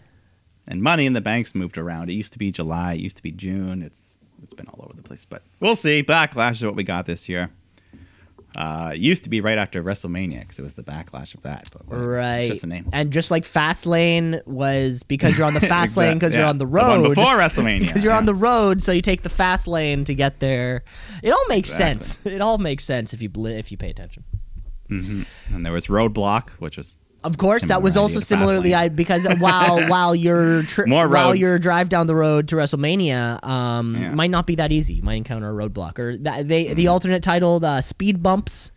And 0.68 0.82
Money 0.82 1.06
in 1.06 1.14
the 1.14 1.20
Bank's 1.20 1.54
moved 1.54 1.78
around. 1.78 2.10
It 2.10 2.12
used 2.12 2.34
to 2.34 2.38
be 2.38 2.52
July. 2.52 2.92
It 2.92 3.00
used 3.00 3.16
to 3.16 3.22
be 3.22 3.32
June. 3.32 3.82
It's 3.82 4.07
it's 4.42 4.54
been 4.54 4.66
all 4.68 4.84
over 4.84 4.94
the 4.94 5.02
place, 5.02 5.24
but 5.24 5.42
we'll 5.60 5.76
see. 5.76 6.02
Backlash 6.02 6.52
is 6.52 6.64
what 6.64 6.74
we 6.76 6.84
got 6.84 7.06
this 7.06 7.28
year. 7.28 7.50
Uh, 8.56 8.90
it 8.94 8.98
used 8.98 9.22
to 9.24 9.30
be 9.30 9.40
right 9.40 9.58
after 9.58 9.82
WrestleMania 9.82 10.40
because 10.40 10.58
it 10.58 10.62
was 10.62 10.72
the 10.72 10.82
backlash 10.82 11.34
of 11.34 11.42
that. 11.42 11.68
But. 11.72 11.94
Right. 11.96 12.38
it's 12.38 12.48
just 12.48 12.64
a 12.64 12.66
name. 12.66 12.88
And 12.92 13.12
just 13.12 13.30
like 13.30 13.44
Fastlane 13.44 14.44
was 14.46 15.02
because 15.02 15.36
you're 15.36 15.46
on 15.46 15.54
the 15.54 15.60
fast 15.74 15.96
lane 15.96 16.16
Exact- 16.16 16.20
because 16.20 16.34
you're 16.34 16.44
on 16.46 16.58
the 16.58 16.66
road. 16.66 17.08
before 17.10 17.36
WrestleMania. 17.36 17.80
because 17.86 18.02
you're 18.02 18.12
yeah. 18.12 18.18
on 18.18 18.26
the 18.26 18.34
road, 18.34 18.82
so 18.82 18.90
you 18.90 19.02
take 19.02 19.22
the 19.22 19.28
fast 19.28 19.68
lane 19.68 20.04
to 20.04 20.14
get 20.14 20.40
there. 20.40 20.82
It 21.22 21.30
all 21.30 21.46
makes 21.48 21.68
Exactly. 21.70 22.02
sense. 22.04 22.20
It 22.26 22.40
all 22.40 22.58
makes 22.58 22.84
sense 22.84 23.12
if 23.12 23.22
you 23.22 23.28
bl- 23.28 23.46
if 23.48 23.70
you 23.70 23.76
pay 23.76 23.90
attention. 23.90 24.24
Mhm. 24.88 25.26
And 25.52 25.64
there 25.66 25.72
was 25.72 25.86
Roadblock, 25.88 26.50
which 26.52 26.78
was 26.78 26.96
Of 27.28 27.36
course, 27.38 27.64
that 27.66 27.82
was 27.82 27.96
also 27.96 28.20
similarly 28.20 28.74
I 28.74 28.88
because 28.88 29.26
while 29.38 29.86
while 29.88 30.14
your 30.14 30.62
tri- 30.62 30.86
More 30.86 31.06
while 31.08 31.28
roads. 31.28 31.40
your 31.40 31.58
drive 31.58 31.88
down 31.88 32.06
the 32.06 32.14
road 32.16 32.48
to 32.48 32.56
WrestleMania 32.56 33.44
um, 33.44 33.94
Yeah. 33.96 34.14
might 34.14 34.30
not 34.30 34.46
be 34.46 34.54
that 34.56 34.72
easy. 34.72 34.94
You 34.94 35.02
might 35.02 35.14
encounter 35.16 35.48
a 35.50 35.52
roadblock 35.68 35.98
or 35.98 36.16
that, 36.18 36.48
they 36.48 36.72
the 36.74 36.88
alternate 36.88 37.22
titled 37.22 37.64
uh, 37.64 37.80
Speed 37.82 38.22
Bumps 38.22 38.72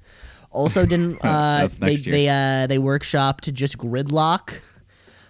also 0.50 0.86
didn't 0.92 1.16
uh, 1.24 1.62
That's 1.62 1.78
they 1.78 1.88
next 1.92 2.04
they 2.06 2.28
uh, 2.30 2.68
they 2.68 2.78
workshopped 2.78 3.52
just 3.54 3.78
Gridlock. 3.78 4.56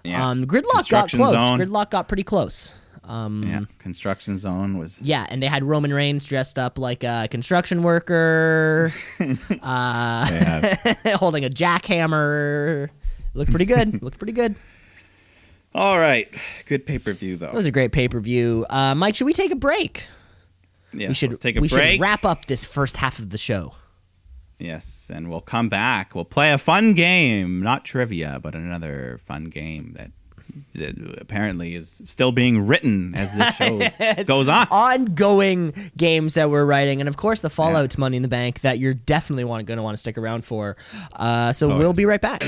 yeah. 0.04 0.28
Um, 0.30 0.46
Gridlock 0.46 0.90
got 0.90 1.10
Construction 1.10 1.20
close. 1.20 1.32
Zone. 1.34 1.60
Gridlock 1.60 1.92
got 1.92 2.08
pretty 2.08 2.24
close. 2.24 2.74
Um, 3.04 3.44
yeah, 3.46 3.62
Construction 3.80 4.38
Zone 4.38 4.78
was 4.78 5.02
Yeah, 5.02 5.26
and 5.28 5.42
they 5.44 5.48
had 5.48 5.64
Roman 5.64 5.92
Reigns 5.94 6.26
dressed 6.26 6.58
up 6.60 6.78
like 6.78 7.04
a 7.04 7.28
construction 7.30 7.82
worker, 7.84 8.92
uh, 9.62 10.76
holding 11.18 11.44
a 11.44 11.50
jackhammer. 11.50 12.90
Looked 13.34 13.52
pretty 13.52 13.66
good. 13.66 14.02
Looked 14.04 14.18
pretty 14.18 14.34
good. 14.34 14.56
all 15.74 15.98
right. 16.00 16.28
Good 16.66 16.86
pay 16.86 17.00
per 17.00 17.14
view 17.14 17.38
though. 17.38 17.48
It 17.48 17.54
was 17.54 17.66
a 17.66 17.72
great 17.72 17.92
pay 17.92 18.08
per 18.08 18.20
view. 18.20 18.66
Uh, 18.70 18.94
Mike, 18.96 19.16
should 19.16 19.26
we 19.26 19.34
take 19.34 19.52
a 19.52 19.56
break? 19.56 20.04
Yes, 20.94 21.08
we 21.10 21.14
should 21.16 21.30
let's 21.30 21.40
take 21.40 21.56
a 21.56 21.62
we 21.62 21.70
break. 21.70 21.92
should 21.94 22.02
wrap 22.02 22.26
up 22.26 22.46
this 22.46 22.66
first 22.66 22.98
half 22.98 23.20
of 23.20 23.30
the 23.30 23.38
show. 23.38 23.74
Yes, 24.60 25.10
and 25.14 25.30
we'll 25.30 25.42
come 25.42 25.70
back. 25.70 26.14
We'll 26.14 26.26
play 26.26 26.52
a 26.52 26.58
fun 26.58 26.94
game, 26.94 27.62
not 27.62 27.86
trivia, 27.86 28.40
but 28.44 28.54
another 28.54 29.18
fun 29.26 29.46
game 29.46 29.94
that, 29.98 30.12
that 30.74 31.18
apparently 31.20 31.74
is 31.74 32.02
still 32.06 32.32
being 32.32 32.68
written 32.68 33.16
as 33.16 33.34
this 33.34 33.56
show 33.56 33.80
goes 34.26 34.48
on. 34.50 34.68
Ongoing 34.70 35.74
games 35.98 36.34
that 36.36 36.50
we're 36.52 36.66
writing, 36.66 37.00
and 37.00 37.08
of 37.10 37.18
course 37.18 37.40
the 37.42 37.50
fallout 37.50 37.74
Fallout's 37.74 37.98
Money 37.98 38.18
in 38.18 38.22
the 38.22 38.28
Bank 38.28 38.60
that 38.62 38.78
you're 38.78 38.94
definitely 38.94 39.46
want, 39.46 39.66
going 39.66 39.78
to 39.78 39.84
want 39.84 39.94
to 39.96 40.00
stick 40.00 40.18
around 40.18 40.44
for. 40.46 40.76
Uh, 41.14 41.54
so 41.54 41.72
Oh, 41.72 41.78
we'll 41.80 41.94
be 41.94 42.06
right 42.06 42.22
back. 42.22 42.44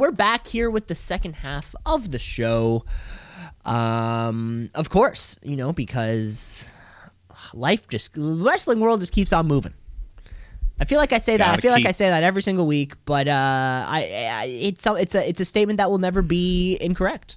And 0.00 0.06
we're 0.06 0.16
back 0.16 0.46
here 0.46 0.70
with 0.70 0.86
the 0.86 0.94
second 0.94 1.34
half 1.34 1.74
of 1.84 2.10
the 2.10 2.18
show. 2.18 2.86
Um, 3.66 4.70
of 4.74 4.88
course, 4.88 5.36
you 5.42 5.56
know, 5.56 5.74
because 5.74 6.72
life 7.52 7.86
just 7.86 8.14
the 8.14 8.38
wrestling 8.42 8.80
world 8.80 9.00
just 9.00 9.12
keeps 9.12 9.30
on 9.30 9.46
moving. 9.46 9.74
I 10.80 10.86
feel 10.86 10.96
like 10.98 11.12
I 11.12 11.18
say 11.18 11.36
that. 11.36 11.46
I 11.58 11.60
feel 11.60 11.70
like 11.70 11.84
I 11.84 11.90
say 11.90 12.08
that 12.08 12.22
every 12.22 12.40
single 12.40 12.66
week, 12.66 12.94
but 13.04 13.28
uh, 13.28 13.84
I, 13.86 14.30
I 14.32 14.44
it's 14.46 14.82
some- 14.82 14.96
it's 14.96 15.14
a 15.14 15.28
it's 15.28 15.38
a 15.42 15.44
statement 15.44 15.76
that 15.76 15.90
will 15.90 15.98
never 15.98 16.22
be 16.22 16.78
incorrect. 16.80 17.36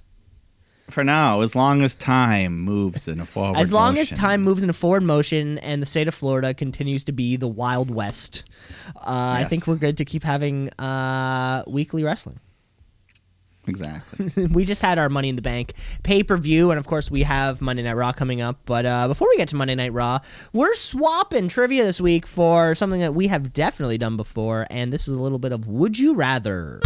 For 0.88 1.04
now, 1.04 1.42
as 1.42 1.54
long 1.54 1.82
as 1.82 1.94
time 1.94 2.58
moves 2.60 3.08
in 3.08 3.20
a 3.20 3.26
forward 3.26 3.58
As 3.58 3.74
long 3.74 3.98
as 3.98 4.10
motion. 4.10 4.16
time 4.16 4.42
moves 4.42 4.62
in 4.62 4.70
a 4.70 4.74
forward 4.74 5.02
motion 5.02 5.58
and 5.58 5.82
the 5.82 5.86
state 5.86 6.08
of 6.08 6.14
Florida 6.14 6.54
continues 6.54 7.04
to 7.04 7.12
be 7.12 7.36
the 7.36 7.48
Wild 7.48 7.90
West, 7.90 8.44
uh, 8.96 9.00
I 9.04 9.44
think 9.44 9.66
we're 9.66 9.76
good 9.76 9.98
to 9.98 10.06
keep 10.06 10.22
having 10.22 10.70
uh, 10.78 11.62
weekly 11.66 12.04
wrestling. 12.04 12.40
Exactly. 13.66 14.46
we 14.52 14.64
just 14.64 14.82
had 14.82 14.98
our 14.98 15.08
Money 15.08 15.28
in 15.28 15.36
the 15.36 15.42
Bank 15.42 15.74
pay 16.02 16.22
per 16.22 16.36
view, 16.36 16.70
and 16.70 16.78
of 16.78 16.86
course 16.86 17.10
we 17.10 17.22
have 17.22 17.60
Monday 17.60 17.82
Night 17.82 17.94
Raw 17.94 18.12
coming 18.12 18.40
up. 18.40 18.58
But 18.66 18.86
uh, 18.86 19.08
before 19.08 19.28
we 19.28 19.36
get 19.36 19.48
to 19.48 19.56
Monday 19.56 19.74
Night 19.74 19.92
Raw, 19.92 20.20
we're 20.52 20.74
swapping 20.74 21.48
trivia 21.48 21.84
this 21.84 22.00
week 22.00 22.26
for 22.26 22.74
something 22.74 23.00
that 23.00 23.14
we 23.14 23.28
have 23.28 23.52
definitely 23.52 23.98
done 23.98 24.16
before, 24.16 24.66
and 24.70 24.92
this 24.92 25.08
is 25.08 25.14
a 25.14 25.20
little 25.20 25.38
bit 25.38 25.52
of 25.52 25.66
Would 25.66 25.98
You 25.98 26.14
Rather. 26.14 26.80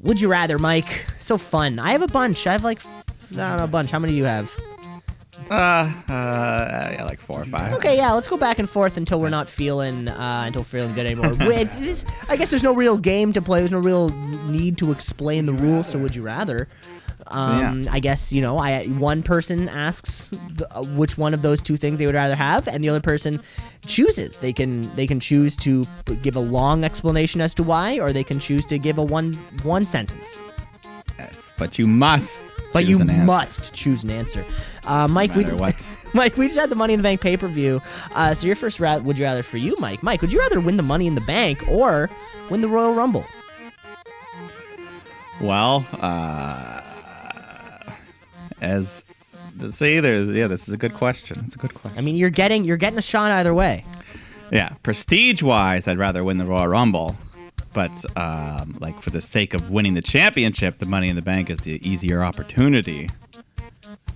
Would 0.00 0.20
you 0.20 0.28
rather, 0.28 0.58
Mike? 0.58 1.06
So 1.18 1.36
fun. 1.36 1.78
I 1.78 1.90
have 1.90 2.02
a 2.02 2.06
bunch. 2.06 2.46
I 2.46 2.52
have 2.52 2.64
like, 2.64 2.80
I 2.86 3.36
don't 3.36 3.56
know, 3.58 3.64
a 3.64 3.66
bunch. 3.66 3.90
How 3.90 3.98
many 3.98 4.12
do 4.12 4.16
you 4.16 4.24
have? 4.24 4.50
Uh, 5.50 5.92
uh, 6.08 6.90
yeah, 6.92 7.04
like 7.04 7.20
four 7.20 7.40
or 7.40 7.44
five. 7.44 7.72
Okay, 7.74 7.96
yeah, 7.96 8.12
let's 8.12 8.28
go 8.28 8.36
back 8.36 8.58
and 8.58 8.68
forth 8.68 8.96
until 8.96 9.20
we're 9.20 9.30
not 9.30 9.48
feeling 9.48 10.08
uh, 10.08 10.42
until 10.46 10.60
we're 10.62 10.66
feeling 10.66 10.94
good 10.94 11.06
anymore. 11.06 11.32
Wait, 11.48 11.70
this, 11.80 12.04
I 12.28 12.36
guess 12.36 12.50
there's 12.50 12.62
no 12.62 12.74
real 12.74 12.98
game 12.98 13.32
to 13.32 13.42
play. 13.42 13.60
There's 13.60 13.72
no 13.72 13.78
real 13.78 14.10
need 14.50 14.78
to 14.78 14.92
explain 14.92 15.46
the 15.46 15.54
rules. 15.54 15.88
So 15.88 15.98
would 15.98 16.14
you 16.14 16.22
rather? 16.22 16.68
Um, 17.30 17.82
I 17.90 18.00
guess 18.00 18.32
you 18.32 18.40
know. 18.40 18.58
I 18.58 18.84
one 18.84 19.22
person 19.22 19.68
asks 19.68 20.30
the, 20.50 20.66
uh, 20.74 20.82
which 20.82 21.18
one 21.18 21.34
of 21.34 21.42
those 21.42 21.60
two 21.60 21.76
things 21.76 21.98
they 21.98 22.06
would 22.06 22.14
rather 22.14 22.34
have, 22.34 22.68
and 22.68 22.82
the 22.82 22.88
other 22.88 23.00
person 23.00 23.40
chooses. 23.86 24.36
They 24.38 24.52
can 24.52 24.80
they 24.96 25.06
can 25.06 25.20
choose 25.20 25.56
to 25.58 25.84
give 26.22 26.36
a 26.36 26.40
long 26.40 26.84
explanation 26.84 27.40
as 27.40 27.54
to 27.54 27.62
why, 27.62 27.98
or 27.98 28.12
they 28.12 28.24
can 28.24 28.38
choose 28.38 28.64
to 28.66 28.78
give 28.78 28.98
a 28.98 29.04
one 29.04 29.34
one 29.62 29.84
sentence. 29.84 30.40
Yes, 31.18 31.52
but 31.56 31.78
you 31.78 31.86
must. 31.86 32.44
But 32.72 32.84
choose 32.84 33.00
you 33.00 33.08
an 33.08 33.26
must 33.26 33.72
choose 33.74 34.04
an 34.04 34.10
answer. 34.10 34.44
Uh, 34.86 35.08
Mike, 35.08 35.34
No 35.34 35.42
we 35.42 35.52
what. 35.54 35.88
Mike, 36.14 36.36
we 36.36 36.48
just 36.48 36.58
had 36.60 36.70
the 36.70 36.76
Money 36.76 36.94
in 36.94 36.98
the 36.98 37.02
Bank 37.02 37.20
pay 37.20 37.36
per 37.36 37.48
view. 37.48 37.80
Uh, 38.14 38.34
so 38.34 38.46
your 38.46 38.56
first 38.56 38.78
ra- 38.78 38.98
would 38.98 39.18
you 39.18 39.24
rather 39.24 39.42
for 39.42 39.56
you, 39.56 39.76
Mike? 39.78 40.02
Mike, 40.02 40.20
would 40.20 40.32
you 40.32 40.38
rather 40.38 40.60
win 40.60 40.76
the 40.76 40.82
Money 40.82 41.06
in 41.06 41.14
the 41.14 41.20
Bank 41.22 41.66
or 41.68 42.10
win 42.50 42.60
the 42.60 42.68
Royal 42.68 42.94
Rumble? 42.94 43.24
Well, 45.40 45.86
uh, 46.00 46.82
as 48.60 49.04
see, 49.68 50.00
there's 50.00 50.28
yeah, 50.28 50.46
this 50.46 50.68
is 50.68 50.74
a 50.74 50.78
good 50.78 50.94
question. 50.94 51.40
It's 51.44 51.54
a 51.54 51.58
good 51.58 51.74
question. 51.74 51.98
I 51.98 52.02
mean, 52.02 52.16
you're 52.16 52.30
getting 52.30 52.64
you're 52.64 52.76
getting 52.76 52.98
a 52.98 53.02
shot 53.02 53.30
either 53.30 53.54
way. 53.54 53.84
Yeah, 54.50 54.70
prestige 54.82 55.42
wise, 55.42 55.86
I'd 55.86 55.98
rather 55.98 56.24
win 56.24 56.38
the 56.38 56.46
Royal 56.46 56.68
Rumble. 56.68 57.16
But 57.72 58.04
um, 58.16 58.76
like 58.80 59.00
for 59.00 59.10
the 59.10 59.20
sake 59.20 59.54
of 59.54 59.70
winning 59.70 59.94
the 59.94 60.02
championship, 60.02 60.78
the 60.78 60.86
Money 60.86 61.08
in 61.08 61.16
the 61.16 61.22
Bank 61.22 61.50
is 61.50 61.58
the 61.58 61.86
easier 61.88 62.22
opportunity. 62.24 63.08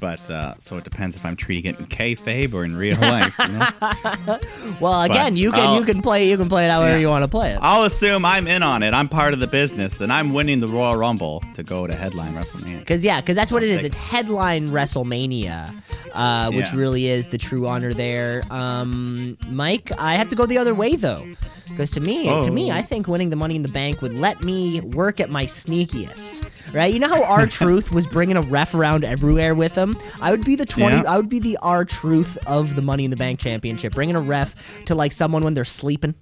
But 0.00 0.28
uh, 0.28 0.54
so 0.58 0.76
it 0.78 0.84
depends 0.84 1.16
if 1.16 1.24
I'm 1.24 1.36
treating 1.36 1.72
it 1.72 1.78
in 1.78 1.86
kayfabe 1.86 2.52
or 2.54 2.64
in 2.64 2.74
real 2.76 2.98
life. 2.98 3.38
You 3.38 3.48
know? 3.48 4.38
Well, 4.80 5.02
again, 5.02 5.32
But 5.32 5.38
you 5.38 5.52
can 5.52 5.60
I'll- 5.60 5.78
you 5.78 5.84
can 5.84 6.02
play 6.02 6.28
you 6.28 6.36
can 6.36 6.48
play 6.48 6.64
it 6.64 6.70
however 6.70 6.94
Yeah. 6.94 7.02
you 7.02 7.08
want 7.08 7.22
to 7.22 7.28
play 7.28 7.52
it. 7.52 7.58
I'll 7.62 7.84
assume 7.84 8.24
I'm 8.24 8.48
in 8.48 8.64
on 8.64 8.82
it. 8.82 8.92
I'm 8.94 9.08
part 9.08 9.32
of 9.32 9.38
the 9.38 9.46
business, 9.46 10.00
and 10.00 10.12
I'm 10.12 10.32
winning 10.32 10.58
the 10.58 10.66
Royal 10.66 10.96
Rumble 10.96 11.40
to 11.54 11.62
go 11.62 11.86
to 11.86 11.94
headline 11.94 12.32
WrestleMania. 12.34 12.80
Because 12.80 13.04
yeah, 13.04 13.20
because 13.20 13.36
that's 13.36 13.52
what 13.52 13.62
it 13.62 13.68
is. 13.70 13.84
It's 13.84 13.94
headline 13.94 14.66
WrestleMania, 14.68 15.72
uh, 16.14 16.50
which 16.50 16.72
Yeah. 16.72 16.76
really 16.78 17.06
is 17.08 17.28
the 17.28 17.38
true 17.38 17.66
honor 17.66 17.92
there. 17.92 18.42
Um, 18.50 19.36
Mike, 19.48 19.90
I 19.98 20.14
have 20.16 20.28
to 20.30 20.36
go 20.36 20.46
the 20.46 20.58
other 20.58 20.74
way 20.74 20.96
though, 20.96 21.26
because 21.68 21.90
to 21.92 22.00
me, 22.00 22.24
to 22.24 22.50
me, 22.50 22.70
Oh. 22.70 22.74
I 22.74 22.82
think 22.82 23.08
winning 23.08 23.30
the 23.30 23.36
Money 23.36 23.56
in 23.56 23.62
the 23.62 23.72
Bank 23.72 24.02
would 24.02 24.18
let 24.18 24.42
me 24.42 24.80
work 24.80 25.20
at 25.20 25.30
my 25.30 25.44
sneakiest. 25.46 26.44
Right? 26.72 26.92
You 26.92 27.00
know 27.00 27.08
how 27.08 27.24
our 27.24 27.46
Truth 27.58 27.92
was 27.92 28.06
bringing 28.06 28.36
a 28.36 28.40
ref 28.42 28.74
around 28.74 29.04
everywhere 29.04 29.54
with 29.54 29.74
him. 29.74 29.94
I 30.22 30.30
would 30.30 30.44
be 30.44 30.56
the 30.56 30.64
twenty. 30.64 30.96
Yeah. 30.96 31.02
I 31.12 31.16
would 31.16 31.28
be 31.28 31.38
the 31.38 31.58
R-Truth 31.60 32.38
of 32.46 32.76
the 32.76 32.82
Money 32.82 33.04
in 33.04 33.10
the 33.10 33.16
Bank 33.16 33.38
Championship, 33.40 33.92
bringing 33.94 34.16
a 34.16 34.20
ref 34.22 34.82
to 34.86 34.94
like 34.94 35.12
someone 35.12 35.42
when 35.44 35.52
they're 35.54 35.64
sleeping. 35.66 36.14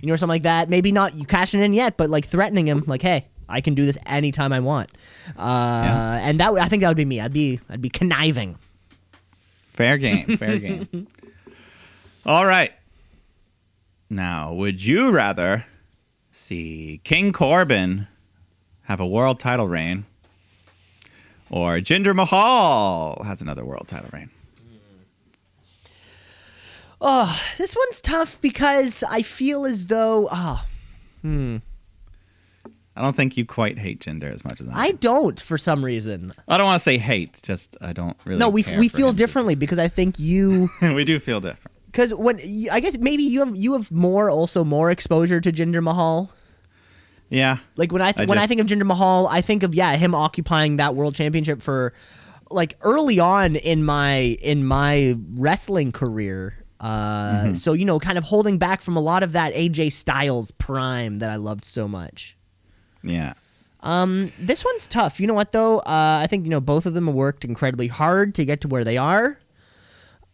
You 0.00 0.06
know, 0.06 0.14
or 0.14 0.16
something 0.16 0.34
like 0.34 0.42
that. 0.44 0.68
Maybe 0.68 0.92
not 0.92 1.16
you 1.16 1.24
cashing 1.24 1.60
in 1.60 1.72
yet, 1.72 1.96
but 1.96 2.08
like 2.10 2.24
threatening 2.26 2.68
him, 2.68 2.84
like, 2.86 3.02
hey, 3.02 3.26
I 3.48 3.60
can 3.60 3.74
do 3.74 3.84
this 3.84 3.98
anytime 4.06 4.52
I 4.52 4.60
want. 4.60 4.90
Uh, 5.36 6.20
And 6.22 6.38
that 6.38 6.52
would, 6.52 6.62
I 6.62 6.68
think 6.68 6.82
that 6.82 6.88
would 6.88 6.96
be 6.96 7.04
me. 7.04 7.20
I'd 7.20 7.32
be, 7.32 7.58
I'd 7.68 7.80
be 7.80 7.88
conniving. 7.90 8.56
Fair 9.78 9.96
game. 9.96 10.36
Fair 10.36 10.58
game. 10.66 11.06
All 12.26 12.44
right. 12.44 12.72
Now, 14.10 14.52
would 14.52 14.84
you 14.84 15.12
rather 15.12 15.66
see 16.32 17.00
King 17.04 17.32
Corbin 17.32 18.08
have 18.86 18.98
a 18.98 19.06
world 19.06 19.38
title 19.38 19.68
reign 19.68 20.04
or 21.48 21.76
Jinder 21.76 22.12
Mahal 22.12 23.22
has 23.24 23.40
another 23.40 23.64
world 23.64 23.86
title 23.86 24.10
reign? 24.12 24.30
Oh, 27.00 27.40
this 27.56 27.76
one's 27.76 28.00
tough 28.00 28.40
because 28.40 29.04
I 29.08 29.22
feel 29.22 29.64
as 29.64 29.86
though, 29.86 30.28
oh, 30.32 30.64
I 32.98 33.02
don't 33.02 33.14
think 33.14 33.36
you 33.36 33.46
quite 33.46 33.78
hate 33.78 34.00
Jinder 34.00 34.30
as 34.32 34.44
much 34.44 34.60
as 34.60 34.68
I. 34.68 34.72
I 34.88 34.92
don't 34.92 35.40
for 35.40 35.56
some 35.56 35.84
reason. 35.84 36.32
I 36.48 36.58
don't 36.58 36.66
want 36.66 36.76
to 36.80 36.82
say 36.82 36.98
hate, 36.98 37.40
just 37.44 37.76
I 37.80 37.92
don't 37.92 38.16
really. 38.24 38.38
No, 38.40 38.48
we 38.48 38.62
care 38.64 38.78
we 38.78 38.88
for 38.88 38.96
feel 38.96 39.08
him. 39.10 39.14
differently 39.16 39.54
because 39.54 39.78
I 39.78 39.88
think 39.88 40.18
you, 40.18 40.68
we 40.82 41.04
do 41.04 41.18
feel 41.20 41.40
different. 41.40 41.70
because 41.86 42.12
when 42.12 42.40
I 42.72 42.80
guess 42.80 42.98
maybe 42.98 43.22
you 43.22 43.38
have 43.40 43.54
you 43.54 43.74
have 43.74 43.92
more 43.92 44.28
also 44.30 44.64
more 44.64 44.90
exposure 44.90 45.40
to 45.40 45.52
Jinder 45.52 45.82
Mahal. 45.82 46.32
Yeah. 47.30 47.58
Like 47.76 47.92
when 47.92 48.02
I 48.02 48.12
th- 48.12 48.26
I 48.26 48.30
when 48.30 48.38
I 48.38 48.42
just- 48.42 48.48
think 48.48 48.60
of 48.60 48.66
Jinder 48.66 48.86
Mahal, 48.86 49.26
I 49.28 49.42
think 49.42 49.62
of 49.62 49.74
yeah 49.74 49.96
him 49.96 50.14
occupying 50.14 50.76
that 50.78 50.94
world 50.94 51.14
championship 51.14 51.62
for 51.62 51.92
like 52.50 52.76
early 52.80 53.20
on 53.20 53.56
in 53.56 53.84
my 53.84 54.16
in 54.42 54.64
my 54.64 55.16
wrestling 55.36 55.92
career. 55.92 56.54
Uh, 56.80 57.42
Mm-hmm. 57.42 57.54
So 57.54 57.72
you 57.74 57.84
know, 57.84 57.98
kind 57.98 58.16
of 58.18 58.24
holding 58.24 58.56
back 58.56 58.80
from 58.80 58.96
a 58.96 59.00
lot 59.00 59.22
of 59.22 59.32
that 59.32 59.52
AJ 59.52 59.92
Styles 59.92 60.50
prime 60.52 61.18
that 61.18 61.28
I 61.30 61.36
loved 61.36 61.64
so 61.64 61.86
much. 61.88 62.36
Yeah. 63.02 63.34
Um, 63.80 64.32
this 64.38 64.64
one's 64.64 64.88
tough. 64.88 65.20
You 65.20 65.26
know 65.26 65.34
what 65.34 65.52
though? 65.52 65.78
Uh, 65.80 66.20
I 66.22 66.26
think 66.26 66.44
you 66.44 66.50
know 66.50 66.60
both 66.60 66.86
of 66.86 66.94
them 66.94 67.06
have 67.06 67.14
worked 67.14 67.44
incredibly 67.44 67.86
hard 67.88 68.34
to 68.36 68.44
get 68.44 68.60
to 68.62 68.68
where 68.68 68.84
they 68.84 68.96
are. 68.96 69.38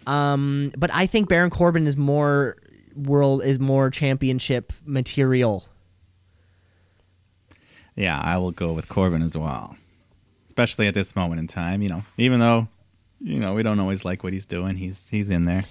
Um, 0.07 0.73
but 0.77 0.91
I 0.93 1.07
think 1.07 1.29
Baron 1.29 1.51
Corbin 1.51 1.87
is 1.87 1.97
more 1.97 2.57
world 2.95 3.43
is 3.43 3.59
more 3.59 3.91
championship 3.91 4.73
material. 4.85 5.65
Yeah, 7.97 8.19
I 8.19 8.39
will 8.39 8.51
go 8.51 8.73
with 8.73 8.89
Corbin 8.89 9.23
as 9.23 9.37
well. 9.37 9.77
Especially 10.47 10.87
at 10.87 10.95
this 10.95 11.15
moment 11.15 11.41
in 11.41 11.47
time, 11.47 11.83
you 11.83 11.89
know, 11.89 12.05
even 12.17 12.41
though, 12.41 12.69
you 13.21 13.39
know, 13.39 13.55
we 13.55 13.63
don't 13.63 13.81
always 13.81 14.05
like 14.05 14.23
what 14.23 14.33
he's 14.33 14.47
doing, 14.47 14.77
he's 14.77 15.09
he's 15.09 15.31
in 15.31 15.45
there. 15.45 15.63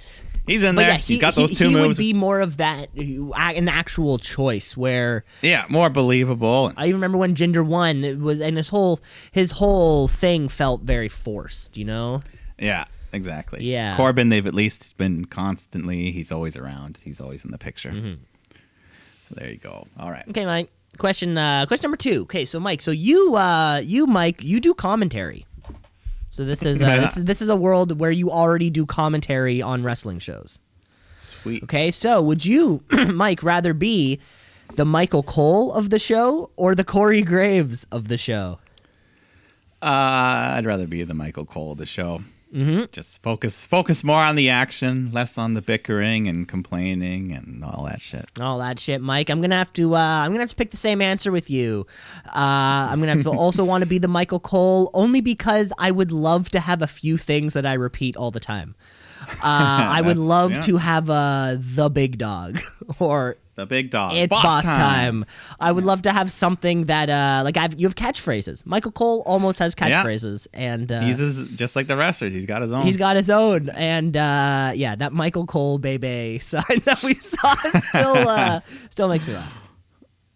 He's 0.45 0.63
in 0.63 0.75
there. 0.75 0.89
yeah, 0.89 0.97
he's 0.97 1.21
got 1.21 1.35
those 1.35 1.51
he, 1.51 1.55
two 1.55 1.69
he 1.69 1.73
moves. 1.73 1.97
would 1.97 2.03
be 2.03 2.13
more 2.13 2.41
of 2.41 2.57
that 2.57 2.89
uh, 2.97 3.33
an 3.35 3.69
actual 3.69 4.17
choice 4.17 4.75
where 4.75 5.23
yeah, 5.41 5.65
more 5.69 5.89
believable. 5.89 6.73
I 6.75 6.87
even 6.87 6.95
remember 6.95 7.17
when 7.17 7.33
Jinder 7.35 7.65
won 7.65 8.03
it 8.03 8.19
was 8.19 8.41
and 8.41 8.57
his 8.57 8.69
whole 8.69 8.99
his 9.31 9.51
whole 9.51 10.07
thing 10.07 10.49
felt 10.49 10.81
very 10.81 11.07
forced, 11.07 11.77
you 11.77 11.85
know? 11.85 12.21
Yeah, 12.59 12.85
exactly. 13.13 13.63
Yeah. 13.63 13.95
Corbin, 13.95 14.29
they've 14.29 14.45
at 14.45 14.53
least 14.53 14.97
been 14.97 15.25
constantly. 15.25 16.11
He's 16.11 16.31
always 16.31 16.55
around. 16.57 16.99
He's 17.03 17.21
always 17.21 17.45
in 17.45 17.51
the 17.51 17.57
picture. 17.57 17.91
Mm-hmm. 17.91 18.21
So 19.21 19.35
there 19.35 19.49
you 19.49 19.57
go. 19.57 19.87
All 19.97 20.11
right. 20.11 20.27
Okay, 20.29 20.45
Mike. 20.45 20.69
Question 20.97 21.37
uh 21.37 21.65
question 21.65 21.85
number 21.85 21.97
2. 21.97 22.23
Okay, 22.23 22.45
so 22.45 22.59
Mike, 22.59 22.81
so 22.81 22.91
you 22.91 23.35
uh 23.35 23.77
you 23.83 24.05
Mike, 24.05 24.43
you 24.43 24.59
do 24.59 24.73
commentary. 24.73 25.45
So 26.33 26.45
this 26.45 26.65
is 26.65 26.81
uh, 26.81 26.97
this 26.99 27.15
is 27.15 27.25
this 27.25 27.41
is 27.43 27.47
a 27.47 27.55
world 27.55 27.99
where 27.99 28.09
you 28.09 28.31
already 28.31 28.71
do 28.71 28.87
commentary 28.87 29.61
on 29.61 29.83
wrestling 29.83 30.17
shows. 30.17 30.57
Sweet. 31.19 31.61
Okay, 31.61 31.91
so 31.91 32.23
would 32.23 32.43
you, 32.43 32.83
Mike, 32.91 33.43
rather 33.43 33.71
be 33.75 34.19
the 34.75 34.83
Michael 34.83 35.21
Cole 35.21 35.71
of 35.71 35.91
the 35.91 35.99
show 35.99 36.49
or 36.55 36.73
the 36.73 36.83
Corey 36.83 37.21
Graves 37.21 37.85
of 37.91 38.07
the 38.07 38.17
show? 38.17 38.57
Uh, 39.79 40.57
I'd 40.57 40.65
rather 40.65 40.87
be 40.87 41.03
the 41.03 41.13
Michael 41.13 41.45
Cole 41.45 41.73
of 41.73 41.77
the 41.77 41.85
show. 41.85 42.21
Mm-hmm. 42.53 42.83
Just 42.91 43.21
focus 43.23 43.65
focus 43.65 44.03
more 44.03 44.21
on 44.21 44.35
the 44.35 44.49
action, 44.49 45.11
less 45.11 45.39
on 45.39 45.55
the 45.55 45.61
bickering 45.61 46.27
and 46.27 46.47
complaining 46.47 47.31
and 47.31 47.63
all 47.63 47.85
that 47.85 47.99
shit. 47.99 48.29
All 48.39 48.59
that 48.59 48.79
shit, 48.79 49.01
Mike. 49.01 49.29
I'm 49.29 49.41
gonna 49.41 49.57
have 49.57 49.73
to. 49.73 49.95
Uh, 49.95 49.99
I'm 49.99 50.31
gonna 50.31 50.41
have 50.41 50.51
to 50.51 50.55
pick 50.55 50.69
the 50.69 50.77
same 50.77 51.01
answer 51.01 51.31
with 51.31 51.49
you. 51.49 51.87
Uh, 52.27 52.89
I'm 52.91 52.99
gonna 52.99 53.13
have 53.13 53.23
to 53.23 53.29
also 53.37 53.65
want 53.65 53.83
to 53.83 53.89
be 53.89 53.97
the 53.97 54.07
Michael 54.07 54.39
Cole, 54.39 54.91
only 54.93 55.19
because 55.19 55.73
I 55.79 55.89
would 55.89 56.11
love 56.11 56.49
to 56.51 56.59
have 56.59 56.83
a 56.83 56.87
few 56.87 57.17
things 57.17 57.53
that 57.53 57.65
I 57.65 57.73
repeat 57.73 58.15
all 58.15 58.29
the 58.29 58.39
time. 58.39 58.75
Uh, 59.27 59.33
I 59.43 60.01
would 60.01 60.19
love 60.19 60.51
yeah. 60.51 60.61
to 60.61 60.77
have 60.77 61.09
uh, 61.09 61.55
the 61.57 61.89
big 61.89 62.19
dog 62.19 62.59
or 62.99 63.37
The 63.55 63.65
big 63.67 63.91
dog. 63.91 64.15
it's 64.15 64.29
boss, 64.29 64.63
time. 64.63 65.25
I 65.59 65.71
would 65.71 65.83
love 65.83 66.01
to 66.03 66.11
have 66.11 66.31
something 66.31 66.85
that 66.85 67.09
uh, 67.09 67.43
like 67.43 67.55
I've, 67.55 67.79
you 67.79 67.85
have 67.87 67.93
catchphrases. 67.95 68.65
Michael 68.65 68.91
Cole 68.91 69.21
almost 69.27 69.59
has 69.59 69.75
Yeah. 69.79 70.03
catchphrases, 70.03 70.47
and 70.53 70.91
uh, 70.91 71.01
He's 71.01 71.19
his, 71.19 71.51
just 71.51 71.75
like 71.75 71.85
the 71.87 71.95
wrestlers. 71.95 72.33
He's 72.33 72.47
got 72.47 72.61
his 72.63 72.73
own. 72.73 72.83
He's 72.85 72.97
got 72.97 73.15
his 73.15 73.29
own, 73.29 73.69
and 73.69 74.17
uh, 74.17 74.71
yeah, 74.73 74.95
that 74.95 75.13
Michael 75.13 75.45
Cole 75.45 75.77
baby 75.77 76.39
sign 76.41 76.63
that 76.85 77.03
we 77.03 77.13
saw 77.13 77.53
still 77.89 78.27
uh, 78.27 78.59
still 78.89 79.07
makes 79.07 79.27
me 79.27 79.33
laugh. 79.35 79.59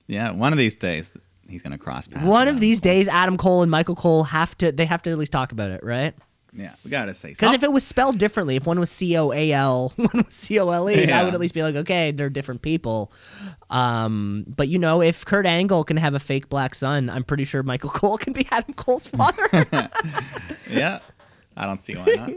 yeah, 0.06 0.32
one 0.32 0.52
of 0.54 0.60
these 0.60 0.76
days 0.76 1.12
he's 1.50 1.62
gonna 1.64 1.78
cross 1.78 2.08
paths. 2.08 2.26
One 2.26 2.48
of 2.48 2.56
him. 2.56 2.62
these 2.62 2.80
days, 2.82 3.08
Adam 3.08 3.38
Cole 3.38 3.62
and 3.64 3.72
Michael 3.72 3.96
Cole 3.96 4.26
have 4.26 4.56
to 4.60 4.72
they 4.72 4.86
have 4.86 5.02
to 5.04 5.12
at 5.12 5.18
least 5.18 5.32
talk 5.32 5.52
about 5.52 5.72
it, 5.72 5.84
right? 5.84 6.14
Yeah, 6.60 6.74
we 6.84 6.90
gotta 6.90 7.14
say 7.14 7.30
Because 7.30 7.54
if 7.54 7.62
it 7.62 7.72
was 7.72 7.86
spelled 7.86 8.18
differently, 8.18 8.56
if 8.56 8.66
one 8.66 8.80
was 8.80 8.90
C 8.90 9.16
O 9.16 9.32
A 9.32 9.52
L, 9.52 9.94
one 9.96 10.10
was 10.26 10.34
C 10.34 10.60
O 10.60 10.68
L 10.72 10.90
E, 10.90 10.96
I 10.96 11.02
Yeah. 11.08 11.24
would 11.24 11.36
at 11.36 11.40
least 11.40 11.54
be 11.54 11.62
like, 11.62 11.76
okay, 11.76 12.10
they're 12.12 12.32
different 12.32 12.64
people. 12.64 13.12
Um, 13.70 14.44
but 14.48 14.68
you 14.68 14.80
know, 14.80 15.02
if 15.04 15.24
Kurt 15.24 15.46
Angle 15.46 15.84
can 15.84 15.98
have 15.98 16.16
a 16.16 16.20
fake 16.20 16.50
black 16.50 16.74
son, 16.74 17.12
I'm 17.12 17.24
pretty 17.24 17.44
sure 17.46 17.62
Michael 17.62 17.90
Cole 17.92 18.18
can 18.18 18.34
be 18.34 18.48
Adam 18.50 18.74
Cole's 18.74 19.06
father. 19.06 19.48
yeah, 20.70 21.00
I 21.56 21.66
don't 21.68 21.80
see 21.80 21.96
why 21.96 22.06
not. 22.16 22.32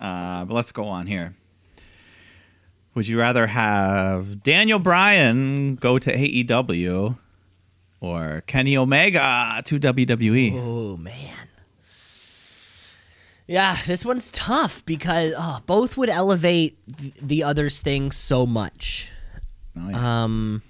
uh, 0.00 0.44
but 0.44 0.54
let's 0.54 0.72
go 0.72 0.84
on 0.86 1.06
here. 1.06 1.36
Would 2.94 3.06
you 3.06 3.18
rather 3.20 3.46
have 3.46 4.42
Daniel 4.42 4.78
Bryan 4.78 5.76
go 5.76 5.98
to 5.98 6.12
AEW 6.12 7.16
or 8.00 8.40
Kenny 8.46 8.76
Omega 8.76 9.60
to? 9.64 9.78
WWE? 9.78 10.52
oh 10.56 10.96
man. 10.96 11.48
Yeah, 13.46 13.76
this 13.86 14.04
one's 14.04 14.30
tough 14.32 14.84
because 14.86 15.32
oh, 15.36 15.60
both 15.66 15.96
would 15.96 16.08
elevate 16.08 16.76
th- 16.98 17.14
the 17.22 17.44
other's 17.44 17.80
thing 17.80 18.10
so 18.10 18.44
much. 18.44 19.08
Oh, 19.78 19.88
yeah. 19.88 20.24
Um, 20.24 20.62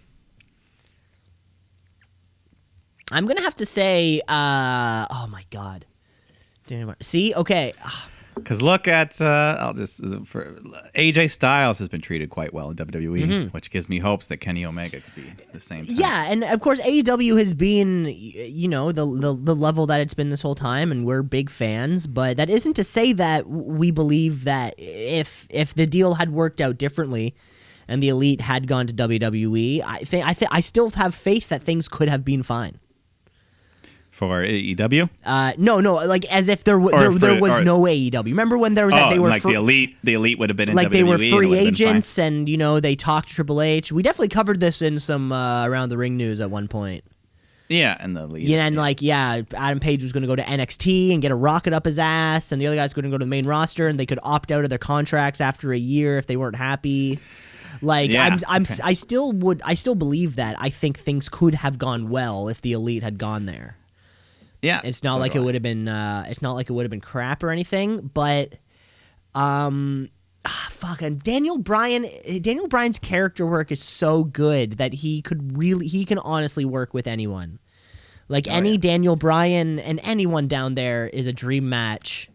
I'm 3.10 3.26
gonna 3.26 3.42
have 3.42 3.56
to 3.58 3.66
say, 3.66 4.20
uh, 4.28 5.06
oh 5.10 5.26
my 5.30 5.44
god, 5.50 5.86
see, 7.00 7.32
okay, 7.34 7.72
Ah, 7.82 8.08
Because 8.36 8.60
look 8.62 8.86
at 8.86 9.20
uh, 9.20 9.56
I'll 9.58 9.72
just 9.72 10.04
for 10.26 10.52
AJ 10.94 11.30
Styles 11.30 11.78
has 11.78 11.88
been 11.88 12.02
treated 12.02 12.30
quite 12.30 12.52
well 12.52 12.70
in 12.70 12.76
WWE, 12.76 13.52
which 13.52 13.70
gives 13.70 13.88
me 13.88 13.98
hopes 13.98 14.26
that 14.28 14.36
Kenny 14.36 14.64
Omega 14.64 15.00
could 15.00 15.14
be 15.14 15.24
the 15.52 15.58
same. 15.58 15.80
Mm-hmm. 15.80 15.94
yeah, 15.94 16.26
and 16.26 16.44
of 16.44 16.60
course 16.60 16.80
AEW 16.80 17.38
has 17.38 17.54
been, 17.54 18.04
you 18.06 18.68
know, 18.68 18.92
the, 18.92 19.04
the 19.04 19.34
the 19.34 19.54
level 19.56 19.86
that 19.86 20.00
it's 20.00 20.14
been 20.14 20.28
this 20.28 20.42
whole 20.42 20.54
time, 20.54 20.92
and 20.92 21.06
we're 21.06 21.22
big 21.22 21.50
fans. 21.50 22.06
But 22.06 22.36
that 22.36 22.50
isn't 22.50 22.74
to 22.74 22.84
say 22.84 23.12
that 23.14 23.48
we 23.48 23.90
believe 23.90 24.44
that 24.44 24.74
if 24.76 25.46
if 25.50 25.74
the 25.74 25.86
deal 25.86 26.14
had 26.14 26.30
worked 26.30 26.60
out 26.60 26.78
differently. 26.78 27.34
And 27.88 28.02
the 28.02 28.08
elite 28.08 28.40
had 28.40 28.66
gone 28.66 28.88
to 28.88 28.92
WWE. 28.92 29.80
I 29.86 29.98
think 29.98 30.26
I 30.26 30.34
think 30.34 30.50
I 30.52 30.58
still 30.58 30.90
have 30.90 31.14
faith 31.14 31.50
that 31.50 31.62
things 31.62 31.86
could 31.86 32.08
have 32.08 32.24
been 32.24 32.42
fine. 32.42 32.80
For 34.16 34.42
AEW. 34.42 35.10
Uh, 35.26 35.52
no, 35.58 35.80
no, 35.80 35.96
like 35.96 36.24
as 36.26 36.48
if 36.48 36.64
there 36.64 36.78
w- 36.78 36.96
there, 36.98 37.12
for- 37.12 37.18
there 37.18 37.38
was 37.40 37.52
or- 37.52 37.62
no 37.64 37.82
AEW. 37.82 38.24
Remember 38.24 38.56
when 38.56 38.72
there 38.72 38.86
was 38.86 38.94
that 38.94 39.08
Oh, 39.08 39.10
they 39.12 39.18
were 39.18 39.28
like 39.28 39.42
fr- 39.42 39.48
the 39.48 39.54
elite. 39.54 39.94
The 40.02 40.14
elite 40.14 40.38
would 40.38 40.48
have 40.48 40.56
been 40.56 40.70
in 40.70 40.74
like 40.74 40.88
WWE. 40.88 40.92
they 40.92 41.02
were 41.04 41.18
free 41.18 41.32
would've 41.32 41.50
been 41.50 41.58
fine. 41.58 41.66
agents, 41.68 42.18
and 42.18 42.48
you 42.48 42.56
know 42.56 42.80
they 42.80 42.96
talked 42.96 43.28
to 43.28 43.34
Triple 43.34 43.60
H. 43.60 43.92
We 43.92 44.02
definitely 44.02 44.28
covered 44.28 44.58
this 44.58 44.80
in 44.80 44.98
some 44.98 45.32
uh, 45.32 45.66
around 45.66 45.90
the 45.90 45.98
ring 45.98 46.16
news 46.16 46.40
at 46.40 46.50
one 46.50 46.66
point. 46.66 47.04
Yeah, 47.68 47.96
and 48.00 48.16
the 48.16 48.22
elite. 48.22 48.44
Yeah, 48.44 48.64
and 48.64 48.74
like 48.76 49.02
yeah, 49.02 49.42
Adam 49.54 49.80
Page 49.80 50.02
was 50.02 50.12
going 50.14 50.22
to 50.22 50.28
go 50.28 50.36
to 50.36 50.42
NXT 50.42 51.12
and 51.12 51.20
get 51.20 51.30
a 51.30 51.34
rocket 51.34 51.74
up 51.74 51.84
his 51.84 51.98
ass, 51.98 52.52
and 52.52 52.60
the 52.62 52.66
other 52.68 52.76
guys 52.76 52.94
going 52.94 53.04
to 53.04 53.10
go 53.10 53.18
to 53.18 53.24
the 53.24 53.28
main 53.28 53.46
roster, 53.46 53.86
and 53.88 53.98
they 54.00 54.06
could 54.06 54.20
opt 54.22 54.50
out 54.50 54.64
of 54.64 54.70
their 54.70 54.78
contracts 54.78 55.40
after 55.42 55.72
a 55.74 55.78
year 55.78 56.16
if 56.16 56.26
they 56.26 56.36
weren't 56.36 56.56
happy. 56.56 57.18
Like 57.82 58.10
Yeah, 58.10 58.24
I'm, 58.24 58.38
I'm, 58.48 58.62
okay. 58.62 58.76
I 58.82 58.94
still 58.94 59.32
would, 59.32 59.60
I 59.62 59.74
still 59.74 59.94
believe 59.96 60.36
that. 60.36 60.56
I 60.58 60.70
think 60.70 60.98
things 60.98 61.28
could 61.28 61.54
have 61.56 61.76
gone 61.76 62.08
well 62.08 62.48
if 62.48 62.62
the 62.62 62.72
elite 62.72 63.02
had 63.02 63.18
gone 63.18 63.44
there. 63.44 63.76
Yeah. 64.62 64.80
It's 64.84 65.02
not 65.02 65.14
so 65.14 65.18
like 65.20 65.34
it 65.34 65.40
would 65.40 65.54
have 65.54 65.62
been. 65.62 65.88
Uh, 65.88 66.24
it's 66.28 66.42
not 66.42 66.54
like 66.54 66.68
it 66.70 66.72
would 66.72 66.84
have 66.84 66.90
been 66.90 67.00
crap 67.00 67.42
or 67.42 67.50
anything. 67.50 68.10
But, 68.12 68.54
um, 69.34 70.08
ah, 70.44 70.68
fuck. 70.70 71.02
And 71.02 71.22
Daniel 71.22 71.58
Bryan. 71.58 72.06
Daniel 72.40 72.68
Bryan's 72.68 72.98
character 72.98 73.46
work 73.46 73.70
is 73.70 73.82
so 73.82 74.24
good 74.24 74.78
that 74.78 74.92
he 74.94 75.22
could 75.22 75.56
really. 75.56 75.86
He 75.86 76.04
can 76.04 76.18
honestly 76.18 76.64
work 76.64 76.94
with 76.94 77.06
anyone. 77.06 77.58
Like 78.28 78.48
Oh, 78.48 78.52
any 78.52 78.72
yeah. 78.72 78.78
Daniel 78.78 79.16
Bryan 79.16 79.78
and 79.78 80.00
anyone 80.02 80.48
down 80.48 80.74
there 80.74 81.06
is 81.06 81.26
a 81.26 81.32
dream 81.32 81.68
match. 81.68 82.28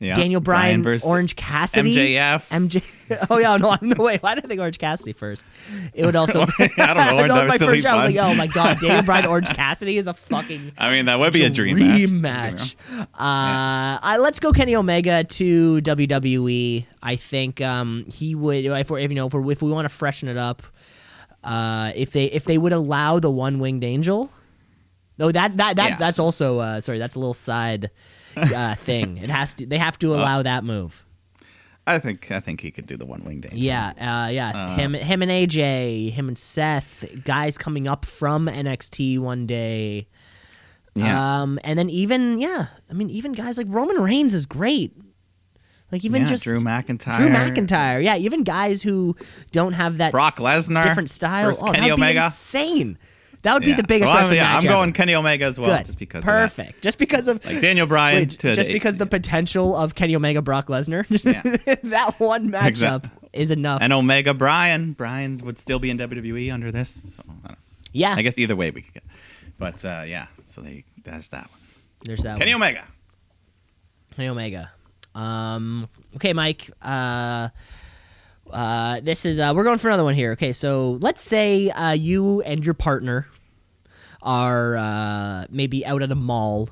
Yeah. 0.00 0.14
Daniel 0.14 0.40
Bryan, 0.40 0.84
versus 0.84 1.08
Orange 1.08 1.34
Cassidy, 1.34 2.14
MJF. 2.14 2.48
MJ. 2.50 2.94
Oh 3.30 3.38
yeah, 3.38 3.56
no, 3.56 3.74
no 3.80 4.04
way. 4.04 4.18
Why 4.18 4.34
did 4.34 4.44
I 4.44 4.48
think 4.48 4.60
Orange 4.60 4.78
Cassidy 4.78 5.12
first? 5.14 5.46
It 5.94 6.04
would 6.04 6.14
also. 6.14 6.42
I 6.46 6.46
don't 6.46 6.58
know. 6.58 6.76
that 6.76 7.30
was 7.30 7.48
my 7.48 7.56
still 7.56 7.68
first 7.68 7.82
job. 7.82 7.94
I 7.94 8.06
was 8.06 8.14
like, 8.14 8.24
oh 8.24 8.34
my 8.34 8.46
god, 8.48 8.78
Daniel 8.80 9.02
Bryan, 9.02 9.26
Orange 9.26 9.48
Cassidy 9.48 9.96
is 9.96 10.06
a 10.06 10.14
fucking 10.14 10.72
I 10.76 10.90
mean, 10.90 11.06
that 11.06 11.18
would 11.18 11.32
be 11.32 11.42
a 11.44 11.50
dream, 11.50 12.20
match. 12.20 12.76
match. 12.90 13.00
Uh, 13.00 13.06
I, 13.18 14.18
let's 14.20 14.40
go 14.40 14.52
Kenny 14.52 14.76
Omega 14.76 15.24
to 15.24 15.80
WWE. 15.80 16.86
I 17.02 17.16
think 17.16 17.60
um, 17.62 18.04
he 18.12 18.34
would 18.34 18.64
if 18.66 18.90
we're 18.90 18.98
if, 18.98 19.10
you 19.10 19.16
know 19.16 19.26
if, 19.28 19.32
we're, 19.32 19.50
if 19.52 19.62
we 19.62 19.70
want 19.70 19.86
to 19.86 19.94
freshen 19.94 20.28
it 20.28 20.36
up. 20.36 20.62
Uh, 21.42 21.92
if 21.94 22.10
they 22.12 22.26
if 22.26 22.44
they 22.44 22.58
would 22.58 22.72
allow 22.72 23.18
the 23.20 23.30
one 23.30 23.58
winged 23.58 23.84
angel, 23.84 24.30
no 25.18 25.32
that 25.32 25.56
that 25.56 25.76
that's 25.76 25.90
Yeah. 25.90 25.96
that's 25.96 26.18
also 26.18 26.58
uh, 26.58 26.80
sorry 26.82 26.98
that's 26.98 27.14
a 27.14 27.18
little 27.18 27.32
side 27.34 27.90
uh, 28.38 28.74
thing. 28.76 29.18
It 29.18 29.30
has 29.30 29.54
to 29.54 29.66
they 29.66 29.78
have 29.78 29.98
to 30.00 30.14
allow 30.14 30.42
that 30.42 30.64
move. 30.64 31.04
I 31.86 31.98
think 31.98 32.30
I 32.30 32.40
think 32.40 32.60
he 32.60 32.70
could 32.70 32.86
do 32.86 32.96
the 32.96 33.06
one 33.06 33.24
winged 33.24 33.46
angel. 33.46 33.58
Yeah, 33.58 33.88
uh, 33.88 34.28
yeah. 34.28 34.76
him, 34.76 34.92
him 34.92 35.22
and 35.22 35.30
AJ, 35.30 36.12
him 36.12 36.28
and 36.28 36.36
Seth, 36.36 37.04
guys 37.24 37.56
coming 37.56 37.88
up 37.88 38.04
from 38.04 38.46
NXT 38.46 39.18
one 39.18 39.46
day. 39.46 40.06
Yeah. 40.94 41.42
Um, 41.42 41.58
and 41.64 41.78
then 41.78 41.88
even 41.88 42.38
yeah, 42.38 42.66
I 42.90 42.92
mean 42.92 43.08
even 43.08 43.32
guys 43.32 43.56
like 43.56 43.66
Roman 43.70 44.00
Reigns 44.00 44.34
is 44.34 44.46
great. 44.46 44.94
Like 45.90 46.04
even 46.04 46.22
Yeah, 46.22 46.28
just 46.28 46.44
Drew 46.44 46.58
McIntyre. 46.58 47.16
Drew 47.16 47.30
McIntyre, 47.30 48.04
yeah, 48.04 48.16
even 48.16 48.44
guys 48.44 48.82
who 48.82 49.16
don't 49.52 49.72
have 49.72 49.98
that 49.98 50.12
Brock 50.12 50.34
Lesnar 50.34 50.82
different 50.82 51.08
style. 51.10 51.54
oh, 51.62 51.72
Kenny 51.72 51.90
Omega. 51.90 52.26
insane. 52.26 52.98
That 53.42 53.54
would 53.54 53.62
be 53.62 53.72
the 53.72 53.84
biggest 53.84 54.10
So 54.12 54.18
I'm, 54.18 54.34
yeah, 54.34 54.50
I'm 54.56 54.64
ever. 54.64 54.68
going 54.68 54.92
Kenny 54.92 55.14
Omega 55.14 55.44
as 55.44 55.60
well, 55.60 55.76
Good, 55.78 55.86
just 55.86 55.98
because. 55.98 56.24
Perfect. 56.24 56.82
Just 56.82 56.98
because 56.98 57.28
of 57.28 57.44
Like 57.44 57.60
Daniel 57.60 57.86
Bryan 57.86 58.22
Wait, 58.28 58.38
just 58.38 58.70
because 58.72 58.96
the 58.96 59.06
potential 59.06 59.76
of 59.76 59.94
Kenny 59.94 60.16
Omega 60.16 60.42
Brock 60.42 60.66
Lesnar, 60.66 61.06
Yeah. 61.24 61.76
that 61.84 62.18
one 62.18 62.50
matchup 62.50 62.66
Exact- 62.66 63.06
is 63.32 63.50
enough. 63.52 63.80
and 63.80 63.92
Omega 63.92 64.34
Bryan. 64.34 64.92
Bryan's 64.92 65.42
would 65.42 65.58
still 65.58 65.78
be 65.78 65.88
in 65.90 65.98
WWE 65.98 66.52
under 66.52 66.72
this. 66.72 67.14
So, 67.16 67.22
I, 67.46 67.54
yeah, 67.92 68.14
I 68.16 68.22
guess 68.22 68.38
either 68.38 68.56
way 68.56 68.70
we 68.72 68.80
could 68.82 68.94
get. 68.94 69.04
But 69.56 69.84
uh, 69.84 70.02
yeah, 70.06 70.26
so 70.42 70.60
they, 70.60 70.84
that's 71.04 71.28
that 71.28 71.48
one. 71.50 71.60
there's 72.04 72.22
that. 72.24 72.38
Kenny 72.38 72.54
one. 72.54 72.62
Omega. 72.62 72.84
Kenny 74.14 74.28
Omega. 74.28 74.70
Um, 75.14 75.88
okay, 76.16 76.32
Mike. 76.32 76.70
Uh, 76.82 77.48
uh, 78.52 79.00
this 79.00 79.24
is 79.26 79.38
uh, 79.38 79.52
we're 79.54 79.64
going 79.64 79.78
for 79.78 79.88
another 79.88 80.04
one 80.04 80.14
here. 80.14 80.32
Okay, 80.32 80.52
so 80.52 80.92
let's 81.00 81.22
say 81.22 81.70
uh, 81.70 81.92
you 81.92 82.40
and 82.42 82.64
your 82.64 82.74
partner 82.74 83.26
are 84.22 84.76
uh, 84.76 85.46
maybe 85.50 85.84
out 85.86 86.02
at 86.02 86.10
a 86.10 86.14
mall 86.14 86.68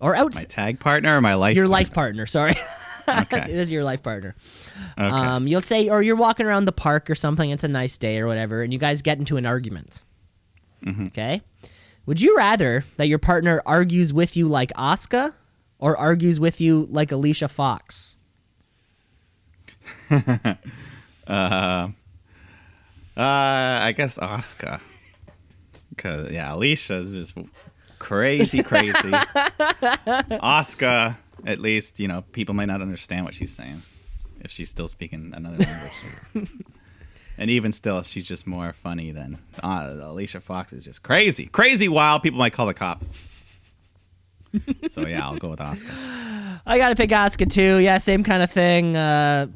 or 0.00 0.16
out 0.16 0.34
My 0.34 0.42
tag 0.44 0.80
partner 0.80 1.16
or 1.16 1.20
my 1.20 1.34
life? 1.34 1.54
your 1.56 1.64
partner? 1.66 1.72
life 1.78 1.92
partner. 1.92 2.26
Sorry, 2.26 2.54
Okay. 3.08 3.46
this 3.48 3.64
is 3.64 3.70
your 3.70 3.84
life 3.84 4.02
partner. 4.02 4.34
Okay. 4.98 5.06
Um, 5.08 5.46
you'll 5.46 5.60
say, 5.60 5.88
or 5.88 6.00
you're 6.02 6.16
walking 6.16 6.46
around 6.46 6.64
the 6.64 6.72
park 6.72 7.10
or 7.10 7.14
something. 7.14 7.50
It's 7.50 7.64
a 7.64 7.68
nice 7.68 7.98
day 7.98 8.18
or 8.18 8.26
whatever, 8.26 8.62
and 8.62 8.72
you 8.72 8.78
guys 8.78 9.02
get 9.02 9.18
into 9.18 9.36
an 9.36 9.46
argument. 9.46 10.02
Mm-hmm. 10.84 11.06
Okay. 11.06 11.42
Would 12.06 12.20
you 12.20 12.34
rather 12.36 12.84
that 12.96 13.08
your 13.08 13.18
partner 13.18 13.62
argues 13.66 14.12
with 14.12 14.36
you 14.36 14.48
like 14.48 14.72
Asuka, 14.74 15.34
or 15.78 15.96
argues 15.96 16.40
with 16.40 16.60
you 16.60 16.86
like 16.90 17.12
Alicia 17.12 17.48
Fox? 17.48 18.16
Uh, 21.30 21.90
I 23.16 23.92
guess 23.96 24.18
Asuka. 24.18 24.80
Cause 25.96 26.30
yeah, 26.30 26.54
Alicia's 26.54 27.12
just 27.12 27.34
crazy, 27.98 28.62
crazy. 28.62 28.92
Asuka, 30.40 31.16
at 31.44 31.60
least 31.60 32.00
you 32.00 32.08
know 32.08 32.22
people 32.32 32.54
might 32.54 32.66
not 32.66 32.80
understand 32.80 33.24
what 33.24 33.34
she's 33.34 33.54
saying 33.54 33.82
if 34.40 34.50
she's 34.50 34.70
still 34.70 34.88
speaking 34.88 35.32
another 35.36 35.58
language. 35.58 36.50
and 37.36 37.50
even 37.50 37.72
still, 37.72 38.02
she's 38.02 38.26
just 38.26 38.46
more 38.46 38.72
funny 38.72 39.10
than 39.10 39.38
uh, 39.62 39.94
Alicia 40.00 40.40
Fox 40.40 40.72
is 40.72 40.84
just 40.84 41.02
crazy, 41.02 41.46
crazy 41.46 41.88
wild. 41.88 42.22
People 42.22 42.38
might 42.38 42.54
call 42.54 42.66
the 42.66 42.74
cops. 42.74 43.18
so 44.88 45.06
yeah, 45.06 45.24
I'll 45.26 45.34
go 45.34 45.50
with 45.50 45.60
Asuka. 45.60 46.60
I 46.66 46.78
gotta 46.78 46.94
pick 46.94 47.10
Asuka 47.10 47.50
too. 47.50 47.78
Yeah, 47.78 47.98
same 47.98 48.24
kind 48.24 48.42
of 48.42 48.50
thing. 48.50 48.96
Uh, 48.96 49.48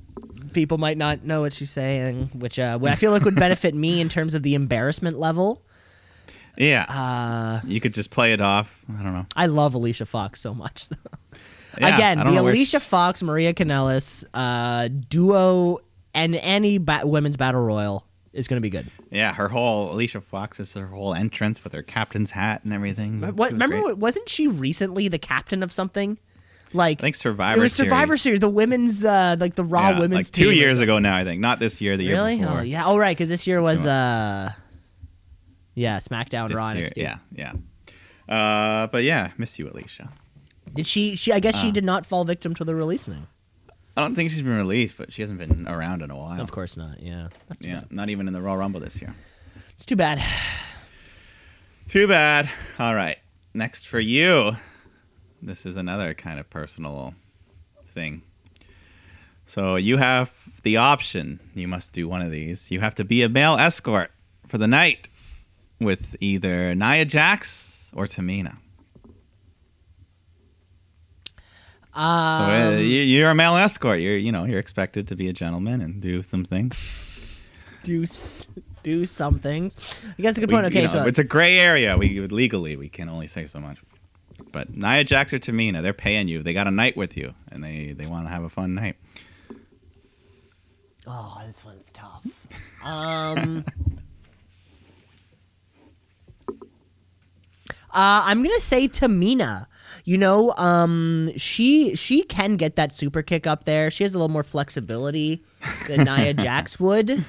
people 0.55 0.79
might 0.79 0.97
not 0.97 1.25
know 1.25 1.43
what 1.43 1.53
she's 1.53 1.71
saying, 1.71 2.31
which 2.35 2.59
uh, 2.59 2.79
I 2.83 2.95
feel 2.95 3.11
like 3.11 3.25
would 3.25 3.35
benefit 3.37 3.75
me 3.75 4.01
in 4.01 4.09
terms 4.09 4.33
of 4.35 4.43
the 4.43 4.55
embarrassment 4.55 5.19
level. 5.19 5.63
Yeah, 6.57 6.85
Uh, 6.89 7.61
you 7.67 7.81
could 7.81 7.93
just 7.93 8.11
play 8.11 8.33
it 8.33 8.41
off. 8.41 8.85
I 8.89 9.03
don't 9.03 9.13
know. 9.13 9.27
I 9.35 9.47
love 9.47 9.75
Alicia 9.75 10.07
Fox 10.07 10.41
so 10.41 10.55
much. 10.55 10.89
Yeah, 11.77 11.97
Again, 11.97 12.19
the 12.19 12.41
Alicia 12.41 12.79
she- 12.79 12.87
Fox 12.87 13.21
Maria 13.21 13.53
Kanellis 13.53 14.25
uh, 14.33 14.87
duo 15.09 15.81
and 16.15 16.37
any 16.37 16.79
ba- 16.79 17.01
women's 17.03 17.37
battle 17.37 17.63
royal 17.63 18.07
is 18.33 18.47
going 18.47 18.59
to 18.59 18.61
be 18.61 18.71
good. 18.71 18.87
Yeah, 19.11 19.35
her 19.35 19.49
whole 19.49 19.93
Alicia 19.93 20.21
Fox 20.21 20.61
is 20.61 20.73
her 20.75 20.87
whole 20.87 21.15
entrance 21.15 21.65
with 21.65 21.73
her 21.73 21.83
captain's 21.83 22.31
hat 22.31 22.61
and 22.63 22.73
everything. 22.73 23.21
What? 23.21 23.51
Remember? 23.51 23.81
great. 23.83 23.99
Wasn't 23.99 24.29
she 24.29 24.47
recently 24.47 25.09
the 25.09 25.19
captain 25.19 25.65
of 25.65 25.73
something? 25.73 26.17
Like 26.75 26.99
I 26.99 27.03
think 27.03 27.15
Survivor 27.15 27.61
It 27.61 27.63
was 27.63 27.73
Survivor 27.73 28.17
Series. 28.17 28.23
Series, 28.23 28.41
the 28.41 28.49
women's, 28.51 29.05
uh, 29.05 29.37
like 29.39 29.55
the 29.55 29.63
Raw 29.65 29.91
Yeah, 29.91 30.01
women's 30.01 30.27
like 30.29 30.33
two 30.33 30.51
years 30.51 30.81
ago 30.81 30.99
now. 30.99 31.17
I 31.17 31.25
think 31.25 31.41
not 31.41 31.61
this 31.61 31.81
year. 31.81 31.97
The 31.97 32.03
year 32.05 32.15
Really? 32.17 32.39
before. 32.39 32.59
Oh 32.59 32.63
yeah. 32.63 32.85
Oh 32.87 32.97
right, 32.99 33.17
because 33.17 33.29
this 33.29 33.47
year 33.47 33.61
was 33.63 33.87
uh, 33.87 34.53
yeah, 35.75 35.99
SmackDown, 35.99 36.49
This 36.49 36.57
Raw, 36.57 36.73
year- 36.73 36.87
NXT. 36.87 36.93
yeah, 36.97 37.19
yeah. 37.33 37.53
Uh, 38.29 38.87
but 38.89 39.05
yeah, 39.05 39.31
miss 39.39 39.59
you, 39.59 39.69
Alicia. 39.69 40.09
Did 40.75 40.87
she? 40.87 41.15
She 41.15 41.33
I 41.33 41.39
guess 41.41 41.55
Uh. 41.55 41.59
she 41.63 41.71
did 41.73 41.85
not 41.85 42.05
fall 42.07 42.25
victim 42.25 42.55
to 42.57 42.65
the 42.65 42.75
releasing. 42.75 43.27
I 43.97 44.01
don't 44.01 44.17
think 44.17 44.31
she's 44.31 44.43
been 44.43 44.57
released, 44.57 44.97
but 44.99 45.13
she 45.13 45.23
hasn't 45.23 45.39
been 45.39 45.69
around 45.69 46.03
in 46.03 46.11
a 46.11 46.17
while. 46.17 46.41
Of 46.41 46.51
course 46.51 46.77
not. 46.77 47.01
Yeah. 47.01 47.29
Yeah, 47.61 47.81
bad. 47.83 47.93
not 47.93 48.09
even 48.11 48.27
in 48.27 48.33
the 48.35 48.43
Royal 48.43 48.57
Rumble 48.57 48.81
this 48.81 49.01
year. 49.01 49.15
It's 49.77 49.87
too 49.87 49.95
bad. 49.97 50.21
Too 51.87 52.09
bad. 52.09 52.49
All 52.79 52.95
right. 52.95 53.19
Next 53.53 53.87
for 53.87 54.01
you. 54.01 54.57
This 55.45 55.67
is 55.67 55.77
another 55.77 56.15
kind 56.15 56.41
of 56.41 56.49
personal 56.49 57.15
thing. 57.87 58.23
So 59.45 59.77
you 59.77 59.99
have 59.99 60.61
the 60.63 60.79
option. 60.79 61.39
You 61.55 61.69
must 61.69 61.93
do 61.93 62.09
one 62.09 62.23
of 62.23 62.31
these. 62.31 62.71
You 62.71 62.81
have 62.81 62.95
to 62.95 63.05
be 63.05 63.23
a 63.23 63.29
male 63.29 63.57
escort 63.57 64.11
for 64.47 64.57
the 64.57 64.67
night 64.67 65.09
with 65.79 66.17
either 66.21 66.75
Nia 66.75 67.05
Jax 67.05 67.93
or 67.95 68.07
Tamina. 68.07 68.57
So 71.95 72.01
uh, 72.01 72.71
Um, 72.75 72.79
you- 72.79 73.03
you're 73.03 73.31
a 73.31 73.35
male 73.35 73.57
escort. 73.57 74.01
You're 74.01 74.17
you 74.17 74.33
know 74.33 74.45
you're 74.45 74.59
expected 74.59 75.07
to 75.09 75.15
be 75.17 75.29
a 75.29 75.33
gentleman 75.33 75.81
and 75.81 76.01
do 76.01 76.23
some 76.23 76.45
things. 76.45 76.77
do 77.85 78.05
do 78.83 79.05
some 79.07 79.39
things. 79.39 79.77
I 80.19 80.23
guess 80.23 80.37
a 80.37 80.41
good 80.41 80.49
We- 80.51 80.55
point. 80.57 80.67
Okay, 80.67 80.77
you 80.83 80.87
know, 80.87 80.93
so 80.93 81.05
it's 81.07 81.19
a 81.19 81.25
gray 81.25 81.59
area. 81.59 81.97
We 81.97 82.19
legally 82.29 82.77
we 82.77 82.89
can 82.89 83.09
only 83.09 83.27
say 83.27 83.45
so 83.47 83.61
much. 83.61 83.79
But 84.53 84.75
Nia 84.75 85.05
Jax 85.05 85.33
or 85.33 85.39
Tamina, 85.39 85.83
they're 85.83 85.93
paying 85.93 86.29
you. 86.29 86.43
They 86.43 86.53
got 86.53 86.67
a 86.67 86.71
night 86.71 86.97
with 86.97 87.17
you, 87.17 87.35
and 87.51 87.63
they 87.63 87.93
they 87.93 88.07
want 88.07 88.27
to 88.27 88.31
have 88.31 88.43
a 88.43 88.49
fun 88.49 88.75
night. 88.75 88.97
oh, 91.07 91.43
this 91.47 91.65
one's 91.65 91.93
tough. 91.93 92.27
Um. 92.85 93.65
Uh, 97.95 98.27
I'm 98.27 98.43
gonna 98.43 98.59
say 98.59 98.89
Tamina. 98.89 99.67
You 100.05 100.19
know, 100.19 100.53
um, 100.57 101.31
she 101.37 101.95
she 101.95 102.25
can 102.25 102.57
get 102.57 102.75
that 102.75 102.93
super 102.93 103.23
kick 103.23 103.47
up 103.47 103.65
there. 103.65 103.89
She 103.91 104.03
has 104.03 104.13
a 104.15 104.19
little 104.19 104.31
more 104.33 104.43
flexibility 104.43 105.45
than 105.87 106.05
Nia 106.05 106.35
Jax 106.35 106.81
would. 106.81 107.25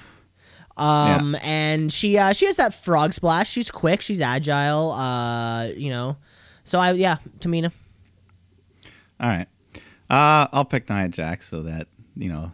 Um, 0.75 1.37
and 1.41 1.93
she 1.93 2.17
uh, 2.17 2.33
she 2.33 2.47
has 2.47 2.55
that 2.55 2.73
frog 2.73 3.13
splash. 3.13 3.49
She's 3.49 3.69
quick. 3.69 4.01
She's 4.01 4.19
agile. 4.19 4.91
Uh, 4.91 5.67
you 5.67 5.91
know, 5.91 6.17
so 6.65 6.79
I 6.79 6.91
yeah, 6.91 7.17
Tamina. 7.39 7.71
All 9.19 9.29
right, 9.29 9.47
uh, 10.09 10.47
I'll 10.51 10.65
pick 10.65 10.89
Nia 10.89 11.07
Jax 11.07 11.47
so 11.47 11.61
that 11.63 11.87
you 12.17 12.27
know, 12.27 12.51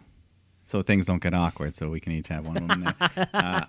so 0.62 0.82
things 0.82 1.06
don't 1.06 1.20
get 1.20 1.34
awkward. 1.34 1.74
So 1.74 1.90
we 1.90 1.98
can 1.98 2.12
each 2.12 2.28
have 2.28 2.46
one 2.46 2.54
woman 2.54 2.84
there. 2.84 3.66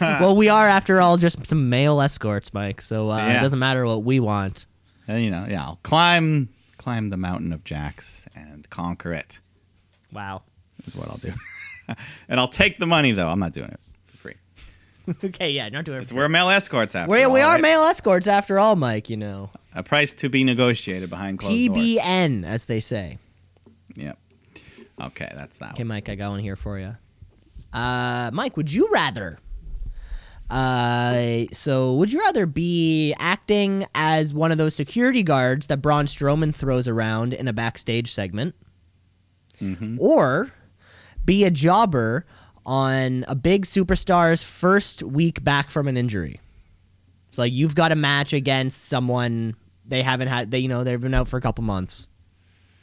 well, 0.00 0.34
we 0.34 0.48
are 0.48 0.66
after 0.66 1.02
all 1.02 1.18
just 1.18 1.44
some 1.44 1.68
male 1.68 2.00
escorts, 2.00 2.54
Mike. 2.54 2.80
So 2.80 3.10
uh, 3.10 3.28
it 3.28 3.40
doesn't 3.40 3.58
matter 3.58 3.84
what 3.84 4.02
we 4.02 4.18
want. 4.20 4.64
and 5.06 5.22
you 5.22 5.30
know, 5.30 5.46
yeah, 5.48 5.62
I'll 5.62 5.80
climb 5.82 6.48
climb 6.78 7.10
the 7.10 7.16
mountain 7.16 7.52
of 7.52 7.64
Jax 7.64 8.26
and 8.34 8.68
conquer 8.70 9.12
it. 9.12 9.40
Wow. 10.12 10.42
Is 10.86 10.94
what 10.94 11.08
I'll 11.08 11.18
do. 11.18 11.32
and 12.28 12.38
I'll 12.38 12.48
take 12.48 12.78
the 12.78 12.86
money 12.86 13.12
though. 13.12 13.28
I'm 13.28 13.40
not 13.40 13.52
doing 13.52 13.68
it. 13.68 13.80
okay, 15.24 15.50
yeah, 15.50 15.68
not 15.68 15.84
doing 15.84 15.98
it. 15.98 16.02
It's 16.02 16.12
we're 16.12 16.28
male 16.28 16.48
escorts 16.50 16.94
after 16.94 17.10
We, 17.12 17.22
all, 17.22 17.32
we 17.32 17.40
are 17.40 17.52
right? 17.54 17.60
male 17.62 17.82
escorts 17.84 18.26
after 18.26 18.58
all, 18.58 18.76
Mike. 18.76 19.08
You 19.10 19.16
know, 19.16 19.50
A 19.74 19.82
price 19.82 20.14
to 20.14 20.28
be 20.28 20.42
negotiated 20.44 21.10
behind 21.10 21.38
closed 21.38 21.68
doors. 21.68 21.80
TBN, 21.80 22.44
as 22.44 22.64
they 22.66 22.80
say. 22.80 23.18
Yep. 23.94 24.18
Okay, 25.00 25.30
that's 25.34 25.58
that 25.58 25.72
Okay, 25.72 25.82
one. 25.82 25.88
Mike, 25.88 26.08
I 26.08 26.14
got 26.14 26.30
one 26.30 26.40
here 26.40 26.56
for 26.56 26.78
you. 26.78 26.96
Uh, 27.72 28.30
Mike, 28.32 28.56
would 28.56 28.72
you 28.72 28.88
rather? 28.90 29.38
Uh, 30.48 31.44
so 31.52 31.94
would 31.94 32.12
you 32.12 32.20
rather 32.20 32.46
be 32.46 33.12
acting 33.18 33.84
as 33.94 34.32
one 34.32 34.52
of 34.52 34.58
those 34.58 34.74
security 34.76 35.22
guards 35.24 35.66
that 35.66 35.78
Braun 35.82 36.06
Strowman 36.06 36.54
throws 36.54 36.86
around 36.86 37.34
in 37.34 37.48
a 37.48 37.52
backstage 37.52 38.12
segment, 38.12 38.54
Mhm. 39.60 39.96
or 39.98 40.52
be 41.24 41.42
a 41.44 41.50
jobber 41.50 42.24
on 42.66 43.24
a 43.28 43.34
big 43.34 43.64
superstar's 43.64 44.42
first 44.42 45.02
week 45.02 45.42
back 45.42 45.70
from 45.70 45.88
an 45.88 45.96
injury? 45.96 46.40
It's 47.28 47.38
like 47.38 47.52
you've 47.52 47.74
got 47.74 47.92
a 47.92 47.94
match 47.94 48.32
against 48.32 48.84
someone 48.86 49.54
they 49.86 50.02
haven't 50.02 50.28
had. 50.28 50.50
They 50.50 50.58
you 50.58 50.68
know 50.68 50.84
they've 50.84 51.00
been 51.00 51.14
out 51.14 51.28
for 51.28 51.36
a 51.36 51.40
couple 51.40 51.64
months. 51.64 52.08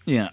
Yeah. 0.06 0.30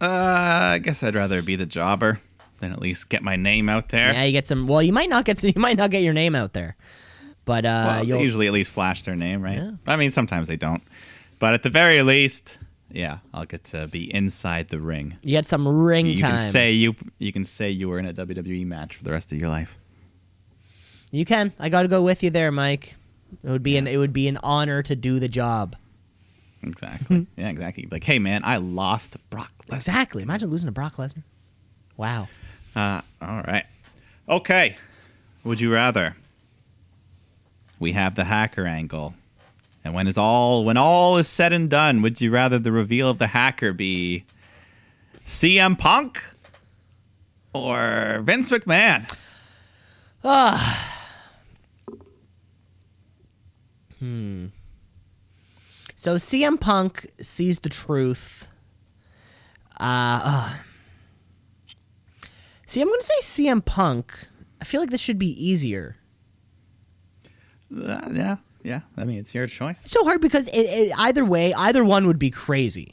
Uh, 0.00 0.74
I 0.74 0.80
guess 0.82 1.02
I'd 1.02 1.14
rather 1.14 1.42
be 1.42 1.56
the 1.56 1.66
jobber 1.66 2.20
than 2.58 2.72
at 2.72 2.78
least 2.80 3.08
get 3.08 3.22
my 3.22 3.36
name 3.36 3.68
out 3.68 3.90
there. 3.90 4.12
Yeah, 4.12 4.24
you 4.24 4.32
get 4.32 4.46
some. 4.46 4.66
Well, 4.66 4.82
you 4.82 4.92
might 4.92 5.08
not 5.08 5.24
get. 5.24 5.42
You 5.44 5.52
might 5.56 5.76
not 5.76 5.90
get 5.90 6.02
your 6.02 6.12
name 6.14 6.34
out 6.34 6.52
there, 6.52 6.76
but 7.44 7.64
uh, 7.64 7.84
well, 7.86 8.04
you'll. 8.04 8.18
they 8.18 8.24
usually 8.24 8.46
at 8.46 8.52
least 8.52 8.70
flash 8.70 9.04
their 9.04 9.16
name, 9.16 9.42
right? 9.42 9.58
Yeah. 9.58 9.72
I 9.86 9.96
mean, 9.96 10.10
sometimes 10.10 10.48
they 10.48 10.56
don't. 10.56 10.82
But 11.38 11.54
at 11.54 11.62
the 11.62 11.70
very 11.70 12.02
least, 12.02 12.58
yeah, 12.90 13.18
I'll 13.34 13.44
get 13.44 13.64
to 13.64 13.88
be 13.88 14.12
inside 14.14 14.68
the 14.68 14.80
ring. 14.80 15.16
You 15.22 15.32
get 15.32 15.46
some 15.46 15.66
ring 15.66 16.06
you 16.06 16.18
time. 16.18 16.32
can 16.32 16.38
say 16.38 16.72
you 16.72 16.94
you 17.18 17.32
can 17.32 17.44
say 17.44 17.70
you 17.70 17.88
were 17.88 17.98
in 17.98 18.06
a 18.06 18.14
WWE 18.14 18.66
match 18.66 18.96
for 18.96 19.04
the 19.04 19.12
rest 19.12 19.32
of 19.32 19.38
your 19.38 19.48
life. 19.48 19.78
You 21.10 21.24
can. 21.24 21.52
I 21.58 21.68
got 21.68 21.82
to 21.82 21.88
go 21.88 22.02
with 22.02 22.22
you 22.22 22.30
there, 22.30 22.50
Mike. 22.50 22.94
It 23.42 23.50
would 23.50 23.62
be 23.62 23.76
an 23.76 23.86
it 23.86 23.96
would 23.96 24.12
be 24.12 24.28
an 24.28 24.38
honor 24.42 24.82
to 24.82 24.94
do 24.96 25.18
the 25.18 25.28
job. 25.28 25.76
Exactly. 26.62 27.26
yeah, 27.36 27.48
exactly. 27.48 27.88
Like, 27.90 28.04
hey 28.04 28.18
man, 28.18 28.42
I 28.44 28.56
lost 28.56 29.12
to 29.12 29.18
Brock 29.30 29.52
Lesnar. 29.68 29.76
Exactly. 29.76 30.22
Imagine 30.22 30.50
losing 30.50 30.68
to 30.68 30.72
Brock 30.72 30.94
Lesnar. 30.94 31.22
Wow. 31.96 32.28
Uh, 32.74 33.00
all 33.20 33.42
right. 33.42 33.64
Okay. 34.28 34.76
Would 35.44 35.60
you 35.60 35.72
rather? 35.72 36.16
We 37.78 37.92
have 37.92 38.14
the 38.14 38.24
hacker 38.24 38.66
angle. 38.66 39.14
And 39.86 39.94
when 39.94 40.08
is 40.08 40.18
all 40.18 40.64
when 40.64 40.76
all 40.76 41.16
is 41.16 41.28
said 41.28 41.52
and 41.52 41.70
done, 41.70 42.02
would 42.02 42.20
you 42.20 42.32
rather 42.32 42.58
the 42.58 42.72
reveal 42.72 43.08
of 43.08 43.18
the 43.18 43.28
hacker 43.28 43.72
be 43.72 44.24
CM 45.24 45.78
Punk 45.78 46.20
or 47.52 48.20
Vince 48.24 48.50
McMahon? 48.50 49.08
Ah. 50.24 51.14
Hmm. 54.00 54.46
So 55.94 56.16
CM 56.16 56.58
Punk 56.58 57.06
sees 57.20 57.60
the 57.60 57.68
truth. 57.68 58.48
Uh, 59.78 60.20
uh. 60.24 60.52
See, 62.66 62.80
I'm 62.80 62.88
going 62.88 62.98
to 62.98 63.06
say 63.06 63.44
CM 63.44 63.64
Punk. 63.64 64.26
I 64.60 64.64
feel 64.64 64.80
like 64.80 64.90
this 64.90 65.00
should 65.00 65.20
be 65.20 65.30
easier. 65.30 65.96
Uh, 67.72 68.08
yeah, 68.12 68.36
yeah. 68.66 68.80
I 68.96 69.04
mean, 69.04 69.18
it's 69.18 69.34
your 69.34 69.46
choice. 69.46 69.84
It's 69.84 69.92
so 69.92 70.04
hard 70.04 70.20
because 70.20 70.48
it, 70.48 70.54
it, 70.60 70.92
either 70.98 71.24
way, 71.24 71.54
either 71.54 71.84
one 71.84 72.06
would 72.06 72.18
be 72.18 72.30
crazy. 72.30 72.92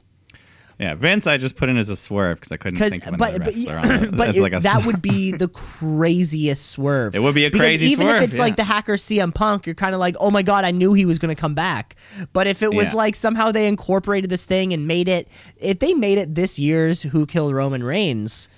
Yeah, 0.80 0.96
Vince, 0.96 1.28
I 1.28 1.38
just 1.38 1.56
put 1.56 1.70
in 1.70 1.78
as 1.78 1.90
a 1.90 1.96
swerve 1.96 2.38
because 2.40 2.52
I 2.52 2.58
couldn't 2.58 2.80
think 2.80 3.06
of 3.06 3.16
but, 3.18 3.36
another 3.36 3.46
but, 3.46 3.54
wrestler. 3.56 3.78
on 3.78 3.92
it. 4.06 4.12
but 4.18 4.28
As 4.28 4.40
like 4.40 4.54
a- 4.54 4.60
that 4.60 4.86
would 4.88 5.02
be 5.04 5.32
the 5.32 5.48
craziest 5.48 6.72
swerve. 6.72 7.16
It 7.16 7.20
would 7.22 7.36
be 7.36 7.46
a 7.46 7.52
Because 7.52 7.60
crazy 7.66 7.86
even 7.88 8.08
swerve, 8.08 8.24
if 8.24 8.30
it's 8.30 8.40
like 8.40 8.54
yeah. 8.54 8.56
the 8.56 8.64
hacker 8.64 8.94
CM 8.96 9.34
Punk, 9.34 9.66
you're 9.68 9.76
kind 9.76 9.94
of 9.94 10.00
like, 10.00 10.16
oh 10.20 10.32
my 10.32 10.42
god, 10.42 10.66
I 10.66 10.72
knew 10.72 10.94
he 10.94 11.06
was 11.06 11.20
going 11.20 11.34
to 11.34 11.40
come 11.40 11.54
back. 11.54 11.96
But 12.34 12.48
if 12.48 12.64
it 12.64 12.74
was 12.74 12.88
Yeah. 12.88 12.94
like 12.96 13.16
somehow 13.16 13.52
they 13.52 13.68
incorporated 13.68 14.30
this 14.30 14.46
thing 14.46 14.74
and 14.74 14.88
made 14.88 15.08
it, 15.08 15.28
if 15.58 15.80
they 15.80 15.94
made 15.94 16.18
it 16.18 16.34
this 16.36 16.58
year's 16.58 17.02
Who 17.04 17.26
Killed 17.28 17.54
Roman 17.54 17.84
Reigns, 17.84 18.50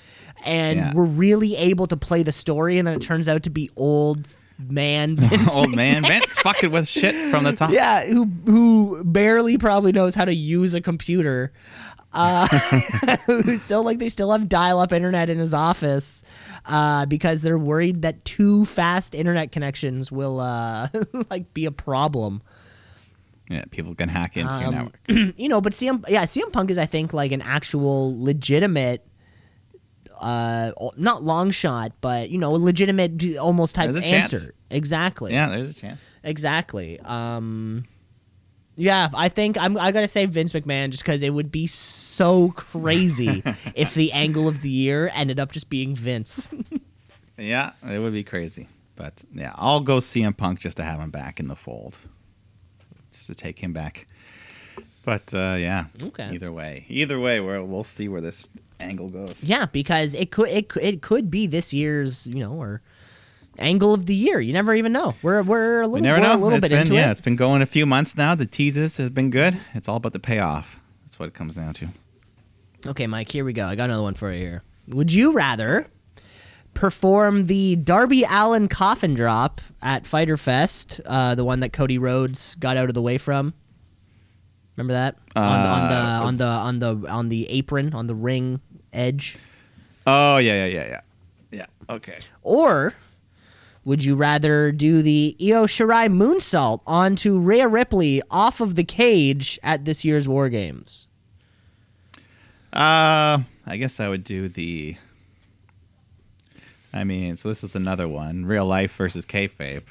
and 0.45 0.77
Yeah. 0.77 0.93
were 0.93 1.05
really 1.05 1.55
able 1.57 1.87
to 1.87 1.97
play 1.97 2.23
the 2.23 2.31
story, 2.31 2.77
and 2.77 2.87
then 2.87 2.95
it 2.95 3.01
turns 3.01 3.27
out 3.27 3.43
to 3.43 3.49
be 3.49 3.69
old 3.75 4.25
man 4.59 5.15
Vince 5.17 5.53
old 5.53 5.75
man 5.75 6.03
Vince 6.03 6.37
fucking 6.39 6.71
with 6.71 6.87
shit 6.87 7.13
from 7.31 7.43
the 7.43 7.53
top. 7.53 7.71
yeah, 7.71 8.05
who 8.05 8.25
who 8.45 9.03
barely 9.03 9.57
probably 9.57 9.91
knows 9.91 10.15
how 10.15 10.25
to 10.25 10.33
use 10.33 10.73
a 10.73 10.81
computer. 10.81 11.51
Uh, 12.17 12.47
who 13.25 13.57
still 13.57 13.83
like 13.83 13.99
they 13.99 14.07
still 14.07 14.31
have 14.31 14.47
dial-up 14.47 14.93
internet 14.93 15.29
in 15.29 15.37
his 15.37 15.53
office 15.53 16.23
uh, 16.65 17.05
because 17.07 17.41
they're 17.41 17.57
worried 17.57 18.03
that 18.03 18.23
too 18.23 18.63
fast 18.63 19.13
internet 19.13 19.51
connections 19.51 20.13
will 20.13 20.39
uh, 20.39 20.87
like 21.29 21.53
be 21.53 21.65
a 21.65 21.71
problem. 21.71 22.41
Yeah, 23.49 23.65
people 23.69 23.93
can 23.95 24.07
hack 24.07 24.37
into 24.37 24.55
your 24.57 24.67
Um, 24.69 24.73
network. 24.75 24.99
you 25.37 25.49
know, 25.49 25.59
but 25.59 25.73
CM 25.73 26.05
yeah, 26.07 26.23
CM 26.23 26.53
Punk 26.53 26.71
is 26.71 26.77
I 26.77 26.85
think 26.85 27.11
like 27.13 27.33
an 27.33 27.41
actual 27.41 28.15
legitimate 28.23 29.05
uh 30.19 30.71
not 30.97 31.23
long 31.23 31.51
shot, 31.51 31.91
but 32.01 32.29
you 32.29 32.37
know, 32.37 32.51
legitimate 32.53 33.37
almost 33.37 33.75
type 33.75 33.91
There's 33.91 34.05
a 34.05 34.09
chance. 34.09 34.33
answer. 34.33 34.53
Exactly. 34.69 35.31
Yeah, 35.33 35.49
there's 35.49 35.69
a 35.69 35.73
chance. 35.73 36.05
Exactly. 36.23 36.99
Um, 37.01 37.83
yeah, 38.77 39.07
I 39.13 39.29
think 39.29 39.57
I'm. 39.57 39.77
I 39.77 39.91
gotta 39.91 40.07
say 40.07 40.25
Vince 40.25 40.51
McMahon 40.51 40.89
just 40.89 41.03
because 41.03 41.21
it 41.21 41.29
would 41.29 41.51
be 41.51 41.65
so 41.67 42.49
crazy 42.51 43.41
if 43.75 43.93
the 43.93 44.11
angle 44.11 44.47
of 44.49 44.61
the 44.61 44.69
year 44.69 45.09
ended 45.13 45.39
up 45.39 45.51
just 45.51 45.69
being 45.69 45.95
Vince. 45.95 46.49
Yeah, 47.37 47.71
it 47.85 47.99
would 47.99 48.13
be 48.13 48.23
crazy. 48.23 48.69
But 48.95 49.25
yeah, 49.33 49.51
I'll 49.55 49.81
go 49.81 49.97
CM 49.97 50.37
Punk 50.37 50.61
just 50.61 50.77
to 50.77 50.83
have 50.83 51.01
him 51.01 51.09
back 51.11 51.41
in 51.41 51.49
the 51.49 51.55
fold. 51.57 51.99
Just 53.11 53.27
to 53.27 53.35
take 53.35 53.59
him 53.59 53.73
back. 53.73 54.07
But 55.03 55.33
uh, 55.33 55.57
yeah, 55.59 55.87
Okay. 56.01 56.29
either 56.31 56.49
way. 56.49 56.85
Either 56.87 57.19
way, 57.19 57.41
we're, 57.41 57.61
we'll 57.61 57.83
see 57.83 58.07
where 58.07 58.21
this 58.21 58.49
angle 58.79 59.09
goes. 59.09 59.43
yeah, 59.43 59.65
because 59.65 60.13
it 60.13 60.31
could 60.31 60.49
it 60.49 60.69
could, 60.69 60.83
it 60.83 61.01
could 61.01 61.29
be 61.31 61.47
this 61.47 61.73
year's 61.73 62.27
you 62.27 62.39
know 62.39 62.53
or 62.53 62.81
angle 63.57 63.93
of 63.93 64.05
the 64.05 64.15
year. 64.15 64.39
You 64.41 64.53
never 64.53 64.73
even 64.75 64.91
know. 64.91 65.13
We're 65.21 65.41
we're 65.43 65.81
a 65.81 65.87
little 65.87 66.03
never 66.03 66.19
we're 66.19 66.27
know. 66.27 66.33
a 66.33 66.37
little 66.37 66.57
It's 66.57 66.61
bit 66.61 66.71
been, 66.71 66.81
into 66.81 66.93
yeah, 66.95 67.07
it. 67.09 67.11
it's 67.11 67.21
been 67.21 67.35
going 67.35 67.61
a 67.61 67.65
few 67.65 67.85
months 67.85 68.17
now. 68.17 68.35
The 68.35 68.45
teases 68.45 68.97
have 68.97 69.13
been 69.13 69.29
good. 69.29 69.57
It's 69.73 69.87
all 69.87 69.97
about 69.97 70.13
the 70.13 70.19
payoff. 70.19 70.73
That's 71.03 71.03
That's 71.03 71.19
what 71.19 71.27
it 71.27 71.33
comes 71.33 71.55
down 71.55 71.73
to. 71.75 71.87
Okay, 72.87 73.07
Mike, 73.07 73.31
here 73.31 73.45
we 73.45 73.53
go. 73.53 73.65
I 73.65 73.75
got 73.75 73.85
another 73.85 74.03
one 74.03 74.13
for 74.13 74.31
you 74.31 74.39
here. 74.39 74.63
Would 74.89 75.11
you 75.11 75.31
rather 75.31 75.87
perform 76.75 77.45
the 77.45 77.77
Darby 77.77 78.23
Allin 78.29 78.67
coffin 78.67 79.13
drop 79.13 79.61
at 79.81 80.05
Fyter 80.05 80.37
Fest, 80.37 80.99
uh, 81.05 81.33
the 81.33 81.45
one 81.45 81.61
that 81.61 81.71
Cody 81.73 81.97
Rhodes 81.97 82.55
got 82.55 82.77
out 82.77 82.89
of 82.89 82.93
the 82.93 83.01
way 83.01 83.17
from? 83.17 83.53
Remember 84.77 84.93
that 84.93 85.15
on, 85.35 85.43
on 85.43 85.89
the 85.89 85.95
Uh, 85.95 86.27
on 86.27 86.35
the 86.37 86.45
on 86.45 86.79
the 86.79 87.09
on 87.09 87.29
the 87.29 87.49
apron 87.49 87.93
on 87.93 88.07
the 88.07 88.15
ring 88.15 88.59
edge, 88.93 89.37
Oh 90.07 90.37
yeah, 90.37 90.65
yeah, 90.65 90.65
yeah, 90.65 90.87
yeah. 90.87 91.01
Yeah. 91.51 91.65
Okay. 91.89 92.17
or 92.43 92.93
would 93.85 94.03
you 94.03 94.15
rather 94.15 94.71
do 94.71 95.01
the 95.01 95.35
Io 95.39 95.65
Shirai 95.67 96.07
moonsault 96.09 96.81
onto 96.87 97.37
Rhea 97.37 97.67
Ripley 97.67 98.21
off 98.31 98.59
of 98.59 98.75
the 98.75 98.83
cage 98.83 99.59
at 99.63 99.85
this 99.85 100.03
year's 100.03 100.27
War 100.27 100.49
Games? 100.49 101.07
Uh, 102.73 103.39
I 103.65 103.77
guess 103.77 103.99
I 103.99 104.09
would 104.09 104.23
do 104.23 104.49
the. 104.49 104.97
I 106.91 107.03
mean, 107.03 107.37
so 107.37 107.47
this 107.47 107.63
is 107.63 107.75
another 107.75 108.07
one: 108.07 108.45
real 108.45 108.65
life 108.65 108.95
versus 108.95 109.25
kayfabe. 109.25 109.83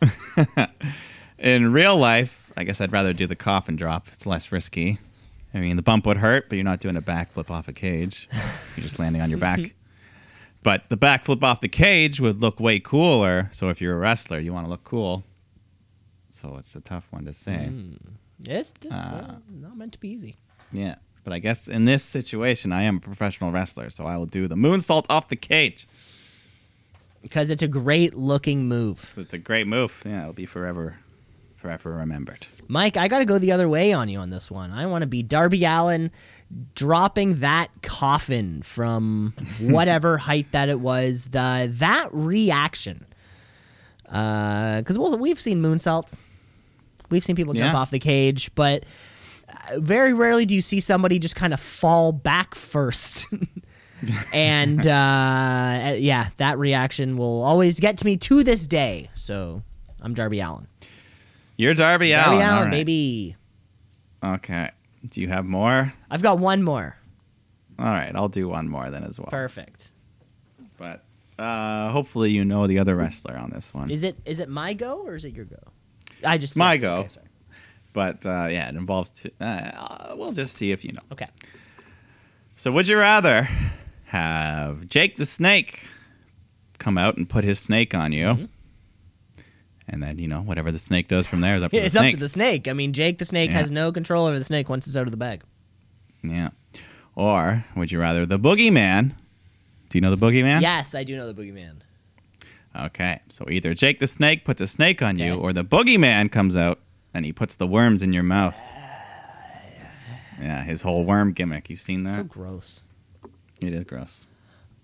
In 1.38 1.72
real 1.72 1.96
life, 1.96 2.47
I 2.58 2.64
guess 2.64 2.80
I'd 2.80 2.92
rather 2.92 3.12
do 3.12 3.26
the 3.26 3.36
coffin 3.36 3.76
drop. 3.76 4.08
It's 4.12 4.26
less 4.26 4.50
risky. 4.52 4.98
I 5.54 5.60
mean, 5.60 5.76
the 5.76 5.82
bump 5.82 6.06
would 6.06 6.18
hurt, 6.18 6.48
but 6.48 6.56
you're 6.56 6.64
not 6.64 6.80
doing 6.80 6.96
a 6.96 7.00
backflip 7.00 7.50
off 7.50 7.68
a 7.68 7.72
cage. 7.72 8.28
You're 8.76 8.82
just 8.84 8.98
landing 8.98 9.22
on 9.22 9.30
your 9.30 9.38
back. 9.38 9.60
Mm-hmm. 9.60 9.74
But 10.62 10.88
the 10.90 10.96
backflip 10.96 11.42
off 11.42 11.60
the 11.60 11.68
cage 11.68 12.20
would 12.20 12.40
look 12.42 12.60
way 12.60 12.80
cooler. 12.80 13.48
So 13.52 13.68
if 13.70 13.80
you're 13.80 13.94
a 13.94 13.98
wrestler, 13.98 14.40
you 14.40 14.52
want 14.52 14.66
to 14.66 14.70
look 14.70 14.84
cool. 14.84 15.22
So 16.30 16.56
it's 16.58 16.74
a 16.76 16.80
tough 16.80 17.06
one 17.10 17.24
to 17.24 17.32
say. 17.32 17.68
Mm. 17.70 17.96
It's 18.44 18.72
just 18.72 18.92
uh, 18.92 19.08
uh, 19.08 19.34
not 19.48 19.76
meant 19.76 19.92
to 19.92 20.00
be 20.00 20.08
easy. 20.10 20.36
Yeah. 20.72 20.96
But 21.24 21.32
I 21.32 21.38
guess 21.38 21.68
in 21.68 21.84
this 21.84 22.02
situation, 22.02 22.72
I 22.72 22.82
am 22.82 22.96
a 22.96 23.00
professional 23.00 23.52
wrestler, 23.52 23.90
so 23.90 24.04
I 24.04 24.16
will 24.16 24.26
do 24.26 24.48
the 24.48 24.54
moonsault 24.56 25.06
off 25.08 25.28
the 25.28 25.36
cage. 25.36 25.86
because 27.22 27.50
it's 27.50 27.62
a 27.62 27.68
great 27.68 28.14
looking 28.14 28.66
move. 28.68 29.14
It's 29.16 29.34
a 29.34 29.38
great 29.38 29.66
move. 29.66 30.02
Yeah, 30.04 30.22
it'll 30.22 30.32
be 30.32 30.46
forever, 30.46 30.98
forever 31.58 31.92
remembered. 31.92 32.46
Mike, 32.68 32.96
I 32.96 33.08
got 33.08 33.18
to 33.18 33.24
go 33.24 33.38
the 33.38 33.50
other 33.52 33.68
way 33.68 33.92
on 33.92 34.08
you 34.08 34.20
on 34.20 34.30
this 34.30 34.50
one. 34.50 34.70
I 34.70 34.86
want 34.86 35.02
to 35.02 35.08
be 35.08 35.22
Darby 35.24 35.64
Allin 35.64 36.10
dropping 36.74 37.36
that 37.40 37.68
coffin 37.82 38.62
from 38.62 39.34
whatever 39.60 40.16
height 40.18 40.46
that 40.52 40.68
it 40.68 40.78
was. 40.80 41.26
The 41.26 41.68
that 41.78 42.08
reaction, 42.12 43.04
because 44.04 44.96
well, 44.96 45.18
we've 45.18 45.40
seen 45.40 45.60
moonsaults, 45.60 46.20
we've 47.10 47.24
seen 47.24 47.36
people 47.36 47.54
jump 47.54 47.72
Yeah. 47.74 47.78
off 47.80 47.90
the 47.90 47.98
cage, 47.98 48.50
but 48.54 48.84
uh, 49.48 49.80
very 49.80 50.12
rarely 50.12 50.46
do 50.46 50.54
you 50.54 50.62
see 50.62 50.78
somebody 50.80 51.18
just 51.18 51.34
kind 51.36 51.52
of 51.52 51.58
fall 51.60 52.12
back 52.12 52.54
first. 52.54 53.26
and 54.32 54.86
uh, 54.86 55.94
yeah, 55.98 56.28
that 56.36 56.56
reaction 56.58 57.16
will 57.16 57.42
always 57.42 57.80
get 57.80 57.98
to 57.98 58.04
me 58.06 58.16
to 58.18 58.44
this 58.44 58.66
day. 58.68 59.10
So 59.16 59.62
I'm 60.00 60.14
Darby 60.14 60.38
Allin. 60.40 60.68
You're 61.58 61.74
Darby, 61.74 62.10
Darby 62.12 62.36
Allin, 62.36 62.46
Allin, 62.46 62.56
all 62.58 62.62
right. 62.64 62.70
baby. 62.70 63.36
Okay. 64.24 64.70
Do 65.08 65.20
you 65.20 65.28
have 65.28 65.44
more? 65.44 65.92
I've 66.10 66.22
got 66.22 66.38
one 66.38 66.62
more. 66.62 66.96
All 67.78 67.84
right, 67.86 68.10
I'll 68.14 68.28
do 68.28 68.48
one 68.48 68.68
more 68.68 68.88
then 68.90 69.04
as 69.04 69.18
well. 69.18 69.28
Perfect. 69.28 69.90
But 70.78 71.04
uh, 71.38 71.90
hopefully 71.90 72.30
you 72.30 72.44
know 72.44 72.66
the 72.66 72.78
other 72.78 72.96
wrestler 72.96 73.36
on 73.36 73.50
this 73.50 73.74
one. 73.74 73.90
Is 73.90 74.02
it 74.02 74.16
is 74.24 74.40
it 74.40 74.48
my 74.48 74.72
go 74.72 75.02
or 75.04 75.14
is 75.14 75.24
it 75.24 75.34
your 75.34 75.44
go? 75.44 75.58
I 76.24 76.38
just 76.38 76.56
My 76.56 76.74
yes, 76.74 76.82
go. 76.82 76.94
Okay, 76.96 77.28
but 77.92 78.24
uh, 78.26 78.46
yeah, 78.50 78.68
it 78.68 78.76
involves. 78.76 79.10
Two, 79.10 79.30
uh, 79.40 80.14
we'll 80.16 80.32
just 80.32 80.54
see 80.56 80.72
if 80.72 80.84
you 80.84 80.92
know. 80.92 81.02
okay. 81.12 81.26
So, 82.56 82.72
would 82.72 82.88
you 82.88 82.98
rather 82.98 83.48
have 84.06 84.88
Jake 84.88 85.16
the 85.16 85.26
Snake 85.26 85.86
come 86.78 86.98
out 86.98 87.16
and 87.16 87.28
put 87.28 87.44
his 87.44 87.58
snake 87.60 87.94
on 87.94 88.12
you, 88.12 88.26
Mm-hmm. 88.26 88.44
And 89.88 90.02
then 90.02 90.18
you 90.18 90.28
know 90.28 90.40
whatever 90.40 90.70
the 90.72 90.78
snake 90.78 91.08
does 91.08 91.26
from 91.26 91.40
there 91.40 91.56
is 91.56 91.62
up 91.62 91.70
to 91.72 91.80
the 91.80 91.80
snake. 91.80 91.86
it's 91.86 91.94
the 91.94 92.00
up 92.00 92.10
to 92.12 92.16
the 92.20 92.28
snake. 92.28 92.68
I 92.68 92.72
mean, 92.72 92.92
Jake 92.92 93.18
the 93.18 93.24
snake 93.24 93.50
Yeah. 93.50 93.56
has 93.58 93.70
no 93.70 93.90
control 93.92 94.26
over 94.26 94.38
the 94.38 94.44
snake 94.44 94.68
once 94.68 94.86
it's 94.86 94.96
out 94.96 95.06
of 95.06 95.10
the 95.10 95.16
bag. 95.16 95.42
Yeah. 96.22 96.50
Or 97.14 97.64
would 97.76 97.90
you 97.92 98.00
rather 98.00 98.26
the 98.26 98.38
Boogeyman? 98.38 99.12
Do 99.88 99.98
you 99.98 100.02
know 100.02 100.14
the 100.14 100.16
Boogeyman? 100.26 100.60
Yes, 100.60 100.94
I 100.94 101.02
do 101.04 101.16
know 101.16 101.30
the 101.30 101.34
boogeyman. 101.40 101.76
Okay. 102.78 103.20
So 103.28 103.46
either 103.50 103.72
Jake 103.74 103.98
the 103.98 104.06
Snake 104.06 104.44
puts 104.44 104.60
a 104.60 104.66
snake 104.66 105.00
on 105.02 105.18
you, 105.18 105.34
or 105.34 105.52
the 105.52 105.64
Boogeyman 105.64 106.30
comes 106.30 106.54
out 106.56 106.78
and 107.14 107.24
he 107.24 107.32
puts 107.32 107.56
the 107.56 107.66
worms 107.66 108.02
in 108.02 108.12
your 108.12 108.22
mouth. 108.22 108.56
Yeah, 110.40 110.62
his 110.62 110.82
whole 110.82 111.04
worm 111.04 111.32
gimmick. 111.32 111.68
You've 111.68 111.80
seen 111.80 112.04
that? 112.04 112.14
So 112.14 112.22
gross. 112.22 112.84
it 113.60 113.72
is 113.72 113.82
gross. 113.82 114.24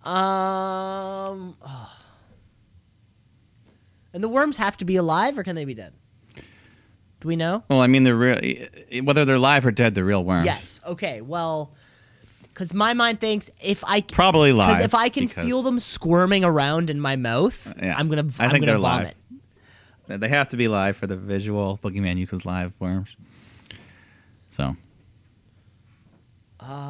Um. 0.05 1.57
oh. 1.65 1.93
And 4.15 4.25
the 4.25 4.29
worms 4.29 4.57
have 4.57 4.77
to 4.79 4.85
be 4.87 4.97
alive, 4.97 5.37
or 5.37 5.43
can 5.43 5.55
they 5.57 5.65
be 5.67 5.75
dead? 5.75 5.93
Do 7.21 7.29
we 7.29 7.37
know? 7.37 7.65
Well, 7.69 7.81
I 7.81 7.87
mean, 7.89 8.05
they're 8.05 8.15
real. 8.17 8.39
Whether 9.03 9.25
they're 9.25 9.39
live 9.39 9.67
or 9.67 9.71
dead, 9.73 9.95
they're 9.95 10.05
real 10.05 10.25
worms. 10.25 10.47
Yes. 10.47 10.81
Okay. 10.87 11.21
Well, 11.21 11.75
because 12.43 12.73
my 12.73 12.95
mind 12.95 13.19
thinks 13.21 13.51
if 13.61 13.83
I 13.87 14.03
Probably 14.03 14.53
live. 14.53 14.69
because 14.69 14.85
if 14.85 14.95
I 14.95 15.09
can 15.09 15.27
because 15.27 15.45
feel 15.45 15.63
them 15.63 15.79
squirming 15.81 16.45
around 16.45 16.89
in 16.91 17.01
my 17.01 17.17
mouth, 17.17 17.73
Yeah. 17.83 17.95
I'm 17.99 18.09
gonna 18.09 18.23
I 18.39 18.45
I'm 18.45 18.51
think 18.53 18.65
gonna 18.65 18.67
they're 18.67 18.79
vomit. 18.79 19.17
live. 20.09 20.21
They 20.21 20.29
have 20.29 20.49
to 20.51 20.57
be 20.57 20.69
live 20.69 20.97
for 20.97 21.07
the 21.07 21.17
visual. 21.17 21.79
Boogeyman 21.83 22.17
uses 22.19 22.45
live 22.47 22.73
worms. 22.79 23.17
So. 24.51 24.77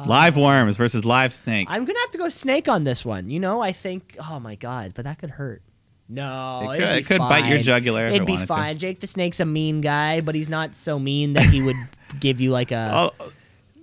live 0.05 0.37
worms 0.37 0.77
versus 0.77 1.03
live 1.05 1.33
snake. 1.33 1.69
Uh, 1.69 1.73
I'm 1.73 1.85
gonna 1.85 1.99
have 1.99 2.11
to 2.11 2.17
go 2.17 2.29
snake 2.29 2.67
on 2.67 2.83
this 2.83 3.03
one. 3.03 3.29
You 3.29 3.39
know, 3.39 3.61
I 3.61 3.71
think. 3.71 4.15
Oh 4.29 4.39
my 4.39 4.55
god, 4.55 4.91
but 4.95 5.05
that 5.05 5.17
could 5.17 5.31
hurt. 5.31 5.61
No, 6.07 6.69
It 6.71 6.77
could- 6.79 6.89
it 6.97 7.05
could 7.07 7.17
bite 7.19 7.47
your 7.49 7.59
jugular 7.59 8.07
It'd 8.07 8.21
it 8.21 8.25
be 8.25 8.33
wanted 8.33 8.47
to. 8.47 8.53
fine. 8.53 8.77
Jake 8.77 8.99
the 8.99 9.07
Snake's 9.07 9.39
a 9.39 9.45
mean 9.45 9.81
guy, 9.81 10.21
but 10.21 10.35
he's 10.35 10.49
not 10.49 10.75
so 10.75 10.99
mean 10.99 11.33
that 11.33 11.45
he 11.45 11.61
would 11.63 11.75
give 12.19 12.39
you 12.39 12.51
like 12.51 12.71
a 12.71 12.91
oh, 13.19 13.29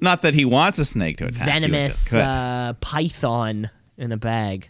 not 0.00 0.22
that 0.22 0.34
he 0.34 0.44
wants 0.44 0.78
a 0.78 0.84
snake 0.84 1.16
to 1.18 1.26
attack 1.26 1.40
you. 1.40 1.52
venomous 1.68 2.12
uh, 2.12 2.74
python 2.80 3.70
in 3.98 4.12
a 4.12 4.16
bag. 4.16 4.68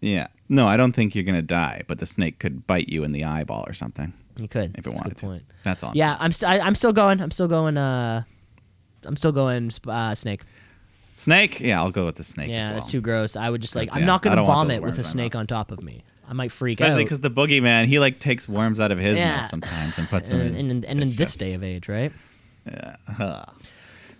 yeah. 0.00 0.26
No, 0.50 0.66
I 0.66 0.78
don't 0.78 0.92
think 0.92 1.14
you're 1.14 1.24
gonna 1.24 1.42
die, 1.42 1.82
but 1.88 1.98
the 1.98 2.06
snake 2.06 2.38
could 2.38 2.66
bite 2.66 2.88
you 2.88 3.04
in 3.04 3.12
the 3.12 3.24
eyeball 3.24 3.64
or 3.68 3.74
something 3.74 4.14
You 4.38 4.48
could. 4.48 4.70
if 4.78 4.86
it 4.86 4.90
That's 4.90 4.96
wanted 4.96 5.16
to. 5.18 5.26
point. 5.26 5.42
That's 5.62 5.82
all. 5.82 5.90
I'm 5.90 5.96
Yeah, 5.96 6.12
saying. 6.12 6.18
I'm 6.22 6.32
st- 6.32 6.50
I, 6.52 6.60
I'm 6.60 6.74
still 6.74 6.92
going. 6.94 7.20
I'm 7.20 7.30
still 7.30 7.48
going. 7.48 7.76
Uh, 7.76 8.22
I'm 9.04 9.16
still 9.16 9.32
going 9.32 9.70
uh, 9.86 10.14
snake. 10.14 10.42
Snake. 11.16 11.60
Yeah, 11.60 11.80
I'll 11.82 11.90
go 11.90 12.04
with 12.06 12.14
the 12.14 12.24
snake 12.24 12.48
Yeah, 12.48 12.56
as 12.60 12.66
well. 12.68 12.74
that's 12.76 12.90
too 12.90 13.00
gross. 13.02 13.36
I 13.36 13.50
would 13.50 13.60
just 13.60 13.76
like. 13.76 13.90
I'm 13.92 14.00
yeah, 14.00 14.06
not 14.06 14.22
gonna 14.22 14.36
don't 14.36 14.46
want 14.46 14.68
those 14.68 14.76
vomit 14.78 14.82
with 14.82 14.94
a 14.94 14.96
worms 15.02 15.12
in 15.12 15.18
my 15.18 15.22
snake 15.24 15.36
on 15.36 15.46
top 15.46 15.70
of 15.70 15.82
me. 15.82 16.02
I 16.28 16.34
might 16.34 16.52
freak 16.52 16.74
Especially 16.78 16.84
out. 16.84 16.90
Especially 16.90 17.04
because 17.04 17.20
the 17.22 17.30
boogeyman, 17.62 17.86
he 17.86 17.98
like 17.98 18.18
takes 18.18 18.46
worms 18.48 18.80
out 18.80 18.92
of 18.92 18.98
his 18.98 19.18
Yeah. 19.18 19.36
mouth 19.36 19.46
sometimes 19.46 19.96
and 19.98 20.08
puts 20.08 20.28
them 20.30 20.40
in. 20.42 20.54
and, 20.56 20.84
and 20.84 21.00
in 21.02 21.08
this 21.16 21.36
day 21.36 21.54
of 21.54 21.64
age, 21.64 21.88
right? 21.88 22.12
Yeah. 22.66 22.96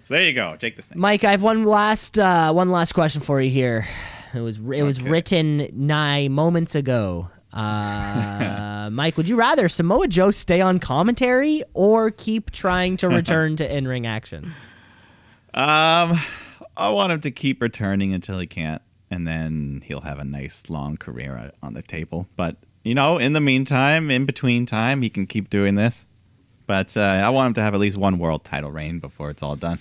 So 0.05 0.15
there 0.15 0.25
you 0.25 0.33
go, 0.33 0.57
Jake 0.57 0.75
the 0.77 0.81
Snake. 0.81 0.97
Mike, 0.97 1.25
I 1.25 1.33
have 1.33 1.43
one 1.43 1.65
last 1.65 2.19
uh, 2.19 2.51
one 2.51 2.71
last 2.71 2.95
question 2.95 3.21
for 3.21 3.43
you 3.43 3.51
here. 3.51 3.87
It 4.33 4.41
was 4.41 4.57
it 4.57 4.83
was 4.83 4.99
Okay. 4.99 5.11
written 5.11 5.69
nigh 5.75 6.29
moments 6.29 6.75
ago. 6.75 7.29
Uh, 7.53 8.89
Mike, 8.93 9.19
would 9.19 9.29
you 9.29 9.37
rather 9.37 9.69
Samoa 9.69 10.09
Joe 10.09 10.31
stay 10.31 10.63
on 10.63 10.79
commentary 10.79 11.63
or 11.75 12.11
keep 12.11 12.53
trying 12.53 12.97
to 12.99 13.09
return 13.11 13.57
to 13.57 13.71
in 13.77 13.87
ring 13.87 14.07
action? 14.07 14.45
Um, 15.53 16.19
I 16.75 16.89
want 16.91 17.13
him 17.13 17.21
to 17.21 17.31
keep 17.31 17.61
returning 17.61 18.15
until 18.15 18.39
he 18.39 18.47
can't, 18.47 18.81
and 19.11 19.27
then 19.27 19.83
he'll 19.85 20.03
have 20.03 20.19
a 20.19 20.25
nice 20.25 20.69
long 20.69 20.97
career 20.97 21.53
on 21.63 21.75
the 21.75 21.83
table. 21.83 22.29
But 22.37 22.57
you 22.85 22.95
know, 22.95 23.19
in 23.19 23.33
the 23.33 23.41
meantime, 23.41 24.11
in 24.11 24.25
between 24.25 24.67
time, 24.67 25.03
he 25.03 25.11
can 25.11 25.27
keep 25.27 25.51
doing 25.51 25.75
this. 25.75 26.07
But 26.67 26.97
uh, 26.97 27.01
I 27.01 27.31
want 27.31 27.49
him 27.49 27.55
to 27.55 27.63
have 27.63 27.75
at 27.75 27.81
least 27.81 27.97
one 27.97 28.19
world 28.19 28.45
title 28.45 28.71
reign 28.71 28.99
before 28.99 29.31
it's 29.31 29.43
all 29.43 29.57
done. 29.57 29.79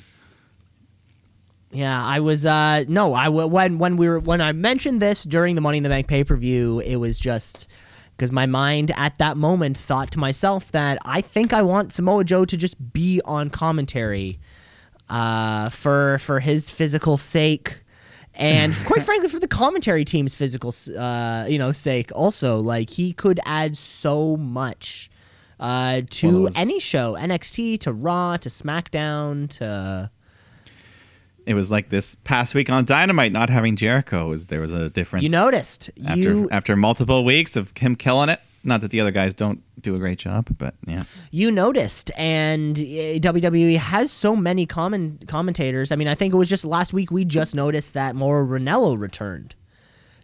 Yeah, 1.72 2.04
I 2.04 2.22
was 2.22 2.46
uh 2.46 2.86
no, 2.88 3.14
I 3.14 3.28
when 3.28 3.78
when 3.78 3.98
we 3.98 4.08
were 4.08 4.20
when 4.20 4.40
I 4.40 4.54
mentioned 4.54 5.02
this 5.02 5.24
during 5.24 5.56
the 5.56 5.62
Money 5.62 5.78
in 5.78 5.84
the 5.84 5.90
Bank 5.90 6.08
pay-per-view, 6.08 6.80
it 6.80 6.96
was 6.96 7.20
just 7.20 7.68
because 8.16 8.32
my 8.32 8.46
mind 8.46 8.94
at 8.96 9.18
that 9.18 9.36
moment 9.36 9.78
thought 9.78 10.12
to 10.12 10.20
myself 10.20 10.72
that 10.72 10.98
I 11.04 11.20
think 11.20 11.52
I 11.52 11.62
want 11.62 11.92
Samoa 11.92 12.24
Joe 12.24 12.46
to 12.46 12.56
just 12.56 12.94
be 12.94 13.22
on 13.26 13.50
commentary 13.50 14.40
uh 15.10 15.70
for 15.70 16.20
for 16.20 16.40
his 16.40 16.72
physical 16.72 17.18
sake 17.18 17.80
and 18.38 18.74
quite 18.86 19.04
frankly 19.04 19.28
for 19.30 19.40
the 19.40 19.48
commentary 19.48 20.06
team's 20.06 20.36
physical 20.36 20.74
uh 20.98 21.46
you 21.50 21.58
know 21.58 21.72
sake 21.72 22.12
also 22.16 22.60
like 22.60 22.90
he 22.90 23.12
could 23.14 23.40
add 23.46 23.76
so 23.76 24.38
much 24.38 25.10
uh 25.60 26.02
to 26.10 26.44
Well, 26.44 26.54
any 26.56 26.80
show 26.80 27.14
NXT 27.14 27.80
to 27.82 27.92
Raw 27.94 28.38
to 28.38 28.50
SmackDown 28.50 29.50
to 29.58 30.10
It 31.46 31.54
was 31.56 31.72
like 31.72 31.90
this 31.90 32.16
past 32.16 32.54
week 32.54 32.70
on 32.70 32.86
Dynamite, 32.86 33.32
not 33.32 33.50
having 33.50 33.76
Jericho 33.76 34.30
was 34.30 34.48
there 34.48 34.62
was 34.62 34.72
a 34.74 34.90
difference. 34.90 35.24
you 35.24 35.30
noticed 35.32 35.90
after 36.06 36.20
you 36.22 36.50
after 36.52 36.76
multiple 36.76 37.24
weeks 37.26 37.56
of 37.56 37.72
him 37.78 37.96
killing 37.96 38.30
it, 38.30 38.40
Not 38.68 38.82
that 38.82 38.92
the 38.92 39.00
other 39.00 39.12
guys 39.12 39.34
don't 39.34 39.64
do 39.82 39.96
a 39.96 39.98
great 39.98 40.20
job, 40.20 40.50
but 40.58 40.76
yeah. 40.86 41.06
you 41.32 41.50
noticed, 41.50 42.12
and 42.18 42.78
uh, 42.78 42.82
WWE 42.82 43.78
has 43.78 44.12
so 44.12 44.36
many 44.36 44.66
common 44.66 45.20
commentators. 45.26 45.92
I 45.92 45.96
mean, 45.96 46.10
I 46.10 46.16
think 46.16 46.34
it 46.34 46.38
was 46.38 46.50
just 46.50 46.66
last 46.66 46.92
week 46.92 47.10
we 47.10 47.24
just 47.24 47.56
noticed 47.56 47.94
that 47.94 48.14
Mauro 48.14 48.46
Ranallo 48.46 49.00
returned 49.00 49.56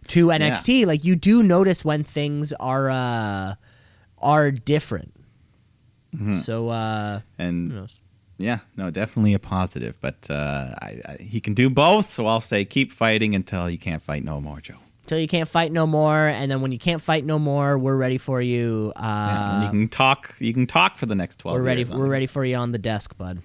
to 0.08 0.26
NXT. 0.26 0.86
Like 0.86 1.04
you 1.04 1.16
do 1.16 1.42
notice 1.42 1.84
when 1.84 2.04
things 2.04 2.52
are 2.60 2.90
uh, 2.90 3.54
are 4.18 4.50
different. 4.50 5.14
So 6.40 6.68
uh, 6.68 7.20
And 7.38 7.88
yeah, 8.38 8.58
no, 8.76 8.90
definitely 8.90 9.34
a 9.34 9.38
positive. 9.38 9.96
But 10.00 10.30
uh, 10.30 10.74
I, 10.80 11.00
I, 11.06 11.16
he 11.20 11.40
can 11.40 11.54
do 11.54 11.70
both, 11.70 12.06
so 12.06 12.26
I'll 12.26 12.40
say 12.40 12.64
keep 12.64 12.92
fighting 12.92 13.34
until 13.34 13.70
you 13.70 13.78
can't 13.78 14.02
fight 14.02 14.22
no 14.22 14.40
more, 14.40 14.60
Joe. 14.60 14.76
Till 15.04 15.18
you 15.18 15.28
can't 15.28 15.48
fight 15.48 15.72
no 15.72 15.86
more, 15.86 16.28
and 16.28 16.50
then 16.50 16.60
when 16.60 16.72
you 16.72 16.78
can't 16.78 17.02
fight 17.02 17.24
no 17.24 17.38
more, 17.38 17.76
we're 17.78 17.96
ready 17.96 18.18
for 18.18 18.40
you. 18.40 18.92
Uh, 18.96 19.00
Yeah, 19.02 19.54
and 19.54 19.62
you 19.64 19.70
can 19.70 19.88
talk. 19.88 20.34
You 20.38 20.52
can 20.54 20.66
talk 20.66 20.96
for 20.98 21.06
the 21.06 21.14
next 21.14 21.38
twelve. 21.40 21.56
we're 21.56 21.62
ready. 21.62 21.82
years 21.82 21.90
We're 21.90 22.06
ready 22.08 22.26
for 22.26 22.44
you 22.44 22.56
on 22.56 22.72
the 22.72 22.78
desk, 22.78 23.16
bud. 23.18 23.40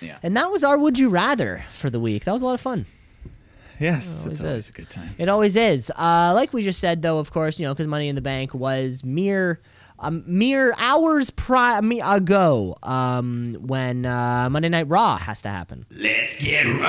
Yeah. 0.00 0.18
And 0.22 0.36
that 0.36 0.50
was 0.50 0.62
our 0.62 0.76
Would 0.76 0.98
You 0.98 1.08
Rather 1.08 1.64
for 1.72 1.88
the 1.88 1.98
week. 1.98 2.24
That 2.24 2.32
was 2.32 2.42
a 2.42 2.46
lot 2.46 2.54
of 2.54 2.60
fun. 2.60 2.84
Yes, 3.80 4.22
always 4.24 4.32
it's 4.32 4.40
always 4.46 4.64
is. 4.64 4.68
a 4.70 4.72
good 4.72 4.90
time. 4.90 5.10
It 5.18 5.28
always 5.28 5.54
is. 5.56 5.90
Uh, 5.96 6.32
like 6.34 6.52
we 6.54 6.62
just 6.62 6.78
said, 6.80 7.02
though, 7.02 7.18
of 7.18 7.30
course, 7.30 7.58
you 7.58 7.66
know, 7.66 7.74
because 7.74 7.86
Money 7.86 8.08
in 8.08 8.14
the 8.14 8.22
Bank 8.22 8.54
was 8.54 9.04
mere, 9.04 9.60
um, 9.98 10.22
mere 10.26 10.74
hours 10.78 11.28
pri- 11.30 11.80
me- 11.82 12.00
ago 12.00 12.76
um, 12.82 13.54
when 13.60 14.06
uh, 14.06 14.48
Monday 14.50 14.70
Night 14.70 14.88
Raw 14.88 15.16
has 15.18 15.42
to 15.42 15.50
happen. 15.50 15.84
Let's 15.90 16.42
get 16.42 16.64
raw. 16.64 16.86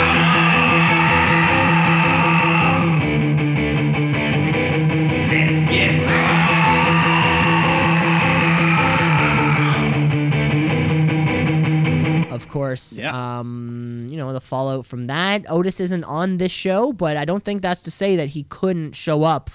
Course, 12.57 12.97
Yeah. 12.97 13.39
um, 13.39 14.07
you 14.09 14.17
know, 14.17 14.33
the 14.33 14.41
fallout 14.41 14.85
from 14.85 15.07
that. 15.07 15.45
Otis 15.49 15.79
isn't 15.79 16.03
on 16.03 16.37
this 16.37 16.51
show, 16.51 16.91
but 16.93 17.17
I 17.17 17.25
don't 17.25 17.43
think 17.43 17.61
that's 17.61 17.81
to 17.83 17.91
say 17.91 18.15
that 18.17 18.29
he 18.29 18.43
couldn't 18.43 18.93
show 18.95 19.23
up 19.23 19.49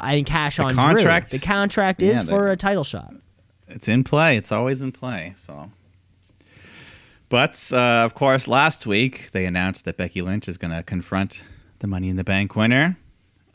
and 0.00 0.24
cash 0.26 0.56
The 0.56 0.64
on 0.64 0.74
contract- 0.74 1.30
Drew. 1.30 1.38
The 1.38 1.44
contract 1.46 2.02
is 2.02 2.14
Yeah, 2.16 2.22
the- 2.22 2.30
for 2.30 2.48
a 2.50 2.56
title 2.56 2.84
shot. 2.84 3.12
It's 3.68 3.88
in 3.88 4.04
play. 4.04 4.36
It's 4.36 4.52
always 4.52 4.82
in 4.82 4.92
play. 4.92 5.32
So, 5.36 5.70
but 7.28 7.70
uh, 7.72 8.02
of 8.04 8.14
course, 8.14 8.46
last 8.46 8.86
week 8.86 9.30
they 9.32 9.46
announced 9.46 9.84
that 9.86 9.96
Becky 9.96 10.22
Lynch 10.22 10.48
is 10.48 10.58
going 10.58 10.72
to 10.74 10.82
confront 10.82 11.42
the 11.80 11.86
Money 11.86 12.08
in 12.08 12.16
the 12.16 12.24
Bank 12.24 12.54
winner, 12.54 12.96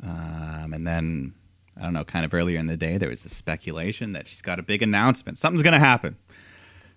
um, 0.03 0.73
and 0.73 0.86
then 0.86 1.34
I 1.77 1.84
don't 1.84 1.94
know, 1.94 2.03
kind 2.03 2.26
of 2.26 2.34
earlier 2.34 2.60
in 2.60 2.68
the 2.68 2.76
day 2.76 2.98
there 2.98 3.10
was 3.10 3.23
a 3.23 3.30
speculation 3.30 4.11
that 4.14 4.27
she's 4.27 4.41
got 4.41 4.60
a 4.60 4.64
big 4.64 4.81
announcement. 4.81 5.38
Something's 5.38 5.64
going 5.64 5.73
to 5.73 5.80
happen. 5.80 6.18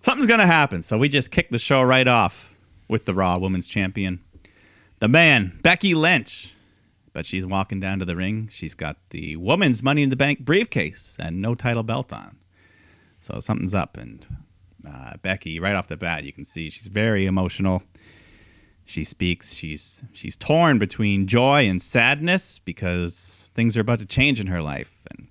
Something's 0.03 0.27
going 0.27 0.41
to 0.41 0.45
happen. 0.45 0.81
So 0.81 0.97
we 0.97 1.07
just 1.07 1.31
kick 1.31 1.49
the 1.49 1.57
show 1.57 1.81
right 1.81 2.07
off 2.07 2.53
with 2.89 3.05
the 3.05 3.13
Raw 3.13 3.37
Women's 3.37 3.67
Champion, 3.67 4.19
the 4.99 5.07
man 5.07 5.59
Becky 5.63 5.93
Lynch. 5.95 6.53
But 7.13 7.25
she's 7.25 7.45
walking 7.45 7.79
down 7.79 7.99
to 7.99 8.05
the 8.05 8.15
ring. 8.15 8.47
She's 8.51 8.73
got 8.73 8.97
the 9.11 9.35
woman's 9.35 9.83
Money 9.83 10.01
in 10.01 10.09
the 10.09 10.15
Bank 10.15 10.39
briefcase 10.39 11.17
and 11.21 11.41
no 11.41 11.53
title 11.53 11.83
belt 11.83 12.11
on. 12.11 12.37
So 13.19 13.39
something's 13.39 13.75
up, 13.75 13.95
and 13.97 14.25
uh, 14.85 15.13
Becky, 15.21 15.59
right 15.59 15.75
off 15.75 15.87
the 15.87 15.95
bat, 15.95 16.23
you 16.23 16.33
can 16.33 16.43
see 16.43 16.69
she's 16.69 16.87
very 16.87 17.25
emotional. 17.25 17.83
She 18.83 19.03
speaks. 19.03 19.53
She's 19.53 20.03
she's 20.11 20.35
torn 20.35 20.79
between 20.79 21.27
joy 21.27 21.69
and 21.69 21.81
sadness 21.81 22.59
because 22.59 23.47
things 23.53 23.77
are 23.77 23.81
about 23.81 23.99
to 23.99 24.05
change 24.05 24.41
in 24.41 24.47
her 24.47 24.61
life, 24.61 24.99
and 25.11 25.22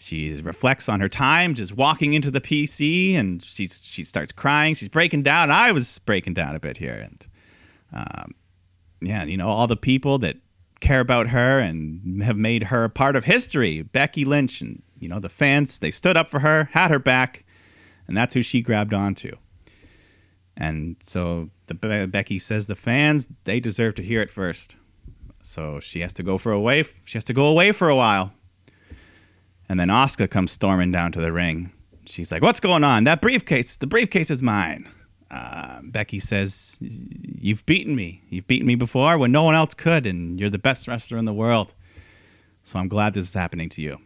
she 0.00 0.40
reflects 0.42 0.88
on 0.88 1.00
her 1.00 1.08
time 1.08 1.54
just 1.54 1.76
walking 1.76 2.14
into 2.14 2.30
the 2.30 2.40
PC, 2.40 3.14
and 3.14 3.42
she's 3.42 3.84
she 3.84 4.02
starts 4.02 4.32
crying. 4.32 4.74
She's 4.74 4.88
breaking 4.88 5.22
down. 5.22 5.50
I 5.50 5.72
was 5.72 5.98
breaking 6.00 6.34
down 6.34 6.56
a 6.56 6.60
bit 6.60 6.78
here, 6.78 6.94
and 6.94 7.26
um, 7.92 8.34
yeah, 9.00 9.24
you 9.24 9.36
know 9.36 9.48
all 9.48 9.66
the 9.66 9.76
people 9.76 10.18
that 10.18 10.36
care 10.80 11.00
about 11.00 11.28
her 11.28 11.58
and 11.60 12.22
have 12.22 12.36
made 12.36 12.64
her 12.64 12.88
part 12.88 13.14
of 13.14 13.24
history. 13.24 13.82
Becky 13.82 14.24
Lynch 14.24 14.60
and 14.60 14.82
you 14.98 15.08
know 15.08 15.20
the 15.20 15.28
fans, 15.28 15.78
they 15.78 15.90
stood 15.90 16.16
up 16.16 16.28
for 16.28 16.40
her, 16.40 16.70
had 16.72 16.90
her 16.90 16.98
back, 16.98 17.44
and 18.08 18.16
that's 18.16 18.34
who 18.34 18.42
she 18.42 18.62
grabbed 18.62 18.94
onto. 18.94 19.36
And 20.56 20.96
so 21.00 21.50
the 21.66 21.74
Becky 22.10 22.38
says 22.38 22.66
the 22.66 22.74
fans 22.74 23.28
they 23.44 23.60
deserve 23.60 23.94
to 23.96 24.02
hear 24.02 24.22
it 24.22 24.30
first. 24.30 24.76
So 25.42 25.80
she 25.80 26.00
has 26.00 26.12
to 26.14 26.22
go 26.22 26.38
for 26.38 26.52
away. 26.52 26.84
She 27.04 27.16
has 27.16 27.24
to 27.24 27.32
go 27.32 27.46
away 27.46 27.72
for 27.72 27.88
a 27.88 27.96
while. 27.96 28.32
And 29.70 29.78
then 29.78 29.86
Asuka 29.86 30.28
comes 30.28 30.50
storming 30.50 30.90
down 30.90 31.12
to 31.12 31.20
the 31.20 31.32
ring. 31.32 31.70
She's 32.04 32.32
like, 32.32 32.42
"What's 32.42 32.58
going 32.58 32.82
on? 32.82 33.04
That 33.04 33.20
briefcase. 33.20 33.76
The 33.76 33.86
briefcase 33.86 34.28
is 34.28 34.42
mine." 34.42 34.88
Uh, 35.30 35.78
Becky 35.84 36.18
says, 36.18 36.80
"You've 36.82 37.64
beaten 37.66 37.94
me. 37.94 38.20
You've 38.28 38.48
beaten 38.48 38.66
me 38.66 38.74
before 38.74 39.16
when 39.16 39.30
no 39.30 39.44
one 39.44 39.54
else 39.54 39.74
could, 39.74 40.06
and 40.06 40.40
you're 40.40 40.50
the 40.50 40.58
best 40.58 40.88
wrestler 40.88 41.18
in 41.18 41.24
the 41.24 41.32
world. 41.32 41.74
So 42.64 42.80
I'm 42.80 42.88
glad 42.88 43.14
this 43.14 43.28
is 43.28 43.34
happening 43.34 43.68
to 43.68 43.80
you." 43.80 43.98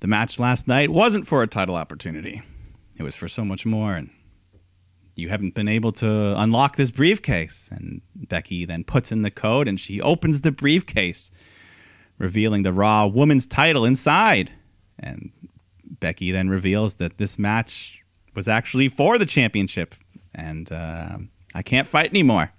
The 0.00 0.08
match 0.08 0.40
last 0.40 0.66
night 0.66 0.90
wasn't 0.90 1.28
for 1.28 1.44
a 1.44 1.46
title 1.46 1.76
opportunity. 1.76 2.42
It 2.98 3.04
was 3.04 3.14
for 3.14 3.28
so 3.28 3.44
much 3.44 3.64
more, 3.64 3.94
and 3.94 4.10
you 5.14 5.28
haven't 5.28 5.54
been 5.54 5.68
able 5.68 5.92
to 5.92 6.34
unlock 6.36 6.74
this 6.74 6.90
briefcase. 6.90 7.68
And 7.70 8.02
Becky 8.16 8.64
then 8.64 8.82
puts 8.82 9.12
in 9.12 9.22
the 9.22 9.30
code, 9.30 9.68
and 9.68 9.78
she 9.78 10.00
opens 10.00 10.40
the 10.40 10.50
briefcase, 10.50 11.30
revealing 12.18 12.62
the 12.62 12.72
Raw 12.72 13.06
Women's 13.06 13.46
title 13.46 13.84
inside. 13.84 14.52
And 14.98 15.32
Becky 16.00 16.30
then 16.30 16.48
reveals 16.48 16.96
that 16.96 17.18
this 17.18 17.38
match 17.38 18.02
was 18.34 18.48
actually 18.48 18.88
for 18.88 19.18
the 19.18 19.26
championship, 19.26 19.94
and 20.34 20.70
uh, 20.70 21.18
I 21.54 21.62
can't 21.62 21.86
fight 21.86 22.10
anymore, 22.10 22.52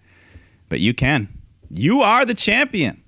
but 0.70 0.80
you 0.80 0.94
can. 0.94 1.28
You 1.70 2.02
are 2.02 2.26
the 2.26 2.34
champion. 2.34 3.04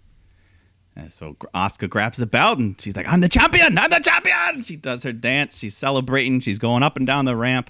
And 0.96 1.12
so 1.12 1.36
Asuka 1.54 1.90
grabs 1.90 2.18
the 2.18 2.26
belt 2.26 2.58
and 2.58 2.80
she's 2.82 2.96
like, 2.98 3.08
"I'm 3.08 3.22
the 3.22 3.30
champion! 3.30 3.78
I'm 3.78 3.90
the 3.90 4.00
champion!" 4.00 4.62
She 4.62 4.76
does 4.76 5.04
her 5.04 5.14
dance. 5.14 5.60
She's 5.60 5.78
celebrating. 5.78 6.40
She's 6.40 6.60
going 6.60 6.82
up 6.84 6.98
and 6.98 7.06
down 7.06 7.26
the 7.26 7.36
ramp. 7.36 7.70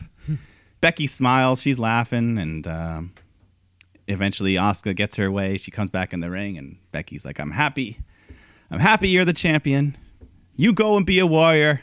Becky 0.79 1.07
smiles. 1.07 1.61
She's 1.61 1.77
laughing, 1.77 2.37
and 2.37 2.65
um, 2.67 3.13
eventually 4.07 4.53
Asuka 4.53 4.95
gets 4.95 5.17
her 5.17 5.29
way. 5.29 5.57
She 5.57 5.71
comes 5.71 5.89
back 5.89 6.13
in 6.13 6.21
the 6.21 6.29
ring, 6.29 6.57
and 6.57 6.77
Becky's 6.91 7.25
like, 7.25 7.39
"I'm 7.39 7.51
happy. 7.51 7.99
I'm 8.69 8.79
happy 8.79 9.09
you're 9.09 9.25
the 9.25 9.33
champion. 9.33 9.95
You 10.55 10.73
go 10.73 10.97
and 10.97 11.05
be 11.05 11.19
a 11.19 11.27
warrior, 11.27 11.81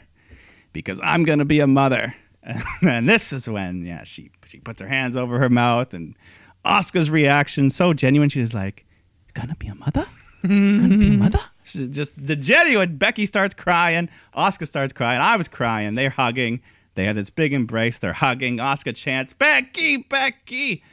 because 0.73 0.99
I'm 1.03 1.23
gonna 1.23 1.45
be 1.45 1.59
a 1.59 1.67
mother." 1.67 2.15
and 2.81 3.09
this 3.09 3.33
is 3.33 3.49
when, 3.49 3.83
yeah, 3.85 4.03
she 4.03 4.31
she 4.45 4.59
puts 4.59 4.81
her 4.81 4.87
hands 4.87 5.15
over 5.15 5.39
her 5.39 5.49
mouth, 5.49 5.93
and 5.93 6.15
Asuka's 6.63 7.09
reaction 7.09 7.69
so 7.69 7.93
genuine. 7.93 8.29
She's 8.29 8.53
like, 8.53 8.85
"Gonna 9.33 9.55
be 9.55 9.67
a 9.67 9.75
mother." 9.75 10.05
gonna 10.47 10.97
be 10.97 11.15
a 11.15 11.17
mother. 11.17 11.39
She's 11.63 11.89
just 11.89 12.23
the 12.23 12.35
genuine. 12.35 12.97
Becky 12.97 13.25
starts 13.25 13.55
crying. 13.55 14.09
Asuka 14.35 14.67
starts 14.67 14.93
crying. 14.93 15.19
I 15.19 15.37
was 15.37 15.47
crying. 15.47 15.95
They're 15.95 16.11
hugging. 16.11 16.61
They 16.93 17.05
have 17.05 17.15
this 17.15 17.31
big 17.31 17.51
embrace. 17.51 17.97
They're 17.99 18.13
hugging. 18.13 18.57
Asuka 18.57 18.95
chants, 18.95 19.33
"Becky, 19.33 19.97
Becky." 19.97 20.83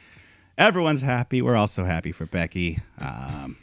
Everyone's 0.57 1.01
happy. 1.01 1.41
We're 1.41 1.55
also 1.55 1.85
happy 1.85 2.11
for 2.11 2.25
Becky. 2.25 2.79
Um, 2.99 3.57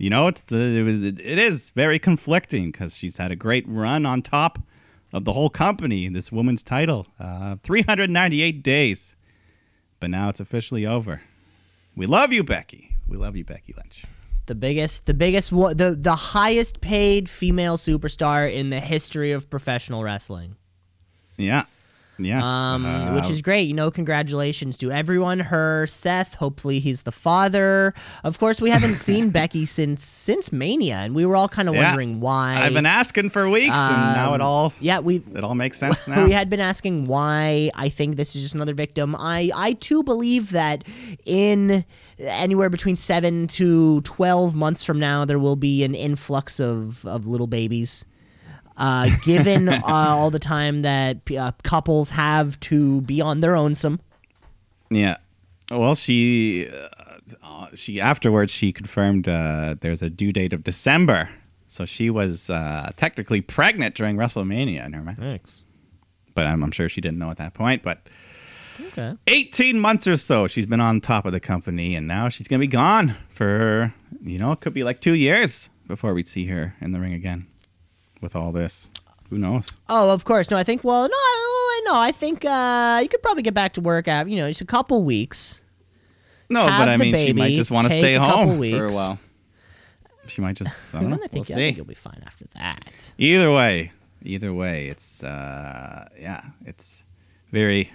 you 0.00 0.08
know, 0.08 0.28
it's 0.28 0.44
the, 0.44 0.56
it, 0.56 0.82
was, 0.82 1.02
it 1.04 1.18
is 1.18 1.68
very 1.70 1.98
conflicting 1.98 2.70
because 2.70 2.96
she's 2.96 3.18
had 3.18 3.30
a 3.30 3.36
great 3.36 3.66
run 3.68 4.06
on 4.06 4.22
top 4.22 4.58
of 5.12 5.26
the 5.26 5.32
whole 5.34 5.50
company. 5.50 6.08
This 6.08 6.32
woman's 6.32 6.62
title, 6.62 7.06
uh, 7.18 7.56
398 7.62 8.62
days, 8.62 9.14
but 10.00 10.08
now 10.08 10.30
it's 10.30 10.40
officially 10.40 10.86
over. 10.86 11.20
We 11.94 12.06
love 12.06 12.32
you, 12.32 12.42
Becky. 12.42 12.96
We 13.06 13.18
love 13.18 13.36
you, 13.36 13.44
Becky 13.44 13.74
Lynch. 13.76 14.06
The 14.46 14.54
biggest, 14.54 15.04
the 15.04 15.12
biggest, 15.12 15.50
the 15.50 15.96
the 16.00 16.16
highest 16.16 16.80
paid 16.80 17.28
female 17.28 17.76
superstar 17.76 18.50
in 18.50 18.70
the 18.70 18.80
history 18.80 19.32
of 19.32 19.50
professional 19.50 20.02
wrestling. 20.02 20.56
Yeah. 21.36 21.66
Yes. 22.20 22.44
um, 22.44 22.84
uh, 22.86 23.14
which 23.14 23.30
is 23.30 23.42
great. 23.42 23.62
You 23.68 23.74
know, 23.74 23.90
congratulations 23.90 24.76
to 24.78 24.90
everyone. 24.92 25.40
Her, 25.40 25.86
Seth. 25.86 26.34
Hopefully, 26.34 26.78
he's 26.78 27.02
the 27.02 27.12
father. 27.12 27.94
Of 28.24 28.38
course, 28.38 28.60
we 28.60 28.70
haven't 28.70 28.94
seen 29.08 29.30
Becky 29.30 29.66
since 29.66 30.04
since 30.04 30.52
Mania, 30.52 30.96
and 30.96 31.14
we 31.14 31.24
were 31.26 31.36
all 31.36 31.48
kind 31.48 31.68
of 31.68 31.74
Yeah. 31.74 31.86
wondering 31.88 32.20
why. 32.20 32.56
I've 32.60 32.74
been 32.74 32.86
asking 32.86 33.30
for 33.30 33.48
weeks, 33.48 33.78
and 33.78 34.14
now 34.16 34.32
it 34.34 34.40
Um, 34.40 34.46
all 34.46 34.72
yeah, 34.80 34.98
we 35.00 35.22
it 35.34 35.42
all 35.44 35.54
makes 35.54 35.78
sense 35.78 36.06
now. 36.08 36.24
we 36.24 36.32
had 36.32 36.48
been 36.50 36.60
asking 36.60 37.06
why. 37.06 37.70
I 37.74 37.88
think 37.88 38.16
this 38.16 38.36
is 38.36 38.42
just 38.42 38.54
another 38.54 38.74
victim. 38.74 39.16
I 39.16 39.50
I 39.54 39.72
too 39.74 40.02
believe 40.02 40.50
that 40.50 40.84
in 41.24 41.84
anywhere 42.18 42.68
between 42.70 42.96
seven 42.96 43.46
to 43.46 44.00
twelve 44.02 44.54
months 44.54 44.84
from 44.84 44.98
now, 44.98 45.24
there 45.24 45.38
will 45.38 45.56
be 45.56 45.84
an 45.84 45.94
influx 45.94 46.60
of 46.60 47.04
of 47.06 47.26
little 47.26 47.46
babies. 47.46 48.04
Uh, 48.80 49.10
given 49.24 49.68
uh, 49.68 49.80
all 49.84 50.30
the 50.30 50.38
time 50.38 50.80
that 50.82 51.18
uh, 51.38 51.52
couples 51.62 52.08
have 52.10 52.58
to 52.60 53.02
be 53.02 53.20
on 53.20 53.40
their 53.42 53.54
own, 53.54 53.74
some 53.74 54.00
Yeah. 54.88 55.18
Well, 55.70 55.94
she 55.94 56.66
uh, 56.68 56.88
uh, 57.44 57.66
she 57.74 58.00
afterwards 58.00 58.50
she 58.52 58.72
confirmed 58.72 59.28
uh, 59.28 59.76
there's 59.80 60.00
a 60.02 60.08
due 60.10 60.32
date 60.32 60.52
of 60.54 60.64
December. 60.64 61.28
So 61.66 61.84
she 61.84 62.08
was 62.10 62.48
uh, 62.50 62.90
technically 62.96 63.40
pregnant 63.42 63.94
during 63.94 64.16
WrestleMania 64.16 64.84
in 64.86 64.92
her 64.94 65.02
match, 65.02 65.18
Thanks. 65.18 65.62
but 66.34 66.46
I'm, 66.48 66.64
I'm 66.64 66.72
sure 66.72 66.88
she 66.88 67.00
didn't 67.00 67.18
know 67.18 67.30
at 67.30 67.36
that 67.36 67.52
point. 67.54 67.82
But 67.82 68.08
Okay. 68.92 69.14
18 69.26 69.78
months 69.78 70.08
or 70.08 70.16
so 70.16 70.46
she's 70.46 70.64
been 70.64 70.80
on 70.80 71.02
top 71.02 71.26
of 71.26 71.32
the 71.32 71.38
company, 71.40 71.94
and 71.94 72.08
now 72.08 72.30
she's 72.30 72.48
gonna 72.48 72.60
be 72.60 72.66
gone 72.66 73.14
for 73.28 73.92
you 74.22 74.38
know 74.38 74.52
it 74.52 74.60
could 74.60 74.72
be 74.72 74.82
like 74.84 75.00
two 75.02 75.14
years 75.14 75.68
before 75.86 76.14
we 76.14 76.22
see 76.24 76.46
her 76.46 76.74
in 76.80 76.92
the 76.92 76.98
ring 76.98 77.12
again. 77.12 77.46
With 78.20 78.36
all 78.36 78.52
this, 78.52 78.90
who 79.30 79.38
knows? 79.38 79.70
Oh, 79.88 80.10
of 80.10 80.24
course. 80.24 80.50
No, 80.50 80.56
I 80.58 80.64
think. 80.64 80.84
Well, 80.84 81.08
no, 81.08 81.14
I- 81.16 81.82
no. 81.86 81.98
I 81.98 82.12
think 82.12 82.44
uh, 82.44 83.00
you 83.02 83.08
could 83.08 83.22
probably 83.22 83.42
get 83.42 83.54
back 83.54 83.72
to 83.74 83.80
work 83.80 84.06
after 84.08 84.28
you 84.30 84.36
know 84.36 84.48
just 84.48 84.60
a 84.60 84.66
couple 84.66 85.02
weeks. 85.02 85.60
No, 86.50 86.66
but 86.66 86.88
I 86.88 86.96
mean, 86.96 87.14
she 87.14 87.32
might 87.32 87.54
just 87.54 87.70
want 87.70 87.86
to 87.86 87.92
stay 87.92 88.14
home 88.16 88.58
for 88.58 88.86
a 88.86 88.92
while. 88.92 89.18
She 90.26 90.40
might 90.42 90.56
just. 90.56 90.94
I 90.94 91.00
don't 91.00 91.10
know. 91.10 91.16
I 91.16 91.26
think, 91.28 91.48
we'll 91.48 91.56
I 91.56 91.60
think 91.60 91.76
you'll 91.76 91.86
be 91.86 91.94
fine 91.94 92.22
after 92.26 92.44
that. 92.54 93.12
Either 93.18 93.50
way, 93.52 93.92
either 94.22 94.52
way, 94.52 94.88
it's 94.88 95.24
uh, 95.24 96.08
yeah, 96.18 96.42
it's 96.66 97.06
very 97.50 97.90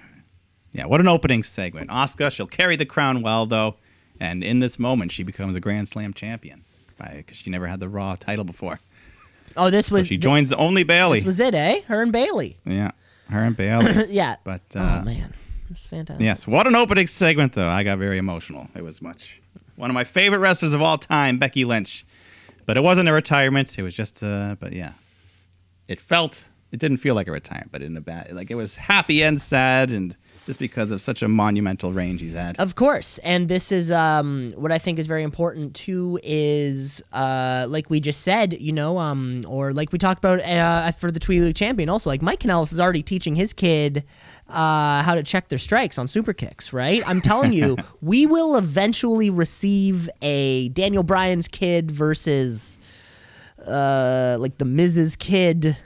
yeah. 0.72 0.86
What 0.86 1.00
an 1.02 1.08
opening 1.08 1.44
segment. 1.44 1.90
Asuka, 1.90 2.32
she'll 2.32 2.48
carry 2.48 2.76
the 2.76 2.86
crown 2.86 3.22
well 3.22 3.46
though, 3.46 3.76
and 4.20 4.44
in 4.44 4.60
this 4.60 4.80
moment, 4.80 5.12
she 5.12 5.24
becomes 5.24 5.56
a 5.56 5.60
Grand 5.60 5.88
Slam 5.88 6.14
champion 6.14 6.64
because 6.98 7.38
she 7.38 7.50
never 7.50 7.68
had 7.68 7.80
the 7.80 7.90
Raw 7.90 8.16
title 8.16 8.44
before. 8.46 8.80
Oh, 9.58 9.70
this 9.70 9.88
So 9.88 9.96
was 9.96 10.08
she 10.08 10.18
joins 10.18 10.50
the, 10.50 10.58
only 10.58 10.84
Bayley. 10.84 11.20
this 11.20 11.26
was 11.26 11.40
it, 11.40 11.54
eh? 11.54 11.82
Her 11.88 12.02
and 12.02 12.12
Bayley. 12.12 12.58
yeah, 12.66 12.92
her 13.30 13.40
and 13.42 13.56
Bayley. 13.56 14.06
yeah. 14.10 14.36
But 14.44 14.62
uh, 14.76 15.00
oh 15.02 15.06
man, 15.06 15.34
it's 15.70 15.88
fantastic. 15.88 16.24
yes, 16.24 16.48
what 16.48 16.68
an 16.68 16.76
opening 16.76 17.08
segment 17.08 17.54
though. 17.54 17.70
I 17.70 17.84
got 17.84 17.98
very 18.00 18.18
emotional. 18.18 18.68
It 18.76 18.84
was 18.84 19.02
much 19.02 19.42
one 19.76 19.90
of 19.90 19.94
my 19.94 20.04
favorite 20.04 20.40
wrestlers 20.40 20.74
of 20.74 20.82
all 20.82 20.98
time, 20.98 21.38
Becky 21.38 21.66
Lynch. 21.66 22.06
But 22.66 22.78
it 22.78 22.82
wasn't 22.84 23.10
a 23.10 23.14
retirement. 23.14 23.78
It 23.78 23.84
was 23.84 23.96
just 23.96 24.24
uh, 24.24 24.56
but 24.60 24.74
yeah, 24.74 24.94
it 25.88 26.00
felt 26.02 26.46
it 26.72 26.80
didn't 26.80 26.98
feel 26.98 27.16
like 27.16 27.28
a 27.28 27.32
retirement, 27.32 27.72
but 27.72 27.82
in 27.82 27.96
a 27.96 28.02
bad 28.02 28.32
like 28.34 28.50
it 28.52 28.56
was 28.56 28.78
happy 28.78 29.22
and 29.24 29.40
sad 29.40 29.92
and 29.92 30.16
just 30.46 30.60
because 30.60 30.92
of 30.92 31.02
such 31.02 31.22
a 31.22 31.28
monumental 31.28 31.92
range 31.92 32.22
he's 32.22 32.36
had. 32.36 32.60
Of 32.60 32.76
course, 32.76 33.18
and 33.20 33.48
this 33.50 33.72
is 33.72 33.92
um, 33.92 34.52
what 34.56 34.72
I 34.72 34.78
think 34.78 35.00
is 35.00 35.08
very 35.08 35.24
important 35.24 35.76
too. 35.76 36.20
Is 36.24 37.04
uh, 37.12 37.66
like 37.68 37.90
we 37.90 38.00
just 38.00 38.22
said, 38.22 38.54
you 38.60 38.72
know, 38.72 38.98
um, 39.00 39.44
or 39.48 39.74
like 39.74 39.92
we 39.92 39.98
talked 39.98 40.20
about 40.20 40.40
uh, 40.42 40.92
for 40.92 41.12
the 41.12 41.20
Tweety 41.20 41.44
League 41.44 41.56
champion. 41.56 41.90
Also, 41.90 42.10
like 42.10 42.22
Mike 42.22 42.40
Kanellis 42.40 42.72
is 42.72 42.80
already 42.80 43.04
teaching 43.04 43.36
his 43.36 43.54
kid 43.54 44.04
uh, 44.48 45.02
how 45.02 45.16
to 45.16 45.24
check 45.24 45.50
their 45.50 45.60
strikes 45.60 45.98
on 45.98 46.08
super 46.08 46.34
kicks. 46.34 46.72
Right? 46.72 47.02
I'm 47.08 47.22
telling 47.22 47.52
you, 47.52 47.78
we 48.02 48.26
will 48.26 48.56
eventually 48.56 49.30
receive 49.30 50.10
a 50.22 50.70
Daniel 50.70 51.04
Bryan's 51.04 51.48
kid 51.48 51.92
versus 51.92 52.78
uh, 53.66 54.38
like 54.40 54.58
the 54.58 54.66
Miz's 54.66 55.16
kid. 55.16 55.78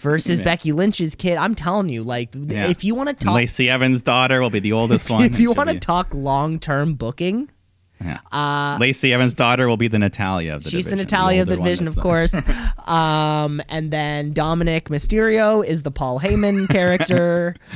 Versus. 0.00 0.40
Becky 0.40 0.72
Lynch's 0.72 1.14
kid. 1.14 1.36
I'm 1.36 1.54
telling 1.54 1.88
you, 1.88 2.02
like, 2.02 2.30
Yeah. 2.34 2.68
if 2.68 2.84
you 2.84 2.94
want 2.94 3.08
to 3.08 3.14
talk, 3.14 3.34
Lacey 3.34 3.68
Evans' 3.70 4.02
daughter 4.02 4.40
will 4.40 4.50
be 4.50 4.60
the 4.60 4.72
oldest 4.72 5.10
one. 5.10 5.22
if 5.24 5.38
you 5.40 5.52
want 5.52 5.68
to 5.68 5.74
be- 5.74 5.80
talk 5.80 6.12
long 6.14 6.58
term 6.58 6.94
booking, 6.94 7.48
yeah. 8.04 8.18
uh, 8.30 8.76
Lacey 8.78 9.12
Evans' 9.12 9.34
daughter 9.34 9.68
will 9.68 9.76
be 9.76 9.88
the 9.88 9.98
Natalya 9.98 10.54
of 10.54 10.64
the 10.64 10.70
she's 10.70 10.84
the 10.84 10.90
division, 10.90 11.06
Natalya 11.06 11.42
of 11.42 11.48
the 11.48 11.56
division, 11.56 11.88
of 11.88 11.96
course. 11.96 12.40
um, 12.86 13.62
and 13.68 13.90
then 13.90 14.34
Dominik 14.34 14.84
Mysterio 14.84 15.66
is 15.66 15.82
the 15.82 15.90
Paul 15.90 16.20
Heyman 16.20 16.68
character. 16.68 17.56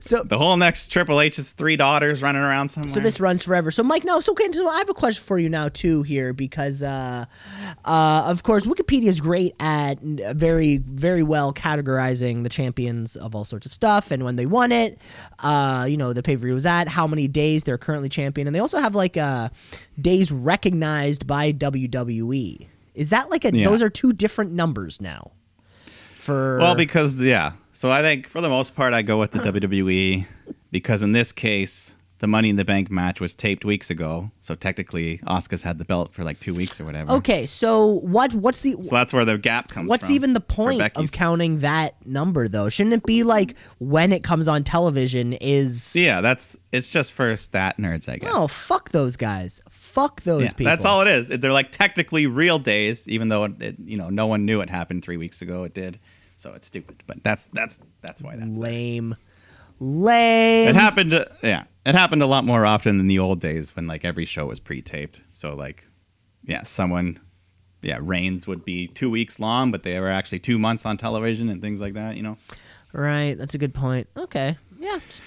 so, 0.00 0.22
The 0.24 0.38
whole 0.38 0.56
next 0.56 0.88
Triple 0.88 1.20
H's 1.20 1.52
three 1.52 1.76
daughters 1.76 2.22
running 2.22 2.42
around 2.42 2.68
somewhere. 2.68 2.92
so 2.92 3.00
this 3.00 3.20
runs 3.20 3.42
forever. 3.42 3.70
So, 3.70 3.82
Mike, 3.82 4.04
now, 4.04 4.20
so, 4.20 4.32
okay, 4.32 4.50
so 4.52 4.68
I 4.68 4.78
have 4.78 4.90
a 4.90 4.94
question 4.94 5.22
for 5.22 5.38
you 5.38 5.48
now 5.48 5.68
too 5.68 6.02
here 6.02 6.32
because, 6.32 6.82
uh, 6.82 7.26
uh, 7.84 8.22
of 8.26 8.42
course, 8.42 8.66
Wikipedia 8.66 9.06
is 9.06 9.20
great 9.20 9.54
at 9.60 10.00
very, 10.00 10.78
very 10.78 11.22
well 11.22 11.52
categorizing 11.52 12.42
the 12.42 12.48
champions 12.48 13.16
of 13.16 13.34
all 13.34 13.44
sorts 13.44 13.66
of 13.66 13.72
stuff 13.72 14.10
and 14.10 14.24
when 14.24 14.36
they 14.36 14.46
won 14.46 14.72
it. 14.72 14.98
Uh, 15.38 15.86
you 15.88 15.96
know, 15.96 16.12
the 16.12 16.22
pay 16.22 16.36
per 16.36 16.42
view 16.42 16.54
was 16.54 16.66
at, 16.66 16.88
how 16.88 17.06
many 17.06 17.28
days 17.28 17.62
they're 17.62 17.78
currently 17.78 18.07
champion, 18.08 18.46
and 18.46 18.54
they 18.54 18.60
also 18.60 18.78
have 18.78 18.94
like 18.94 19.16
uh, 19.16 19.48
days 20.00 20.30
recognized 20.30 21.26
by 21.26 21.52
WWE. 21.52 22.66
Is 22.94 23.10
that 23.10 23.30
like 23.30 23.44
a? 23.44 23.54
Yeah. 23.54 23.68
Those 23.68 23.82
are 23.82 23.90
two 23.90 24.12
different 24.12 24.52
numbers 24.52 25.00
now. 25.00 25.30
For 26.14 26.58
Well, 26.58 26.74
because 26.74 27.20
yeah. 27.20 27.52
So 27.72 27.90
I 27.90 28.02
think 28.02 28.26
for 28.26 28.40
the 28.40 28.48
most 28.48 28.74
part, 28.74 28.92
I 28.92 29.02
go 29.02 29.18
with 29.18 29.30
the 29.30 29.38
WWE 29.38 30.26
because 30.70 31.02
in 31.02 31.12
this 31.12 31.32
case, 31.32 31.96
the 32.18 32.26
Money 32.26 32.50
in 32.50 32.56
the 32.56 32.64
Bank 32.64 32.90
match 32.90 33.20
was 33.20 33.34
taped 33.34 33.64
weeks 33.64 33.90
ago. 33.90 34.30
So 34.40 34.54
technically, 34.54 35.18
Asuka's 35.18 35.62
had 35.62 35.78
the 35.78 35.84
belt 35.84 36.12
for 36.12 36.24
like 36.24 36.40
two 36.40 36.52
weeks 36.52 36.80
or 36.80 36.84
whatever. 36.84 37.12
okay, 37.12 37.46
so 37.46 38.00
what? 38.00 38.34
What's 38.34 38.62
the? 38.62 38.76
So 38.82 38.96
that's 38.96 39.12
where 39.12 39.24
the 39.24 39.38
gap 39.38 39.68
comes 39.68 39.88
What's 39.88 40.10
even 40.10 40.32
the 40.32 40.40
point 40.40 40.82
of 40.96 41.12
counting 41.12 41.60
that 41.60 41.94
number 42.06 42.48
though? 42.48 42.68
Shouldn't 42.68 42.94
it 42.94 43.04
be 43.04 43.22
like 43.22 43.54
when 43.78 44.12
it 44.12 44.24
comes 44.24 44.48
on 44.48 44.64
television 44.64 45.32
is 45.34 45.94
Yeah, 45.94 46.20
that's 46.20 46.58
it's 46.72 46.92
just 46.92 47.12
for 47.12 47.34
stat 47.36 47.76
nerds, 47.78 48.08
I 48.08 48.16
guess. 48.16 48.30
Oh, 48.34 48.48
fuck 48.48 48.90
those 48.90 49.16
guys. 49.16 49.60
Fuck 49.68 50.22
those 50.22 50.42
yeah, 50.42 50.48
people. 50.50 50.66
that's 50.66 50.84
all 50.84 51.00
it 51.02 51.08
is. 51.08 51.28
They're 51.28 51.52
like 51.52 51.70
technically 51.70 52.26
real 52.26 52.58
days, 52.58 53.08
even 53.08 53.28
though 53.28 53.44
it, 53.44 53.62
it, 53.62 53.76
you 53.78 53.96
know 53.96 54.10
no 54.10 54.26
one 54.26 54.44
knew 54.44 54.60
it 54.60 54.70
happened 54.70 55.04
three 55.04 55.16
weeks 55.16 55.40
ago. 55.40 55.64
It 55.64 55.74
did, 55.74 55.98
so 56.36 56.52
it's 56.54 56.66
stupid. 56.66 57.04
But 57.06 57.22
that's 57.22 57.48
that's 57.48 57.78
that's 58.00 58.22
why 58.22 58.36
that's 58.36 58.58
there. 58.58 59.18
Lame. 59.80 60.68
It 60.68 60.74
happened. 60.74 61.14
uh, 61.14 61.24
Yeah, 61.42 61.64
it 61.86 61.94
happened 61.94 62.22
a 62.22 62.26
lot 62.26 62.44
more 62.44 62.66
often 62.66 62.98
than 62.98 63.06
the 63.06 63.18
old 63.18 63.40
days 63.40 63.74
when 63.76 63.86
like 63.86 64.04
every 64.04 64.24
show 64.24 64.46
was 64.46 64.60
pre-taped. 64.60 65.20
So 65.32 65.54
like, 65.54 65.86
yeah, 66.44 66.64
someone, 66.64 67.20
yeah, 67.82 67.98
Reigns 68.00 68.46
would 68.46 68.64
be 68.64 68.86
two 68.88 69.10
weeks 69.10 69.38
long, 69.38 69.70
but 69.70 69.82
they 69.82 69.98
were 70.00 70.08
actually 70.08 70.38
two 70.40 70.58
months 70.58 70.84
on 70.86 70.96
television 70.96 71.48
and 71.48 71.60
things 71.62 71.80
like 71.80 71.94
that. 71.94 72.16
You 72.16 72.22
know. 72.22 72.38
Right, 72.92 73.36
that's 73.36 73.54
a 73.54 73.58
good 73.58 73.74
point. 73.74 74.08
Okay. 74.16 74.56
Yeah. 74.80 74.98
Just 74.98 75.22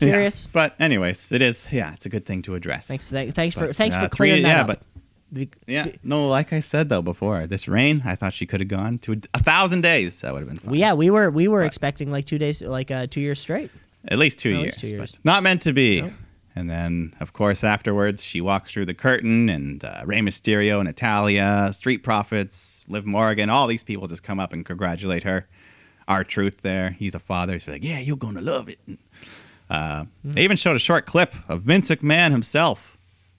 Yeah. 0.00 0.08
curious. 0.08 0.46
But 0.46 0.74
anyways, 0.80 1.30
it 1.32 1.42
is. 1.42 1.70
Yeah, 1.72 1.92
it's 1.92 2.06
a 2.06 2.08
good 2.08 2.24
thing 2.24 2.42
to 2.42 2.54
address. 2.54 2.88
Thanks 2.88 3.06
th- 3.08 3.34
thanks 3.34 3.54
for 3.54 3.66
But, 3.66 3.76
thanks 3.76 3.94
uh, 3.96 4.02
for 4.04 4.08
clearing 4.08 4.36
three- 4.38 4.42
that 4.44 4.48
yeah, 4.48 4.60
up. 4.62 4.66
but 4.66 4.82
Be- 5.32 5.50
yeah, 5.66 5.88
no, 6.04 6.28
like 6.28 6.52
I 6.52 6.60
said 6.60 6.88
though 6.88 7.02
before, 7.02 7.46
this 7.46 7.66
reign, 7.68 8.02
I 8.04 8.14
thought 8.14 8.32
she 8.32 8.46
could 8.46 8.60
have 8.60 8.68
gone 8.68 8.98
to 8.98 9.12
a, 9.12 9.16
a 9.34 9.38
thousand 9.42 9.80
days. 9.82 10.20
That 10.20 10.32
would 10.32 10.40
have 10.40 10.48
been 10.48 10.58
fine. 10.58 10.74
yeah, 10.74 10.94
we 10.94 11.10
were 11.10 11.30
we 11.30 11.48
were 11.48 11.60
But- 11.62 11.66
expecting 11.66 12.10
like 12.12 12.26
2 12.26 12.38
days 12.38 12.62
like 12.62 12.90
uh 12.90 13.06
2 13.08 13.20
years 13.20 13.40
straight. 13.40 13.70
At 14.08 14.18
least 14.18 14.38
two, 14.38 14.54
At 14.54 14.60
years, 14.60 14.76
two 14.76 14.86
years. 14.88 15.00
but 15.12 15.18
not 15.24 15.42
meant 15.42 15.62
to 15.62 15.72
be. 15.72 16.02
Nope. 16.02 16.12
And 16.58 16.70
then, 16.70 17.12
of 17.20 17.32
course, 17.34 17.62
afterwards, 17.64 18.24
she 18.24 18.40
walks 18.40 18.72
through 18.72 18.86
the 18.86 18.94
curtain, 18.94 19.50
and 19.50 19.84
uh, 19.84 20.02
Rey 20.06 20.20
Mysterio, 20.20 20.82
Natalya, 20.82 21.70
Street 21.72 22.02
Profits, 22.02 22.82
Liv 22.88 23.04
Morgan, 23.04 23.50
all 23.50 23.66
these 23.66 23.84
people 23.84 24.06
just 24.06 24.22
come 24.22 24.40
up 24.40 24.54
and 24.54 24.64
congratulate 24.64 25.24
her. 25.24 25.46
R-Truth 26.08 26.62
there, 26.62 26.90
he's 26.90 27.14
a 27.14 27.18
father. 27.18 27.52
He's 27.54 27.68
like, 27.68 27.84
"Yeah, 27.84 27.98
you're 27.98 28.16
gonna 28.16 28.40
love 28.40 28.68
it." 28.70 28.78
Uh, 29.68 30.04
They 30.24 30.44
even 30.44 30.56
showed 30.56 30.76
a 30.76 30.78
short 30.78 31.04
clip 31.04 31.34
of 31.48 31.62
Vince 31.62 31.90
McMahon 31.90 32.30
himself. 32.30 32.95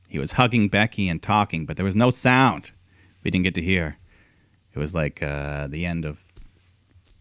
He 0.07 0.19
was 0.19 0.33
hugging 0.33 0.69
Becky 0.69 1.09
and 1.09 1.21
talking, 1.21 1.65
but 1.65 1.75
there 1.75 1.85
was 1.85 1.95
no 1.95 2.09
sound. 2.09 2.71
We 3.23 3.31
didn't 3.31 3.43
get 3.43 3.55
to 3.55 3.61
hear. 3.61 3.97
It 4.73 4.79
was 4.79 4.95
like 4.95 5.21
uh, 5.21 5.67
the 5.67 5.85
end 5.85 6.05
of 6.05 6.23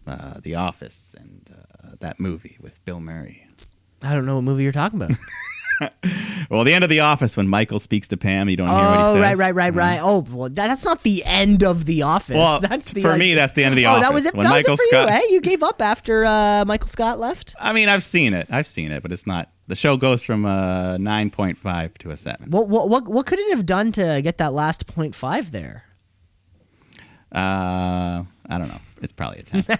uh, 0.07 0.41
The 0.41 0.55
Office 0.55 1.15
and 1.19 1.51
uh, 1.53 1.97
that 2.01 2.21
movie 2.21 2.59
with 2.61 2.85
Bill 2.85 3.01
Murray. 3.01 3.47
I 4.03 4.13
don't 4.13 4.27
know 4.27 4.37
what 4.37 4.45
movie 4.45 4.63
you're 4.63 4.73
talking 4.73 5.01
about. 5.01 5.17
Well, 6.49 6.63
the 6.63 6.75
end 6.75 6.85
of 6.85 6.91
The 6.91 7.01
Office 7.01 7.37
when 7.37 7.49
Michael 7.49 7.81
speaks 7.81 8.07
to 8.09 8.17
Pam, 8.17 8.49
you 8.49 8.57
don't 8.57 8.69
hear 8.69 8.77
what 8.77 8.85
he 8.85 8.95
says. 8.95 9.05
oh, 9.09 9.15
says. 9.15 9.21
right, 9.21 9.37
right, 9.37 9.55
right, 9.55 9.75
right. 9.75 10.01
Oh, 10.01 10.19
well, 10.31 10.49
that's 10.49 10.85
not 10.85 11.03
the 11.03 11.25
end 11.25 11.65
of 11.65 11.87
The 11.87 12.03
Office. 12.03 12.37
Well, 12.37 12.61
that's 12.61 12.93
the, 12.93 13.03
for 13.03 13.11
like- 13.11 13.19
me, 13.19 13.35
that's 13.35 13.53
the 13.55 13.65
end 13.65 13.73
of 13.73 13.77
The 13.77 13.87
oh, 13.87 13.91
Office. 13.91 14.03
that 14.03 14.15
was 14.15 14.27
it. 14.27 14.35
When 14.35 14.45
that 14.45 14.51
Michael 14.51 14.73
was 14.75 14.81
it 14.81 14.91
for 14.91 14.97
Scott. 14.97 15.09
you, 15.09 15.15
eh? 15.17 15.33
You 15.33 15.41
gave 15.41 15.65
up 15.65 15.83
after 15.83 16.25
uh, 16.25 16.65
Michael 16.67 16.87
Scott 16.89 17.19
left. 17.19 17.57
I 17.59 17.73
mean, 17.73 17.89
I've 17.89 18.05
seen 18.05 18.33
it. 18.33 18.47
I've 18.49 18.67
seen 18.67 18.93
it, 18.93 19.03
but 19.03 19.11
it's 19.11 19.27
not. 19.27 19.51
The 19.69 19.77
show 19.77 19.97
goes 19.97 20.23
from 20.23 20.45
a 20.45 20.97
nine 20.99 21.31
point 21.31 21.59
five 21.59 21.95
to 21.99 22.11
a 22.11 22.17
seven. 22.17 22.51
What 22.51 22.69
what 22.69 22.89
what, 22.89 23.09
what 23.09 23.27
could 23.27 23.39
it 23.39 23.51
have 23.51 23.67
done 23.67 23.93
to 23.93 24.21
get 24.23 24.39
that 24.39 24.53
last 24.53 24.87
point 24.87 25.15
five 25.15 25.51
there? 25.51 25.85
Uh, 27.33 28.25
I 28.49 28.59
don't 28.59 28.69
know. 28.69 28.81
It's 29.03 29.13
probably 29.13 29.41
a 29.41 29.43
ten. 29.43 29.65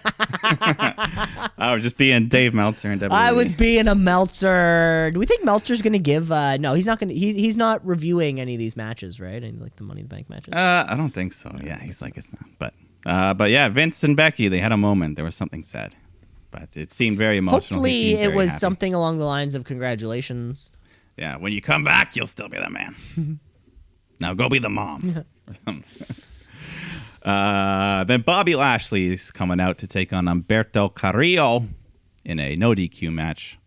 I 1.57 1.73
was 1.73 1.83
just 1.83 1.97
being 1.97 2.29
Dave 2.29 2.53
Meltzer 2.53 2.89
and 2.89 3.01
WWE. 3.01 3.11
I 3.13 3.33
was 3.33 3.51
being 3.53 3.89
a 3.89 3.95
Meltzer. 3.95 5.11
Do 5.13 5.19
we 5.19 5.25
think 5.25 5.45
Meltzer's 5.45 5.81
going 5.81 5.95
to 5.95 5.99
give? 5.99 6.31
Uh, 6.31 6.59
no, 6.59 6.75
he's 6.75 6.87
not 6.87 6.99
going 6.99 7.09
to. 7.09 7.15
He, 7.15 7.33
he's 7.33 7.57
not 7.57 7.85
reviewing 7.87 8.41
any 8.41 8.55
of 8.55 8.59
these 8.59 8.77
matches, 8.77 9.21
right? 9.21 9.43
Any 9.43 9.53
like 9.53 9.77
the 9.77 9.85
Money 9.85 10.01
in 10.01 10.09
the 10.09 10.15
Bank 10.15 10.29
matches. 10.29 10.53
Uh, 10.53 10.87
I 10.89 10.97
don't 10.97 11.15
think 11.15 11.33
so. 11.33 11.51
Yeah, 11.63 11.81
he's 11.81 12.03
like 12.03 12.17
it's 12.19 12.33
not. 12.33 12.45
But, 12.59 12.75
uh, 13.07 13.33
but 13.35 13.51
yeah, 13.51 13.69
Vince 13.69 14.03
and 14.05 14.17
Becky, 14.17 14.49
they 14.49 14.59
had 14.59 14.73
a 14.73 14.77
moment. 14.77 15.17
There 15.17 15.25
was 15.25 15.37
something 15.37 15.63
said, 15.63 15.97
but 16.59 16.77
it 16.77 16.91
seemed 16.91 17.19
very 17.19 17.37
emotional. 17.37 17.81
Hopefully, 17.81 18.15
it 18.15 18.35
was 18.35 18.49
happy. 18.49 18.59
something 18.59 18.95
along 18.95 19.19
the 19.19 19.25
lines 19.25 19.55
of 19.55 19.65
congratulations. 19.65 20.73
Yeah, 21.17 21.37
when 21.37 21.53
you 21.53 21.61
come 21.61 21.85
back, 21.85 22.17
you'll 22.17 22.27
still 22.27 22.49
be 22.49 22.59
the 22.59 22.71
man. 22.71 22.95
now 24.21 24.35
go 24.35 24.49
be 24.49 24.59
the 24.59 24.71
mom. 24.71 25.25
uh, 27.23 28.05
then 28.05 28.23
Bobby 28.23 28.55
Lashley's 28.55 29.31
coming 29.31 29.61
out 29.61 29.79
to 29.79 29.87
take 29.87 30.13
on 30.13 30.25
Humberto 30.25 30.93
Carrillo 30.93 31.65
in 32.25 32.39
a 32.39 32.57
no 32.57 32.73
DQ 32.73 33.13
match. 33.13 33.59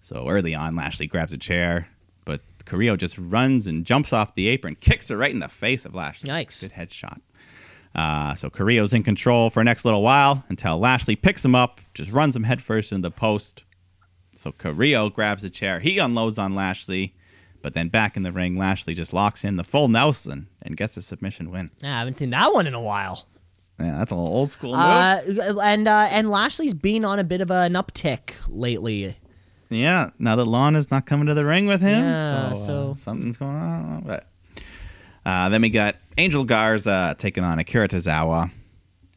So 0.00 0.28
early 0.28 0.54
on, 0.54 0.76
Lashley 0.76 1.06
grabs 1.06 1.32
a 1.32 1.38
chair, 1.38 1.88
but 2.24 2.42
Carrillo 2.64 2.96
just 2.96 3.16
runs 3.16 3.66
and 3.66 3.86
jumps 3.86 4.12
off 4.12 4.34
the 4.34 4.48
apron, 4.48 4.76
kicks 4.76 5.08
her 5.08 5.16
right 5.16 5.32
in 5.32 5.40
the 5.40 5.48
face 5.48 5.84
of 5.84 5.94
Lashley. 5.94 6.30
Yikes. 6.30 6.60
Good 6.60 6.72
headshot. 6.72 7.20
Uh, 7.94 8.34
so 8.34 8.50
Carrillo's 8.50 8.92
in 8.92 9.02
control 9.02 9.50
for 9.50 9.60
the 9.60 9.64
next 9.64 9.84
little 9.84 10.02
while 10.02 10.44
until 10.48 10.78
Lashley 10.78 11.14
picks 11.16 11.44
him 11.44 11.54
up, 11.54 11.80
just 11.94 12.10
runs 12.10 12.34
him 12.34 12.42
headfirst 12.44 12.90
into 12.92 13.02
the 13.02 13.10
post. 13.12 13.64
So 14.32 14.50
Carrillo 14.50 15.10
grabs 15.10 15.44
a 15.44 15.50
chair. 15.50 15.78
He 15.78 15.98
unloads 15.98 16.36
on 16.38 16.56
Lashley, 16.56 17.14
but 17.62 17.72
then 17.74 17.88
back 17.88 18.16
in 18.16 18.24
the 18.24 18.32
ring, 18.32 18.58
Lashley 18.58 18.94
just 18.94 19.12
locks 19.12 19.44
in 19.44 19.54
the 19.56 19.62
full 19.64 19.86
Nelson 19.86 20.48
and 20.60 20.76
gets 20.76 20.96
a 20.96 21.02
submission 21.02 21.52
win. 21.52 21.70
Yeah, 21.82 21.94
I 21.94 21.98
haven't 22.00 22.14
seen 22.14 22.30
that 22.30 22.52
one 22.52 22.66
in 22.66 22.74
a 22.74 22.80
while. 22.80 23.28
Yeah, 23.78 23.96
that's 23.98 24.10
a 24.12 24.16
little 24.16 24.32
old 24.32 24.50
school 24.50 24.72
move. 24.72 24.80
Uh, 24.80 25.60
and 25.62 25.86
uh, 25.88 26.08
and 26.10 26.30
Lashley's 26.30 26.74
been 26.74 27.04
on 27.04 27.18
a 27.20 27.24
bit 27.24 27.40
of 27.40 27.50
an 27.50 27.74
uptick 27.74 28.32
lately. 28.48 29.16
yeah, 29.70 30.10
now 30.18 30.34
that 30.36 30.44
Lon 30.44 30.74
is 30.76 30.90
not 30.90 31.06
coming 31.06 31.26
to 31.26 31.34
the 31.34 31.44
ring 31.44 31.66
with 31.66 31.80
him, 31.80 32.02
Yeah, 32.04 32.30
so, 32.30 32.36
uh, 32.36 32.54
so- 32.66 32.94
something's 32.96 33.36
going 33.38 33.50
on. 33.56 34.02
But 34.06 34.26
uh, 35.24 35.48
then 35.48 35.62
we 35.62 35.70
got 35.70 35.96
Angel 36.18 36.44
Garza 36.44 37.14
taking 37.18 37.44
on 37.44 37.58
Akira 37.58 37.88
Tozawa. 37.88 38.50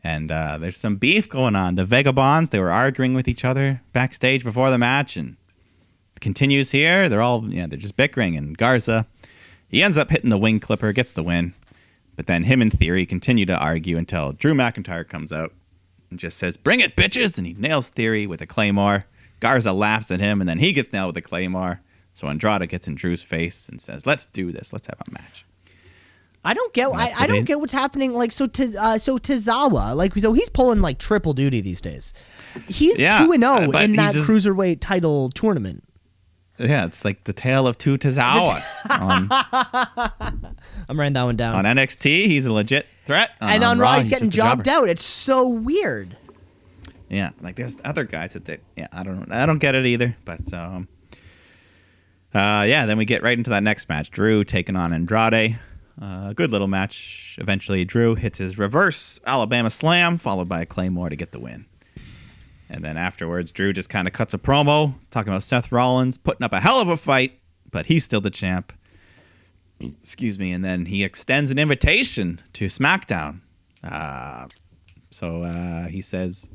And 0.04 0.32
uh, 0.32 0.58
there's 0.58 0.78
some 0.78 0.96
beef 0.96 1.28
going 1.28 1.56
on. 1.56 1.76
The 1.76 1.84
Vagabonds, 1.84 2.52
they 2.52 2.62
were 2.62 2.72
arguing 2.72 3.14
with 3.14 3.28
each 3.28 3.44
other 3.44 3.82
backstage 3.92 4.44
before 4.44 4.70
the 4.70 4.78
match, 4.78 5.18
and 5.18 5.36
continues 6.22 6.72
here. 6.72 7.10
They're 7.10 7.22
all, 7.22 7.52
yeah, 7.52 7.68
they're 7.68 7.78
just 7.78 7.98
bickering. 7.98 8.38
And 8.38 8.58
Garza, 8.58 9.06
he 9.70 9.84
ends 9.84 9.98
up 9.98 10.10
hitting 10.10 10.30
the 10.30 10.38
wing 10.38 10.60
clipper, 10.60 10.94
gets 10.94 11.12
the 11.12 11.24
win. 11.24 11.54
But 12.16 12.28
then 12.28 12.44
him 12.44 12.62
and 12.62 12.72
Theory 12.72 13.06
continue 13.06 13.46
to 13.46 13.58
argue 13.58 13.98
until 13.98 14.32
Drew 14.32 14.54
McIntyre 14.54 15.08
comes 15.08 15.34
out 15.34 15.54
and 16.10 16.20
just 16.20 16.38
says, 16.38 16.58
"Bring 16.58 16.80
it, 16.80 16.96
bitches!" 16.96 17.38
And 17.38 17.46
he 17.46 17.54
nails 17.54 17.90
Theory 17.90 18.26
with 18.26 18.42
a 18.42 18.48
claymore. 18.48 19.06
Garza 19.40 19.74
laughs 19.74 20.10
at 20.10 20.20
him, 20.20 20.42
and 20.42 20.50
then 20.50 20.60
he 20.60 20.74
gets 20.74 20.94
nailed 20.94 21.16
with 21.16 21.26
a 21.26 21.28
claymore. 21.28 21.82
So 22.14 22.28
Andrade 22.28 22.68
gets 22.70 22.88
in 22.88 22.96
Drew's 22.96 23.22
face 23.22 23.70
and 23.70 23.80
says, 23.80 24.08
"Let's 24.08 24.26
do 24.26 24.52
this. 24.52 24.74
Let's 24.74 24.88
have 24.88 25.02
a 25.08 25.12
match." 25.12 25.46
I 26.48 26.54
don't 26.54 26.74
get. 26.74 26.88
I, 26.94 27.12
I 27.18 27.28
don't 27.28 27.44
get 27.44 27.60
what's 27.60 27.74
happening. 27.74 28.14
Like 28.14 28.32
so, 28.32 28.48
Tiz, 28.48 28.74
uh, 28.78 28.98
so 28.98 29.18
Tozawa, 29.18 29.94
like 29.96 30.16
so, 30.16 30.32
he's 30.32 30.50
pulling 30.50 30.80
like 30.80 30.98
triple 30.98 31.34
duty 31.34 31.60
these 31.60 31.82
days. 31.82 32.14
He's 32.70 32.98
Yeah, 32.98 33.26
two 33.26 33.34
and 33.34 33.44
zero 33.44 33.70
in 33.78 33.92
that 33.98 34.14
just- 34.14 34.30
cruiserweight 34.30 34.78
title 34.80 35.30
tournament. 35.30 35.84
Yeah, 36.58 36.86
it's 36.86 37.04
like 37.06 37.26
the 37.26 37.34
tale 37.34 37.68
of 37.68 37.78
two 37.78 37.98
Tozawas. 37.98 38.64
on, 38.90 39.28
I'm 40.90 40.98
writing 41.00 41.14
that 41.14 41.24
one 41.24 41.36
down. 41.36 41.54
on 41.54 41.66
NXT, 41.66 42.06
he's 42.28 42.46
a 42.46 42.54
legit 42.54 42.88
threat. 43.06 43.32
and 43.42 43.62
on 43.64 43.78
Raw, 43.78 43.98
he's 43.98 44.08
getting 44.08 44.30
just 44.30 44.38
a 44.38 44.42
jobber. 44.42 44.64
jobbed 44.64 44.68
out. 44.70 44.90
It's 44.90 45.04
so 45.04 45.48
weird. 45.50 46.16
Yeah, 47.10 47.32
like 47.42 47.58
there's 47.58 47.82
other 47.84 48.06
guys 48.06 48.34
that 48.34 48.46
they, 48.46 48.60
yeah, 48.78 48.88
I 48.94 49.04
don't 49.04 49.32
I 49.32 49.46
don't 49.46 49.60
get 49.60 49.76
it 49.76 49.86
either, 49.86 50.16
but 50.26 50.52
um 50.54 50.88
uh 52.34 52.66
yeah, 52.68 52.86
then 52.86 52.98
we 52.98 53.06
get 53.06 53.22
right 53.22 53.38
into 53.38 53.50
that 53.52 53.64
next 53.64 53.88
match. 53.90 54.10
Drew 54.12 54.44
taking 54.44 54.76
on 54.76 54.94
Andrade. 54.94 55.60
Uh, 56.00 56.34
good 56.34 56.52
little 56.52 56.68
match. 56.68 57.38
Eventually 57.42 57.84
Drew 57.84 58.16
hits 58.16 58.38
his 58.38 58.58
reverse 58.60 59.20
Alabama 59.26 59.70
slam 59.70 60.18
followed 60.18 60.48
by 60.48 60.62
a 60.62 60.66
claymore 60.66 61.10
to 61.10 61.16
get 61.16 61.32
the 61.32 61.40
win. 61.40 61.66
And 62.70 62.84
then 62.84 62.98
afterwards 62.98 63.52
Drew 63.52 63.74
just 63.74 63.90
kind 63.90 64.08
of 64.08 64.14
cuts 64.14 64.34
a 64.34 64.38
promo 64.38 64.94
talking 65.10 65.32
about 65.32 65.44
Seth 65.44 65.72
Rollins 65.72 66.18
putting 66.18 66.44
up 66.44 66.54
a 66.54 66.60
hell 66.60 66.80
of 66.82 66.90
a 66.90 66.98
fight, 66.98 67.40
but 67.72 67.88
he's 67.88 68.04
still 68.04 68.22
the 68.22 68.30
champ. 68.30 68.74
Excuse 69.80 70.38
me, 70.40 70.52
and 70.52 70.64
then 70.66 70.86
he 70.88 71.04
extends 71.04 71.52
an 71.52 71.60
invitation 71.60 72.42
to 72.54 72.66
SmackDown. 72.66 73.42
Uh 73.84 74.48
so 75.10 75.44
uh, 75.44 75.88
he 75.88 76.02
says, 76.02 76.50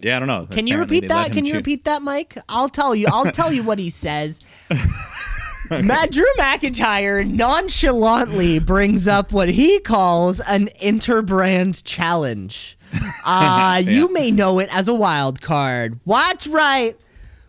"Yeah, 0.00 0.16
I 0.16 0.18
don't 0.18 0.28
know." 0.28 0.46
Can 0.50 0.66
you 0.66 0.78
repeat 0.78 1.08
that? 1.08 1.28
Can 1.32 1.44
you 1.44 1.52
choose- 1.52 1.58
repeat 1.58 1.84
that, 1.84 2.02
Mike? 2.02 2.36
I'll 2.48 2.68
tell 2.68 2.94
you. 2.94 3.06
I'll 3.12 3.30
tell 3.32 3.52
you 3.52 3.62
what 3.62 3.78
he 3.78 3.90
says. 3.90 4.40
Matt 5.84 6.12
Drew 6.12 6.26
McIntyre 6.38 7.28
nonchalantly 7.28 8.58
brings 8.58 9.06
up 9.08 9.32
what 9.32 9.48
he 9.48 9.78
calls 9.80 10.40
an 10.40 10.68
interbrand 10.82 11.82
challenge. 11.84 12.78
Uh, 13.24 13.82
You 13.84 14.12
may 14.12 14.30
know 14.30 14.60
it 14.60 14.68
as 14.74 14.86
a 14.86 14.94
wild 14.94 15.40
card. 15.40 15.98
What's 16.04 16.46
right? 16.46 16.96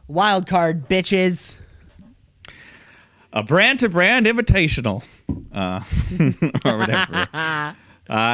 Wild 0.08 0.48
card, 0.48 0.90
bitches. 0.90 1.58
a 3.32 3.44
brand 3.44 3.80
to 3.82 3.90
brand 3.90 4.26
invitational, 4.26 5.04
uh, 5.54 5.82
or 6.66 6.78
whatever. 6.80 7.28
uh, 7.34 7.74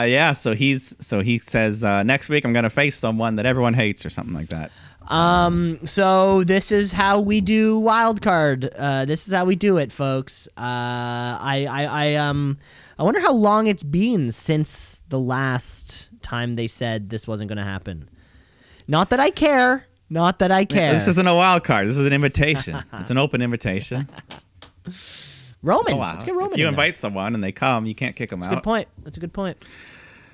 yeah, 0.07 0.31
so 0.31 0.53
he's 0.53 0.95
so 1.05 1.19
he 1.19 1.38
says 1.39 1.84
uh, 1.84 2.03
next 2.03 2.30
week 2.30 2.45
I'm 2.45 2.53
gonna 2.53 2.69
face 2.69 2.95
someone 2.95 3.35
that 3.35 3.45
everyone 3.45 3.73
hates 3.73 4.05
or 4.05 4.10
something 4.10 4.34
like 4.34 4.49
that. 4.49 4.72
Um, 5.08 5.80
so 5.86 6.44
this 6.44 6.72
is 6.72 6.92
how 6.92 7.20
we 7.20 7.42
do 7.42 7.80
wild 7.80 8.22
card. 8.22 8.72
Uh, 8.76 9.06
this 9.06 9.28
is 9.28 9.34
how 9.34 9.46
we 9.46 9.56
do 9.56 9.78
it, 9.78 9.92
folks. 9.92 10.48
Uh, 10.58 10.62
I, 10.62 11.68
I, 11.70 11.84
I, 11.86 12.16
um, 12.16 12.58
I 12.98 13.04
wonder 13.04 13.20
how 13.20 13.34
long 13.34 13.68
it's 13.68 13.84
been 13.84 14.32
since 14.32 15.02
the 15.10 15.20
last 15.20 16.10
time 16.22 16.56
they 16.56 16.68
said 16.68 17.10
this 17.10 17.28
wasn't 17.28 17.50
going 17.50 17.58
to 17.58 17.64
happen. 17.64 18.10
Not 18.88 19.10
that 19.12 19.20
I 19.20 19.30
care. 19.30 19.86
Not 20.10 20.40
that 20.40 20.52
I 20.52 20.66
care. 20.66 20.94
This 20.94 21.08
isn't 21.08 21.28
a 21.28 21.36
wild 21.36 21.64
card. 21.64 21.88
This 21.88 21.98
is 21.98 22.06
an 22.06 22.14
invitation. 22.14 22.78
it's 22.94 23.10
an 23.10 23.18
open 23.18 23.42
invitation. 23.42 24.08
Roman. 25.64 25.94
Oh, 25.94 25.98
wow. 25.98 26.14
Let's 26.14 26.26
get 26.26 26.36
Roman. 26.36 26.52
If 26.52 26.58
you 26.58 26.68
in 26.68 26.74
there. 26.76 26.84
invite 26.84 26.96
someone 26.96 27.34
and 27.34 27.44
they 27.44 27.52
come, 27.54 27.86
you 27.86 27.96
can't 27.96 28.16
kick 28.16 28.30
them 28.30 28.42
That's 28.42 28.52
a 28.52 28.56
good 28.56 28.64
point. 28.64 28.88
That's 29.04 29.18
a 29.18 29.20
good 29.20 29.34
point. 29.34 29.58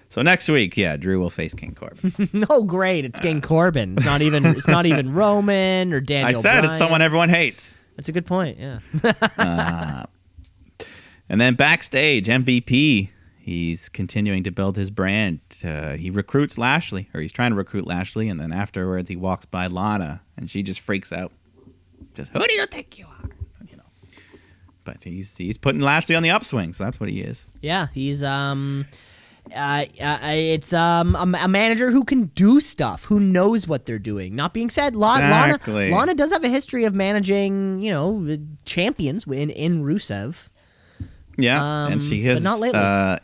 So 0.09 0.23
next 0.23 0.49
week, 0.49 0.75
yeah, 0.75 0.97
Drew 0.97 1.19
will 1.19 1.29
face 1.29 1.53
King 1.53 1.75
Corbin. 1.75 2.29
No, 2.33 2.63
great. 2.63 3.05
It's 3.05 3.19
King 3.19 3.41
Corbin. 3.41 3.93
It's 3.93 4.05
not 4.05 4.21
even. 4.21 4.45
It's 4.45 4.67
not 4.67 4.85
even 4.85 5.13
Roman 5.13 5.93
or 5.93 6.01
Daniel. 6.01 6.37
I 6.37 6.41
said 6.41 6.65
it's 6.65 6.77
someone 6.77 7.01
everyone 7.01 7.29
hates. 7.29 7.77
That's 7.95 8.09
a 8.09 8.11
good 8.11 8.25
point. 8.25 8.57
Yeah. 8.59 10.05
And 11.31 11.39
then 11.39 11.53
backstage, 11.53 12.25
MVP, 12.25 13.09
he's 13.37 13.87
continuing 13.87 14.43
to 14.45 14.51
build 14.51 14.77
his 14.77 14.89
brand. 14.89 15.41
Uh, 15.63 15.95
he 15.95 16.09
recruits 16.09 16.57
Lashley, 16.57 17.07
or 17.13 17.21
he's 17.21 17.31
trying 17.31 17.51
to 17.51 17.55
recruit 17.55 17.85
Lashley, 17.85 18.29
and 18.29 18.39
then 18.39 18.51
afterwards 18.51 19.09
he 19.09 19.15
walks 19.15 19.45
by 19.45 19.67
Lana, 19.67 20.21
and 20.35 20.49
she 20.49 20.63
just 20.63 20.79
freaks 20.79 21.13
out. 21.13 21.31
Just 22.15 22.31
who 22.31 22.39
do 22.43 22.53
you 22.55 22.65
think 22.65 22.97
you 22.97 23.05
are? 23.05 23.29
You 23.67 23.77
know. 23.77 23.83
But 24.83 25.03
he's 25.03 25.37
he's 25.37 25.59
putting 25.59 25.81
Lashley 25.81 26.15
on 26.15 26.23
the 26.23 26.31
upswing, 26.31 26.73
so 26.73 26.83
that's 26.83 26.99
what 26.99 27.09
he 27.09 27.21
is. 27.21 27.45
Yeah, 27.61 27.89
he's 27.93 28.23
um, 28.23 28.87
uh, 29.55 29.85
uh, 30.01 30.19
it's 30.23 30.73
um 30.73 31.15
a, 31.15 31.39
a 31.43 31.47
manager 31.47 31.91
who 31.91 32.03
can 32.03 32.25
do 32.35 32.59
stuff, 32.59 33.05
who 33.05 33.19
knows 33.19 33.67
what 33.67 33.85
they're 33.85 33.99
doing. 33.99 34.35
Not 34.35 34.53
being 34.53 34.69
said, 34.69 34.95
La- 34.95 35.15
Exactly. 35.15 35.89
Lana 35.89 35.95
Lana 35.95 36.13
does 36.15 36.31
have 36.31 36.43
a 36.43 36.49
history 36.49 36.85
of 36.85 36.93
managing, 36.95 37.79
you 37.81 37.91
know, 37.91 38.23
the 38.23 38.41
champions 38.65 39.25
in 39.25 39.49
in 39.49 39.83
Rusev. 39.83 40.49
Yeah, 41.37 41.85
Um, 41.85 41.93
and 41.93 42.03
she 42.03 42.23
but 42.23 42.31
is 42.31 42.43
not 42.43 42.59
lately. 42.59 42.79
Uh, 42.79 43.17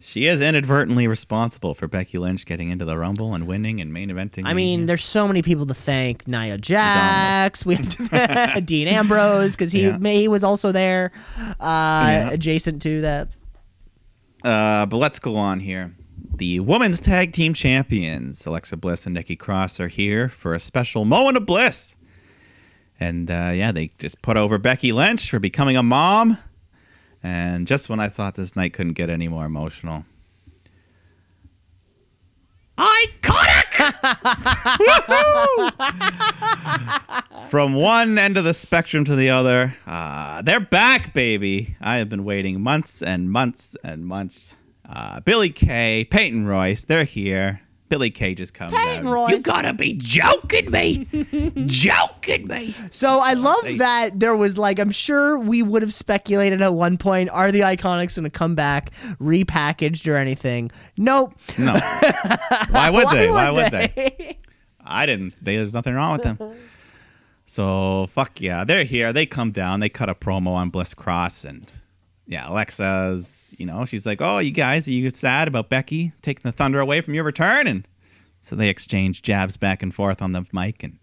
she 0.00 0.26
is 0.26 0.40
inadvertently 0.40 1.08
responsible 1.08 1.74
for 1.74 1.88
Becky 1.88 2.18
Lynch 2.18 2.46
getting 2.46 2.70
into 2.70 2.84
the 2.84 2.96
Rumble 2.96 3.34
and 3.34 3.48
winning 3.48 3.80
and 3.80 3.92
main 3.92 4.10
eventing. 4.10 4.44
I 4.46 4.54
mean, 4.54 4.86
there's 4.86 5.04
so 5.04 5.26
many 5.26 5.42
people 5.42 5.66
to 5.66 5.74
thank. 5.74 6.28
Nia 6.28 6.56
Jax, 6.56 7.66
we 7.66 7.74
have 7.74 7.88
to 8.54 8.60
Dean 8.64 8.86
Ambrose 8.88 9.56
because 9.56 9.72
he 9.72 9.82
Yeah. 9.82 9.98
he 9.98 10.28
was 10.28 10.44
also 10.44 10.70
there, 10.72 11.10
uh, 11.38 11.52
Yeah. 11.60 12.30
adjacent 12.30 12.80
to 12.82 13.00
that. 13.02 13.28
Uh, 14.44 14.86
but 14.86 14.96
let's 14.96 15.18
go 15.18 15.36
on 15.36 15.60
here. 15.60 15.92
The 16.36 16.60
women's 16.60 17.00
tag 17.00 17.32
team 17.32 17.52
champions, 17.54 18.46
Alexa 18.46 18.76
Bliss 18.76 19.06
and 19.06 19.14
Nikki 19.14 19.36
Cross, 19.36 19.80
are 19.80 19.88
here 19.88 20.28
for 20.28 20.54
a 20.54 20.60
special 20.60 21.04
moment 21.04 21.36
of 21.36 21.44
bliss. 21.46 21.96
And 23.00 23.30
uh, 23.30 23.50
yeah, 23.54 23.72
they 23.72 23.90
just 23.98 24.22
put 24.22 24.36
over 24.36 24.58
Becky 24.58 24.92
Lynch 24.92 25.30
for 25.30 25.38
becoming 25.38 25.76
a 25.76 25.82
mom. 25.82 26.38
And 27.22 27.66
just 27.66 27.88
when 27.88 27.98
I 27.98 28.08
thought 28.08 28.36
this 28.36 28.54
night 28.54 28.72
couldn't 28.72 28.92
get 28.92 29.10
any 29.10 29.26
more 29.26 29.44
emotional, 29.44 30.04
I 32.76 33.06
Woohoo! 33.22 33.47
From 37.48 37.74
one 37.74 38.18
end 38.18 38.36
of 38.36 38.44
the 38.44 38.54
spectrum 38.54 39.04
to 39.04 39.16
the 39.16 39.30
other, 39.30 39.74
uh, 39.86 40.42
they're 40.42 40.60
back, 40.60 41.12
baby. 41.14 41.76
I 41.80 41.96
have 41.98 42.08
been 42.08 42.24
waiting 42.24 42.60
months 42.60 43.02
and 43.02 43.30
months 43.30 43.76
and 43.82 44.04
months. 44.06 44.56
Uh, 44.88 45.20
Billie 45.20 45.50
Kay, 45.50 46.06
Peyton 46.10 46.46
Royce, 46.46 46.84
they're 46.84 47.04
here. 47.04 47.62
Billie 47.88 48.10
Kay 48.10 48.34
just 48.34 48.54
comes 48.54 48.74
Peyton 48.74 49.06
out. 49.06 49.12
Royce. 49.12 49.30
You 49.30 49.40
gotta 49.40 49.72
be 49.72 49.94
joking 49.94 50.70
me, 50.70 51.04
joking 51.66 52.46
me. 52.46 52.74
So 52.90 53.20
I 53.20 53.34
love 53.34 53.62
They- 53.62 53.78
that 53.78 54.18
there 54.20 54.36
was 54.36 54.58
like 54.58 54.78
I'm 54.78 54.90
sure 54.90 55.38
we 55.38 55.62
would 55.62 55.82
have 55.82 55.94
speculated 55.94 56.60
at 56.62 56.74
one 56.74 56.98
point 56.98 57.30
are 57.30 57.50
the 57.50 57.60
Iconics 57.60 58.14
to 58.22 58.30
come 58.30 58.54
back 58.54 58.90
repackaged 59.20 60.06
or 60.10 60.16
anything? 60.16 60.70
Nope. 60.96 61.34
No, 61.56 61.72
why 62.70 62.90
would 62.90 63.08
they? 63.10 63.30
Why 63.30 63.50
would 63.50 63.72
they? 63.72 63.92
they? 63.96 64.38
I 64.84 65.06
didn't. 65.06 65.34
They, 65.44 65.56
there's 65.56 65.74
nothing 65.74 65.94
wrong 65.94 66.12
with 66.12 66.22
them. 66.22 66.38
So 67.50 68.06
fuck 68.08 68.42
yeah, 68.42 68.64
they're 68.64 68.84
here. 68.84 69.10
They 69.10 69.24
come 69.24 69.52
down. 69.52 69.80
They 69.80 69.88
cut 69.88 70.10
a 70.10 70.14
promo 70.14 70.48
on 70.48 70.68
Bliss 70.68 70.92
Cross, 70.92 71.46
and 71.46 71.72
yeah, 72.28 72.48
Alexa's. 72.48 73.52
You 73.56 73.66
know, 73.66 73.84
she's 73.84 74.06
like, 74.06 74.20
"Oh, 74.20 74.38
you 74.38 74.52
guys, 74.52 74.86
are 74.86 74.92
you 74.92 75.10
sad 75.10 75.48
about 75.48 75.68
Becky 75.68 76.12
taking 76.22 76.42
the 76.42 76.52
thunder 76.52 76.78
away 76.78 77.00
from 77.00 77.14
your 77.14 77.24
return?" 77.24 77.66
And 77.66 77.88
so 78.40 78.54
they 78.54 78.68
exchange 78.68 79.22
jabs 79.22 79.56
back 79.56 79.82
and 79.82 79.92
forth 79.92 80.22
on 80.22 80.32
the 80.32 80.46
mic, 80.52 80.84
and 80.84 80.98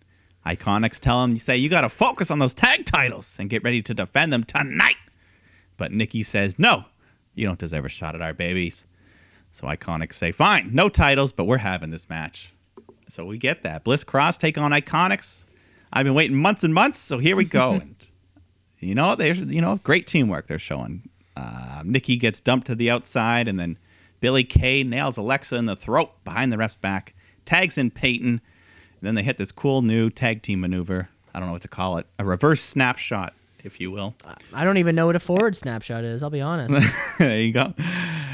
Iconics 0.45 0.99
tell 0.99 1.23
him, 1.23 1.31
you 1.31 1.39
say, 1.39 1.57
you 1.57 1.69
got 1.69 1.81
to 1.81 1.89
focus 1.89 2.29
on 2.29 2.39
those 2.39 2.53
tag 2.53 2.85
titles 2.85 3.37
and 3.39 3.49
get 3.49 3.63
ready 3.63 3.81
to 3.81 3.93
defend 3.93 4.31
them 4.31 4.43
tonight. 4.43 4.95
But 5.75 5.91
Nikki 5.91 6.21
says, 6.21 6.59
no, 6.59 6.85
you 7.33 7.47
don't 7.47 7.59
deserve 7.59 7.85
a 7.85 7.89
shot 7.89 8.15
at 8.15 8.21
our 8.21 8.33
babies. 8.33 8.85
So 9.51 9.67
Iconics 9.67 10.13
say, 10.13 10.31
fine, 10.31 10.69
no 10.71 10.87
titles, 10.87 11.31
but 11.31 11.45
we're 11.45 11.57
having 11.57 11.89
this 11.89 12.09
match. 12.09 12.53
So 13.07 13.25
we 13.25 13.37
get 13.37 13.63
that. 13.63 13.83
Bliss 13.83 14.03
Cross 14.03 14.37
take 14.37 14.57
on 14.57 14.71
Iconics. 14.71 15.45
I've 15.91 16.03
been 16.03 16.13
waiting 16.13 16.37
months 16.37 16.63
and 16.63 16.73
months, 16.73 16.99
so 16.99 17.17
here 17.17 17.35
we 17.35 17.45
go. 17.45 17.71
and 17.81 17.95
you 18.79 18.93
know, 18.93 19.15
there's 19.15 19.39
you 19.39 19.61
know 19.61 19.79
great 19.83 20.05
teamwork 20.05 20.47
they're 20.47 20.59
showing. 20.59 21.09
Uh, 21.35 21.81
Nikki 21.85 22.15
gets 22.17 22.41
dumped 22.41 22.67
to 22.67 22.75
the 22.75 22.89
outside, 22.89 23.47
and 23.47 23.59
then 23.59 23.77
Billie 24.21 24.43
Kay 24.43 24.83
nails 24.83 25.17
Alexa 25.17 25.55
in 25.55 25.65
the 25.65 25.75
throat 25.75 26.11
behind 26.23 26.51
the 26.51 26.57
ref's 26.57 26.75
back, 26.75 27.13
tags 27.45 27.77
in 27.77 27.91
Peyton, 27.91 28.29
and 28.29 29.01
then 29.01 29.15
they 29.15 29.23
hit 29.23 29.37
this 29.37 29.51
cool 29.51 29.81
new 29.81 30.09
tag 30.09 30.41
team 30.41 30.61
maneuver. 30.61 31.09
I 31.33 31.39
don't 31.39 31.47
know 31.47 31.53
what 31.53 31.61
to 31.63 31.67
call 31.67 31.97
it, 31.97 32.07
a 32.17 32.23
reverse 32.25 32.61
snapshot, 32.61 33.33
if 33.63 33.79
you 33.81 33.91
will. 33.91 34.15
I 34.53 34.63
don't 34.63 34.77
even 34.77 34.95
know 34.95 35.07
what 35.07 35.15
a 35.15 35.19
forward 35.19 35.57
snapshot 35.57 36.03
is. 36.03 36.23
I'll 36.23 36.29
be 36.29 36.41
honest. 36.41 36.73
there 37.19 37.39
you 37.39 37.51
go. 37.51 37.73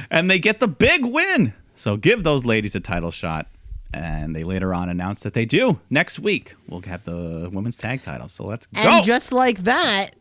And 0.10 0.30
they 0.30 0.38
get 0.40 0.60
the 0.60 0.68
big 0.68 1.04
win. 1.04 1.54
So 1.74 1.98
give 1.98 2.24
those 2.24 2.46
ladies 2.46 2.76
a 2.76 2.80
title 2.80 3.12
shot. 3.12 3.48
And 3.94 4.34
they 4.36 4.46
later 4.46 4.74
on 4.74 4.88
announced 4.88 5.24
that 5.26 5.34
they 5.34 5.46
do. 5.46 5.82
Next 5.90 6.18
week, 6.20 6.56
we'll 6.70 6.82
have 6.84 7.04
the 7.04 7.50
women's 7.52 7.76
tag 7.76 8.02
title. 8.02 8.30
So 8.30 8.46
let's 8.46 8.68
go. 8.68 8.80
and 8.80 9.04
just 9.04 9.34
like 9.34 9.64
that, 9.64 10.12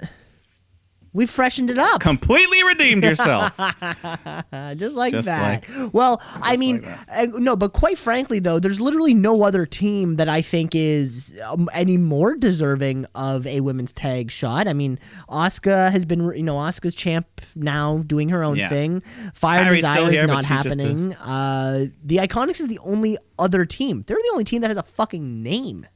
we 1.13 1.27
freshened 1.27 1.71
it 1.71 1.79
up. 1.79 2.01
Completely 2.01 2.63
redeemed 2.65 3.03
yourself. 3.05 3.57
Just 4.77 4.97
like 4.97 5.13
Just 5.13 5.27
that. 5.27 5.69
well, 5.93 6.23
I 6.41 6.57
mean, 6.57 6.85
uh, 7.13 7.27
no, 7.35 7.57
but 7.57 7.73
quite 7.73 7.99
frankly, 7.99 8.39
though, 8.39 8.59
there's 8.61 8.81
literally 8.81 9.15
no 9.15 9.43
other 9.43 9.67
team 9.67 10.17
that 10.17 10.29
I 10.29 10.41
think 10.43 10.75
is 10.75 11.39
um, 11.45 11.69
any 11.73 11.97
more 11.97 12.37
deserving 12.37 13.07
of 13.15 13.47
a 13.47 13.61
women's 13.61 13.93
tag 13.93 14.31
shot. 14.31 14.69
I 14.69 14.73
mean, 14.73 14.99
Asuka 15.29 15.91
has 15.91 16.05
been, 16.05 16.21
you 16.37 16.43
know, 16.43 16.57
Asuka's 16.57 16.95
champ 16.95 17.27
now, 17.57 17.99
doing 18.07 18.29
her 18.29 18.45
own 18.45 18.57
Yeah. 18.57 18.69
thing. 18.69 19.03
Fire 19.35 19.65
still 19.77 19.91
Desire 19.91 20.11
is 20.13 20.19
here, 20.19 20.27
not 20.27 20.45
she's 20.45 20.63
just 20.63 20.79
a- 20.79 20.83
happening. 20.83 21.15
Uh, 21.15 21.87
the 22.05 22.17
Iconics 22.19 22.61
is 22.61 22.69
the 22.69 22.79
only 22.85 23.19
other 23.39 23.65
team. 23.65 24.03
They're 24.07 24.17
the 24.17 24.31
only 24.33 24.45
team 24.45 24.61
that 24.63 24.69
has 24.71 24.77
a 24.79 24.83
fucking 24.83 25.43
name. 25.43 25.87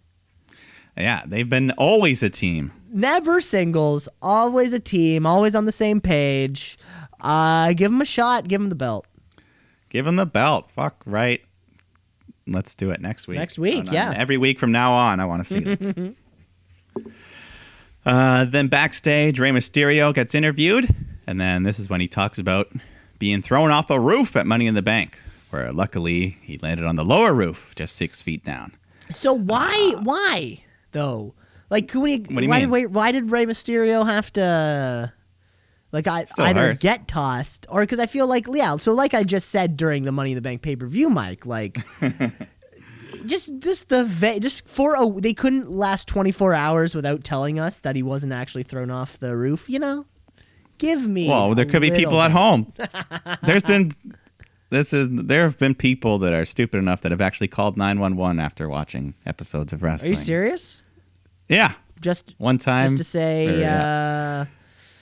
Yeah, 0.97 1.23
they've 1.27 1.49
been 1.49 1.71
always 1.73 2.23
a 2.23 2.31
team. 2.31 2.73
Never 2.93 3.41
singles, 3.41 4.09
always 4.23 4.73
a 4.73 4.79
team, 4.81 5.27
always 5.27 5.55
on 5.55 5.65
the 5.65 5.73
same 5.73 6.01
page. 6.01 6.79
Uh, 7.21 7.73
give 7.73 7.91
them 7.91 8.01
a 8.01 8.05
shot, 8.05 8.47
give 8.49 8.61
them 8.61 8.69
the 8.69 8.77
belt. 8.77 9.07
Give 9.89 10.05
them 10.05 10.16
the 10.16 10.27
belt. 10.27 10.71
Fuck 10.71 11.03
right. 11.07 11.43
Let's 12.47 12.75
do 12.75 12.91
it 12.91 13.01
next 13.01 13.27
week. 13.27 13.39
Next 13.39 13.59
week, 13.59 13.81
And, 13.81 13.89
uh, 13.89 13.93
yeah. 13.93 14.15
Every 14.16 14.37
week 14.37 14.59
from 14.59 14.71
now 14.71 14.93
on, 14.93 15.19
I 15.19 15.25
want 15.25 15.45
to 15.45 15.49
see 15.49 15.61
them. 15.61 16.16
uh, 18.07 18.45
then 18.45 18.69
backstage, 18.69 19.39
Rey 19.39 19.51
Mysterio 19.51 20.12
gets 20.12 20.35
interviewed, 20.35 20.95
and 21.27 21.41
then 21.41 21.62
this 21.62 21.79
is 21.79 21.89
when 21.89 22.01
he 22.01 22.09
talks 22.09 22.39
about 22.39 22.69
being 23.19 23.41
thrown 23.41 23.71
off 23.71 23.87
the 23.87 23.99
roof 23.99 24.37
at 24.37 24.47
Money 24.47 24.66
in 24.66 24.75
the 24.75 24.83
Bank, 24.83 25.19
where 25.51 25.73
luckily 25.73 26.39
he 26.43 26.59
landed 26.59 26.85
on 26.87 26.97
the 26.97 27.05
lower 27.05 27.33
roof, 27.33 27.73
just 27.75 27.97
six 27.97 28.21
feet 28.21 28.45
down. 28.45 28.75
So 29.12 29.33
why 29.33 29.95
why 30.03 30.64
though? 30.95 31.35
Like 31.69 31.93
we 31.95 32.16
do 32.19 32.35
you 32.43 32.49
why 32.49 32.57
mean? 32.57 32.61
did 32.61 32.71
wait, 32.71 32.91
why 32.91 33.12
did 33.12 33.31
Rey 33.31 33.45
Mysterio 33.45 34.07
have 34.07 34.33
to 34.35 35.12
like 35.93 36.07
I, 36.07 36.25
Still 36.25 36.47
either 36.47 36.61
hurts. 36.69 36.83
get 36.83 37.07
tossed 37.07 37.66
or 37.69 37.81
because 37.83 37.99
I 38.01 38.07
feel 38.07 38.27
like 38.27 38.47
yeah 38.49 38.77
so 38.79 38.93
like 38.95 39.12
I 39.15 39.23
just 39.25 39.51
said 39.51 39.77
during 39.77 40.05
the 40.05 40.12
Money 40.12 40.31
in 40.33 40.35
the 40.37 40.43
Bank 40.43 40.62
pay 40.62 40.75
per 40.77 40.87
view 40.87 41.09
Mike 41.11 41.45
like 41.47 41.79
just 43.27 43.59
just 43.61 43.89
the 43.89 44.05
va- 44.05 44.41
just 44.41 44.69
for 44.69 44.95
a 44.97 45.09
they 45.21 45.33
couldn't 45.35 45.71
last 45.71 46.09
twenty 46.09 46.31
four 46.33 46.53
hours 46.55 46.95
without 46.95 47.25
telling 47.25 47.59
us 47.59 47.81
that 47.81 47.97
he 47.97 48.03
wasn't 48.03 48.33
actually 48.33 48.62
thrown 48.65 48.91
off 48.91 49.19
the 49.19 49.37
roof 49.37 49.69
you 49.71 49.79
know 49.79 50.05
give 50.79 51.07
me 51.07 51.29
Well, 51.29 51.55
there 51.55 51.65
could 51.65 51.83
be 51.83 51.91
people 51.93 52.21
at 52.21 52.33
home. 52.33 52.73
There's 53.45 53.62
been 53.62 53.93
this 54.71 54.93
is 54.93 55.09
there 55.11 55.43
have 55.43 55.57
been 55.59 55.75
people 55.75 56.19
that 56.19 56.33
are 56.35 56.45
stupid 56.45 56.79
enough 56.79 57.01
that 57.03 57.12
have 57.12 57.21
actually 57.21 57.49
called 57.49 57.77
911 57.77 58.41
after 58.41 58.69
watching 58.69 59.15
episodes 59.25 59.73
of 59.73 59.83
wrestling 59.83 60.11
are 60.12 60.15
you 60.15 60.21
serious 60.21 60.83
Yeah. 61.49 61.73
just 62.01 62.35
One 62.39 62.59
time 62.59 62.87
just 62.91 62.99
to 62.99 63.05
say 63.05 63.49
or, 63.57 63.61
yeah. 63.61 64.47
uh 64.47 64.51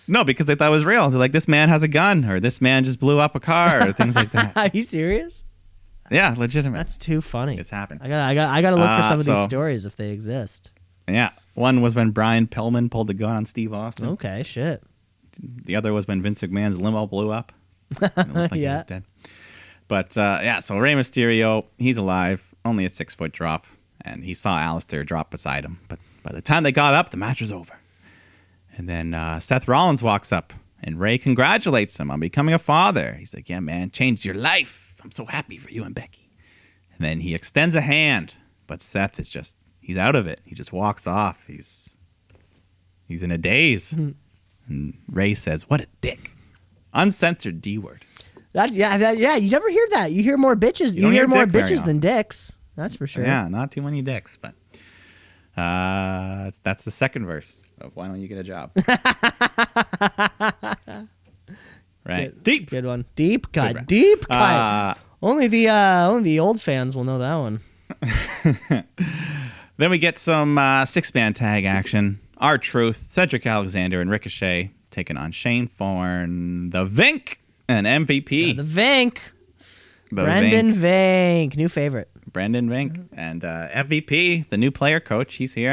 No, 0.09 0.25
because 0.25 0.47
they 0.47 0.55
thought 0.55 0.69
it 0.69 0.71
was 0.71 0.85
real. 0.85 1.09
They're 1.11 1.19
like, 1.19 1.33
this 1.33 1.49
man 1.49 1.69
has 1.69 1.83
a 1.83 1.89
gun, 1.89 2.25
or 2.25 2.41
this 2.41 2.61
man 2.61 2.85
just 2.85 2.99
blew 3.01 3.19
up 3.21 3.35
a 3.35 3.41
car, 3.41 3.89
or 3.89 3.93
things 3.93 4.17
like 4.17 4.31
that. 4.33 4.57
are 4.57 4.71
you 4.73 4.83
serious 4.83 5.45
Yeah, 6.11 6.35
legitimate. 6.37 6.77
That's 6.77 6.97
too 6.97 7.21
funny. 7.21 7.57
It's 7.57 7.71
happened. 7.71 8.01
I 8.03 8.09
got 8.09 8.21
I 8.21 8.35
got 8.35 8.49
I 8.51 8.63
got 8.63 8.71
to 8.71 8.77
look 8.77 8.87
for 8.87 8.91
Uh, 8.91 9.09
some 9.09 9.19
of 9.19 9.25
these 9.25 9.45
stories 9.45 9.85
if 9.85 9.97
they 9.97 10.11
exist. 10.11 10.71
Yeah. 11.09 11.31
One 11.55 11.81
was 11.83 11.95
when 11.95 12.11
Brian 12.11 12.47
Pillman 12.47 12.91
pulled 12.91 13.09
the 13.09 13.15
gun 13.15 13.37
on 13.37 13.45
Steve 13.45 13.73
Austin. 13.73 14.09
Okay, 14.11 14.43
shit. 14.45 14.83
The 15.41 15.77
other 15.77 15.93
was 15.93 16.07
when 16.07 16.23
Vince 16.23 16.43
McMahon's 16.43 16.81
limo 16.81 17.07
blew 17.07 17.31
up. 17.31 17.53
Like 18.01 18.53
he 18.55 18.61
Yeah. 18.63 18.75
was 18.75 18.83
dead. 18.85 19.05
But 19.89 20.17
uh, 20.17 20.39
yeah, 20.43 20.61
so 20.61 20.79
Rey 20.79 20.95
Mysterio, 20.95 21.65
he's 21.79 21.99
alive, 21.99 22.55
only 22.65 22.85
a 22.85 22.89
six 22.89 23.15
foot 23.15 23.33
drop, 23.33 23.67
and 24.05 24.25
he 24.25 24.33
saw 24.35 24.57
Aleister 24.59 25.05
drop 25.05 25.31
beside 25.31 25.65
him. 25.65 25.81
But 25.89 25.99
by 26.23 26.33
the 26.33 26.43
time 26.43 26.63
they 26.63 26.73
got 26.73 26.95
up, 26.95 27.11
the 27.11 27.17
match 27.17 27.41
was 27.41 27.53
over. 27.53 27.79
And 28.77 28.89
then 28.89 29.15
uh, 29.15 29.41
Seth 29.41 29.69
Rollins 29.69 30.03
walks 30.03 30.33
up, 30.33 30.53
and 30.83 30.99
Rey 30.99 31.19
congratulates 31.19 31.99
him 31.99 32.11
on 32.11 32.21
becoming 32.21 32.55
a 32.55 32.59
father. 32.59 33.15
He's 33.19 33.35
like, 33.35 33.49
"Yeah, 33.49 33.61
man, 33.61 33.91
changed 33.91 34.25
your 34.25 34.35
life. 34.35 34.95
I'm 35.03 35.11
so 35.11 35.27
happy 35.27 35.59
for 35.59 35.71
you 35.71 35.85
and 35.85 35.95
Becky." 35.95 36.31
And 36.95 37.05
then 37.05 37.21
he 37.21 37.35
extends 37.35 37.75
a 37.75 37.81
hand, 37.83 38.37
but 38.67 38.81
Seth 38.81 39.19
is 39.19 39.29
just—he's 39.29 39.99
out 39.99 40.17
of 40.17 40.27
it. 40.27 40.41
He 40.45 40.55
just 40.55 40.73
walks 40.73 41.07
off. 41.07 41.47
He's 41.47 41.99
he's 43.07 43.23
in 43.23 43.31
a 43.31 43.39
daze. 43.39 43.93
and 43.93 44.99
Rey 45.11 45.35
says, 45.35 45.69
"What 45.69 45.83
a 45.83 45.87
dick." 46.01 46.31
Uncensored 46.95 47.61
D 47.61 47.79
word. 47.79 48.05
That's 48.53 48.77
yeah, 48.77 48.99
that, 48.99 49.17
yeah. 49.17 49.37
You 49.37 49.51
never 49.51 49.69
hear 49.71 49.87
that. 49.93 50.13
You 50.13 50.23
hear 50.23 50.37
more 50.37 50.55
bitches. 50.55 50.95
You, 50.95 51.03
don't 51.03 51.13
hear, 51.13 51.23
hear 51.23 51.29
more 51.29 51.47
bitches 51.47 51.85
than 51.85 52.01
dicks. 52.01 52.53
That's 52.77 52.97
for 52.97 53.07
sure. 53.07 53.25
Yeah, 53.25 53.49
not 53.49 53.71
too 53.71 53.83
many 53.83 54.03
dicks, 54.03 54.37
but 54.37 54.55
uh, 55.57 56.45
that's- 56.45 56.61
that's 56.63 56.85
the 56.85 56.91
second 56.91 57.27
verse 57.27 57.63
of 57.81 57.95
"Why 57.95 58.07
Don't 58.09 58.19
You 58.21 58.29
Get 58.29 58.39
a 58.39 58.43
Job?" 58.43 58.71
right, 62.07 62.29
Good- 62.35 62.43
deep. 62.43 62.71
Good 62.71 62.85
one. 62.87 63.05
Deep 63.15 63.53
cut. 63.53 63.75
one. 63.75 63.85
Deep 63.85 64.27
cut. 64.29 64.35
Uh, 64.35 64.95
only 65.23 65.47
the 65.49 65.69
uh 65.69 66.09
only 66.09 66.23
the 66.25 66.41
old 66.41 66.61
fans 66.61 66.97
will 66.97 67.05
know 67.05 67.19
that 67.19 67.37
one. 67.37 67.61
then 69.77 69.91
we 69.91 69.99
get 69.99 70.19
some 70.19 70.57
uh, 70.59 70.85
six-man 70.85 71.35
tag 71.35 71.65
action. 71.65 72.19
R-Truth, 72.39 73.09
Cedric 73.11 73.47
Alexander, 73.47 74.01
and 74.01 74.11
Ricochet 74.11 74.73
taking 74.91 75.17
on 75.17 75.31
Shane 75.33 75.69
Thorne, 75.69 76.71
the 76.71 76.85
Vink, 76.87 77.37
and 77.69 77.87
MVP. 77.87 78.57
The 78.57 78.63
Vink. 78.65 79.19
the 80.11 80.25
Brendan 80.25 80.73
Vink. 80.73 81.51
Vink. 81.53 81.57
New 81.57 81.69
favorite. 81.69 82.11
Brendan 82.33 82.69
Vink, 82.69 83.09
and 83.13 83.45
uh, 83.45 83.69
MVP, 83.71 84.49
the 84.49 84.57
new 84.57 84.71
player 84.71 85.01
coach. 85.01 85.35
He's 85.35 85.55
here. 85.55 85.73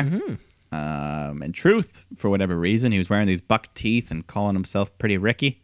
Um, 0.72 1.42
and 1.42 1.54
Truth, 1.54 2.06
for 2.16 2.30
whatever 2.30 2.58
reason, 2.58 2.92
he 2.92 2.98
was 2.98 3.10
wearing 3.10 3.28
these 3.28 3.42
buck 3.42 3.74
teeth 3.74 4.12
and 4.12 4.26
calling 4.28 4.56
himself 4.56 4.96
Pretty 5.00 5.18
Ricky. 5.18 5.62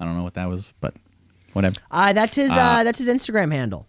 I 0.00 0.04
don't 0.04 0.16
know 0.16 0.24
what 0.24 0.34
that 0.34 0.48
was, 0.48 0.72
but 0.80 0.94
whatever. 1.52 1.76
Uh 1.90 2.12
that's 2.12 2.34
his 2.34 2.50
uh, 2.50 2.54
Uh, 2.54 2.84
that's 2.84 2.98
his 2.98 3.08
Instagram 3.08 3.52
handle. 3.52 3.86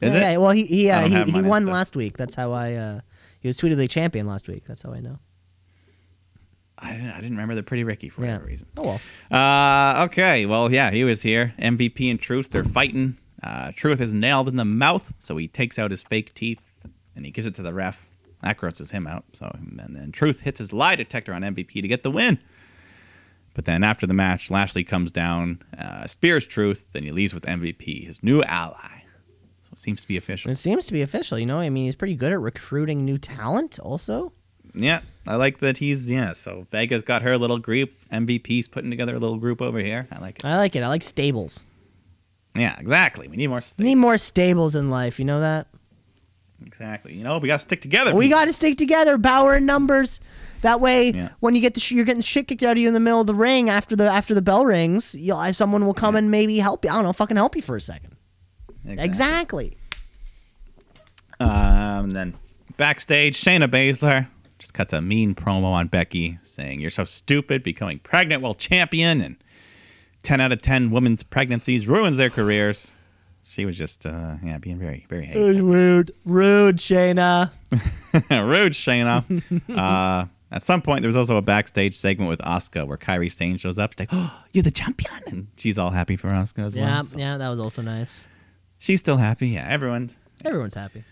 Is 0.00 0.14
yeah, 0.14 0.20
it? 0.20 0.32
Yeah, 0.32 0.36
well 0.38 0.52
he 0.52 0.64
he 0.64 0.90
uh, 0.90 1.08
he, 1.08 1.32
he 1.32 1.42
won 1.42 1.64
Insta. 1.64 1.72
last 1.72 1.96
week. 1.96 2.16
That's 2.16 2.36
how 2.36 2.52
I 2.52 2.74
uh 2.74 3.00
he 3.40 3.48
was 3.48 3.56
tweeted 3.56 3.76
league 3.78 3.90
champion 3.90 4.26
last 4.28 4.46
week. 4.48 4.64
That's 4.64 4.82
how 4.82 4.92
I 4.92 5.00
know. 5.00 5.18
I 6.78 6.92
didn't, 6.92 7.10
I 7.10 7.16
didn't 7.16 7.32
remember 7.32 7.56
the 7.56 7.64
Pretty 7.64 7.82
Ricky 7.82 8.08
for 8.08 8.20
Yeah. 8.22 8.28
whatever 8.34 8.46
reason. 8.46 8.68
Oh 8.76 8.82
well. 8.84 9.00
Uh, 9.32 10.04
okay, 10.06 10.46
well, 10.46 10.70
yeah, 10.70 10.92
he 10.92 11.02
was 11.02 11.22
here. 11.22 11.52
MVP 11.58 12.08
and 12.08 12.20
Truth, 12.20 12.50
they're 12.50 12.62
fighting. 12.62 13.16
Uh, 13.42 13.72
Truth 13.74 14.00
is 14.00 14.12
nailed 14.12 14.48
in 14.48 14.56
the 14.56 14.64
mouth, 14.64 15.12
so 15.18 15.36
he 15.36 15.48
takes 15.48 15.78
out 15.78 15.90
his 15.90 16.02
fake 16.02 16.34
teeth 16.34 16.64
and 17.14 17.24
he 17.24 17.30
gives 17.30 17.46
it 17.46 17.54
to 17.54 17.62
the 17.62 17.74
ref. 17.74 18.08
That 18.42 18.56
grosses 18.56 18.92
him 18.92 19.06
out. 19.06 19.24
So, 19.32 19.50
and 19.54 19.96
then 19.96 20.12
Truth 20.12 20.40
hits 20.40 20.58
his 20.58 20.72
lie 20.72 20.96
detector 20.96 21.32
on 21.32 21.42
MVP 21.42 21.82
to 21.82 21.88
get 21.88 22.02
the 22.02 22.10
win. 22.10 22.38
But 23.54 23.64
then 23.64 23.82
after 23.82 24.06
the 24.06 24.14
match, 24.14 24.50
Lashley 24.50 24.84
comes 24.84 25.10
down, 25.10 25.60
uh, 25.76 26.06
spears 26.06 26.46
Truth, 26.46 26.92
then 26.92 27.02
he 27.02 27.10
leaves 27.10 27.34
with 27.34 27.44
MVP, 27.44 28.04
his 28.06 28.22
new 28.22 28.42
ally. 28.44 29.02
So 29.62 29.70
it 29.72 29.80
seems 29.80 30.02
to 30.02 30.08
be 30.08 30.16
official. 30.16 30.50
It 30.50 30.56
seems 30.56 30.86
to 30.86 30.92
be 30.92 31.02
official, 31.02 31.38
you 31.38 31.46
know. 31.46 31.58
I 31.58 31.68
mean, 31.68 31.86
he's 31.86 31.96
pretty 31.96 32.14
good 32.14 32.32
at 32.32 32.40
recruiting 32.40 33.04
new 33.04 33.18
talent 33.18 33.80
also. 33.80 34.32
Yeah, 34.74 35.00
I 35.26 35.34
like 35.34 35.58
that 35.58 35.78
he's, 35.78 36.08
yeah, 36.08 36.34
so 36.34 36.66
Vega's 36.70 37.02
got 37.02 37.22
her 37.22 37.36
little 37.36 37.58
group. 37.58 37.92
MVP's 38.12 38.68
putting 38.68 38.90
together 38.90 39.16
a 39.16 39.18
little 39.18 39.38
group 39.38 39.60
over 39.60 39.80
here. 39.80 40.06
I 40.12 40.20
like 40.20 40.38
it. 40.38 40.44
I 40.44 40.56
like 40.56 40.76
it. 40.76 40.84
I 40.84 40.88
like 40.88 41.02
stables. 41.02 41.64
Yeah, 42.54 42.76
exactly. 42.78 43.28
We 43.28 43.36
need 43.36 43.48
more 43.48 43.60
We 43.78 43.84
need 43.84 43.94
more 43.96 44.18
stables 44.18 44.74
in 44.74 44.90
life, 44.90 45.18
you 45.18 45.24
know 45.24 45.40
that? 45.40 45.68
Exactly. 46.66 47.14
You 47.14 47.22
know, 47.22 47.38
we 47.38 47.46
got 47.48 47.56
to 47.58 47.62
stick 47.62 47.80
together. 47.80 48.14
We 48.14 48.28
got 48.28 48.46
to 48.46 48.52
stick 48.52 48.76
together, 48.76 49.16
power 49.18 49.54
in 49.56 49.64
numbers. 49.66 50.20
That 50.62 50.80
way, 50.80 51.12
Yeah. 51.12 51.28
when 51.38 51.54
you 51.54 51.60
get 51.60 51.74
the 51.74 51.80
sh- 51.80 51.92
you're 51.92 52.04
getting 52.04 52.18
the 52.18 52.24
shit 52.24 52.48
kicked 52.48 52.64
out 52.64 52.72
of 52.72 52.78
you 52.78 52.88
in 52.88 52.94
the 52.94 53.00
middle 53.00 53.20
of 53.20 53.28
the 53.28 53.34
ring 53.34 53.70
after 53.70 53.94
the 53.94 54.10
after 54.10 54.34
the 54.34 54.42
bell 54.42 54.64
rings, 54.66 55.14
you'll, 55.14 55.52
someone 55.54 55.86
will 55.86 55.94
come 55.94 56.16
and 56.16 56.32
maybe 56.32 56.58
help 56.58 56.84
you. 56.84 56.90
I 56.90 56.94
don't 56.94 57.04
know, 57.04 57.12
fucking 57.12 57.36
help 57.36 57.54
you 57.54 57.62
for 57.62 57.76
a 57.76 57.80
second. 57.80 58.16
Exactly. 58.84 59.76
Um, 61.40 61.50
and 61.50 62.12
then 62.12 62.34
Backstage, 62.76 63.40
Shayna 63.40 63.68
Baszler 63.68 64.26
just 64.58 64.74
cuts 64.74 64.92
a 64.92 65.00
mean 65.00 65.34
promo 65.36 65.64
on 65.66 65.86
Becky 65.86 66.38
saying, 66.42 66.80
You're 66.80 66.90
so 66.90 67.04
stupid, 67.04 67.62
becoming 67.62 68.00
pregnant 68.00 68.42
while 68.42 68.54
champion, 68.54 69.20
and 69.20 69.36
10 70.22 70.40
out 70.40 70.52
of 70.52 70.60
10 70.62 70.90
women's 70.90 71.22
pregnancies 71.22 71.86
ruins 71.86 72.16
their 72.16 72.30
careers. 72.30 72.92
She 73.44 73.64
was 73.64 73.78
just, 73.78 74.04
uh, 74.04 74.34
yeah, 74.42 74.58
being 74.58 74.78
very, 74.78 75.06
very 75.08 75.24
hateful. 75.24 75.52
Rude, 75.62 76.10
rude, 76.26 76.76
Shayna. 76.76 77.50
Rude, 78.30 78.72
Shayna. 78.72 79.24
uh, 79.74 80.26
at 80.50 80.62
some 80.62 80.82
point, 80.82 81.00
there 81.02 81.08
was 81.08 81.16
also 81.16 81.36
a 81.36 81.42
backstage 81.42 81.94
segment 81.94 82.28
with 82.28 82.40
Asuka 82.40 82.86
where 82.86 82.98
Kairi 82.98 83.30
Sane 83.32 83.56
shows 83.56 83.78
up. 83.78 83.92
She's 83.92 84.00
like, 84.00 84.08
"Oh, 84.12 84.44
you're 84.52 84.62
the 84.62 84.70
champion," 84.70 85.12
and 85.26 85.46
she's 85.56 85.78
all 85.78 85.90
happy 85.90 86.16
for 86.16 86.28
Asuka 86.28 86.64
as 86.66 86.74
Yeah, 86.76 86.94
well. 86.96 87.04
So 87.04 87.18
yeah, 87.18 87.36
that 87.38 87.48
was 87.48 87.58
also 87.58 87.80
nice. 87.82 88.28
She's 88.78 89.00
still 89.00 89.16
happy. 89.18 89.48
Yeah, 89.48 89.66
everyone's. 89.68 90.18
Everyone's 90.44 90.74
happy. 90.74 91.04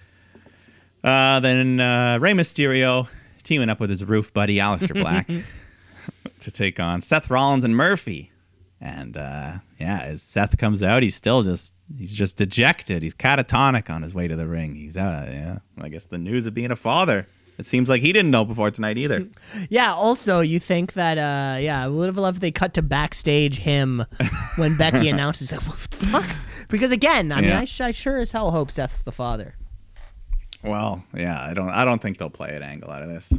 Uh, 1.04 1.40
then 1.40 1.80
uh, 1.80 2.18
Rey 2.20 2.32
Mysterio 2.32 3.08
teaming 3.42 3.68
up 3.70 3.78
with 3.80 3.90
his 3.90 4.04
roof 4.04 4.32
buddy 4.32 4.56
Aleister 4.56 4.94
Black 4.94 5.28
to 6.40 6.50
take 6.50 6.80
on 6.80 7.00
Seth 7.00 7.30
Rollins 7.30 7.64
and 7.64 7.76
Murphy. 7.76 8.30
And 8.80 9.16
uh, 9.16 9.52
yeah, 9.80 10.00
as 10.04 10.22
Seth 10.22 10.58
comes 10.58 10.82
out, 10.82 11.02
he's 11.02 11.16
still 11.16 11.42
just 11.42 11.74
he's 11.96 12.14
just 12.14 12.36
dejected. 12.36 13.02
He's 13.02 13.14
catatonic 13.14 13.88
on 13.88 14.02
his 14.02 14.14
way 14.14 14.28
to 14.28 14.36
the 14.36 14.46
ring. 14.46 14.74
He's 14.74 14.96
uh, 14.96 15.28
yeah, 15.32 15.58
I 15.82 15.88
guess 15.88 16.04
the 16.04 16.18
news 16.18 16.46
of 16.46 16.52
being 16.54 16.70
a 16.70 16.76
father. 16.76 17.26
It 17.58 17.64
seems 17.64 17.88
like 17.88 18.02
he 18.02 18.12
didn't 18.12 18.30
know 18.30 18.44
before 18.44 18.70
tonight 18.70 18.98
either. 18.98 19.26
Yeah. 19.70 19.94
Also, 19.94 20.40
you 20.40 20.60
think 20.60 20.92
that? 20.92 21.16
uh 21.16 21.58
Yeah, 21.58 21.82
I 21.82 21.88
would 21.88 22.06
have 22.06 22.18
loved 22.18 22.36
if 22.36 22.40
they 22.42 22.50
cut 22.52 22.74
to 22.74 22.82
backstage 22.82 23.58
him 23.60 24.04
when 24.56 24.76
Becky 24.78 25.08
announces 25.08 25.52
like, 25.52 25.62
"What 25.62 25.78
the 25.78 26.06
fuck?" 26.08 26.26
Because 26.68 26.90
again, 26.90 27.32
I 27.32 27.36
mean, 27.40 27.44
Yeah. 27.50 27.60
I, 27.60 27.64
sh- 27.64 27.80
I 27.80 27.90
sure 27.92 28.18
as 28.18 28.32
hell 28.32 28.50
hope 28.50 28.70
Seth's 28.70 29.00
the 29.00 29.12
father. 29.12 29.54
Well, 30.62 31.02
yeah, 31.14 31.42
I 31.48 31.54
don't 31.54 31.70
I 31.70 31.84
don't 31.86 32.02
think 32.02 32.18
they'll 32.18 32.28
play 32.28 32.54
an 32.54 32.62
angle 32.62 32.90
out 32.90 33.02
of 33.02 33.08
this. 33.08 33.32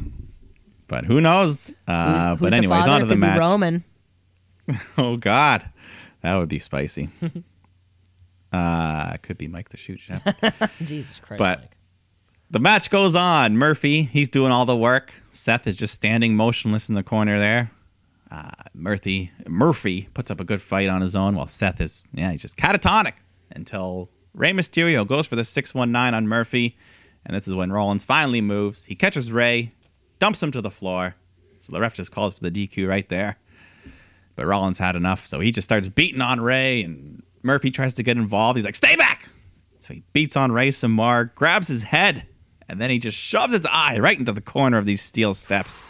But 0.87 1.05
who 1.05 1.19
knows? 1.21 1.69
Uh, 1.87 2.31
Who's 2.37 2.39
but 2.49 2.53
anyways, 2.53 2.87
on 2.87 3.01
to 3.01 3.05
the 3.05 3.15
match. 3.17 3.37
Roman. 3.37 3.83
Oh 4.97 5.17
God, 5.17 5.69
that 6.21 6.35
would 6.35 6.49
be 6.49 6.59
spicy. 6.59 7.09
uh, 8.51 9.11
it 9.13 9.21
could 9.21 9.37
be 9.37 9.47
Mike 9.47 9.69
the 9.69 9.77
Shoot 9.77 9.99
Chef. 9.99 10.23
Jesus 10.83 11.19
Christ. 11.19 11.39
But- 11.39 11.59
Mike. 11.61 11.77
the 12.51 12.59
match 12.59 12.89
goes 12.89 13.15
on. 13.15 13.57
Murphy, 13.57 14.03
he's 14.03 14.29
doing 14.29 14.51
all 14.51 14.65
the 14.65 14.75
work. 14.77 15.13
Seth 15.31 15.67
is 15.67 15.77
just 15.77 15.93
standing 15.93 16.35
motionless 16.35 16.89
in 16.89 16.95
the 16.95 17.03
corner 17.03 17.37
there. 17.39 17.71
Uh, 18.29 18.49
Murphy, 18.73 19.31
Murphy 19.47 20.09
puts 20.13 20.29
up 20.29 20.41
a 20.41 20.43
good 20.43 20.61
fight 20.61 20.89
on 20.89 20.99
his 21.01 21.15
own, 21.15 21.35
while 21.35 21.47
Seth 21.47 21.79
is, 21.79 22.03
yeah, 22.13 22.31
he's 22.31 22.41
just 22.41 22.57
catatonic 22.57 23.13
until 23.51 24.09
Rey 24.33 24.51
Mysterio 24.51 25.07
goes 25.07 25.27
for 25.27 25.37
the 25.37 25.45
619 25.45 26.13
on 26.13 26.27
Murphy. 26.27 26.75
And 27.25 27.35
this 27.35 27.47
is 27.47 27.55
when 27.55 27.71
Rollins 27.71 28.03
finally 28.03 28.41
moves. 28.41 28.85
He 28.85 28.95
catches 28.95 29.31
Rey, 29.31 29.71
dumps 30.19 30.43
him 30.43 30.51
to 30.51 30.61
the 30.61 30.69
floor. 30.71 31.15
So 31.61 31.71
the 31.73 31.79
ref 31.81 31.93
just 31.93 32.11
calls 32.11 32.33
for 32.33 32.49
the 32.49 32.51
DQ 32.51 32.87
right 32.87 33.07
there. 33.09 33.37
But 34.37 34.45
Rollins 34.45 34.77
had 34.77 34.95
enough, 34.95 35.27
so 35.27 35.41
he 35.41 35.51
just 35.51 35.65
starts 35.65 35.89
beating 35.89 36.21
on 36.21 36.39
Rey, 36.39 36.83
and 36.83 37.23
Murphy 37.43 37.71
tries 37.71 37.95
to 37.95 38.03
get 38.03 38.15
involved. 38.15 38.55
He's 38.55 38.63
like, 38.65 38.75
"Stay 38.75 38.95
back!" 38.95 39.27
So 39.79 39.93
he 39.95 40.03
beats 40.13 40.37
on 40.37 40.53
Rey 40.53 40.71
some 40.71 40.91
more, 40.91 41.25
grabs 41.35 41.67
his 41.67 41.83
head, 41.83 42.25
and 42.69 42.79
then 42.79 42.89
he 42.89 42.99
just 42.99 43.17
shoves 43.17 43.51
his 43.51 43.65
eye 43.69 43.99
right 43.99 44.17
into 44.17 44.31
the 44.31 44.41
corner 44.41 44.77
of 44.77 44.85
these 44.85 45.01
steel 45.01 45.33
steps. 45.33 45.83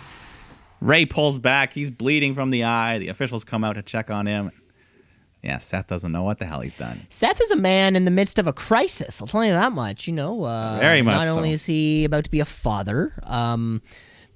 Rey 0.80 1.06
pulls 1.06 1.40
back. 1.40 1.74
He's 1.74 1.91
bleeding 1.91 2.36
from 2.36 2.49
the 2.49 2.64
eye. 2.64 2.99
The 2.99 3.10
officials 3.10 3.44
come 3.44 3.64
out 3.64 3.74
to 3.74 3.82
check 3.82 4.10
on 4.10 4.26
him. 4.28 4.52
Yeah, 5.44 5.60
Seth 5.60 5.88
doesn't 5.88 6.11
know 6.11 6.24
what 6.24 6.40
the 6.40 6.45
hell 6.45 6.61
he's 6.61 6.74
done. 6.74 7.06
Seth 7.10 7.41
is 7.41 7.52
a 7.52 7.56
man 7.56 7.95
in 7.95 8.06
the 8.06 8.11
midst 8.11 8.40
of 8.40 8.48
a 8.48 8.53
crisis. 8.53 9.22
I'll 9.22 9.28
tell 9.28 9.45
you 9.45 9.53
that 9.53 9.72
much. 9.72 10.07
You 10.07 10.14
know, 10.14 10.44
uh, 10.44 10.78
Very 10.80 11.02
much 11.02 11.26
Not 11.26 11.38
only 11.38 11.52
is 11.52 11.65
he 11.65 12.06
about 12.06 12.24
to 12.26 12.32
be 12.32 12.40
a 12.40 12.45
father, 12.45 13.14
um, 13.24 13.82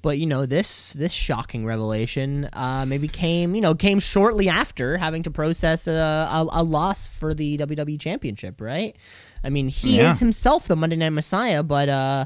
but 0.02 0.18
you 0.18 0.26
know 0.26 0.46
this 0.46 0.94
this 0.94 1.12
shocking 1.12 1.66
revelation 1.66 2.50
uh, 2.54 2.86
maybe 2.88 3.08
came 3.08 3.54
you 3.56 3.62
know 3.62 3.76
came 3.76 4.00
shortly 4.00 4.50
after 4.50 4.98
having 4.98 5.24
to 5.24 5.32
process 5.32 5.88
a, 5.88 5.92
a, 5.94 6.48
a 6.52 6.64
loss 6.64 7.08
for 7.08 7.34
the 7.34 7.58
WWE 7.58 8.00
Championship. 8.00 8.60
Right? 8.62 8.96
I 9.44 9.50
mean, 9.50 9.68
he 9.70 9.98
Yeah. 9.98 10.12
is 10.12 10.20
himself 10.20 10.68
the 10.68 10.76
Monday 10.76 10.96
Night 10.98 11.10
Messiah, 11.10 11.64
but. 11.64 11.90
Uh, 11.90 12.26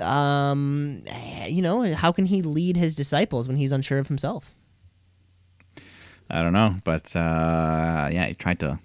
um, 0.00 1.02
you 1.46 1.62
know, 1.62 1.94
how 1.94 2.10
can 2.10 2.26
he 2.26 2.42
lead 2.42 2.76
his 2.76 2.96
disciples 2.96 3.46
when 3.46 3.56
he's 3.56 3.70
unsure 3.70 3.98
of 3.98 4.08
himself? 4.08 4.54
I 6.28 6.42
don't 6.42 6.52
know, 6.52 6.80
but 6.82 7.14
uh, 7.14 8.08
yeah, 8.10 8.26
he 8.26 8.34
tried 8.34 8.58
to 8.60 8.80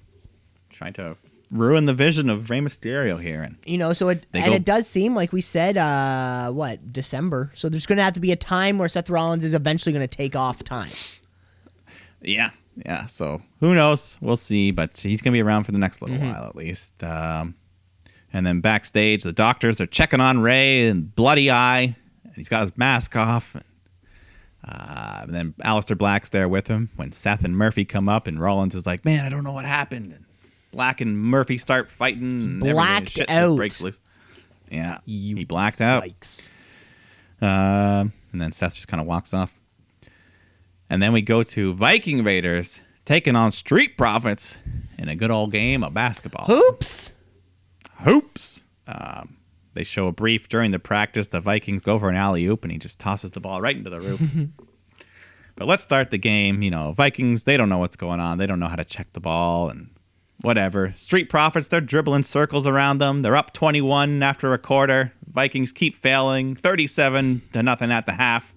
tried 0.70 0.96
to 0.96 1.18
ruin 1.52 1.86
the 1.86 1.94
vision 1.94 2.30
of 2.30 2.50
Rey 2.50 2.60
Mysterio 2.60 3.22
here, 3.22 3.42
and 3.44 3.58
You 3.66 3.78
know, 3.78 3.94
so 3.94 4.10
it 4.10 4.26
and 4.34 4.46
go- 4.46 4.54
it 4.54 4.66
does 4.66 4.88
seem 4.88 5.14
like 5.16 5.34
we 5.34 5.42
said, 5.42 5.78
uh, 5.78 6.52
what 6.52 6.94
December. 6.94 7.52
So 7.56 7.70
there's 7.70 7.86
going 7.86 7.98
to 7.98 8.04
have 8.04 8.14
to 8.14 8.20
be 8.20 8.32
a 8.32 8.36
time 8.38 8.78
where 8.78 8.88
Seth 8.90 9.10
Rollins 9.10 9.44
is 9.44 9.54
eventually 9.54 9.92
going 9.94 10.08
to 10.08 10.16
take 10.18 10.36
off 10.36 10.64
time. 10.64 10.92
Yeah, 12.22 12.52
yeah. 12.86 13.06
So 13.08 13.42
who 13.60 13.74
knows? 13.76 14.18
We'll 14.22 14.36
see. 14.36 14.72
But 14.72 14.98
he's 15.00 15.22
gonna 15.22 15.34
be 15.34 15.42
around 15.42 15.64
for 15.66 15.72
the 15.72 15.80
next 15.80 16.02
little 16.02 16.18
while 16.18 16.46
at 16.46 16.56
least. 16.56 17.04
Um, 17.04 17.56
and 18.32 18.46
then 18.46 18.62
backstage, 18.62 19.24
the 19.24 19.34
doctors 19.34 19.82
are 19.82 19.88
checking 19.88 20.20
on 20.22 20.40
Rey 20.40 20.88
and 20.88 21.14
bloody 21.16 21.50
eye, 21.52 21.96
and 22.24 22.34
he's 22.36 22.48
got 22.48 22.62
his 22.62 22.78
mask 22.78 23.16
off. 23.16 23.56
Uh, 24.64 25.20
and 25.24 25.34
then 25.34 25.54
Aleister 25.66 25.98
Black's 25.98 26.30
there 26.30 26.48
with 26.48 26.68
him 26.68 26.90
when 26.96 27.12
Seth 27.12 27.44
and 27.44 27.58
Murphy 27.58 27.84
come 27.84 28.08
up, 28.08 28.28
and 28.28 28.40
Rollins 28.40 28.76
is 28.76 28.86
like, 28.86 29.04
"Man, 29.04 29.26
I 29.26 29.30
don't 29.30 29.44
know 29.44 29.52
what 29.52 29.66
happened." 29.66 30.14
And 30.14 30.26
Black 30.72 31.02
and 31.02 31.18
Murphy 31.18 31.58
start 31.58 31.92
fighting. 31.92 32.24
And 32.44 32.60
Blacked 32.60 33.10
shit 33.10 33.30
out. 33.30 33.56
breaks 33.56 33.82
loose. 33.82 34.00
Yeah, 34.70 35.00
You 35.06 35.36
he 35.36 35.44
blacked 35.46 35.82
out. 35.82 36.06
Um, 37.42 38.14
and 38.32 38.40
then 38.40 38.52
Seth 38.52 38.76
just 38.76 38.88
kind 38.88 39.02
of 39.02 39.08
walks 39.08 39.34
off. 39.34 39.54
And 40.90 41.02
then 41.02 41.12
we 41.14 41.22
go 41.22 41.44
to 41.44 41.74
Viking 41.74 42.24
Raiders 42.24 42.82
taking 43.06 43.36
on 43.36 43.52
Street 43.52 43.98
Profits 43.98 44.60
in 44.98 45.10
a 45.10 45.16
good 45.16 45.32
old 45.32 45.52
game 45.52 45.84
of 45.84 45.94
basketball. 45.94 46.46
Hoops. 46.46 47.14
Hoops. 48.04 48.64
Um, 48.88 49.38
they 49.74 49.84
show 49.84 50.08
a 50.08 50.12
brief 50.12 50.48
during 50.48 50.72
the 50.72 50.80
practice. 50.80 51.28
The 51.28 51.42
Vikings 51.42 51.82
go 51.82 51.98
for 51.98 52.10
an 52.10 52.16
alley 52.16 52.46
oop, 52.46 52.64
and 52.64 52.72
he 52.72 52.78
just 52.78 53.00
tosses 53.00 53.32
the 53.32 53.40
ball 53.40 53.62
right 53.62 53.76
into 53.76 53.90
the 53.90 54.02
roof. 54.02 54.22
but 55.56 55.68
let's 55.68 55.82
start 55.84 56.12
the 56.12 56.18
game. 56.18 56.62
You 56.62 56.72
know, 56.72 56.92
Vikings, 56.94 57.46
they 57.46 57.58
don't 57.58 57.70
know 57.70 57.78
what's 57.78 57.96
going 57.96 58.20
on. 58.20 58.38
They 58.38 58.46
don't 58.46 58.60
know 58.60 58.68
how 58.68 58.76
to 58.76 58.84
check 58.86 59.14
the 59.14 59.22
ball 59.22 59.70
and 59.70 59.90
whatever. 60.42 60.92
Street 60.96 61.30
Profits, 61.30 61.68
they're 61.68 61.82
dribbling 61.82 62.24
circles 62.24 62.66
around 62.68 62.98
them. 63.00 63.22
They're 63.22 63.36
up 63.36 63.54
21 63.54 64.22
after 64.24 64.54
a 64.54 64.58
quarter. 64.58 65.14
Vikings 65.32 65.72
keep 65.72 65.96
failing, 65.96 66.56
37 66.56 67.42
to 67.54 67.64
nothing 67.64 67.92
at 67.92 68.06
the 68.06 68.14
half. 68.14 68.54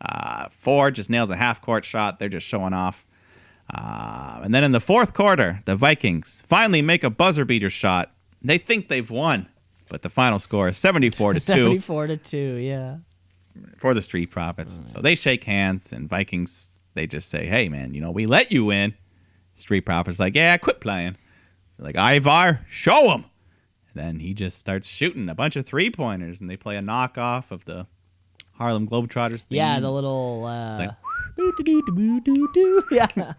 Uh, 0.00 0.48
Ford 0.50 0.94
just 0.94 1.10
nails 1.10 1.30
a 1.30 1.36
half 1.36 1.60
court 1.60 1.84
shot. 1.84 2.18
They're 2.18 2.28
just 2.28 2.46
showing 2.46 2.72
off. 2.72 3.04
Uh, 3.72 4.40
and 4.44 4.54
then 4.54 4.62
in 4.62 4.72
the 4.72 4.80
fourth 4.80 5.12
quarter, 5.14 5.60
the 5.64 5.74
Vikings 5.76 6.42
finally 6.46 6.82
make 6.82 7.02
a 7.02 7.10
buzzer 7.10 7.44
beater 7.44 7.70
shot. 7.70 8.12
They 8.42 8.58
think 8.58 8.88
they've 8.88 9.10
won, 9.10 9.48
but 9.88 10.02
the 10.02 10.10
final 10.10 10.38
score 10.38 10.68
is 10.68 10.78
74 10.78 11.34
to 11.34 11.40
2 11.40 11.46
Seventy-four 11.46 12.06
to 12.06 12.16
two. 12.16 12.54
Yeah. 12.56 12.98
for 13.78 13.92
the 13.92 14.02
Street 14.02 14.30
Profits. 14.30 14.80
So 14.84 15.00
they 15.00 15.14
shake 15.16 15.44
hands, 15.44 15.92
and 15.92 16.08
Vikings, 16.08 16.80
they 16.94 17.06
just 17.08 17.28
say, 17.28 17.46
hey, 17.46 17.68
man, 17.68 17.92
you 17.92 18.00
know, 18.00 18.10
we 18.12 18.26
let 18.26 18.52
you 18.52 18.66
win. 18.66 18.94
Street 19.56 19.82
Profits 19.82 20.18
like, 20.20 20.34
yeah, 20.34 20.56
quit 20.58 20.80
playing. 20.80 21.16
They're 21.78 21.92
like, 21.92 21.96
Ivar, 22.16 22.60
show 22.68 23.10
him. 23.10 23.24
And 23.94 24.04
then 24.04 24.20
he 24.20 24.34
just 24.34 24.58
starts 24.58 24.88
shooting 24.88 25.28
a 25.28 25.34
bunch 25.34 25.56
of 25.56 25.66
three 25.66 25.90
pointers, 25.90 26.40
and 26.40 26.48
they 26.48 26.56
play 26.56 26.76
a 26.76 26.80
knockoff 26.80 27.50
of 27.50 27.64
the 27.64 27.86
Harlem 28.54 28.86
Globetrotters 28.88 29.44
theme. 29.44 29.56
Yeah. 29.58 29.80
The 29.80 29.90
little. 29.90 30.44
Uh, 30.44 30.78
Like- 30.78 30.90
yeah. 32.90 33.34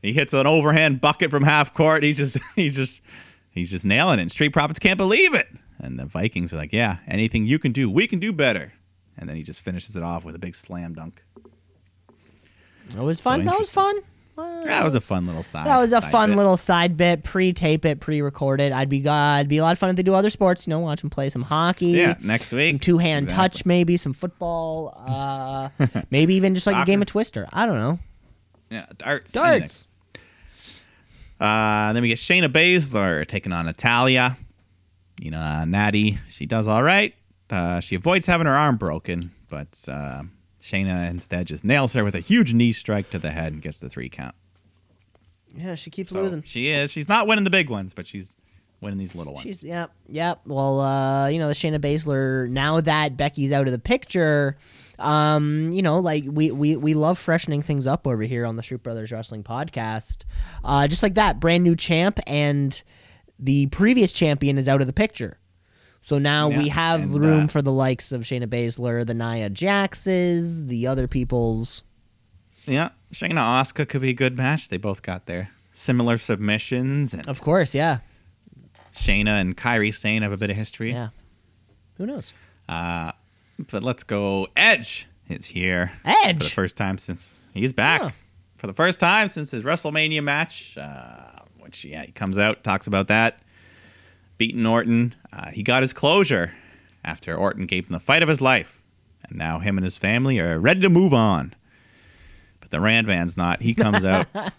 He 0.00 0.12
hits 0.12 0.32
an 0.34 0.46
overhand 0.46 1.00
bucket 1.00 1.30
from 1.30 1.42
half 1.44 1.74
court. 1.74 2.02
He 2.02 2.12
just 2.12 2.38
he's 2.56 2.76
just 2.76 3.02
he's 3.50 3.70
just 3.70 3.84
nailing 3.86 4.18
it. 4.18 4.22
And 4.22 4.30
Street 4.32 4.50
Profits 4.52 4.78
can't 4.78 4.98
believe 4.98 5.34
it. 5.34 5.48
And 5.78 5.98
the 5.98 6.04
Vikings 6.06 6.52
are 6.52 6.56
like, 6.56 6.72
yeah, 6.72 6.98
anything 7.08 7.44
you 7.44 7.58
can 7.58 7.72
do, 7.72 7.90
we 7.90 8.06
can 8.06 8.18
do 8.20 8.32
better. 8.32 8.72
And 9.18 9.28
then 9.28 9.36
he 9.36 9.42
just 9.42 9.60
finishes 9.60 9.96
it 9.96 10.02
off 10.02 10.24
with 10.24 10.34
a 10.36 10.38
big 10.38 10.54
slam 10.54 10.94
dunk. 10.94 11.24
That 12.94 13.02
was 13.02 13.20
fun. 13.20 13.44
that 13.44 13.58
was 13.58 13.70
fun. 13.70 13.96
That 14.36 14.82
was 14.84 14.94
a 14.94 15.00
fun 15.00 15.26
little 15.26 15.42
side. 15.42 15.66
That 15.66 15.78
was 15.78 15.92
a 15.92 16.00
fun 16.00 16.30
bit. 16.30 16.36
little 16.36 16.56
side 16.56 16.96
bit. 16.96 17.22
Pre-tape 17.22 17.84
it, 17.84 18.00
pre-recorded. 18.00 18.72
I'd 18.72 18.88
be 18.88 19.06
uh, 19.06 19.36
it'd 19.38 19.48
be 19.48 19.58
a 19.58 19.62
lot 19.62 19.72
of 19.72 19.78
fun 19.78 19.90
if 19.90 19.96
they 19.96 20.02
do 20.02 20.14
other 20.14 20.30
sports. 20.30 20.66
You 20.66 20.70
know, 20.72 20.78
watch 20.80 21.00
them 21.02 21.10
play 21.10 21.28
some 21.28 21.42
hockey. 21.42 21.86
Yeah, 21.88 22.16
next 22.22 22.46
Some 22.48 22.58
week. 22.58 22.80
two-hand 22.80 23.24
Exactly. 23.24 23.48
touch, 23.48 23.66
maybe 23.66 23.96
some 23.96 24.12
football. 24.12 24.94
Uh, 25.06 25.68
maybe 26.10 26.34
even 26.34 26.54
just 26.54 26.66
like 26.66 26.76
a 26.76 26.86
game 26.86 27.02
of 27.02 27.08
Twister. 27.08 27.46
I 27.52 27.66
don't 27.66 27.76
know. 27.76 27.98
Yeah, 28.70 28.86
darts. 28.96 29.32
Darts. 29.32 29.86
Uh, 31.38 31.92
then 31.92 32.02
we 32.02 32.08
get 32.08 32.18
Shayna 32.18 32.46
Baszler 32.46 33.26
taking 33.26 33.52
on 33.52 33.66
Natalya. 33.66 34.36
You 35.20 35.30
know, 35.32 35.40
uh, 35.40 35.64
Natty, 35.64 36.18
she 36.28 36.46
does 36.46 36.66
all 36.68 36.82
right. 36.82 37.14
Uh, 37.50 37.80
she 37.80 37.96
avoids 37.96 38.26
having 38.26 38.46
her 38.46 38.52
arm 38.54 38.76
broken, 38.76 39.30
but 39.50 39.84
uh, 39.88 40.22
Shayna 40.62 41.10
instead 41.10 41.48
just 41.48 41.64
nails 41.64 41.92
her 41.94 42.04
with 42.04 42.14
a 42.14 42.20
huge 42.20 42.54
knee 42.54 42.72
strike 42.72 43.10
to 43.10 43.18
the 43.18 43.32
head 43.32 43.52
and 43.52 43.60
gets 43.60 43.80
the 43.80 43.88
three 43.88 44.08
count. 44.08 44.36
Yeah, 45.56 45.74
she 45.74 45.90
keeps 45.90 46.10
So 46.10 46.22
losing. 46.22 46.42
She 46.44 46.68
is. 46.68 46.92
She's 46.92 47.08
not 47.08 47.26
winning 47.26 47.44
the 47.44 47.50
big 47.50 47.68
ones, 47.68 47.94
but 47.94 48.06
she's 48.06 48.36
winning 48.80 48.98
these 48.98 49.14
little 49.14 49.34
ones. 49.34 49.42
She's 49.42 49.62
yep, 49.62 49.92
yep. 50.08 50.40
Well, 50.46 50.80
uh, 50.80 51.28
you 51.28 51.40
know, 51.40 51.48
the 51.48 51.54
Shayna 51.54 51.80
Baszler. 51.80 52.48
Now 52.48 52.80
that 52.80 53.16
Becky's 53.16 53.50
out 53.50 53.66
of 53.66 53.72
the 53.72 53.78
picture, 53.80 54.56
um, 55.00 55.72
you 55.72 55.82
know, 55.82 55.98
like 55.98 56.24
we 56.26 56.52
we 56.52 56.76
we 56.76 56.94
love 56.94 57.18
freshening 57.18 57.62
things 57.62 57.86
up 57.86 58.06
over 58.06 58.22
here 58.22 58.46
on 58.46 58.54
the 58.54 58.62
Shoot 58.62 58.84
Brothers 58.84 59.10
Wrestling 59.10 59.42
Podcast. 59.42 60.24
Uh, 60.64 60.86
just 60.86 61.02
like 61.02 61.14
that, 61.14 61.40
brand 61.40 61.64
new 61.64 61.74
champ 61.74 62.20
and 62.26 62.82
the 63.38 63.66
previous 63.66 64.12
champion 64.12 64.58
is 64.58 64.68
out 64.68 64.80
of 64.80 64.86
the 64.86 64.92
picture. 64.92 65.38
So 66.04 66.18
now 66.18 66.48
we 66.48 66.68
have 66.68 67.00
and, 67.02 67.24
room 67.24 67.44
uh, 67.44 67.46
for 67.48 67.62
the 67.62 67.72
likes 67.72 68.10
of 68.12 68.22
Shayna 68.22 68.46
Baszler, 68.48 69.06
the 69.06 69.14
Nia 69.14 69.48
Jaxes, 69.48 70.66
the 70.66 70.86
other 70.88 71.06
people's. 71.06 71.84
yeah, 72.66 72.90
Shayna 73.12 73.34
Asuka 73.60 73.88
could 73.88 74.02
be 74.02 74.10
a 74.10 74.14
good 74.14 74.36
match. 74.36 74.68
They 74.68 74.78
both 74.78 75.02
got 75.02 75.26
their 75.26 75.50
similar 75.70 76.18
submissions, 76.18 77.14
and 77.14 77.26
Of 77.28 77.40
course, 77.40 77.72
yeah, 77.74 77.98
Shayna 78.94 79.40
and 79.40 79.56
Kairi 79.56 79.94
Sane 79.94 80.22
have 80.22 80.32
a 80.32 80.36
bit 80.36 80.50
of 80.50 80.56
history. 80.56 80.90
yeah. 80.90 81.08
Who 81.98 82.06
knows? 82.06 82.32
But 82.68 83.82
let's 83.84 84.02
go. 84.02 84.48
Edge 84.56 85.06
is 85.28 85.46
here 85.46 85.92
Edge? 86.04 86.38
for 86.38 86.44
the 86.44 86.50
first 86.50 86.76
time 86.76 86.98
since 86.98 87.42
he's 87.54 87.72
back. 87.72 88.00
Huh. 88.00 88.10
For 88.56 88.66
the 88.66 88.72
first 88.72 88.98
time 88.98 89.28
since 89.28 89.50
his 89.50 89.62
WrestleMania 89.62 90.22
match, 90.22 90.76
uh, 90.78 91.40
which 91.60 91.84
yeah, 91.84 92.02
he 92.04 92.12
comes 92.12 92.38
out 92.38 92.64
talks 92.64 92.86
about 92.86 93.08
that, 93.08 93.40
beating 94.42 94.66
Orton. 94.66 95.14
Uh, 95.32 95.52
he 95.52 95.62
got 95.62 95.84
his 95.84 95.92
closure 95.92 96.52
after 97.04 97.36
Orton 97.36 97.66
gave 97.66 97.86
him 97.86 97.92
the 97.92 98.00
fight 98.00 98.24
of 98.24 98.28
his 98.28 98.40
life, 98.40 98.82
and 99.22 99.38
now 99.38 99.60
him 99.60 99.78
and 99.78 99.84
his 99.84 99.96
family 99.96 100.40
are 100.40 100.58
ready 100.58 100.80
to 100.80 100.90
move 100.90 101.14
on. 101.14 101.54
But 102.58 102.72
the 102.72 102.80
Rand 102.80 103.06
man's 103.06 103.36
not. 103.36 103.62
He 103.62 103.72
comes 103.72 104.04
out. 104.04 104.26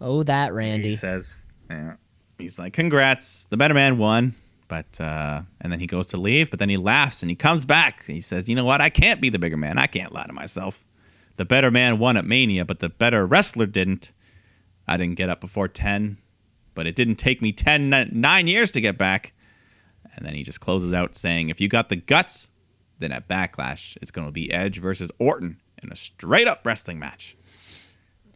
Oh, 0.00 0.22
that 0.22 0.54
Randy. 0.54 0.90
He 0.90 0.94
says, 0.94 1.34
yeah. 1.68 1.96
he's 2.38 2.56
like, 2.56 2.72
congrats, 2.72 3.46
the 3.46 3.56
better 3.56 3.74
man 3.74 3.98
won. 3.98 4.36
But, 4.68 5.00
uh, 5.00 5.42
and 5.60 5.72
then 5.72 5.80
he 5.80 5.88
goes 5.88 6.06
to 6.10 6.16
leave, 6.16 6.50
but 6.50 6.60
then 6.60 6.68
he 6.68 6.76
laughs 6.76 7.20
and 7.20 7.28
he 7.28 7.34
comes 7.34 7.64
back. 7.64 8.04
He 8.04 8.20
says, 8.20 8.48
you 8.48 8.54
know 8.54 8.64
what? 8.64 8.80
I 8.80 8.90
can't 8.90 9.20
be 9.20 9.28
the 9.28 9.40
bigger 9.40 9.56
man. 9.56 9.76
I 9.76 9.88
can't 9.88 10.12
lie 10.12 10.26
to 10.28 10.32
myself. 10.32 10.84
The 11.34 11.44
better 11.44 11.72
man 11.72 11.98
won 11.98 12.16
at 12.16 12.24
Mania, 12.24 12.64
but 12.64 12.78
the 12.78 12.90
better 12.90 13.26
wrestler 13.26 13.66
didn't. 13.66 14.12
I 14.86 14.96
didn't 14.98 15.16
get 15.16 15.28
up 15.28 15.40
before 15.40 15.66
10, 15.66 16.18
but 16.78 16.86
it 16.86 16.94
didn't 16.94 17.16
take 17.16 17.42
me 17.42 17.50
10, 17.50 18.10
nine 18.12 18.46
years 18.46 18.70
to 18.70 18.80
get 18.80 18.96
back. 18.96 19.32
And 20.14 20.24
then 20.24 20.34
he 20.34 20.44
just 20.44 20.60
closes 20.60 20.92
out 20.92 21.16
saying, 21.16 21.48
if 21.48 21.60
you 21.60 21.66
got 21.66 21.88
the 21.88 21.96
guts, 21.96 22.52
then 23.00 23.10
at 23.10 23.26
Backlash, 23.26 23.96
it's 24.00 24.12
going 24.12 24.28
to 24.28 24.32
be 24.32 24.52
Edge 24.52 24.78
versus 24.78 25.10
Orton 25.18 25.58
in 25.82 25.90
a 25.90 25.96
straight 25.96 26.46
up 26.46 26.60
wrestling 26.64 27.00
match. 27.00 27.36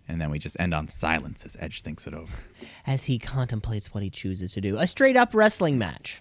And 0.09 0.21
then 0.21 0.29
we 0.29 0.41
just 0.41 0.59
end 0.59 0.75
on 0.75 0.89
silence 0.89 1.45
as 1.47 1.57
Edge 1.61 1.83
thinks 1.83 2.09
it 2.09 2.15
over. 2.15 2.33
as 2.85 3.05
he 3.05 3.17
contemplates 3.21 3.95
what 3.95 4.03
he 4.03 4.11
chooses 4.11 4.53
to 4.55 4.61
do. 4.61 4.77
A 4.77 4.89
straight 4.89 5.17
up 5.17 5.37
wrestling 5.37 5.79
match. 5.79 6.21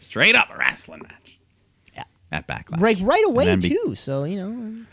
straight 0.00 0.34
up 0.34 0.48
wrestling 0.58 1.02
match. 1.02 1.38
Yeah. 1.94 2.04
At 2.32 2.48
Backlash. 2.48 2.80
Right 2.80 2.98
right 2.98 3.26
away 3.26 3.54
be- 3.56 3.68
too. 3.68 3.94
So, 3.94 4.24
you 4.24 4.36
know, 4.36 4.86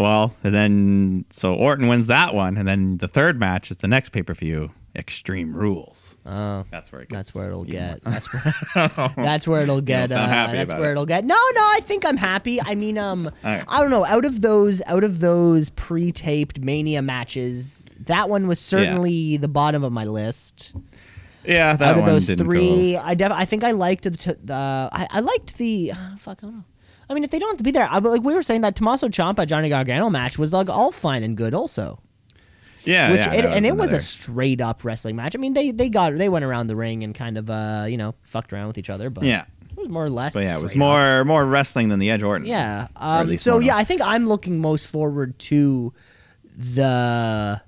Well, 0.00 0.34
and 0.42 0.54
then 0.54 1.24
so 1.30 1.54
Orton 1.54 1.86
wins 1.88 2.06
that 2.08 2.34
one, 2.34 2.56
and 2.56 2.66
then 2.66 2.98
the 2.98 3.08
third 3.08 3.38
match 3.38 3.70
is 3.70 3.76
the 3.78 3.88
next 3.88 4.08
pay 4.10 4.22
per 4.22 4.32
view, 4.34 4.70
Extreme 4.96 5.54
Rules. 5.54 6.16
oh, 6.24 6.64
That's 6.70 6.90
where 6.90 7.02
it 7.02 7.08
gets. 7.10 7.26
that's 7.28 7.34
where 7.34 7.48
it'll 7.48 7.64
get. 7.64 8.02
That's 8.02 8.32
where 8.32 8.54
That's 9.16 9.46
where 9.46 9.62
it'll 9.62 9.80
get. 9.82 10.10
uh, 10.10 10.16
that's 10.52 10.72
where 10.72 10.88
it. 10.88 10.92
it'll 10.92 11.06
get. 11.06 11.24
No, 11.24 11.34
no, 11.34 11.60
I 11.60 11.80
think 11.82 12.04
I'm 12.06 12.16
happy. 12.16 12.60
I 12.62 12.74
mean, 12.74 12.96
um 12.98 13.30
right. 13.44 13.62
I 13.68 13.80
don't 13.80 13.90
know, 13.90 14.04
out 14.06 14.24
of 14.24 14.40
those 14.40 14.80
out 14.86 15.04
of 15.04 15.20
those 15.20 15.70
pre-taped 15.70 16.60
Mania 16.60 17.02
matches, 17.02 17.86
that 18.06 18.28
one 18.30 18.46
was 18.48 18.58
certainly 18.58 19.36
the 19.36 19.48
bottom 19.48 19.84
of 19.84 19.92
my 19.92 20.04
list. 20.06 20.74
Yeah, 21.44 21.76
that 21.76 21.88
out 21.88 21.94
of 21.96 22.00
one 22.02 22.10
those 22.10 22.26
didn't 22.26 22.46
three, 22.46 22.92
go. 22.94 23.00
I 23.02 23.14
def- 23.14 23.32
I 23.32 23.44
think 23.44 23.64
I 23.64 23.70
liked 23.72 24.04
the 24.04 24.10
t- 24.10 24.34
the 24.44 24.54
I, 24.92 25.06
I 25.10 25.20
liked 25.20 25.56
the 25.58 25.92
uh, 25.92 26.16
fuck 26.18 26.38
I 26.42 26.46
don't 26.46 26.56
know. 26.56 26.64
I 27.10 27.14
mean, 27.14 27.24
if 27.24 27.30
they 27.30 27.38
don't 27.40 27.48
have 27.50 27.58
to 27.58 27.64
be 27.64 27.72
there, 27.72 27.88
I, 27.90 27.98
but 28.00 28.10
like 28.10 28.22
we 28.22 28.34
were 28.34 28.42
saying, 28.42 28.60
that 28.60 28.76
Tommaso 28.76 29.08
Ciampa 29.08 29.46
Johnny 29.46 29.68
Gargano 29.68 30.08
match 30.08 30.38
was 30.38 30.52
like 30.52 30.68
all 30.70 30.92
fine 30.92 31.22
and 31.24 31.36
good, 31.36 31.52
also. 31.54 32.00
Yeah, 32.84 33.10
Which 33.12 33.20
yeah, 33.20 33.32
it, 33.34 33.44
and 33.44 33.66
it 33.66 33.76
was 33.76 33.92
a 33.92 34.00
straight 34.00 34.60
up 34.62 34.84
wrestling 34.84 35.14
match. 35.16 35.34
I 35.36 35.38
mean, 35.38 35.52
they 35.52 35.70
they 35.70 35.90
got 35.90 36.14
they 36.14 36.30
went 36.30 36.46
around 36.46 36.68
the 36.68 36.76
ring 36.76 37.02
and 37.04 37.14
kind 37.14 37.36
of 37.36 37.50
uh 37.50 37.84
you 37.88 37.98
know 37.98 38.14
fucked 38.22 38.52
around 38.54 38.68
with 38.68 38.78
each 38.78 38.88
other, 38.88 39.10
but 39.10 39.24
yeah, 39.24 39.44
it 39.70 39.76
was 39.76 39.88
more 39.90 40.04
or 40.04 40.08
less. 40.08 40.32
but 40.32 40.44
yeah, 40.44 40.56
it 40.56 40.62
was 40.62 40.70
straight 40.70 40.80
up. 40.82 40.88
more 40.88 41.24
more 41.26 41.44
wrestling 41.44 41.90
than 41.90 41.98
the 41.98 42.08
Edge 42.10 42.22
Orton. 42.22 42.46
Yeah. 42.46 42.88
Um, 42.96 43.36
so 43.36 43.58
yeah. 43.58 43.76
I 43.76 43.84
think 43.84 44.00
I'm 44.00 44.28
looking 44.28 44.60
most 44.60 44.86
forward 44.86 45.38
to 45.40 45.92
the 46.56 47.60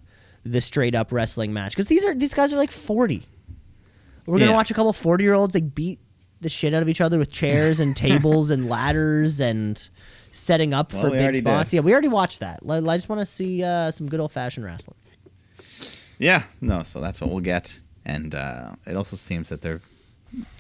the 0.45 0.61
straight 0.61 0.95
up 0.95 1.13
wrestling 1.13 1.53
match 1.53 1.73
because 1.73 1.89
these 1.89 2.05
are 2.07 2.15
these 2.15 2.33
guys 2.33 2.53
are 2.53 2.57
like 2.57 2.71
40. 2.71 3.23
We're 4.25 4.39
gonna 4.39 4.51
Yeah. 4.51 4.57
watch 4.57 4.71
a 4.71 4.75
couple 4.75 4.93
40 4.93 5.25
year 5.25 5.35
olds 5.35 5.55
like 5.55 5.75
beat 5.75 5.99
the 6.43 6.49
shit 6.49 6.75
out 6.75 6.83
of 6.83 6.89
each 6.89 7.01
other 7.01 7.19
with 7.19 7.31
chairs 7.33 7.81
and 7.81 7.97
tables 8.07 8.51
and 8.51 8.69
ladders 8.69 9.41
and 9.41 9.89
setting 10.33 10.73
up 10.75 10.93
Well, 10.93 11.03
for 11.03 11.11
big 11.11 11.35
spots. 11.37 11.71
did. 11.71 11.77
Yeah, 11.77 11.81
we 11.83 11.93
already 11.93 12.09
watched 12.09 12.41
that. 12.41 12.61
I 12.69 12.77
I 12.79 12.97
just 12.97 13.09
want 13.09 13.21
to 13.21 13.27
see 13.27 13.63
uh, 13.65 13.91
some 13.91 14.09
good 14.09 14.21
old 14.21 14.33
fashioned 14.33 14.65
wrestling. 14.67 14.97
yeah, 16.19 16.45
no. 16.61 16.83
So 16.83 17.01
that's 17.01 17.21
what 17.21 17.31
we'll 17.31 17.41
get, 17.41 17.81
and 18.05 18.35
uh, 18.35 18.73
it 18.87 18.97
also 18.97 19.17
seems 19.17 19.49
that 19.49 19.63
they're 19.63 19.81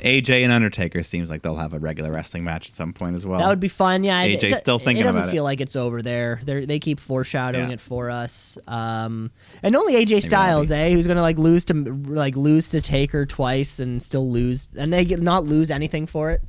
AJ 0.00 0.42
and 0.42 0.52
Undertaker 0.52 1.02
seems 1.02 1.30
like 1.30 1.40
they'll 1.42 1.56
have 1.56 1.72
a 1.72 1.78
regular 1.78 2.12
wrestling 2.12 2.44
match 2.44 2.68
at 2.68 2.74
some 2.74 2.92
point 2.92 3.14
as 3.16 3.24
well. 3.24 3.40
That 3.40 3.48
would 3.48 3.60
be 3.60 3.68
fun. 3.68 4.04
Yeah, 4.04 4.20
AJ 4.22 4.50
it, 4.52 4.56
still 4.56 4.78
thinking 4.78 4.98
It 4.98 5.00
It 5.00 5.04
doesn't 5.04 5.22
about 5.22 5.32
feel 5.32 5.44
like 5.44 5.60
it's 5.62 5.76
over 5.76 6.02
there. 6.02 6.40
They 6.44 6.66
they 6.66 6.78
keep 6.78 7.00
foreshadowing 7.00 7.68
Yeah. 7.68 7.74
it 7.74 7.80
for 7.80 8.10
us. 8.10 8.58
Um, 8.68 9.30
and 9.62 9.74
only 9.74 9.94
AJ 9.94 10.04
that'll 10.08 10.20
Styles, 10.28 10.70
eh, 10.70 10.90
who's 10.90 11.06
gonna 11.06 11.22
like 11.22 11.38
lose 11.38 11.64
to 11.66 11.74
like 12.06 12.36
lose 12.36 12.68
to 12.70 12.80
Taker 12.82 13.24
twice 13.24 13.78
and 13.78 14.02
still 14.02 14.30
lose, 14.30 14.68
and 14.76 14.92
they 14.92 15.04
get 15.06 15.22
not 15.22 15.44
lose 15.44 15.70
anything 15.70 16.06
for 16.06 16.30
it. 16.30 16.42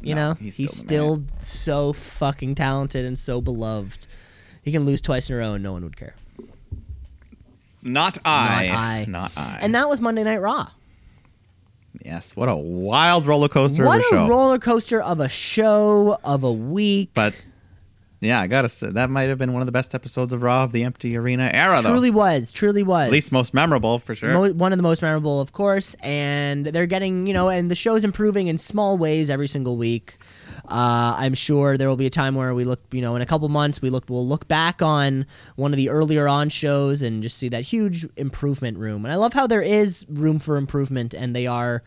You 0.00 0.14
No, 0.14 0.28
know, 0.30 0.34
he's 0.34 0.56
he's 0.56 0.76
still 0.76 1.16
the 1.16 1.26
still 1.44 1.90
so 1.90 1.92
fucking 1.92 2.54
talented 2.54 3.04
and 3.04 3.18
so 3.18 3.40
beloved. 3.40 4.06
He 4.62 4.70
can 4.70 4.84
lose 4.86 5.00
twice 5.00 5.28
in 5.30 5.34
a 5.34 5.38
row 5.40 5.54
and 5.54 5.64
no 5.64 5.72
one 5.72 5.82
would 5.82 5.96
care. 5.96 6.14
not 7.82 8.18
I, 8.24 8.68
I. 8.72 9.04
not 9.08 9.32
I. 9.36 9.58
And 9.62 9.74
that 9.74 9.88
was 9.88 10.00
Monday 10.00 10.22
Night 10.22 10.40
Raw. 10.40 10.68
Yes, 12.04 12.34
what 12.36 12.48
a 12.48 12.56
wild 12.56 13.26
roller 13.26 13.48
coaster 13.48 13.84
what 13.84 13.98
of 14.12 14.18
a 14.18 14.22
a 14.24 14.28
roller 14.28 14.58
coaster 14.58 15.00
of 15.00 15.20
a 15.20 15.28
show 15.28 16.18
of 16.24 16.44
a 16.44 16.52
week. 16.52 17.10
But 17.14 17.34
yeah, 18.20 18.40
I 18.40 18.48
gotta 18.48 18.68
say 18.68 18.90
that 18.90 19.10
might 19.10 19.28
have 19.28 19.38
been 19.38 19.52
one 19.52 19.62
of 19.62 19.66
the 19.66 19.72
best 19.72 19.94
episodes 19.94 20.32
of 20.32 20.42
Raw 20.42 20.64
of 20.64 20.72
the 20.72 20.82
Empty 20.82 21.16
Arena 21.16 21.50
era, 21.52 21.80
though. 21.82 21.90
truly 21.90 22.10
was, 22.10 22.50
truly 22.50 22.82
was. 22.82 23.06
At 23.06 23.12
least 23.12 23.32
most 23.32 23.54
memorable 23.54 23.98
for 24.00 24.14
sure. 24.14 24.32
Mo- 24.32 24.52
one 24.52 24.72
of 24.72 24.76
the 24.76 24.82
most 24.82 25.02
memorable, 25.02 25.40
of 25.40 25.52
course, 25.52 25.94
and 26.02 26.66
they're 26.66 26.86
getting, 26.86 27.28
you 27.28 27.32
know, 27.32 27.48
and 27.48 27.70
the 27.70 27.76
show's 27.76 28.04
improving 28.04 28.48
in 28.48 28.58
small 28.58 28.98
ways 28.98 29.30
every 29.30 29.46
single 29.46 29.76
week. 29.76 30.17
Uh, 30.68 31.16
I'm 31.18 31.34
sure 31.34 31.76
there 31.78 31.88
will 31.88 31.96
be 31.96 32.06
a 32.06 32.10
time 32.10 32.34
where 32.34 32.54
we 32.54 32.64
look, 32.64 32.80
you 32.92 33.00
know, 33.00 33.16
in 33.16 33.22
a 33.22 33.26
couple 33.26 33.48
months, 33.48 33.80
we 33.80 33.88
look, 33.88 34.04
we'll 34.08 34.26
look 34.26 34.46
back 34.48 34.82
on 34.82 35.26
one 35.56 35.72
of 35.72 35.78
the 35.78 35.88
earlier 35.88 36.28
on 36.28 36.50
shows 36.50 37.00
and 37.00 37.22
just 37.22 37.38
see 37.38 37.48
that 37.48 37.64
huge 37.64 38.06
improvement 38.16 38.76
room. 38.76 39.04
And 39.04 39.12
I 39.12 39.16
love 39.16 39.32
how 39.32 39.46
there 39.46 39.62
is 39.62 40.04
room 40.10 40.38
for 40.38 40.56
improvement, 40.56 41.14
and 41.14 41.34
they 41.34 41.46
are, 41.46 41.82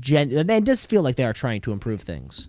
gen- 0.00 0.32
it 0.32 0.64
does 0.64 0.86
feel 0.86 1.02
like 1.02 1.16
they 1.16 1.24
are 1.24 1.34
trying 1.34 1.60
to 1.62 1.72
improve 1.72 2.00
things. 2.00 2.48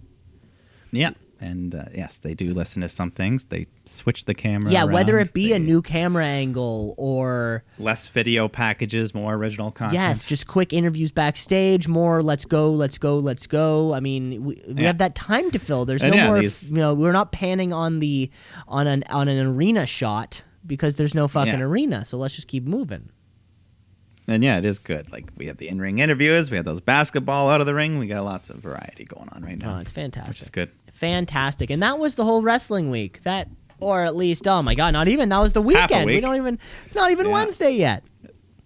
yeah, 0.92 1.12
and 1.44 1.76
uh, 1.76 1.86
yes, 1.94 2.18
they 2.18 2.34
do 2.34 2.52
listen 2.52 2.82
to 2.82 2.90
some 2.90 3.12
things. 3.12 3.46
They 3.46 3.68
switch 3.86 4.26
the 4.26 4.34
camera. 4.34 4.72
yeah, 4.72 4.84
whether 4.86 5.20
it 5.20 5.34
be 5.34 5.52
a 5.54 5.60
new 5.60 5.82
camera 5.82 6.26
angle 6.26 6.96
or 6.98 7.64
less 7.78 8.08
video 8.08 8.48
packages, 8.48 9.14
more 9.14 9.34
original 9.36 9.70
content. 9.72 10.02
Yes, 10.02 10.26
just 10.26 10.48
quick 10.48 10.72
interviews 10.74 11.12
backstage. 11.12 11.88
More, 11.88 12.24
let's 12.24 12.46
go, 12.46 12.72
let's 12.72 12.98
go, 12.98 13.18
let's 13.18 13.46
go. 13.46 13.94
I 13.94 14.00
mean, 14.00 14.44
we, 14.44 14.64
we 14.68 14.74
Yeah. 14.82 14.88
have 14.88 15.00
that 15.00 15.16
time 15.16 15.52
to 15.52 15.60
fill. 15.60 15.86
There's 15.86 16.02
And 16.02 16.12
no 16.12 16.18
yeah, 16.18 16.28
more. 16.28 16.40
these- 16.40 16.72
you 16.72 16.78
know, 16.78 16.94
we're 16.94 17.12
not 17.12 17.32
panning 17.32 17.74
on 17.74 18.00
the 18.00 18.30
on 18.68 18.88
an 18.88 19.04
on 19.10 19.28
an 19.28 19.46
arena 19.46 19.86
shot 19.86 20.44
because 20.66 20.96
there's 20.96 21.14
no 21.14 21.28
fucking 21.28 21.60
Yeah. 21.60 21.66
arena. 21.66 22.06
So 22.06 22.18
let's 22.18 22.36
just 22.36 22.48
keep 22.48 22.64
moving. 22.66 23.10
and 24.30 24.42
yeah, 24.42 24.58
it 24.58 24.64
is 24.64 24.80
good. 24.80 25.12
Like 25.12 25.30
we 25.38 25.48
have 25.48 25.58
the 25.58 25.68
in-ring 25.68 26.00
interviews, 26.00 26.50
we 26.50 26.56
have 26.56 26.66
those 26.66 26.80
basketball 26.80 27.50
out 27.50 27.60
of 27.60 27.68
the 27.68 27.76
ring. 27.76 27.98
We 27.98 28.08
got 28.08 28.24
lots 28.24 28.50
of 28.50 28.58
variety 28.58 29.04
going 29.04 29.28
on 29.36 29.44
right 29.44 29.58
now. 29.58 29.76
Oh, 29.76 29.80
it's 29.80 29.92
fantastic. 29.92 30.30
which 30.30 30.42
is 30.42 30.50
good. 30.50 30.72
Fantastic, 30.94 31.70
and 31.70 31.82
that 31.84 32.00
was 32.00 32.16
the 32.16 32.24
whole 32.24 32.42
wrestling 32.42 32.90
week. 32.90 33.22
That, 33.24 33.50
or 33.80 34.04
at 34.04 34.16
least, 34.16 34.48
oh 34.48 34.62
my 34.62 34.76
god, 34.76 34.94
not 34.94 35.08
even. 35.10 35.28
That 35.30 35.40
was 35.40 35.52
the 35.54 35.62
weekend. 35.62 36.06
We 36.06 36.22
don't 36.22 36.38
even. 36.38 36.60
It's 36.86 36.96
not 36.96 37.12
even 37.12 37.26
Yeah. 37.26 37.34
Wednesday 37.34 37.72
yet. 37.72 38.04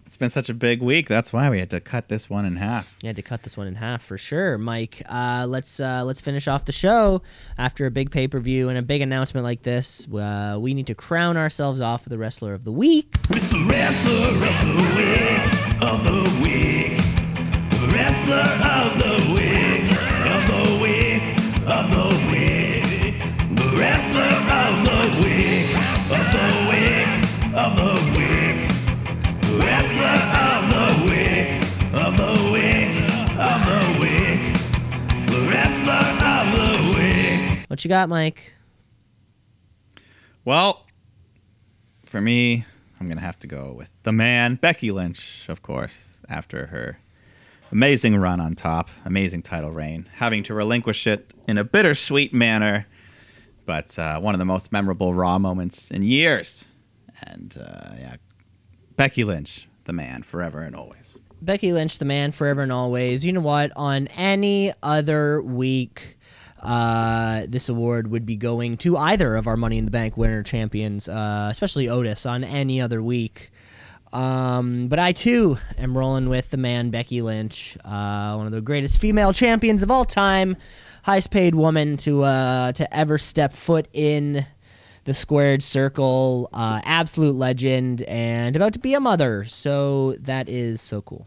It's 0.06 0.16
been 0.16 0.30
such 0.30 0.48
a 0.48 0.54
big 0.54 0.82
week. 0.82 1.10
That's 1.10 1.34
why 1.34 1.50
we 1.50 1.60
had 1.60 1.70
to 1.72 1.82
cut 1.82 2.08
this 2.08 2.30
one 2.30 2.46
in 2.46 2.56
half. 2.56 2.96
You 3.02 3.08
had 3.08 3.18
to 3.18 3.22
cut 3.22 3.44
this 3.44 3.58
one 3.58 3.68
in 3.68 3.76
half 3.76 4.02
for 4.02 4.18
sure, 4.18 4.58
Mike. 4.58 5.02
Uh, 5.06 5.46
let's 5.50 5.82
uh, 5.82 6.04
let's 6.06 6.22
finish 6.22 6.48
off 6.48 6.64
the 6.64 6.72
show 6.72 7.22
after 7.58 7.86
a 7.86 7.92
big 7.92 8.12
pay 8.12 8.28
per 8.28 8.40
view 8.40 8.70
and 8.70 8.78
a 8.78 8.82
big 8.82 9.02
announcement 9.02 9.44
like 9.44 9.64
this. 9.64 10.08
Uh, 10.08 10.58
we 10.62 10.74
need 10.74 10.88
to 10.88 10.96
crown 10.96 11.36
ourselves 11.36 11.82
off 11.82 12.06
with 12.06 12.12
the 12.12 12.18
wrestler 12.18 12.54
of 12.54 12.64
the 12.64 12.72
week. 12.72 13.16
It's 13.32 13.50
the 13.50 13.66
wrestler 13.70 14.28
of 14.28 14.62
the 14.62 14.78
week, 14.96 15.84
of 15.84 16.04
the 16.06 16.44
week. 16.44 17.94
Wrestler 17.94 18.48
of 18.64 19.00
the 19.00 19.34
week, 19.34 19.97
Wrestler 23.78 24.24
of 24.24 24.86
the 24.86 25.02
week, 25.24 25.70
of 26.10 26.26
the 26.34 26.48
week, 26.72 27.10
of 27.56 27.72
the 27.78 27.94
week. 28.18 28.58
Wrestler 29.62 30.18
of 30.34 30.62
the 30.74 30.86
week, 31.06 31.50
of 31.94 32.18
the 32.18 32.34
week, 32.52 32.94
of 33.38 33.58
the 33.68 33.80
week. 34.02 34.42
Wrestler 35.52 36.06
of 36.26 36.46
the 36.56 36.70
week. 36.98 37.70
What 37.70 37.84
you 37.84 37.90
got, 37.90 38.10
Mike? 38.10 38.54
Well, 40.44 40.88
for 42.04 42.20
me, 42.20 42.66
I'm 43.00 43.08
going 43.08 43.20
to 43.20 43.24
have 43.24 43.38
to 43.40 43.48
go 43.48 43.74
with 43.74 43.92
the 44.02 44.12
man, 44.12 44.56
Becky 44.56 44.90
Lynch, 44.90 45.48
of 45.50 45.62
course, 45.62 46.24
after 46.28 46.68
her 46.68 46.98
amazing 47.72 48.16
run 48.16 48.40
on 48.40 48.56
top, 48.56 48.90
amazing 49.06 49.44
title 49.44 49.72
reign, 49.72 50.10
having 50.16 50.42
to 50.44 50.56
relinquish 50.56 51.06
it 51.06 51.32
in 51.48 51.60
a 51.60 51.64
bittersweet 51.64 52.34
manner 52.34 52.88
but 53.68 54.00
uh, 54.00 54.20
one 54.20 54.34
of 54.34 54.40
the 54.40 54.46
most 54.46 54.72
memorable 54.72 55.14
Raw 55.14 55.38
moments 55.38 55.92
in 55.92 56.02
years. 56.02 56.68
And 57.22 57.56
uh, 57.60 57.92
yeah, 58.00 58.16
Becky 58.96 59.24
Lynch, 59.24 59.68
the 59.84 59.94
man, 59.94 60.24
forever 60.24 60.62
and 60.62 60.76
always. 60.76 61.20
Becky 61.42 61.72
Lynch, 61.72 62.00
the 62.00 62.06
man 62.06 62.32
forever 62.32 62.62
and 62.62 62.72
always. 62.72 63.24
You 63.24 63.34
know 63.34 63.42
what? 63.42 63.72
On 63.76 64.08
any 64.08 64.74
other 64.82 65.42
week, 65.42 66.18
uh, 66.64 67.46
this 67.48 67.70
award 67.70 68.10
would 68.10 68.26
be 68.26 68.36
going 68.36 68.78
to 68.78 68.98
either 68.98 69.36
of 69.36 69.46
our 69.46 69.58
Money 69.58 69.78
in 69.78 69.86
the 69.86 69.92
Bank 69.92 70.18
winner 70.18 70.42
champions, 70.42 71.08
uh, 71.08 71.50
especially 71.52 71.90
Otis, 71.90 72.26
on 72.26 72.44
any 72.44 72.82
other 72.82 73.04
week. 73.04 73.52
Um, 74.14 74.88
but 74.88 75.00
I 75.00 75.12
too 75.12 75.58
am 75.78 75.98
rolling 75.98 76.30
with 76.30 76.50
the 76.50 76.58
man 76.58 76.90
Becky 76.90 77.22
Lynch, 77.22 77.78
uh, 77.84 78.36
one 78.36 78.48
of 78.48 78.54
the 78.54 78.62
greatest 78.62 79.00
female 79.00 79.34
champions 79.34 79.84
of 79.84 79.92
all 79.92 80.06
time, 80.06 80.56
highest 81.08 81.32
paid 81.32 81.56
woman 81.56 81.96
to 81.96 82.22
uh, 82.24 82.74
to 82.74 82.96
ever 82.96 83.18
step 83.18 83.54
foot 83.54 83.88
in 83.94 84.46
the 85.06 85.14
squared 85.14 85.64
circle, 85.64 86.50
uh, 86.52 86.82
absolute 86.84 87.34
legend, 87.34 88.02
and 88.04 88.58
about 88.58 88.74
to 88.74 88.80
be 88.80 88.94
a 88.94 89.00
mother. 89.00 89.46
So 89.46 90.18
that 90.20 90.50
is 90.50 90.82
so 90.82 91.02
cool. 91.02 91.26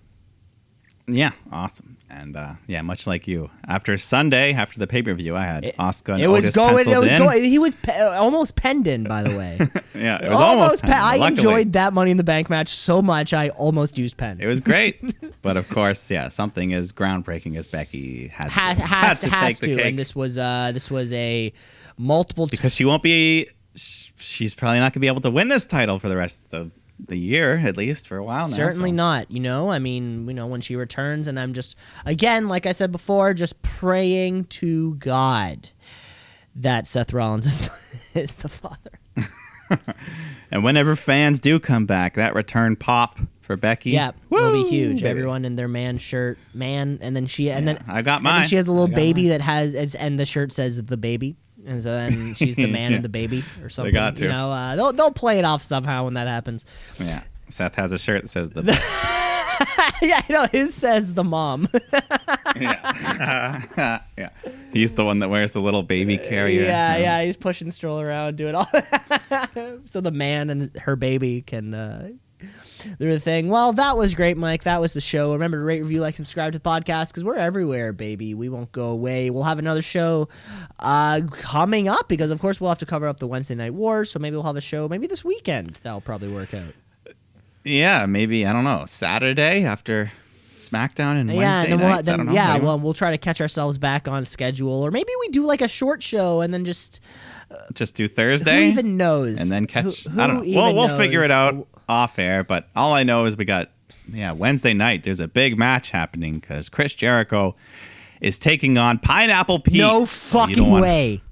Yeah, 1.08 1.32
awesome. 1.50 1.96
And 2.12 2.36
uh, 2.36 2.54
yeah, 2.66 2.82
much 2.82 3.06
like 3.06 3.28
you, 3.28 3.50
after 3.68 3.96
Sunday, 3.96 4.52
after 4.52 4.78
the 4.80 4.86
pay 4.86 5.02
per 5.02 5.14
view, 5.14 5.36
I 5.36 5.44
had 5.44 5.62
Asuka 5.78 6.14
and 6.14 6.22
it 6.22 6.26
was 6.26 6.44
Otis 6.44 6.56
going. 6.56 6.88
It 6.88 6.98
was 6.98 7.12
in. 7.12 7.18
going. 7.18 7.44
He 7.44 7.58
was 7.58 7.74
pe- 7.76 7.98
almost 8.00 8.56
penned 8.56 8.86
in, 8.88 9.04
by 9.04 9.22
the 9.22 9.36
way. 9.36 9.58
Yeah, 9.92 10.24
it 10.24 10.30
was 10.30 10.40
almost. 10.40 10.82
pending, 10.82 10.98
I 10.98 11.16
luckily. 11.16 11.38
enjoyed 11.38 11.72
that 11.74 11.92
Money 11.92 12.10
in 12.12 12.16
the 12.16 12.24
Bank 12.24 12.48
match 12.48 12.68
so 12.68 13.02
much. 13.02 13.34
I 13.34 13.50
almost 13.50 13.98
used 13.98 14.16
pen. 14.16 14.38
It 14.40 14.46
was 14.46 14.60
great, 14.60 14.98
but 15.42 15.56
of 15.56 15.68
course, 15.68 16.10
yeah, 16.10 16.28
something 16.28 16.72
as 16.72 16.90
groundbreaking 16.92 17.56
as 17.58 17.66
Becky 17.66 18.28
had 18.28 18.50
has, 18.50 18.78
to, 18.78 18.84
has, 18.84 19.20
had 19.20 19.28
to 19.28 19.34
has 19.34 19.48
take 19.48 19.58
the 19.58 19.66
to, 19.66 19.76
cake 19.76 19.86
and 19.86 19.98
this 19.98 20.14
was 20.14 20.38
uh 20.38 20.70
this 20.72 20.90
was 20.90 21.12
a 21.12 21.52
multiple. 21.98 22.46
T- 22.46 22.56
because 22.56 22.74
she 22.74 22.84
won't 22.84 23.02
be. 23.02 23.48
She's 23.74 24.54
probably 24.54 24.78
not 24.78 24.84
going 24.84 24.92
to 24.92 25.00
be 25.00 25.06
able 25.06 25.20
to 25.20 25.30
win 25.30 25.48
this 25.48 25.66
title 25.66 25.98
for 25.98 26.08
the 26.08 26.16
rest 26.16 26.54
of 26.54 26.70
the 27.08 27.18
year, 27.18 27.56
at 27.64 27.76
least 27.76 28.08
for 28.08 28.16
a 28.16 28.24
while 28.24 28.48
now. 28.48 28.56
Certainly 28.56 28.90
so. 28.90 28.94
not. 28.96 29.30
You 29.30 29.40
know, 29.40 29.70
I 29.70 29.78
mean, 29.78 30.26
you 30.28 30.34
know, 30.34 30.46
when 30.46 30.60
she 30.60 30.76
returns, 30.76 31.26
and 31.26 31.38
I'm 31.38 31.52
just 31.54 31.76
again, 32.04 32.48
like 32.48 32.66
I 32.66 32.72
said 32.72 32.92
before, 32.92 33.34
just 33.34 33.60
praying 33.62 34.44
to 34.46 34.94
God 34.96 35.70
that 36.56 36.86
Seth 36.86 37.12
Rollins 37.12 37.46
is, 37.46 37.70
is 38.14 38.34
the 38.34 38.48
father. 38.48 38.98
And 40.52 40.64
whenever 40.64 40.96
fans 40.96 41.38
do 41.38 41.60
come 41.60 41.86
back, 41.86 42.14
that 42.14 42.34
return 42.34 42.74
pop 42.74 43.20
for 43.40 43.56
Becky, 43.56 43.90
Yeah, 43.90 44.10
will 44.30 44.50
be 44.52 44.68
huge. 44.68 44.96
baby. 44.96 45.08
Everyone 45.08 45.44
in 45.44 45.54
their 45.54 45.68
man 45.68 45.98
shirt, 45.98 46.38
man, 46.52 46.98
and 47.00 47.14
then 47.14 47.26
she, 47.26 47.50
and 47.52 47.66
Yeah, 47.68 47.74
then 47.74 47.84
I 47.86 48.02
got 48.02 48.20
mine. 48.20 48.48
she 48.48 48.56
has 48.56 48.66
a 48.66 48.72
little 48.72 48.88
baby 48.88 49.22
mine. 49.22 49.28
that 49.30 49.40
has, 49.42 49.94
and 49.94 50.18
the 50.18 50.26
shirt 50.26 50.50
says 50.50 50.82
the 50.84 50.96
baby, 50.96 51.36
and 51.66 51.82
so 51.82 51.90
then 51.92 52.34
she's 52.34 52.56
the 52.56 52.66
man 52.72 52.90
Yeah. 52.90 52.96
and 52.96 53.04
the 53.04 53.08
baby 53.08 53.44
or 53.62 53.68
something. 53.68 53.92
They 53.92 53.98
got 53.98 54.16
to. 54.16 54.24
You 54.24 54.30
know, 54.30 54.50
uh, 54.52 54.76
they'll 54.76 54.92
they'll 54.92 55.12
play 55.12 55.38
it 55.38 55.44
off 55.44 55.62
somehow 55.62 56.04
when 56.04 56.14
that 56.14 56.26
happens. 56.28 56.64
Yeah, 56.98 57.22
Seth 57.48 57.74
has 57.76 57.92
a 57.92 57.98
shirt 57.98 58.22
that 58.22 58.28
says 58.28 58.50
the. 58.50 58.62
yeah, 60.02 60.22
I 60.28 60.32
know. 60.32 60.46
His 60.46 60.74
says 60.74 61.14
the 61.14 61.24
mom. 61.24 61.68
yeah, 62.56 64.00
yeah. 64.16 64.30
He's 64.72 64.92
the 64.92 65.04
one 65.04 65.18
that 65.20 65.28
wears 65.30 65.52
the 65.52 65.60
little 65.60 65.82
baby 65.82 66.18
carrier. 66.18 66.62
yeah, 66.62 66.94
Um, 66.96 67.02
yeah. 67.02 67.22
He's 67.24 67.36
pushing 67.36 67.70
stroller 67.70 68.06
around, 68.06 68.36
doing 68.36 68.54
all. 68.54 68.68
so 69.84 70.00
the 70.00 70.10
man 70.12 70.50
and 70.50 70.74
her 70.78 70.96
baby 70.96 71.42
can. 71.42 71.74
Uh, 71.74 72.08
do 72.98 73.10
the 73.10 73.20
thing. 73.20 73.48
Well, 73.48 73.72
that 73.74 73.96
was 73.96 74.14
great, 74.14 74.36
Mike. 74.36 74.64
That 74.64 74.80
was 74.80 74.92
the 74.92 75.00
show. 75.00 75.32
Remember 75.32 75.58
to 75.58 75.62
rate, 75.64 75.80
review, 75.82 76.00
like, 76.00 76.16
subscribe 76.16 76.52
to 76.52 76.58
the 76.58 76.62
podcast 76.68 77.08
because 77.08 77.24
we're 77.24 77.36
everywhere, 77.36 77.92
baby. 77.92 78.34
We 78.34 78.48
won't 78.48 78.72
go 78.72 78.88
away. 78.88 79.30
We'll 79.30 79.44
have 79.44 79.58
another 79.58 79.82
show 79.82 80.28
uh, 80.78 81.20
coming 81.32 81.88
up 81.88 82.08
because, 82.08 82.30
of 82.30 82.40
course, 82.40 82.60
we'll 82.60 82.70
have 82.70 82.78
to 82.78 82.86
cover 82.86 83.06
up 83.06 83.18
the 83.18 83.26
Wednesday 83.26 83.54
Night 83.54 83.74
Wars. 83.74 84.10
So 84.10 84.18
maybe 84.18 84.36
we'll 84.36 84.44
have 84.44 84.56
a 84.56 84.60
show 84.60 84.88
maybe 84.88 85.06
this 85.06 85.24
weekend. 85.24 85.78
That'll 85.82 86.00
probably 86.00 86.32
work 86.32 86.54
out. 86.54 86.74
Yeah, 87.64 88.06
maybe 88.06 88.46
I 88.46 88.52
don't 88.52 88.64
know. 88.64 88.84
Saturday 88.86 89.64
after 89.64 90.10
SmackDown 90.58 91.20
and 91.20 91.30
yeah, 91.30 91.36
Wednesday 91.36 91.72
and 91.72 91.80
we'll, 91.80 91.90
nights. 91.90 92.06
Then, 92.06 92.32
yeah, 92.32 92.58
well, 92.58 92.78
we'll 92.78 92.94
try 92.94 93.10
to 93.10 93.18
catch 93.18 93.40
ourselves 93.40 93.78
back 93.78 94.08
on 94.08 94.24
schedule, 94.24 94.82
or 94.82 94.90
maybe 94.90 95.10
we 95.20 95.28
do 95.28 95.44
like 95.44 95.60
a 95.60 95.68
short 95.68 96.02
show 96.02 96.40
and 96.40 96.52
then 96.54 96.64
just 96.64 97.00
just 97.74 97.94
do 97.96 98.06
Thursday. 98.08 98.64
who 98.64 98.70
even 98.70 98.96
knows, 98.96 99.40
and 99.40 99.50
then 99.50 99.66
catch. 99.66 100.04
Who- 100.04 100.20
I 100.20 100.26
don't 100.26 100.44
who 100.44 100.52
know. 100.52 100.72
We'll 100.72 100.74
we'll 100.74 100.98
figure 100.98 101.22
it 101.22 101.30
out 101.30 101.66
off 101.90 102.18
air. 102.18 102.44
But 102.44 102.68
all 102.74 102.92
I 102.94 103.02
know 103.02 103.24
is 103.26 103.36
we 103.36 103.44
got 103.44 103.70
yeah 104.10 104.32
Wednesday 104.32 104.72
night. 104.74 105.02
There's 105.02 105.20
a 105.20 105.28
big 105.28 105.58
match 105.58 105.90
happening 105.90 106.38
because 106.38 106.68
Chris 106.68 106.94
Jericho 106.94 107.56
is 108.20 108.38
taking 108.38 108.78
on 108.78 108.98
Pineapple 108.98 109.60
Pete. 109.60 109.78
No 109.78 110.06
fucking 110.06 110.66
wanna- 110.70 110.82
way. 110.82 111.22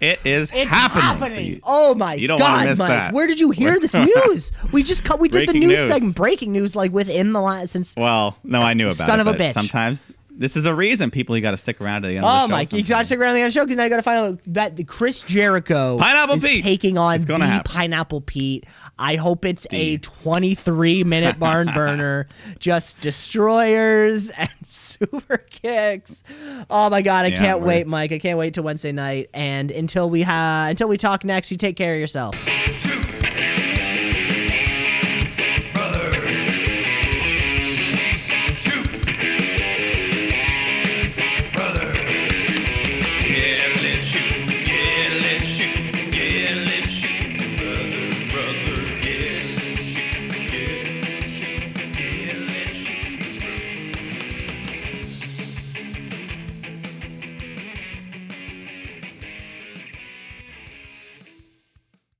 It 0.00 0.18
is 0.24 0.50
It's 0.54 0.70
happening. 0.70 1.02
happening. 1.04 1.30
So 1.34 1.40
you- 1.40 1.60
oh 1.62 1.94
my 1.94 2.14
you 2.14 2.26
don't 2.26 2.40
wanna 2.40 2.62
god, 2.64 2.68
miss 2.70 2.78
Mike! 2.78 2.88
that. 2.88 3.12
Where 3.12 3.26
did 3.26 3.38
you 3.38 3.50
hear 3.50 3.78
this 3.78 3.92
news? 4.26 4.50
We 4.72 4.82
just 4.82 5.04
cut. 5.04 5.20
We 5.20 5.28
did 5.28 5.46
the 5.50 5.52
news 5.52 5.78
news. 5.78 5.88
segment, 5.88 6.16
breaking 6.16 6.52
news, 6.52 6.74
like 6.74 6.90
within 6.90 7.32
the 7.34 7.40
last 7.42 7.72
since. 7.72 7.94
well, 7.98 8.36
no, 8.42 8.60
I 8.62 8.72
knew 8.72 8.86
about 8.86 8.96
Son 9.06 9.20
it. 9.20 9.26
of 9.26 9.34
a 9.34 9.34
bitch. 9.38 9.52
Sometimes 9.52 10.14
this 10.40 10.56
is 10.56 10.66
a 10.66 10.74
reason 10.74 11.10
people 11.12 11.36
you 11.36 11.42
got 11.42 11.52
to 11.52 11.56
stick 11.56 11.80
around 11.80 12.02
to 12.02 12.08
the 12.08 12.16
end 12.16 12.26
of 12.26 12.32
the 12.32 12.36
Oh 12.38 12.46
show. 12.46 12.48
my! 12.72 12.76
You 12.76 12.82
got 12.82 12.98
to 13.00 13.04
stick 13.04 13.20
around 13.20 13.30
to 13.30 13.34
the 13.34 13.40
end 13.42 13.46
of 13.48 13.52
the 13.54 13.60
show 13.60 13.64
because 13.64 13.76
now 13.76 13.84
you 13.84 13.90
got 13.90 13.96
to 13.96 14.02
find 14.02 14.18
out 14.18 14.40
that 14.48 14.74
the 14.76 14.82
Chris 14.84 15.22
Jericho 15.22 15.96
Pineapple 15.98 16.34
is 16.36 16.42
Pete. 16.44 16.64
taking 16.64 16.98
on 16.98 17.14
It's 17.14 17.24
the 17.26 17.32
gonna 17.32 17.46
happen. 17.46 17.70
Pineapple 17.72 18.22
Pete. 18.22 18.64
I 18.98 19.14
hope 19.16 19.44
it's 19.44 19.66
a 19.70 19.98
23 19.98 21.04
minute 21.04 21.38
barn 21.38 21.68
burner, 21.72 22.26
just 22.58 23.00
destroyers 23.00 24.30
and 24.36 24.50
super 24.64 25.38
kicks. 25.38 26.24
Oh 26.68 26.90
my 26.90 27.02
god! 27.02 27.26
I 27.26 27.28
Yeah, 27.28 27.38
can't 27.38 27.60
wait, 27.60 27.86
Mike. 27.86 28.10
I 28.12 28.18
can't 28.18 28.38
wait 28.38 28.54
till 28.54 28.64
Wednesday 28.64 28.92
night. 28.92 29.28
And 29.34 29.70
until 29.70 30.10
we 30.10 30.22
ha- 30.22 30.66
until 30.70 30.88
we 30.88 30.96
talk 30.96 31.24
next, 31.24 31.50
you 31.50 31.56
take 31.56 31.76
care 31.76 31.94
of 31.94 32.00
yourself. 32.00 32.34